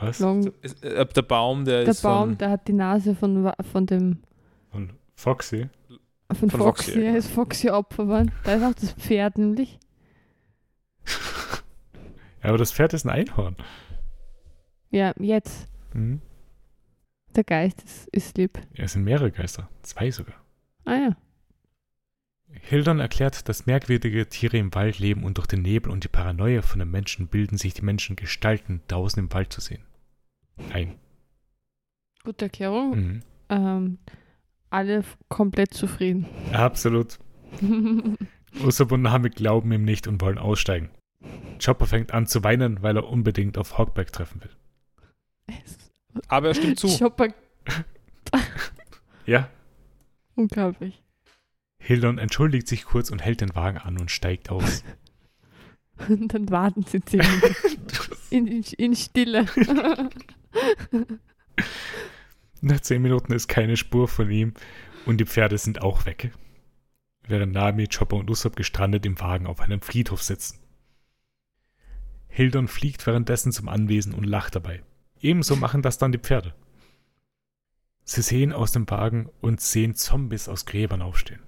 Was? 0.00 0.20
Long 0.20 0.52
Ist, 0.62 0.82
äh, 0.84 1.04
der 1.06 1.22
Baum, 1.22 1.64
der, 1.64 1.80
der 1.82 1.88
ist 1.90 2.02
Baum, 2.02 2.30
von, 2.30 2.38
der 2.38 2.50
hat 2.50 2.68
die 2.68 2.72
Nase 2.72 3.14
von, 3.14 3.52
von 3.72 3.86
dem, 3.86 4.18
Und 4.70 4.94
Foxy? 5.16 5.68
von, 6.32 6.50
Von 6.50 6.60
Foxy, 6.60 6.92
Foxy, 6.92 7.00
ja. 7.00 7.10
er 7.10 7.16
ist 7.16 7.30
Foxy 7.30 7.70
Opfer 7.70 8.04
geworden. 8.04 8.30
Da 8.44 8.54
ist 8.54 8.62
auch 8.62 8.74
das 8.74 8.92
Pferd 8.92 9.38
nämlich. 9.38 9.78
Ja, 12.40 12.50
aber 12.50 12.58
das 12.58 12.70
Pferd 12.72 12.92
ist 12.92 13.04
ein 13.04 13.10
Einhorn. 13.10 13.56
Ja, 14.90 15.12
jetzt. 15.18 15.66
Mhm. 15.92 16.20
Der 17.34 17.42
Geist 17.42 17.82
ist, 17.82 18.08
ist 18.10 18.38
lieb. 18.38 18.60
Ja, 18.74 18.84
es 18.84 18.92
sind 18.92 19.02
mehrere 19.02 19.32
Geister. 19.32 19.68
Zwei 19.82 20.12
sogar. 20.12 20.36
Ah 20.84 20.94
ja. 20.94 21.16
Hildon 22.50 23.00
erklärt, 23.00 23.48
dass 23.48 23.66
merkwürdige 23.66 24.28
Tiere 24.28 24.56
im 24.56 24.72
Wald 24.74 25.00
leben 25.00 25.24
und 25.24 25.36
durch 25.36 25.48
den 25.48 25.62
Nebel 25.62 25.90
und 25.90 26.04
die 26.04 26.08
Paranoia 26.08 26.62
von 26.62 26.78
den 26.78 26.90
Menschen 26.92 27.26
bilden 27.26 27.58
sich 27.58 27.74
die 27.74 27.82
Menschen 27.82 28.14
Gestalten 28.14 28.82
draußen 28.86 29.18
im 29.22 29.32
Wald 29.32 29.52
zu 29.52 29.60
sehen. 29.60 29.82
Ein. 30.72 30.94
Gute 32.24 32.46
Erklärung. 32.46 32.90
Mhm. 32.96 33.20
Ähm, 33.48 33.98
alle 34.70 35.02
komplett 35.28 35.72
zufrieden. 35.74 36.26
Absolut. 36.52 37.18
Usopp 38.62 38.92
und 38.92 39.02
Nami 39.02 39.30
glauben 39.30 39.72
ihm 39.72 39.84
nicht 39.84 40.06
und 40.06 40.20
wollen 40.20 40.38
aussteigen. 40.38 40.90
Chopper 41.64 41.86
fängt 41.86 42.12
an 42.12 42.26
zu 42.26 42.44
weinen, 42.44 42.82
weil 42.82 42.96
er 42.96 43.08
unbedingt 43.08 43.56
auf 43.58 43.78
Hogback 43.78 44.12
treffen 44.12 44.42
will. 44.42 45.54
aber 46.28 46.48
er 46.48 46.54
stimmt 46.54 46.78
zu. 46.78 46.88
Chopper, 46.88 47.28
Ja. 49.26 49.48
unglaublich. 50.34 51.02
Hildon 51.80 52.18
entschuldigt 52.18 52.68
sich 52.68 52.84
kurz 52.84 53.10
und 53.10 53.22
hält 53.24 53.40
den 53.40 53.54
Wagen 53.54 53.78
an 53.78 53.98
und 53.98 54.10
steigt 54.10 54.50
aus. 54.50 54.84
Und 56.08 56.32
dann 56.32 56.48
warten 56.48 56.84
sie 56.84 57.00
zehn 57.04 57.18
Minuten 57.18 57.56
in, 58.30 58.46
in, 58.46 58.62
in 58.62 58.94
Stille. 58.94 59.46
Nach 62.60 62.80
zehn 62.80 63.02
Minuten 63.02 63.32
ist 63.32 63.48
keine 63.48 63.76
Spur 63.76 64.08
von 64.08 64.30
ihm 64.30 64.54
und 65.06 65.18
die 65.18 65.26
Pferde 65.26 65.58
sind 65.58 65.82
auch 65.82 66.06
weg. 66.06 66.32
Während 67.26 67.52
Nami, 67.52 67.86
Chopper 67.86 68.16
und 68.16 68.30
Usopp 68.30 68.56
gestrandet 68.56 69.04
im 69.06 69.20
Wagen 69.20 69.46
auf 69.46 69.60
einem 69.60 69.80
Friedhof 69.80 70.22
sitzen. 70.22 70.58
Hildon 72.28 72.68
fliegt 72.68 73.06
währenddessen 73.06 73.52
zum 73.52 73.68
Anwesen 73.68 74.14
und 74.14 74.24
lacht 74.24 74.54
dabei. 74.54 74.82
Ebenso 75.20 75.56
machen 75.56 75.82
das 75.82 75.98
dann 75.98 76.12
die 76.12 76.18
Pferde. 76.18 76.54
Sie 78.04 78.22
sehen 78.22 78.52
aus 78.52 78.72
dem 78.72 78.88
Wagen 78.88 79.28
und 79.40 79.60
sehen 79.60 79.94
Zombies 79.94 80.48
aus 80.48 80.64
Gräbern 80.64 81.02
aufstehen. 81.02 81.42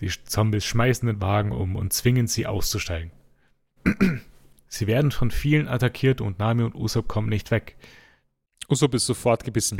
Die 0.00 0.08
Zombies 0.08 0.64
schmeißen 0.64 1.06
den 1.06 1.20
Wagen 1.20 1.52
um 1.52 1.76
und 1.76 1.92
zwingen 1.92 2.26
sie 2.26 2.46
auszusteigen. 2.46 3.12
Sie 4.66 4.88
werden 4.88 5.12
von 5.12 5.30
vielen 5.30 5.68
attackiert 5.68 6.20
und 6.20 6.40
Nami 6.40 6.64
und 6.64 6.74
Usopp 6.74 7.06
kommen 7.06 7.28
nicht 7.28 7.52
weg. 7.52 7.76
Usopp 8.68 8.94
ist 8.94 9.06
sofort 9.06 9.44
gebissen. 9.44 9.78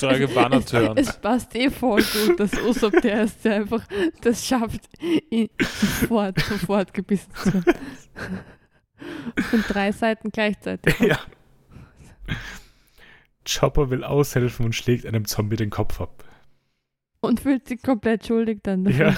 Frage, 0.00 0.28
wann 0.34 0.52
er 0.52 0.96
es, 0.96 1.16
passt 1.18 1.54
eh 1.54 1.70
voll 1.70 2.02
gut, 2.02 2.40
dass 2.40 2.52
Usopp 2.54 3.00
der 3.02 3.24
ist, 3.24 3.44
der 3.44 3.56
einfach 3.56 3.86
das 4.22 4.46
schafft, 4.46 4.88
ihn 5.30 5.48
sofort, 5.58 6.40
sofort 6.40 6.94
gebissen 6.94 7.32
zu 7.34 7.54
werden. 7.54 7.80
Von 9.50 9.62
drei 9.68 9.92
Seiten 9.92 10.30
gleichzeitig. 10.30 10.98
Ja. 11.00 11.18
Chopper 13.46 13.90
will 13.90 14.04
aushelfen 14.04 14.66
und 14.66 14.74
schlägt 14.74 15.06
einem 15.06 15.24
Zombie 15.26 15.56
den 15.56 15.70
Kopf 15.70 16.00
ab. 16.00 16.24
Und 17.20 17.40
fühlt 17.40 17.66
sich 17.68 17.82
komplett 17.82 18.26
schuldig 18.26 18.60
dann. 18.62 18.84
dafür. 18.84 19.10
Ja. 19.10 19.16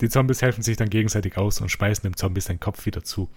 Die 0.00 0.08
Zombies 0.08 0.42
helfen 0.42 0.62
sich 0.62 0.76
dann 0.76 0.90
gegenseitig 0.90 1.36
aus 1.38 1.60
und 1.60 1.70
schmeißen 1.70 2.02
dem 2.02 2.16
Zombie 2.16 2.40
seinen 2.40 2.60
Kopf 2.60 2.84
wieder 2.86 3.04
zu. 3.04 3.30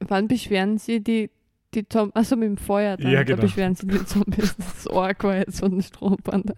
Wann 0.00 0.28
beschweren 0.28 0.78
sie 0.78 1.00
die, 1.02 1.30
die 1.74 1.88
Zombies? 1.88 2.16
Achso, 2.16 2.36
mit 2.36 2.48
dem 2.48 2.56
Feuer 2.56 2.96
dann. 2.96 3.10
Ja, 3.10 3.18
Da 3.18 3.24
genau. 3.24 3.42
beschweren 3.42 3.74
sie 3.74 3.86
die 3.86 4.04
Zombies. 4.04 4.56
Das 4.56 4.86
arg 4.88 5.24
war 5.24 5.36
jetzt 5.36 5.60
von 5.60 5.72
den 5.72 5.82
Stromband. 5.82 6.52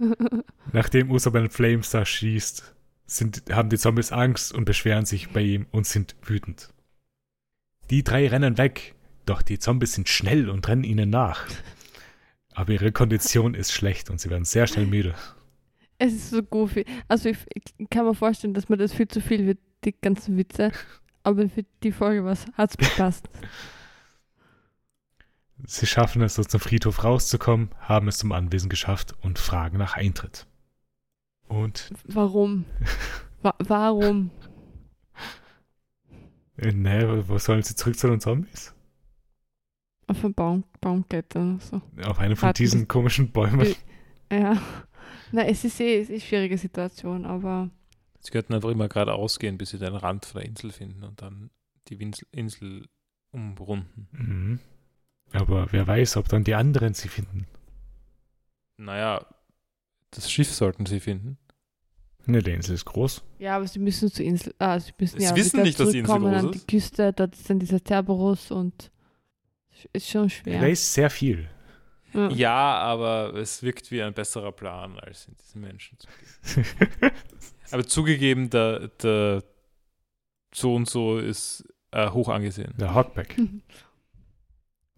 Nachdem 0.72 1.10
Usopp 1.10 1.34
einen 1.34 1.50
Flamestar 1.50 2.04
schießt, 2.06 2.74
sind, 3.06 3.42
haben 3.52 3.68
die 3.68 3.78
Zombies 3.78 4.12
Angst 4.12 4.52
und 4.52 4.64
beschweren 4.64 5.06
sich 5.06 5.30
bei 5.30 5.42
ihm 5.42 5.66
und 5.70 5.86
sind 5.86 6.16
wütend. 6.22 6.70
Die 7.90 8.02
drei 8.02 8.26
rennen 8.26 8.58
weg, 8.58 8.94
doch 9.26 9.42
die 9.42 9.58
Zombies 9.58 9.94
sind 9.94 10.08
schnell 10.08 10.50
und 10.50 10.66
rennen 10.66 10.82
ihnen 10.84 11.10
nach. 11.10 11.46
Aber 12.54 12.72
ihre 12.72 12.90
Kondition 12.90 13.54
ist 13.54 13.72
schlecht 13.72 14.10
und 14.10 14.20
sie 14.20 14.30
werden 14.30 14.44
sehr 14.44 14.66
schnell 14.66 14.86
müde. 14.86 15.14
Es 15.98 16.12
ist 16.12 16.30
so 16.30 16.42
goofy. 16.42 16.84
Also 17.06 17.28
ich, 17.28 17.38
ich 17.54 17.88
kann 17.90 18.06
mir 18.06 18.14
vorstellen, 18.14 18.54
dass 18.54 18.68
mir 18.68 18.76
das 18.76 18.92
viel 18.92 19.08
zu 19.08 19.20
viel 19.20 19.46
wird, 19.46 19.58
die 19.84 19.94
ganzen 20.00 20.36
Witze. 20.36 20.72
Aber 21.26 21.48
für 21.48 21.64
die 21.82 21.90
Folge 21.90 22.24
hat 22.56 22.70
es 22.70 22.76
gepasst. 22.76 23.28
Sie 25.64 25.86
schaffen 25.86 26.22
es, 26.22 26.38
aus 26.38 26.46
dem 26.46 26.60
Friedhof 26.60 27.02
rauszukommen, 27.02 27.70
haben 27.80 28.06
es 28.06 28.18
zum 28.18 28.30
Anwesen 28.30 28.68
geschafft 28.68 29.16
und 29.22 29.40
fragen 29.40 29.76
nach 29.76 29.96
Eintritt. 29.96 30.46
Und 31.48 31.90
Warum? 32.04 32.64
Wa 33.42 33.54
warum? 33.58 34.30
Äh, 36.58 36.70
ne, 36.70 37.24
wo 37.26 37.38
sollen 37.38 37.64
sie 37.64 37.74
zurück 37.74 37.98
zu 37.98 38.06
den 38.06 38.20
Zombies? 38.20 38.72
Auf 40.06 40.24
einen 40.24 40.34
Baum, 40.34 40.62
Baumklettern 40.80 41.58
so. 41.58 41.82
Auf 42.04 42.20
einen 42.20 42.36
von 42.36 42.46
Warten, 42.46 42.62
diesen 42.62 42.86
komischen 42.86 43.32
Bäumen. 43.32 43.74
Ja. 44.30 44.62
Na, 45.32 45.44
es 45.44 45.64
ist 45.64 45.80
eh 45.80 45.96
es 45.96 46.02
ist 46.04 46.10
eine 46.10 46.20
schwierige 46.20 46.56
Situation, 46.56 47.24
aber 47.24 47.70
Sie 48.26 48.32
könnten 48.32 48.54
einfach 48.54 48.70
immer 48.70 48.88
geradeaus 48.88 49.38
gehen, 49.38 49.56
bis 49.56 49.70
sie 49.70 49.78
den 49.78 49.94
Rand 49.94 50.26
von 50.26 50.40
der 50.40 50.48
Insel 50.48 50.72
finden 50.72 51.04
und 51.04 51.22
dann 51.22 51.50
die 51.86 52.00
Winsel- 52.00 52.26
Insel 52.32 52.88
umrunden. 53.30 54.08
Mhm. 54.10 54.58
Aber 55.32 55.68
wer 55.70 55.86
weiß, 55.86 56.16
ob 56.16 56.28
dann 56.28 56.42
die 56.42 56.56
anderen 56.56 56.92
sie 56.92 57.06
finden. 57.08 57.46
Naja, 58.78 59.24
das 60.10 60.28
Schiff 60.30 60.52
sollten 60.52 60.86
sie 60.86 60.98
finden. 60.98 61.38
Ne, 62.26 62.42
die 62.42 62.50
Insel 62.50 62.74
ist 62.74 62.84
groß. 62.84 63.22
ja, 63.38 63.54
aber 63.54 63.68
sie 63.68 63.78
müssen 63.78 64.10
zur 64.10 64.24
Insel, 64.24 64.52
ah, 64.58 64.80
sie 64.80 64.90
müssen 64.98 65.20
Sie 65.20 65.24
ja 65.26 65.36
wissen 65.36 65.62
nicht, 65.62 65.78
dass 65.78 65.90
die 65.90 65.98
Insel 66.00 66.08
zurückkommen 66.16 66.32
groß 66.34 66.44
an 66.46 66.52
die. 66.52 66.66
Küste, 66.66 67.12
dort 67.12 67.34
ist 67.36 67.48
dann 67.48 67.60
dieser 67.60 67.78
Cerberus 67.86 68.50
und 68.50 68.90
ist 69.92 70.08
schon 70.08 70.28
schwer. 70.28 70.60
Da 70.60 70.66
ist 70.66 70.92
sehr 70.92 71.10
viel. 71.10 71.48
Ja. 72.12 72.28
Ja, 72.30 72.78
aber 72.78 73.34
es 73.34 73.62
wirkt 73.62 73.92
wie 73.92 74.02
ein 74.02 74.14
besserer 74.14 74.50
Plan, 74.50 74.98
als 74.98 75.28
in 75.28 75.36
diesen 75.36 75.60
Menschen 75.60 75.98
zu 75.98 76.08
gehen. 76.08 76.64
Aber 77.70 77.84
zugegeben, 77.86 78.50
der, 78.50 78.88
der 79.02 79.42
so 80.54 80.74
und 80.74 80.88
so 80.88 81.18
ist 81.18 81.64
äh, 81.90 82.10
hoch 82.10 82.28
angesehen. 82.28 82.72
Der 82.78 82.94
Hogback. 82.94 83.36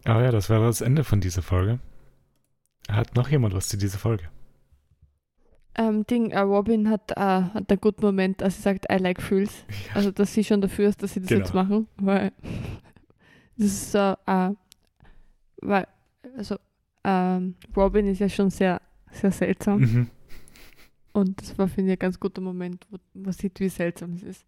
Aber 0.04 0.22
ja, 0.22 0.30
das 0.30 0.48
war 0.50 0.60
das 0.60 0.80
Ende 0.80 1.04
von 1.04 1.20
dieser 1.20 1.42
Folge. 1.42 1.78
Hat 2.88 3.14
noch 3.16 3.28
jemand 3.28 3.54
was 3.54 3.68
zu 3.68 3.76
dieser 3.76 3.98
Folge? 3.98 4.24
Ähm, 5.74 6.04
Ding, 6.06 6.30
äh, 6.30 6.40
Robin 6.40 6.88
hat, 6.90 7.12
äh, 7.12 7.14
hat 7.20 7.70
einen 7.70 7.80
guten 7.80 8.04
Moment, 8.04 8.42
als 8.42 8.56
sie 8.56 8.62
sagt, 8.62 8.86
I 8.90 8.96
like 8.96 9.22
Fools. 9.22 9.64
Ja. 9.88 9.96
Also, 9.96 10.10
dass 10.10 10.34
sie 10.34 10.42
schon 10.44 10.60
dafür 10.60 10.88
ist, 10.88 11.02
dass 11.02 11.14
sie 11.14 11.20
das 11.20 11.28
Genau. 11.28 11.40
jetzt 11.44 11.54
machen, 11.54 11.86
weil 11.96 12.32
das 13.56 13.66
ist 13.66 13.92
so, 13.92 14.14
äh, 14.26 14.50
weil, 15.62 15.86
also, 16.36 16.56
ähm, 17.04 17.54
Robin 17.76 18.06
ist 18.08 18.18
ja 18.18 18.28
schon 18.28 18.50
sehr, 18.50 18.80
sehr 19.12 19.30
seltsam 19.32 19.80
Mhm. 19.80 20.10
Und 21.20 21.40
das 21.40 21.56
war, 21.58 21.68
finde 21.68 21.92
ich, 21.92 21.96
ein 21.98 22.00
ganz 22.00 22.20
guter 22.20 22.40
Moment, 22.40 22.86
wo 22.90 22.98
man 23.14 23.32
sieht, 23.32 23.60
wie 23.60 23.68
seltsam 23.68 24.14
es 24.14 24.22
ist. 24.22 24.46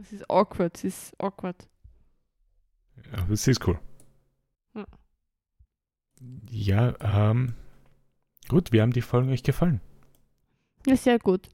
Es 0.00 0.12
ist 0.12 0.30
awkward, 0.30 0.76
es 0.76 0.84
ist 0.84 1.20
awkward. 1.20 1.68
Ja, 3.12 3.24
das 3.28 3.46
ist 3.46 3.66
cool. 3.66 3.78
Ja. 4.74 4.86
Ja, 6.50 6.94
ähm, 7.00 7.54
gut, 8.48 8.72
wie 8.72 8.80
haben 8.80 8.92
die 8.92 9.02
Folgen 9.02 9.30
euch 9.30 9.42
gefallen? 9.42 9.80
Ja, 10.86 10.96
sehr 10.96 11.18
gut. 11.18 11.48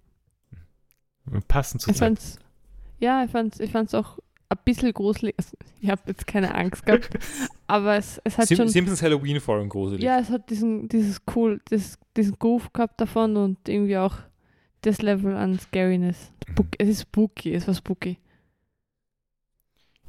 Passend 1.49 1.81
zur 1.83 1.93
Ich 1.93 1.99
Zeit. 1.99 2.19
fand's, 2.19 2.39
ja, 2.99 3.25
ich 3.25 3.31
fand's, 3.31 3.61
ich 3.61 3.71
fand's 3.71 3.95
auch 3.95 4.19
ein 4.49 4.59
bisschen 4.65 4.93
gruselig. 4.93 5.35
Also, 5.39 5.57
ich 5.81 5.91
habe 5.91 6.03
jetzt 6.07 6.27
keine 6.27 6.55
Angst 6.55 6.87
gehabt, 6.87 7.19
aber 7.67 7.97
es, 7.97 8.21
es 8.25 8.37
hat 8.39 8.49
Sim 8.49 8.57
schon. 8.57 8.69
Simpsons 8.69 9.03
Halloween 9.03 9.41
vor 9.41 9.57
allem 9.57 9.69
gruselig. 9.69 10.03
Ja, 10.03 10.19
es 10.19 10.31
hat 10.31 10.51
diesen, 10.51 10.89
dieses 10.89 11.23
cool, 11.35 11.61
das, 11.71 11.99
diesen 12.17 12.39
Groove 12.39 12.73
gehabt 12.73 13.01
davon 13.01 13.37
und 13.37 13.69
irgendwie 13.69 13.97
auch 13.97 14.17
das 14.83 15.01
Level 15.01 15.35
an 15.35 15.59
Scariness. 15.59 16.33
Spook, 16.51 16.67
es 16.79 16.89
ist 16.89 17.03
spooky, 17.03 17.55
es 17.55 17.67
war 17.67 17.75
spooky. 17.75 18.19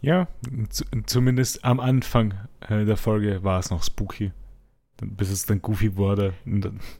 Ja, 0.02 0.28
zu, 0.70 0.84
zumindest 1.06 1.64
am 1.64 1.80
Anfang 1.80 2.34
äh, 2.62 2.86
der 2.86 2.98
Folge 2.98 3.44
war 3.44 3.60
es 3.60 3.72
noch 3.72 3.84
spooky. 3.84 4.32
Bis 5.02 5.30
es 5.30 5.46
dann 5.46 5.62
goofy 5.62 5.96
wurde. 5.98 6.34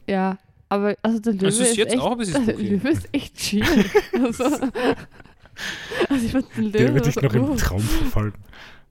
Ja, 0.06 0.38
aber 0.68 0.96
also 1.02 1.18
der 1.20 1.34
Löwe 1.34 1.46
Es 1.46 1.60
ist 1.60 1.70
ist 1.70 1.76
jetzt 1.76 1.92
echt, 1.92 2.02
auch 2.02 2.12
ein 2.12 2.18
bisschen 2.18 2.46
der 2.46 2.54
spooky. 2.54 2.68
Löwe 2.70 2.88
ist 2.88 3.08
echt 3.12 3.36
chill. 3.36 3.64
also, 4.24 4.44
also 6.08 6.26
ich 6.26 6.32
fand 6.32 6.46
den 6.56 6.64
Löwe 6.64 6.78
der 6.78 6.94
wird 6.94 7.06
dich 7.06 7.16
also, 7.16 7.28
noch 7.28 7.34
im 7.34 7.50
oh, 7.52 7.56
Traum 7.56 7.80
verfolgen. 7.80 8.38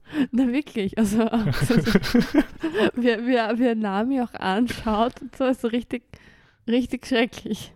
Na 0.30 0.46
wirklich, 0.52 0.96
also 0.98 1.18
wie, 2.94 3.06
wie, 3.06 3.58
wie 3.58 3.66
er 3.66 3.74
Nami 3.74 4.20
auch 4.20 4.34
anschaut 4.34 5.20
und 5.20 5.34
so, 5.36 5.44
ist 5.46 5.60
so 5.62 5.68
richtig, 5.68 6.04
richtig 6.68 7.06
schrecklich. 7.06 7.72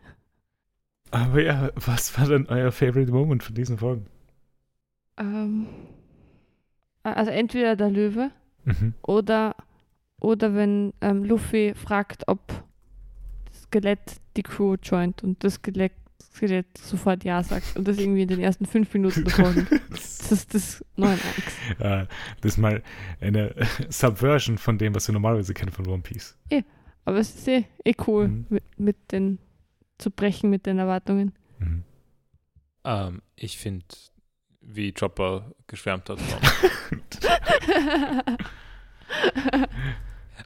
Aber 1.11 1.43
ja, 1.43 1.71
was 1.75 2.17
war 2.19 2.29
denn 2.29 2.47
euer 2.49 2.71
Favorite 2.71 3.11
Moment 3.11 3.43
von 3.43 3.55
diesen 3.55 3.79
Folgen? 3.79 4.07
Ähm, 5.17 5.67
also 7.03 7.31
entweder 7.31 7.77
der 7.77 7.91
Löwe 7.91 8.31
Mhm. 8.65 8.93
oder, 9.03 9.57
oder 10.21 10.55
wenn 10.55 10.93
ähm, 11.01 11.25
Luffy 11.25 11.73
fragt, 11.75 12.29
ob 12.29 12.47
das 13.47 13.63
Skelett 13.63 14.21
die 14.37 14.43
Crew 14.43 14.77
joint 14.83 15.25
und 15.25 15.43
das 15.43 15.55
Skelett, 15.55 15.93
Skelett 16.33 16.79
sofort 16.79 17.25
Ja 17.25 17.43
sagt 17.43 17.77
und 17.77 17.89
das 17.89 17.99
irgendwie 17.99 18.23
in 18.23 18.29
den 18.29 18.39
ersten 18.41 18.65
fünf 18.67 18.93
Minuten 18.95 19.29
Folge. 19.29 19.67
Das 19.91 20.31
ist 20.33 20.55
das 20.55 20.85
9 20.97 21.19
Äh, 21.81 22.07
das 22.41 22.53
ist 22.53 22.59
mal 22.59 22.83
eine 23.21 23.53
Subversion 23.89 24.59
von 24.59 24.79
dem, 24.79 24.95
was 24.95 25.09
wir 25.09 25.13
normalerweise 25.13 25.55
kennen 25.55 25.73
von 25.73 25.89
One 25.89 26.03
Piece. 26.03 26.37
Aber 27.05 27.19
es 27.19 27.35
ist 27.35 27.49
eh, 27.49 27.65
eh 27.85 27.95
cool, 28.07 28.29
Mhm. 28.29 28.47
mit, 28.49 28.63
mit 28.79 28.97
den 29.11 29.41
zu 29.99 30.13
brechen 30.13 30.51
mit 30.51 30.67
den 30.67 30.79
Erwartungen. 30.79 31.33
Mhm. 31.59 31.83
Ähm, 32.85 33.23
ich 33.35 33.59
finde, 33.59 33.87
wie 34.61 34.93
Chopper 34.93 35.51
geschwärmt 35.67 36.09
hat. 36.11 36.21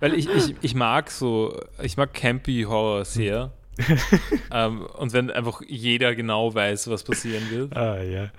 Weil 0.01 0.15
ich, 0.15 0.29
ich, 0.29 0.55
ich 0.61 0.75
mag 0.75 1.11
so, 1.11 1.59
ich 1.83 1.97
mag 1.97 2.13
Campy 2.15 2.65
Horror 2.67 3.05
sehr. 3.05 3.53
ähm, 4.53 4.83
und 4.99 5.13
wenn 5.13 5.31
einfach 5.31 5.63
jeder 5.67 6.15
genau 6.15 6.55
weiß, 6.55 6.89
was 6.89 7.05
passieren 7.05 7.51
wird. 7.51 7.77
ah, 7.77 8.03
ja. 8.03 8.31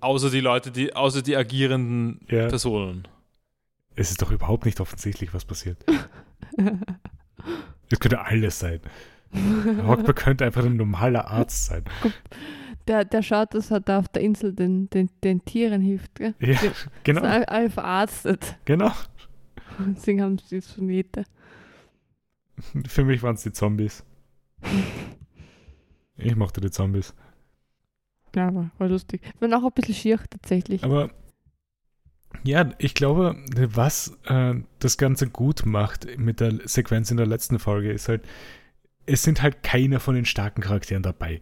Außer 0.00 0.30
die 0.30 0.40
Leute, 0.40 0.70
die, 0.70 0.94
außer 0.94 1.22
die 1.22 1.36
agierenden 1.36 2.20
ja. 2.28 2.48
Personen. 2.48 3.08
Es 3.94 4.10
ist 4.10 4.20
doch 4.20 4.30
überhaupt 4.30 4.66
nicht 4.66 4.80
offensichtlich, 4.80 5.32
was 5.32 5.44
passiert. 5.44 5.78
Es 7.90 7.98
könnte 8.00 8.20
alles 8.20 8.58
sein. 8.58 8.80
Rockber 9.86 10.12
könnte 10.14 10.44
einfach 10.44 10.64
ein 10.64 10.76
normaler 10.76 11.28
Arzt 11.30 11.66
sein. 11.66 11.84
der, 12.86 13.04
der 13.04 13.22
schaut, 13.22 13.54
dass 13.54 13.70
er 13.70 13.80
da 13.80 13.98
auf 13.98 14.08
der 14.08 14.22
Insel 14.22 14.52
den, 14.52 14.90
den, 14.90 15.10
den 15.24 15.44
Tieren 15.44 15.80
hilft. 15.80 16.14
Gell? 16.16 16.34
Ja, 16.40 16.46
Die 16.46 16.54
sind 16.54 16.74
genau, 17.04 17.22
alle, 17.22 17.48
alle 17.48 17.70
verarztet. 17.70 18.56
genau. 18.64 18.92
Deswegen 19.78 20.22
haben 20.22 20.38
sie 20.38 20.60
so 20.60 20.82
Nähte. 20.82 21.24
Für 22.86 23.04
mich 23.04 23.22
waren 23.22 23.34
es 23.34 23.42
die 23.42 23.52
Zombies. 23.52 24.04
Ich 26.16 26.36
mochte 26.36 26.60
die 26.60 26.70
Zombies. 26.70 27.14
Ja, 28.34 28.54
war, 28.54 28.70
war 28.78 28.88
lustig. 28.88 29.22
War 29.40 29.48
auch 29.58 29.64
ein 29.64 29.72
bisschen 29.74 29.94
schier 29.94 30.20
tatsächlich. 30.30 30.82
Aber 30.84 31.10
ja, 32.44 32.70
ich 32.78 32.94
glaube, 32.94 33.36
was 33.54 34.18
äh, 34.26 34.54
das 34.78 34.98
Ganze 34.98 35.28
gut 35.28 35.64
macht 35.64 36.18
mit 36.18 36.40
der 36.40 36.58
Sequenz 36.68 37.10
in 37.10 37.16
der 37.16 37.26
letzten 37.26 37.58
Folge, 37.58 37.92
ist 37.92 38.08
halt, 38.08 38.24
es 39.06 39.22
sind 39.22 39.42
halt 39.42 39.62
keine 39.62 40.00
von 40.00 40.14
den 40.14 40.24
starken 40.24 40.60
Charakteren 40.62 41.02
dabei. 41.02 41.40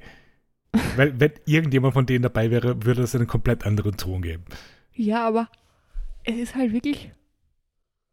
Weil, 0.97 1.19
wenn 1.21 1.33
irgendjemand 1.47 1.95
von 1.95 2.07
denen 2.07 2.23
dabei 2.23 2.51
wäre, 2.51 2.85
würde 2.85 3.03
es 3.03 3.15
einen 3.15 3.27
komplett 3.27 3.65
anderen 3.65 3.97
Ton 3.97 4.23
geben. 4.23 4.45
Ja, 4.93 5.27
aber 5.27 5.49
es 6.25 6.37
ist 6.37 6.55
halt 6.55 6.73
wirklich 6.73 7.13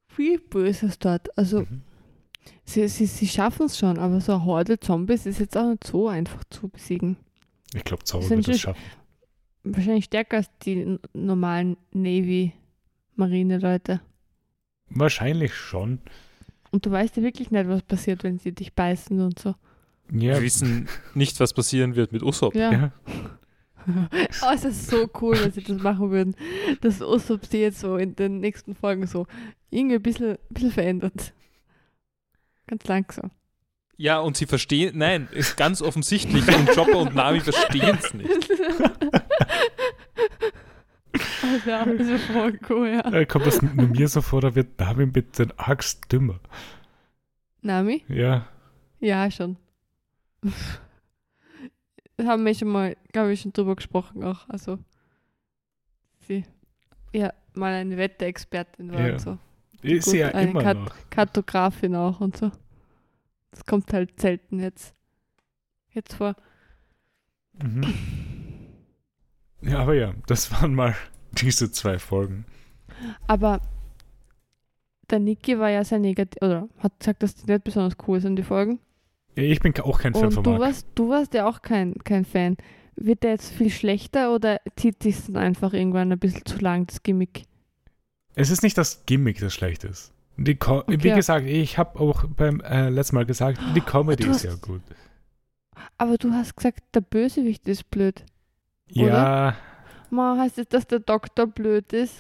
viel 0.08 0.40
Böses 0.40 1.00
dort. 1.00 1.36
Also 1.38 1.62
Mhm. 1.62 1.84
Sie, 2.66 2.88
sie, 2.88 3.06
sie 3.06 3.28
schaffen 3.28 3.66
es 3.66 3.78
schon, 3.78 3.98
aber 3.98 4.22
so 4.22 4.34
eine 4.34 4.46
Horde 4.46 4.80
Zombies 4.80 5.26
ist 5.26 5.40
jetzt 5.40 5.58
auch 5.58 5.70
nicht 5.70 5.86
so 5.86 6.08
einfach 6.08 6.44
zu 6.50 6.70
besiegen. 6.70 7.18
Ich 7.74 7.84
glaube, 7.84 8.04
Zauber 8.04 8.26
Sind 8.26 8.40
wird 8.40 8.50
das 8.50 8.60
schaffen. 8.60 8.82
Wahrscheinlich 9.64 10.06
stärker 10.06 10.38
als 10.38 10.50
die 10.64 10.98
normalen 11.14 11.78
Navy-Marine-Leute. 11.94 14.02
Wahrscheinlich 14.90 15.54
schon. 15.54 16.00
Und 16.72 16.86
du 16.86 16.92
weißt 16.92 17.18
ja 17.18 17.24
wirklich 17.24 17.52
nicht, 17.52 17.68
was 17.68 17.84
passiert, 17.84 18.24
wenn 18.24 18.40
sie 18.40 18.54
dich 18.54 18.74
beißen 18.74 19.20
und 19.20 19.40
so. 19.40 19.56
Ja, 20.12 20.36
Wir 20.36 20.42
wissen 20.42 20.88
nicht, 21.14 21.40
was 21.40 21.54
passieren 21.54 21.96
wird 21.96 22.12
mit 22.12 22.24
Usopp. 22.24 22.56
Ja. 22.56 22.72
ja. 22.72 22.92
oh, 24.44 24.52
es 24.54 24.64
ist 24.64 24.88
so 24.88 25.10
cool, 25.22 25.38
wenn 25.42 25.52
sie 25.52 25.64
das 25.64 25.82
machen 25.82 26.12
würden. 26.12 26.36
Dass 26.82 27.02
Usopp 27.02 27.46
sie 27.46 27.60
jetzt 27.60 27.80
so 27.80 27.98
in 27.98 28.16
den 28.16 28.40
nächsten 28.40 28.76
Folgen 28.76 29.08
so 29.08 29.28
irgendwie 29.70 29.96
ein 29.96 30.02
bisschen, 30.02 30.32
ein 30.32 30.38
bisschen 30.50 30.72
verändert. 30.72 31.34
Ganz 32.72 32.88
langsam. 32.88 33.30
Ja, 33.98 34.20
und 34.20 34.36
sie 34.38 34.46
verstehen, 34.48 34.98
nein, 34.98 35.28
ist 35.32 35.58
ganz 35.58 35.82
offensichtlich 35.82 36.48
und 36.48 36.70
Chopper 36.70 36.98
und 37.00 37.14
Nami 37.14 37.42
verstehen 37.42 38.00
es 38.02 38.14
nicht. 38.16 38.30
Also, 41.44 41.70
ja, 41.70 41.86
das 41.86 42.08
ist 42.08 42.24
voll 42.26 42.58
cool, 42.70 42.88
ja. 42.88 43.12
Äh, 43.14 43.26
Kommt 43.26 43.46
das 43.46 43.62
nur 43.62 43.74
mir 43.74 44.08
so 44.08 44.22
vor, 44.22 44.40
da 44.42 44.56
wird 44.56 44.80
Nami 44.80 45.06
mit 45.08 45.38
den 45.38 45.52
Axt 45.60 46.10
dümmer. 46.12 46.40
Nami? 47.62 48.04
Ja. 48.08 48.48
Ja, 49.02 49.30
schon. 49.30 49.58
Das 50.42 52.26
haben 52.28 52.46
wir 52.46 52.56
schon 52.56 52.70
mal, 52.70 52.96
glaube 53.12 53.34
ich, 53.34 53.42
schon 53.42 53.52
drüber 53.54 53.76
gesprochen 53.76 54.24
auch. 54.24 54.48
Also, 54.48 54.80
sie 56.28 56.46
ja 57.14 57.34
mal 57.54 57.74
eine 57.74 57.98
Wetterexpertin 57.98 58.94
war 58.94 59.06
Ja. 59.08 59.14
und 59.14 59.20
so. 59.20 59.38
Ist 59.82 60.10
sie 60.10 60.20
ja 60.20 60.30
eine 60.30 60.52
immer 60.52 60.62
Kat- 60.64 60.78
noch. 60.78 60.96
Kartografin 61.10 61.96
auch 61.96 62.22
und 62.22 62.38
so. 62.38 62.52
Das 63.52 63.66
kommt 63.66 63.92
halt 63.94 64.20
selten 64.20 64.60
jetzt, 64.60 64.96
jetzt 65.92 66.16
vor. 66.16 66.36
Mhm. 67.62 67.94
Ja, 69.62 69.80
aber 69.80 69.94
ja, 69.94 70.14
das 70.28 70.52
waren 70.52 70.74
mal 70.74 70.96
diese 71.34 71.72
zwei 71.72 72.00
Folgen. 72.00 72.46
Aber 73.28 73.62
der 75.10 75.20
Niki 75.20 75.60
war 75.60 75.70
ja 75.70 75.84
sehr 75.84 76.00
negativ, 76.00 76.42
oder 76.42 76.70
hat 76.80 77.00
gesagt, 77.00 77.24
dass 77.24 77.36
die 77.36 77.52
nicht 77.52 77.64
besonders 77.64 77.98
cool 78.08 78.22
sind, 78.22 78.38
die 78.38 78.44
Folgen. 78.44 78.80
Ich 79.36 79.60
bin 79.60 79.78
auch 79.80 80.00
kein 80.00 80.14
Fan 80.14 80.26
Und 80.26 80.34
von 80.34 80.44
du 80.44 80.50
Mark. 80.52 80.62
warst, 80.62 80.88
du 80.96 81.10
warst 81.10 81.34
ja 81.34 81.48
auch 81.48 81.62
kein, 81.62 81.96
kein 82.04 82.26
Fan. 82.26 82.58
Wird 82.96 83.24
der 83.24 83.32
jetzt 83.32 83.52
viel 83.52 83.70
schlechter 83.70 84.34
oder 84.36 84.60
zieht 84.76 85.02
sich 85.02 85.26
dann 85.26 85.38
einfach 85.38 85.74
irgendwann 85.74 86.12
ein 86.12 86.20
bisschen 86.20 86.46
zu 86.46 86.58
lang, 86.60 86.88
das 86.88 87.04
Gimmick? 87.04 87.44
Es 88.36 88.50
ist 88.50 88.64
nicht 88.64 88.78
das 88.78 89.06
Gimmick, 89.06 89.40
das 89.40 89.54
schlecht 89.54 89.84
ist. 89.84 90.14
Die 90.44 90.56
Co 90.56 90.84
Wie 90.88 90.96
Okay. 90.96 91.16
gesagt, 91.16 91.46
ich 91.46 91.78
habe 91.78 92.00
auch 92.00 92.26
beim 92.26 92.62
äh, 92.62 92.90
letzten 92.90 93.16
Mal 93.16 93.26
gesagt, 93.26 93.60
die 93.76 93.82
Comedy 93.92 94.24
Du 94.24 94.32
ist 94.32 94.44
ja 94.44 94.52
hast- 94.52 94.62
gut. 94.62 94.82
Aber 95.98 96.18
du 96.18 96.32
hast 96.32 96.56
gesagt, 96.56 96.84
der 96.94 97.02
Bösewicht 97.02 97.68
ist 97.68 97.90
blöd. 97.92 98.24
Ja, 98.90 99.56
Ma, 100.10 100.38
heißt 100.38 100.58
es, 100.58 100.68
dass 100.68 100.86
der 100.88 101.00
Doktor 101.00 101.48
blöd 101.48 101.94
ist? 101.94 102.16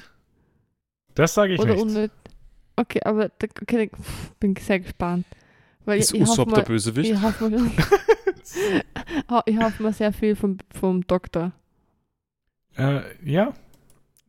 das 1.15 1.34
sage 1.34 1.53
ich 1.53 1.60
oder 1.60 1.73
nicht. 1.73 1.81
unnötig? 1.84 2.11
Okay, 2.77 3.02
aber 3.03 3.30
da, 3.30 3.48
okay, 3.61 3.89
pff, 3.89 4.31
bin 4.39 4.56
sehr 4.56 4.80
gespannt. 4.80 5.26
Weil 5.84 5.99
Ist 5.99 6.14
ich, 6.14 6.22
ich 6.22 6.27
hoffe 6.27 6.31
Usopp 6.41 6.49
der 6.49 6.57
mal, 6.60 6.64
Bösewicht? 6.64 7.11
ich 7.11 7.22
hoffe 7.22 7.49
mal, 7.49 7.69
ich 9.45 9.57
hoffe 9.60 9.84
mal 9.84 9.93
sehr 9.93 10.14
viel 10.14 10.35
vom, 10.35 10.57
vom 10.73 11.06
Doktor. 11.06 11.52
Äh, 12.77 13.02
ja, 13.30 13.53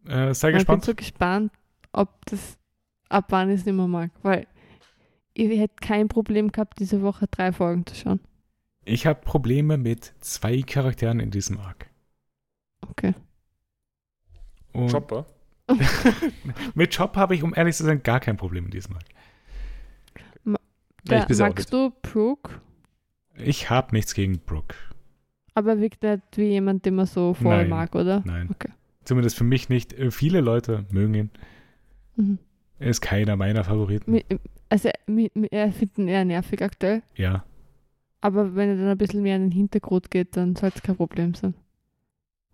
äh, 0.09 0.35
sei 0.35 0.49
Ich 0.49 0.53
bin 0.53 0.59
gespannt. 0.59 0.85
so 0.85 0.95
gespannt, 0.95 1.53
ob 1.93 2.25
das, 2.27 2.59
ab 3.13 3.27
wann 3.29 3.51
ich 3.51 3.61
es 3.61 3.67
nicht 3.67 3.75
mehr 3.75 3.89
mag. 3.89 4.11
Weil 4.23 4.47
ich 5.35 5.59
hätte 5.59 5.77
kein 5.81 6.09
Problem 6.09 6.53
gehabt, 6.53 6.79
diese 6.81 7.03
Woche 7.03 7.27
drei 7.31 7.53
Folgen 7.53 7.87
zu 7.87 7.95
schauen. 7.95 8.21
Ich 8.85 9.07
habe 9.07 9.21
Probleme 9.21 9.79
mit 9.79 10.13
zwei 10.21 10.61
Charakteren 10.63 11.21
in 11.21 11.31
diesem 11.31 11.59
Arc. 11.61 11.87
Okay. 12.91 13.15
Und 14.73 14.91
Chopper? 14.91 15.27
mit 16.75 16.95
Job 16.95 17.17
habe 17.17 17.35
ich, 17.35 17.43
um 17.43 17.55
ehrlich 17.55 17.77
zu 17.77 17.85
sein, 17.85 18.03
gar 18.03 18.21
kein 18.21 18.37
Problem 18.37 18.65
in 18.65 18.71
diesem 18.71 18.95
Arc. 18.95 19.05
Ja, 20.45 20.57
Da, 21.05 21.27
ich 21.29 21.39
magst 21.39 21.73
du 21.73 21.91
Brooke? 22.03 22.61
Ich 23.37 23.71
habe 23.71 23.95
nichts 23.95 24.15
gegen 24.15 24.39
Brooke. 24.41 24.75
Aber 25.55 25.81
wirkt 25.81 26.03
nicht 26.03 26.23
wie 26.37 26.49
jemand, 26.49 26.85
den 26.85 26.95
man 26.97 27.07
so 27.07 27.35
voll 27.35 27.57
Nein. 27.59 27.69
mag, 27.69 27.95
oder? 27.95 28.23
Nein. 28.25 28.49
Okay. 28.51 28.71
Zumindest 29.05 29.37
für 29.37 29.45
mich 29.45 29.69
nicht. 29.69 29.93
Äh, 29.93 30.11
Viele 30.11 30.41
Leute 30.41 30.87
mögen 30.91 31.15
ihn. 31.15 31.31
Mhm. 32.17 32.39
Er 32.83 32.91
ist 32.91 33.01
keiner 33.01 33.37
meiner 33.37 33.65
Favoriten. 33.65 34.21
Also, 34.69 34.89
er 34.89 35.73
findet 35.73 35.99
ihn 35.99 36.09
eher 36.09 36.25
nervig 36.25 36.63
aktuell. 36.63 37.03
ja. 37.15 37.45
Aber 38.25 38.55
wenn 38.55 38.69
er 38.69 38.77
dann 38.77 38.89
ein 38.89 38.99
bisschen 38.99 39.23
mehr 39.23 39.35
in 39.35 39.43
den 39.43 39.51
Hintergrund 39.51 40.09
geht, 40.09 40.37
dann 40.37 40.55
soll 40.55 40.71
es 40.73 40.81
kein 40.81 40.97
Problem 40.97 41.35
sein. 41.35 41.55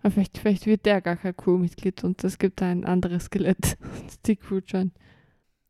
Aber 0.00 0.10
vielleicht, 0.10 0.38
vielleicht 0.38 0.64
wird 0.64 0.86
der 0.86 1.02
gar 1.02 1.16
kein 1.16 1.36
Crewmitglied 1.36 2.04
und 2.04 2.24
es 2.24 2.38
gibt 2.38 2.62
ein 2.62 2.86
anderes 2.86 3.24
Skelett. 3.24 3.76
das 4.06 4.20
die 4.22 4.36
Crew 4.36 4.60
joint. 4.66 4.94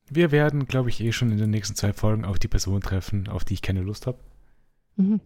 wir 0.09 0.31
werden, 0.31 0.67
glaube 0.67 0.89
ich, 0.89 1.01
eh 1.01 1.11
schon 1.11 1.33
in 1.33 1.39
den 1.39 1.51
nächsten 1.51 1.75
zwei 1.75 1.93
Folgen 1.93 2.25
auf 2.25 2.39
die 2.39 2.47
Person 2.47 2.81
treffen, 2.81 3.29
auf 3.29 3.45
die 3.45 3.55
ich 3.55 3.63
keine 3.63 3.83
Lust 3.83 4.07
habe. 4.07 4.19
Mhm. 4.97 5.21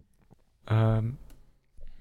Ähm, 0.67 1.17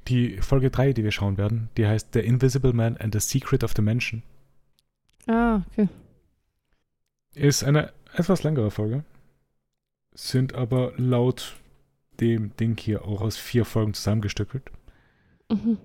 die 0.09 0.39
Folge 0.39 0.71
3, 0.71 0.95
die 0.95 1.05
wir 1.05 1.13
schauen 1.13 1.37
werden, 1.37 1.69
die 1.77 1.87
heißt 1.87 2.15
The 2.15 2.21
Invisible 2.21 2.73
Man 2.73 2.97
and 2.97 3.13
the 3.13 3.21
Secret 3.21 3.65
of 3.65 3.73
the 3.77 3.83
Mansion. 3.83 4.23
Ah, 5.27 5.61
okay. 5.71 5.89
Ist 7.35 7.65
eine 7.65 7.93
etwas 8.15 8.43
längere 8.43 8.71
Folge, 8.71 9.05
sind 10.15 10.55
aber 10.55 10.93
laut 10.97 11.57
dem 12.21 12.55
Ding 12.57 12.79
hier 12.79 13.05
auch 13.07 13.23
aus 13.23 13.37
vier 13.37 13.65
Folgen 13.65 13.95
zusammengestückelt. 13.95 14.71
Mhm. 15.51 15.79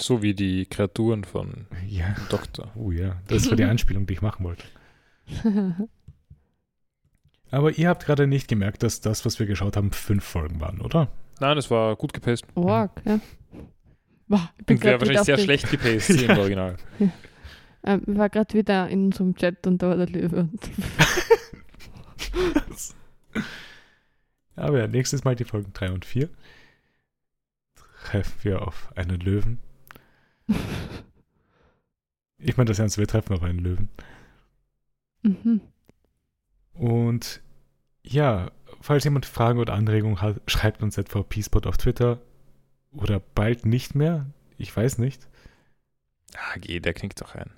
So 0.00 0.22
wie 0.22 0.34
die 0.34 0.66
Kreaturen 0.66 1.24
von 1.24 1.66
Ja, 1.86 2.14
Doktor. 2.28 2.70
oh 2.76 2.90
ja, 2.90 3.20
das 3.28 3.48
war 3.48 3.56
die 3.56 3.64
Anspielung, 3.64 4.06
die 4.06 4.14
ich 4.14 4.22
machen 4.22 4.44
wollte. 4.44 4.64
Aber 7.50 7.72
ihr 7.72 7.88
habt 7.88 8.04
gerade 8.04 8.26
nicht 8.26 8.48
gemerkt, 8.48 8.82
dass 8.82 9.00
das, 9.00 9.24
was 9.24 9.38
wir 9.38 9.46
geschaut 9.46 9.76
haben, 9.76 9.92
fünf 9.92 10.24
Folgen 10.24 10.60
waren, 10.60 10.80
oder? 10.80 11.08
Nein, 11.40 11.56
es 11.56 11.70
war 11.70 11.96
gut 11.96 12.12
gepaced. 12.12 12.44
Org, 12.54 12.90
ja. 13.06 13.20
Boah, 14.26 14.50
ich 14.58 14.66
bin 14.66 14.76
Und 14.76 14.84
wäre 14.84 15.00
wahrscheinlich 15.00 15.22
sehr 15.24 15.38
schlecht 15.38 15.70
gepaced 15.70 16.20
im 16.22 16.30
Original. 16.38 16.76
ähm, 17.88 18.02
ich 18.06 18.18
war 18.18 18.28
grad 18.28 18.52
wieder 18.52 18.88
in 18.88 19.06
unserem 19.06 19.34
Chat 19.34 19.66
und 19.66 19.82
da 19.82 19.88
war 19.88 19.96
der 19.96 20.08
Löwe. 20.08 20.48
Aber 24.56 24.78
ja, 24.80 24.86
nächstes 24.86 25.24
Mal 25.24 25.34
die 25.34 25.44
Folgen 25.44 25.72
3 25.72 25.92
und 25.92 26.04
4. 26.04 26.28
Treffen 28.04 28.38
wir 28.42 28.62
auf 28.62 28.92
einen 28.94 29.20
Löwen. 29.20 29.58
Ich 32.40 32.56
meine 32.56 32.68
das 32.68 32.78
ernst, 32.78 32.98
wir 32.98 33.06
treffen 33.08 33.34
auf 33.34 33.42
einen 33.42 33.58
Löwen. 33.58 33.88
mhm. 35.22 35.60
Und 36.72 37.42
ja, 38.04 38.52
falls 38.80 39.02
jemand 39.02 39.26
Fragen 39.26 39.58
oder 39.58 39.74
Anregungen 39.74 40.22
hat, 40.22 40.40
schreibt 40.46 40.80
uns 40.80 40.96
etwa 40.98 41.24
Peacepod 41.24 41.66
auf 41.66 41.78
Twitter. 41.78 42.20
Oder 42.92 43.18
bald 43.18 43.66
nicht 43.66 43.96
mehr. 43.96 44.26
Ich 44.56 44.74
weiß 44.74 44.98
nicht. 44.98 45.26
Ah, 46.36 46.58
geh, 46.58 46.78
der 46.78 46.94
knickt 46.94 47.20
doch 47.20 47.34
ein. 47.34 47.50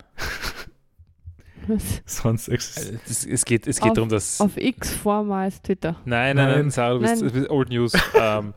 Was? 1.67 2.03
Sonst 2.07 2.49
existiert. 2.49 3.01
Also, 3.03 3.11
Es, 3.11 3.27
es 3.27 3.45
geht, 3.45 3.67
es 3.67 3.81
geht 3.81 3.91
Auf- 3.91 3.95
darum, 3.95 4.09
dass. 4.09 4.41
Auf 4.41 4.57
X 4.57 4.95
vormals 4.95 5.61
Twitter. 5.63 5.97
Nein, 6.05 6.37
nein, 6.37 6.49
Nein. 6.49 6.59
nein, 6.63 6.71
Sarah, 6.71 6.95
du 6.95 7.01
bist, 7.01 7.23
Nein. 7.23 7.33
bist 7.33 7.51
Old 7.51 7.69
News. 7.71 7.93
ähm, 8.15 8.55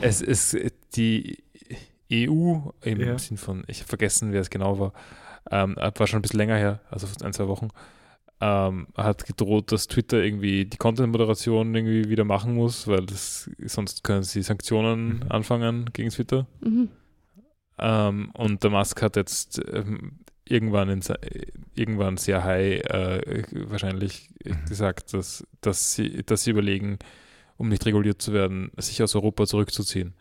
es 0.00 0.20
ist 0.20 0.56
die 0.94 1.42
EU 2.12 2.58
im 2.82 3.00
Ja. 3.00 3.18
Sinn 3.18 3.38
von, 3.38 3.64
ich 3.66 3.80
habe 3.80 3.88
vergessen, 3.88 4.32
wer 4.32 4.40
es 4.42 4.50
genau 4.50 4.78
war, 4.78 4.92
ähm, 5.50 5.74
war 5.76 6.06
schon 6.06 6.18
ein 6.18 6.22
bisschen 6.22 6.38
länger 6.38 6.56
her, 6.56 6.80
also 6.90 7.06
ein, 7.24 7.32
zwei 7.32 7.48
Wochen, 7.48 7.68
ähm, 8.40 8.88
hat 8.96 9.24
gedroht, 9.24 9.72
dass 9.72 9.86
Twitter 9.86 10.22
irgendwie 10.22 10.64
die 10.66 10.76
Content-Moderation 10.76 11.74
irgendwie 11.74 12.08
wieder 12.10 12.24
machen 12.24 12.54
muss, 12.54 12.86
weil 12.86 13.06
das, 13.06 13.50
sonst 13.64 14.04
können 14.04 14.22
sie 14.22 14.42
Sanktionen 14.42 15.16
Mhm. 15.20 15.22
anfangen 15.30 15.90
gegen 15.92 16.10
Twitter. 16.10 16.46
Mhm. 16.60 16.88
Und 18.34 18.62
der 18.62 18.70
Musk 18.70 19.02
hat 19.02 19.16
jetzt 19.16 19.60
ähm, 19.72 20.20
irgendwann, 20.48 20.88
in, 20.88 21.00
irgendwann 21.74 22.16
sehr 22.16 22.44
high 22.44 22.82
äh, 22.84 23.44
wahrscheinlich 23.52 24.30
Mhm. 24.44 24.64
gesagt, 24.66 25.14
dass, 25.14 25.46
dass, 25.60 25.94
sie, 25.94 26.22
dass 26.24 26.44
sie 26.44 26.50
überlegen, 26.50 26.98
um 27.56 27.68
nicht 27.68 27.86
reguliert 27.86 28.20
zu 28.20 28.32
werden, 28.32 28.70
sich 28.76 29.02
aus 29.02 29.14
Europa 29.14 29.46
zurückzuziehen. 29.46 30.14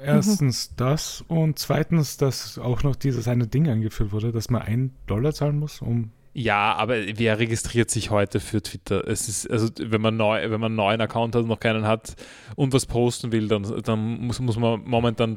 Erstens 0.00 0.76
das 0.76 1.24
und 1.26 1.58
zweitens, 1.58 2.16
dass 2.16 2.58
auch 2.58 2.84
noch 2.84 2.94
dieses 2.94 3.26
eine 3.26 3.48
Ding 3.48 3.68
eingeführt 3.68 4.12
wurde, 4.12 4.30
dass 4.30 4.50
man 4.50 4.62
einen 4.62 4.94
Dollar 5.06 5.32
zahlen 5.32 5.58
muss, 5.58 5.82
um. 5.82 6.12
Ja, 6.38 6.74
aber 6.74 6.96
wer 7.14 7.38
registriert 7.38 7.90
sich 7.90 8.10
heute 8.10 8.40
für 8.40 8.60
Twitter? 8.62 9.08
Es 9.08 9.26
ist, 9.26 9.50
also 9.50 9.70
wenn 9.80 10.02
man 10.02 10.18
neu, 10.18 10.42
wenn 10.50 10.60
man 10.60 10.72
einen 10.72 10.76
neuen 10.76 11.00
Account 11.00 11.34
hat 11.34 11.42
und 11.44 11.48
noch 11.48 11.60
keinen 11.60 11.86
hat 11.86 12.14
und 12.56 12.74
was 12.74 12.84
posten 12.84 13.32
will, 13.32 13.48
dann, 13.48 13.62
dann 13.82 13.98
muss, 14.20 14.38
muss 14.40 14.58
man 14.58 14.82
momentan 14.84 15.34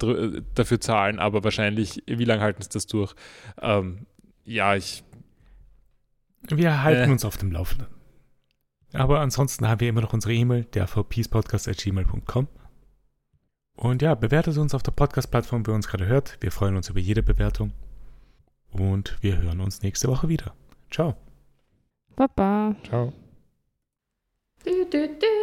dafür 0.56 0.82
zahlen, 0.82 1.20
aber 1.20 1.42
wahrscheinlich, 1.46 2.04
wie 2.06 2.26
lange 2.26 2.42
halten 2.42 2.62
sie 2.62 2.68
das 2.68 2.86
durch? 2.86 3.14
Ähm, 3.62 4.08
ja, 4.44 4.76
ich, 4.76 5.06
Wir 6.50 6.84
halten 6.84 7.10
Äh. 7.10 7.14
uns 7.14 7.24
auf 7.24 7.38
dem 7.38 7.54
Laufenden. 7.54 7.88
Aber 8.92 9.22
ansonsten 9.22 9.70
haben 9.70 9.80
wir 9.80 9.88
immer 9.88 10.02
noch 10.02 10.12
unsere 10.12 10.34
E-Mail, 10.34 10.66
der 10.66 10.86
vpspodcast.gmail.com. 10.88 12.50
Und 13.78 14.02
ja, 14.02 14.16
bewertet 14.16 14.58
uns 14.58 14.74
auf 14.76 14.84
der 14.84 14.92
Podcast-Plattform, 14.92 15.66
wo 15.66 15.72
ihr 15.72 15.76
uns 15.76 15.88
gerade 15.88 16.08
hört. 16.08 16.36
Wir 16.42 16.52
freuen 16.52 16.76
uns 16.76 16.90
über 16.90 17.00
jede 17.00 17.24
Bewertung. 17.24 17.72
Und 18.72 19.18
wir 19.22 19.38
hören 19.38 19.62
uns 19.62 19.82
nächste 19.82 20.10
Woche 20.10 20.28
wieder. 20.28 20.54
Ciao. 20.90 21.16
Baba. 22.16 22.76
Ciao. 22.84 23.14
Du, 24.66 24.86
du, 24.86 25.08
du, 25.08 25.40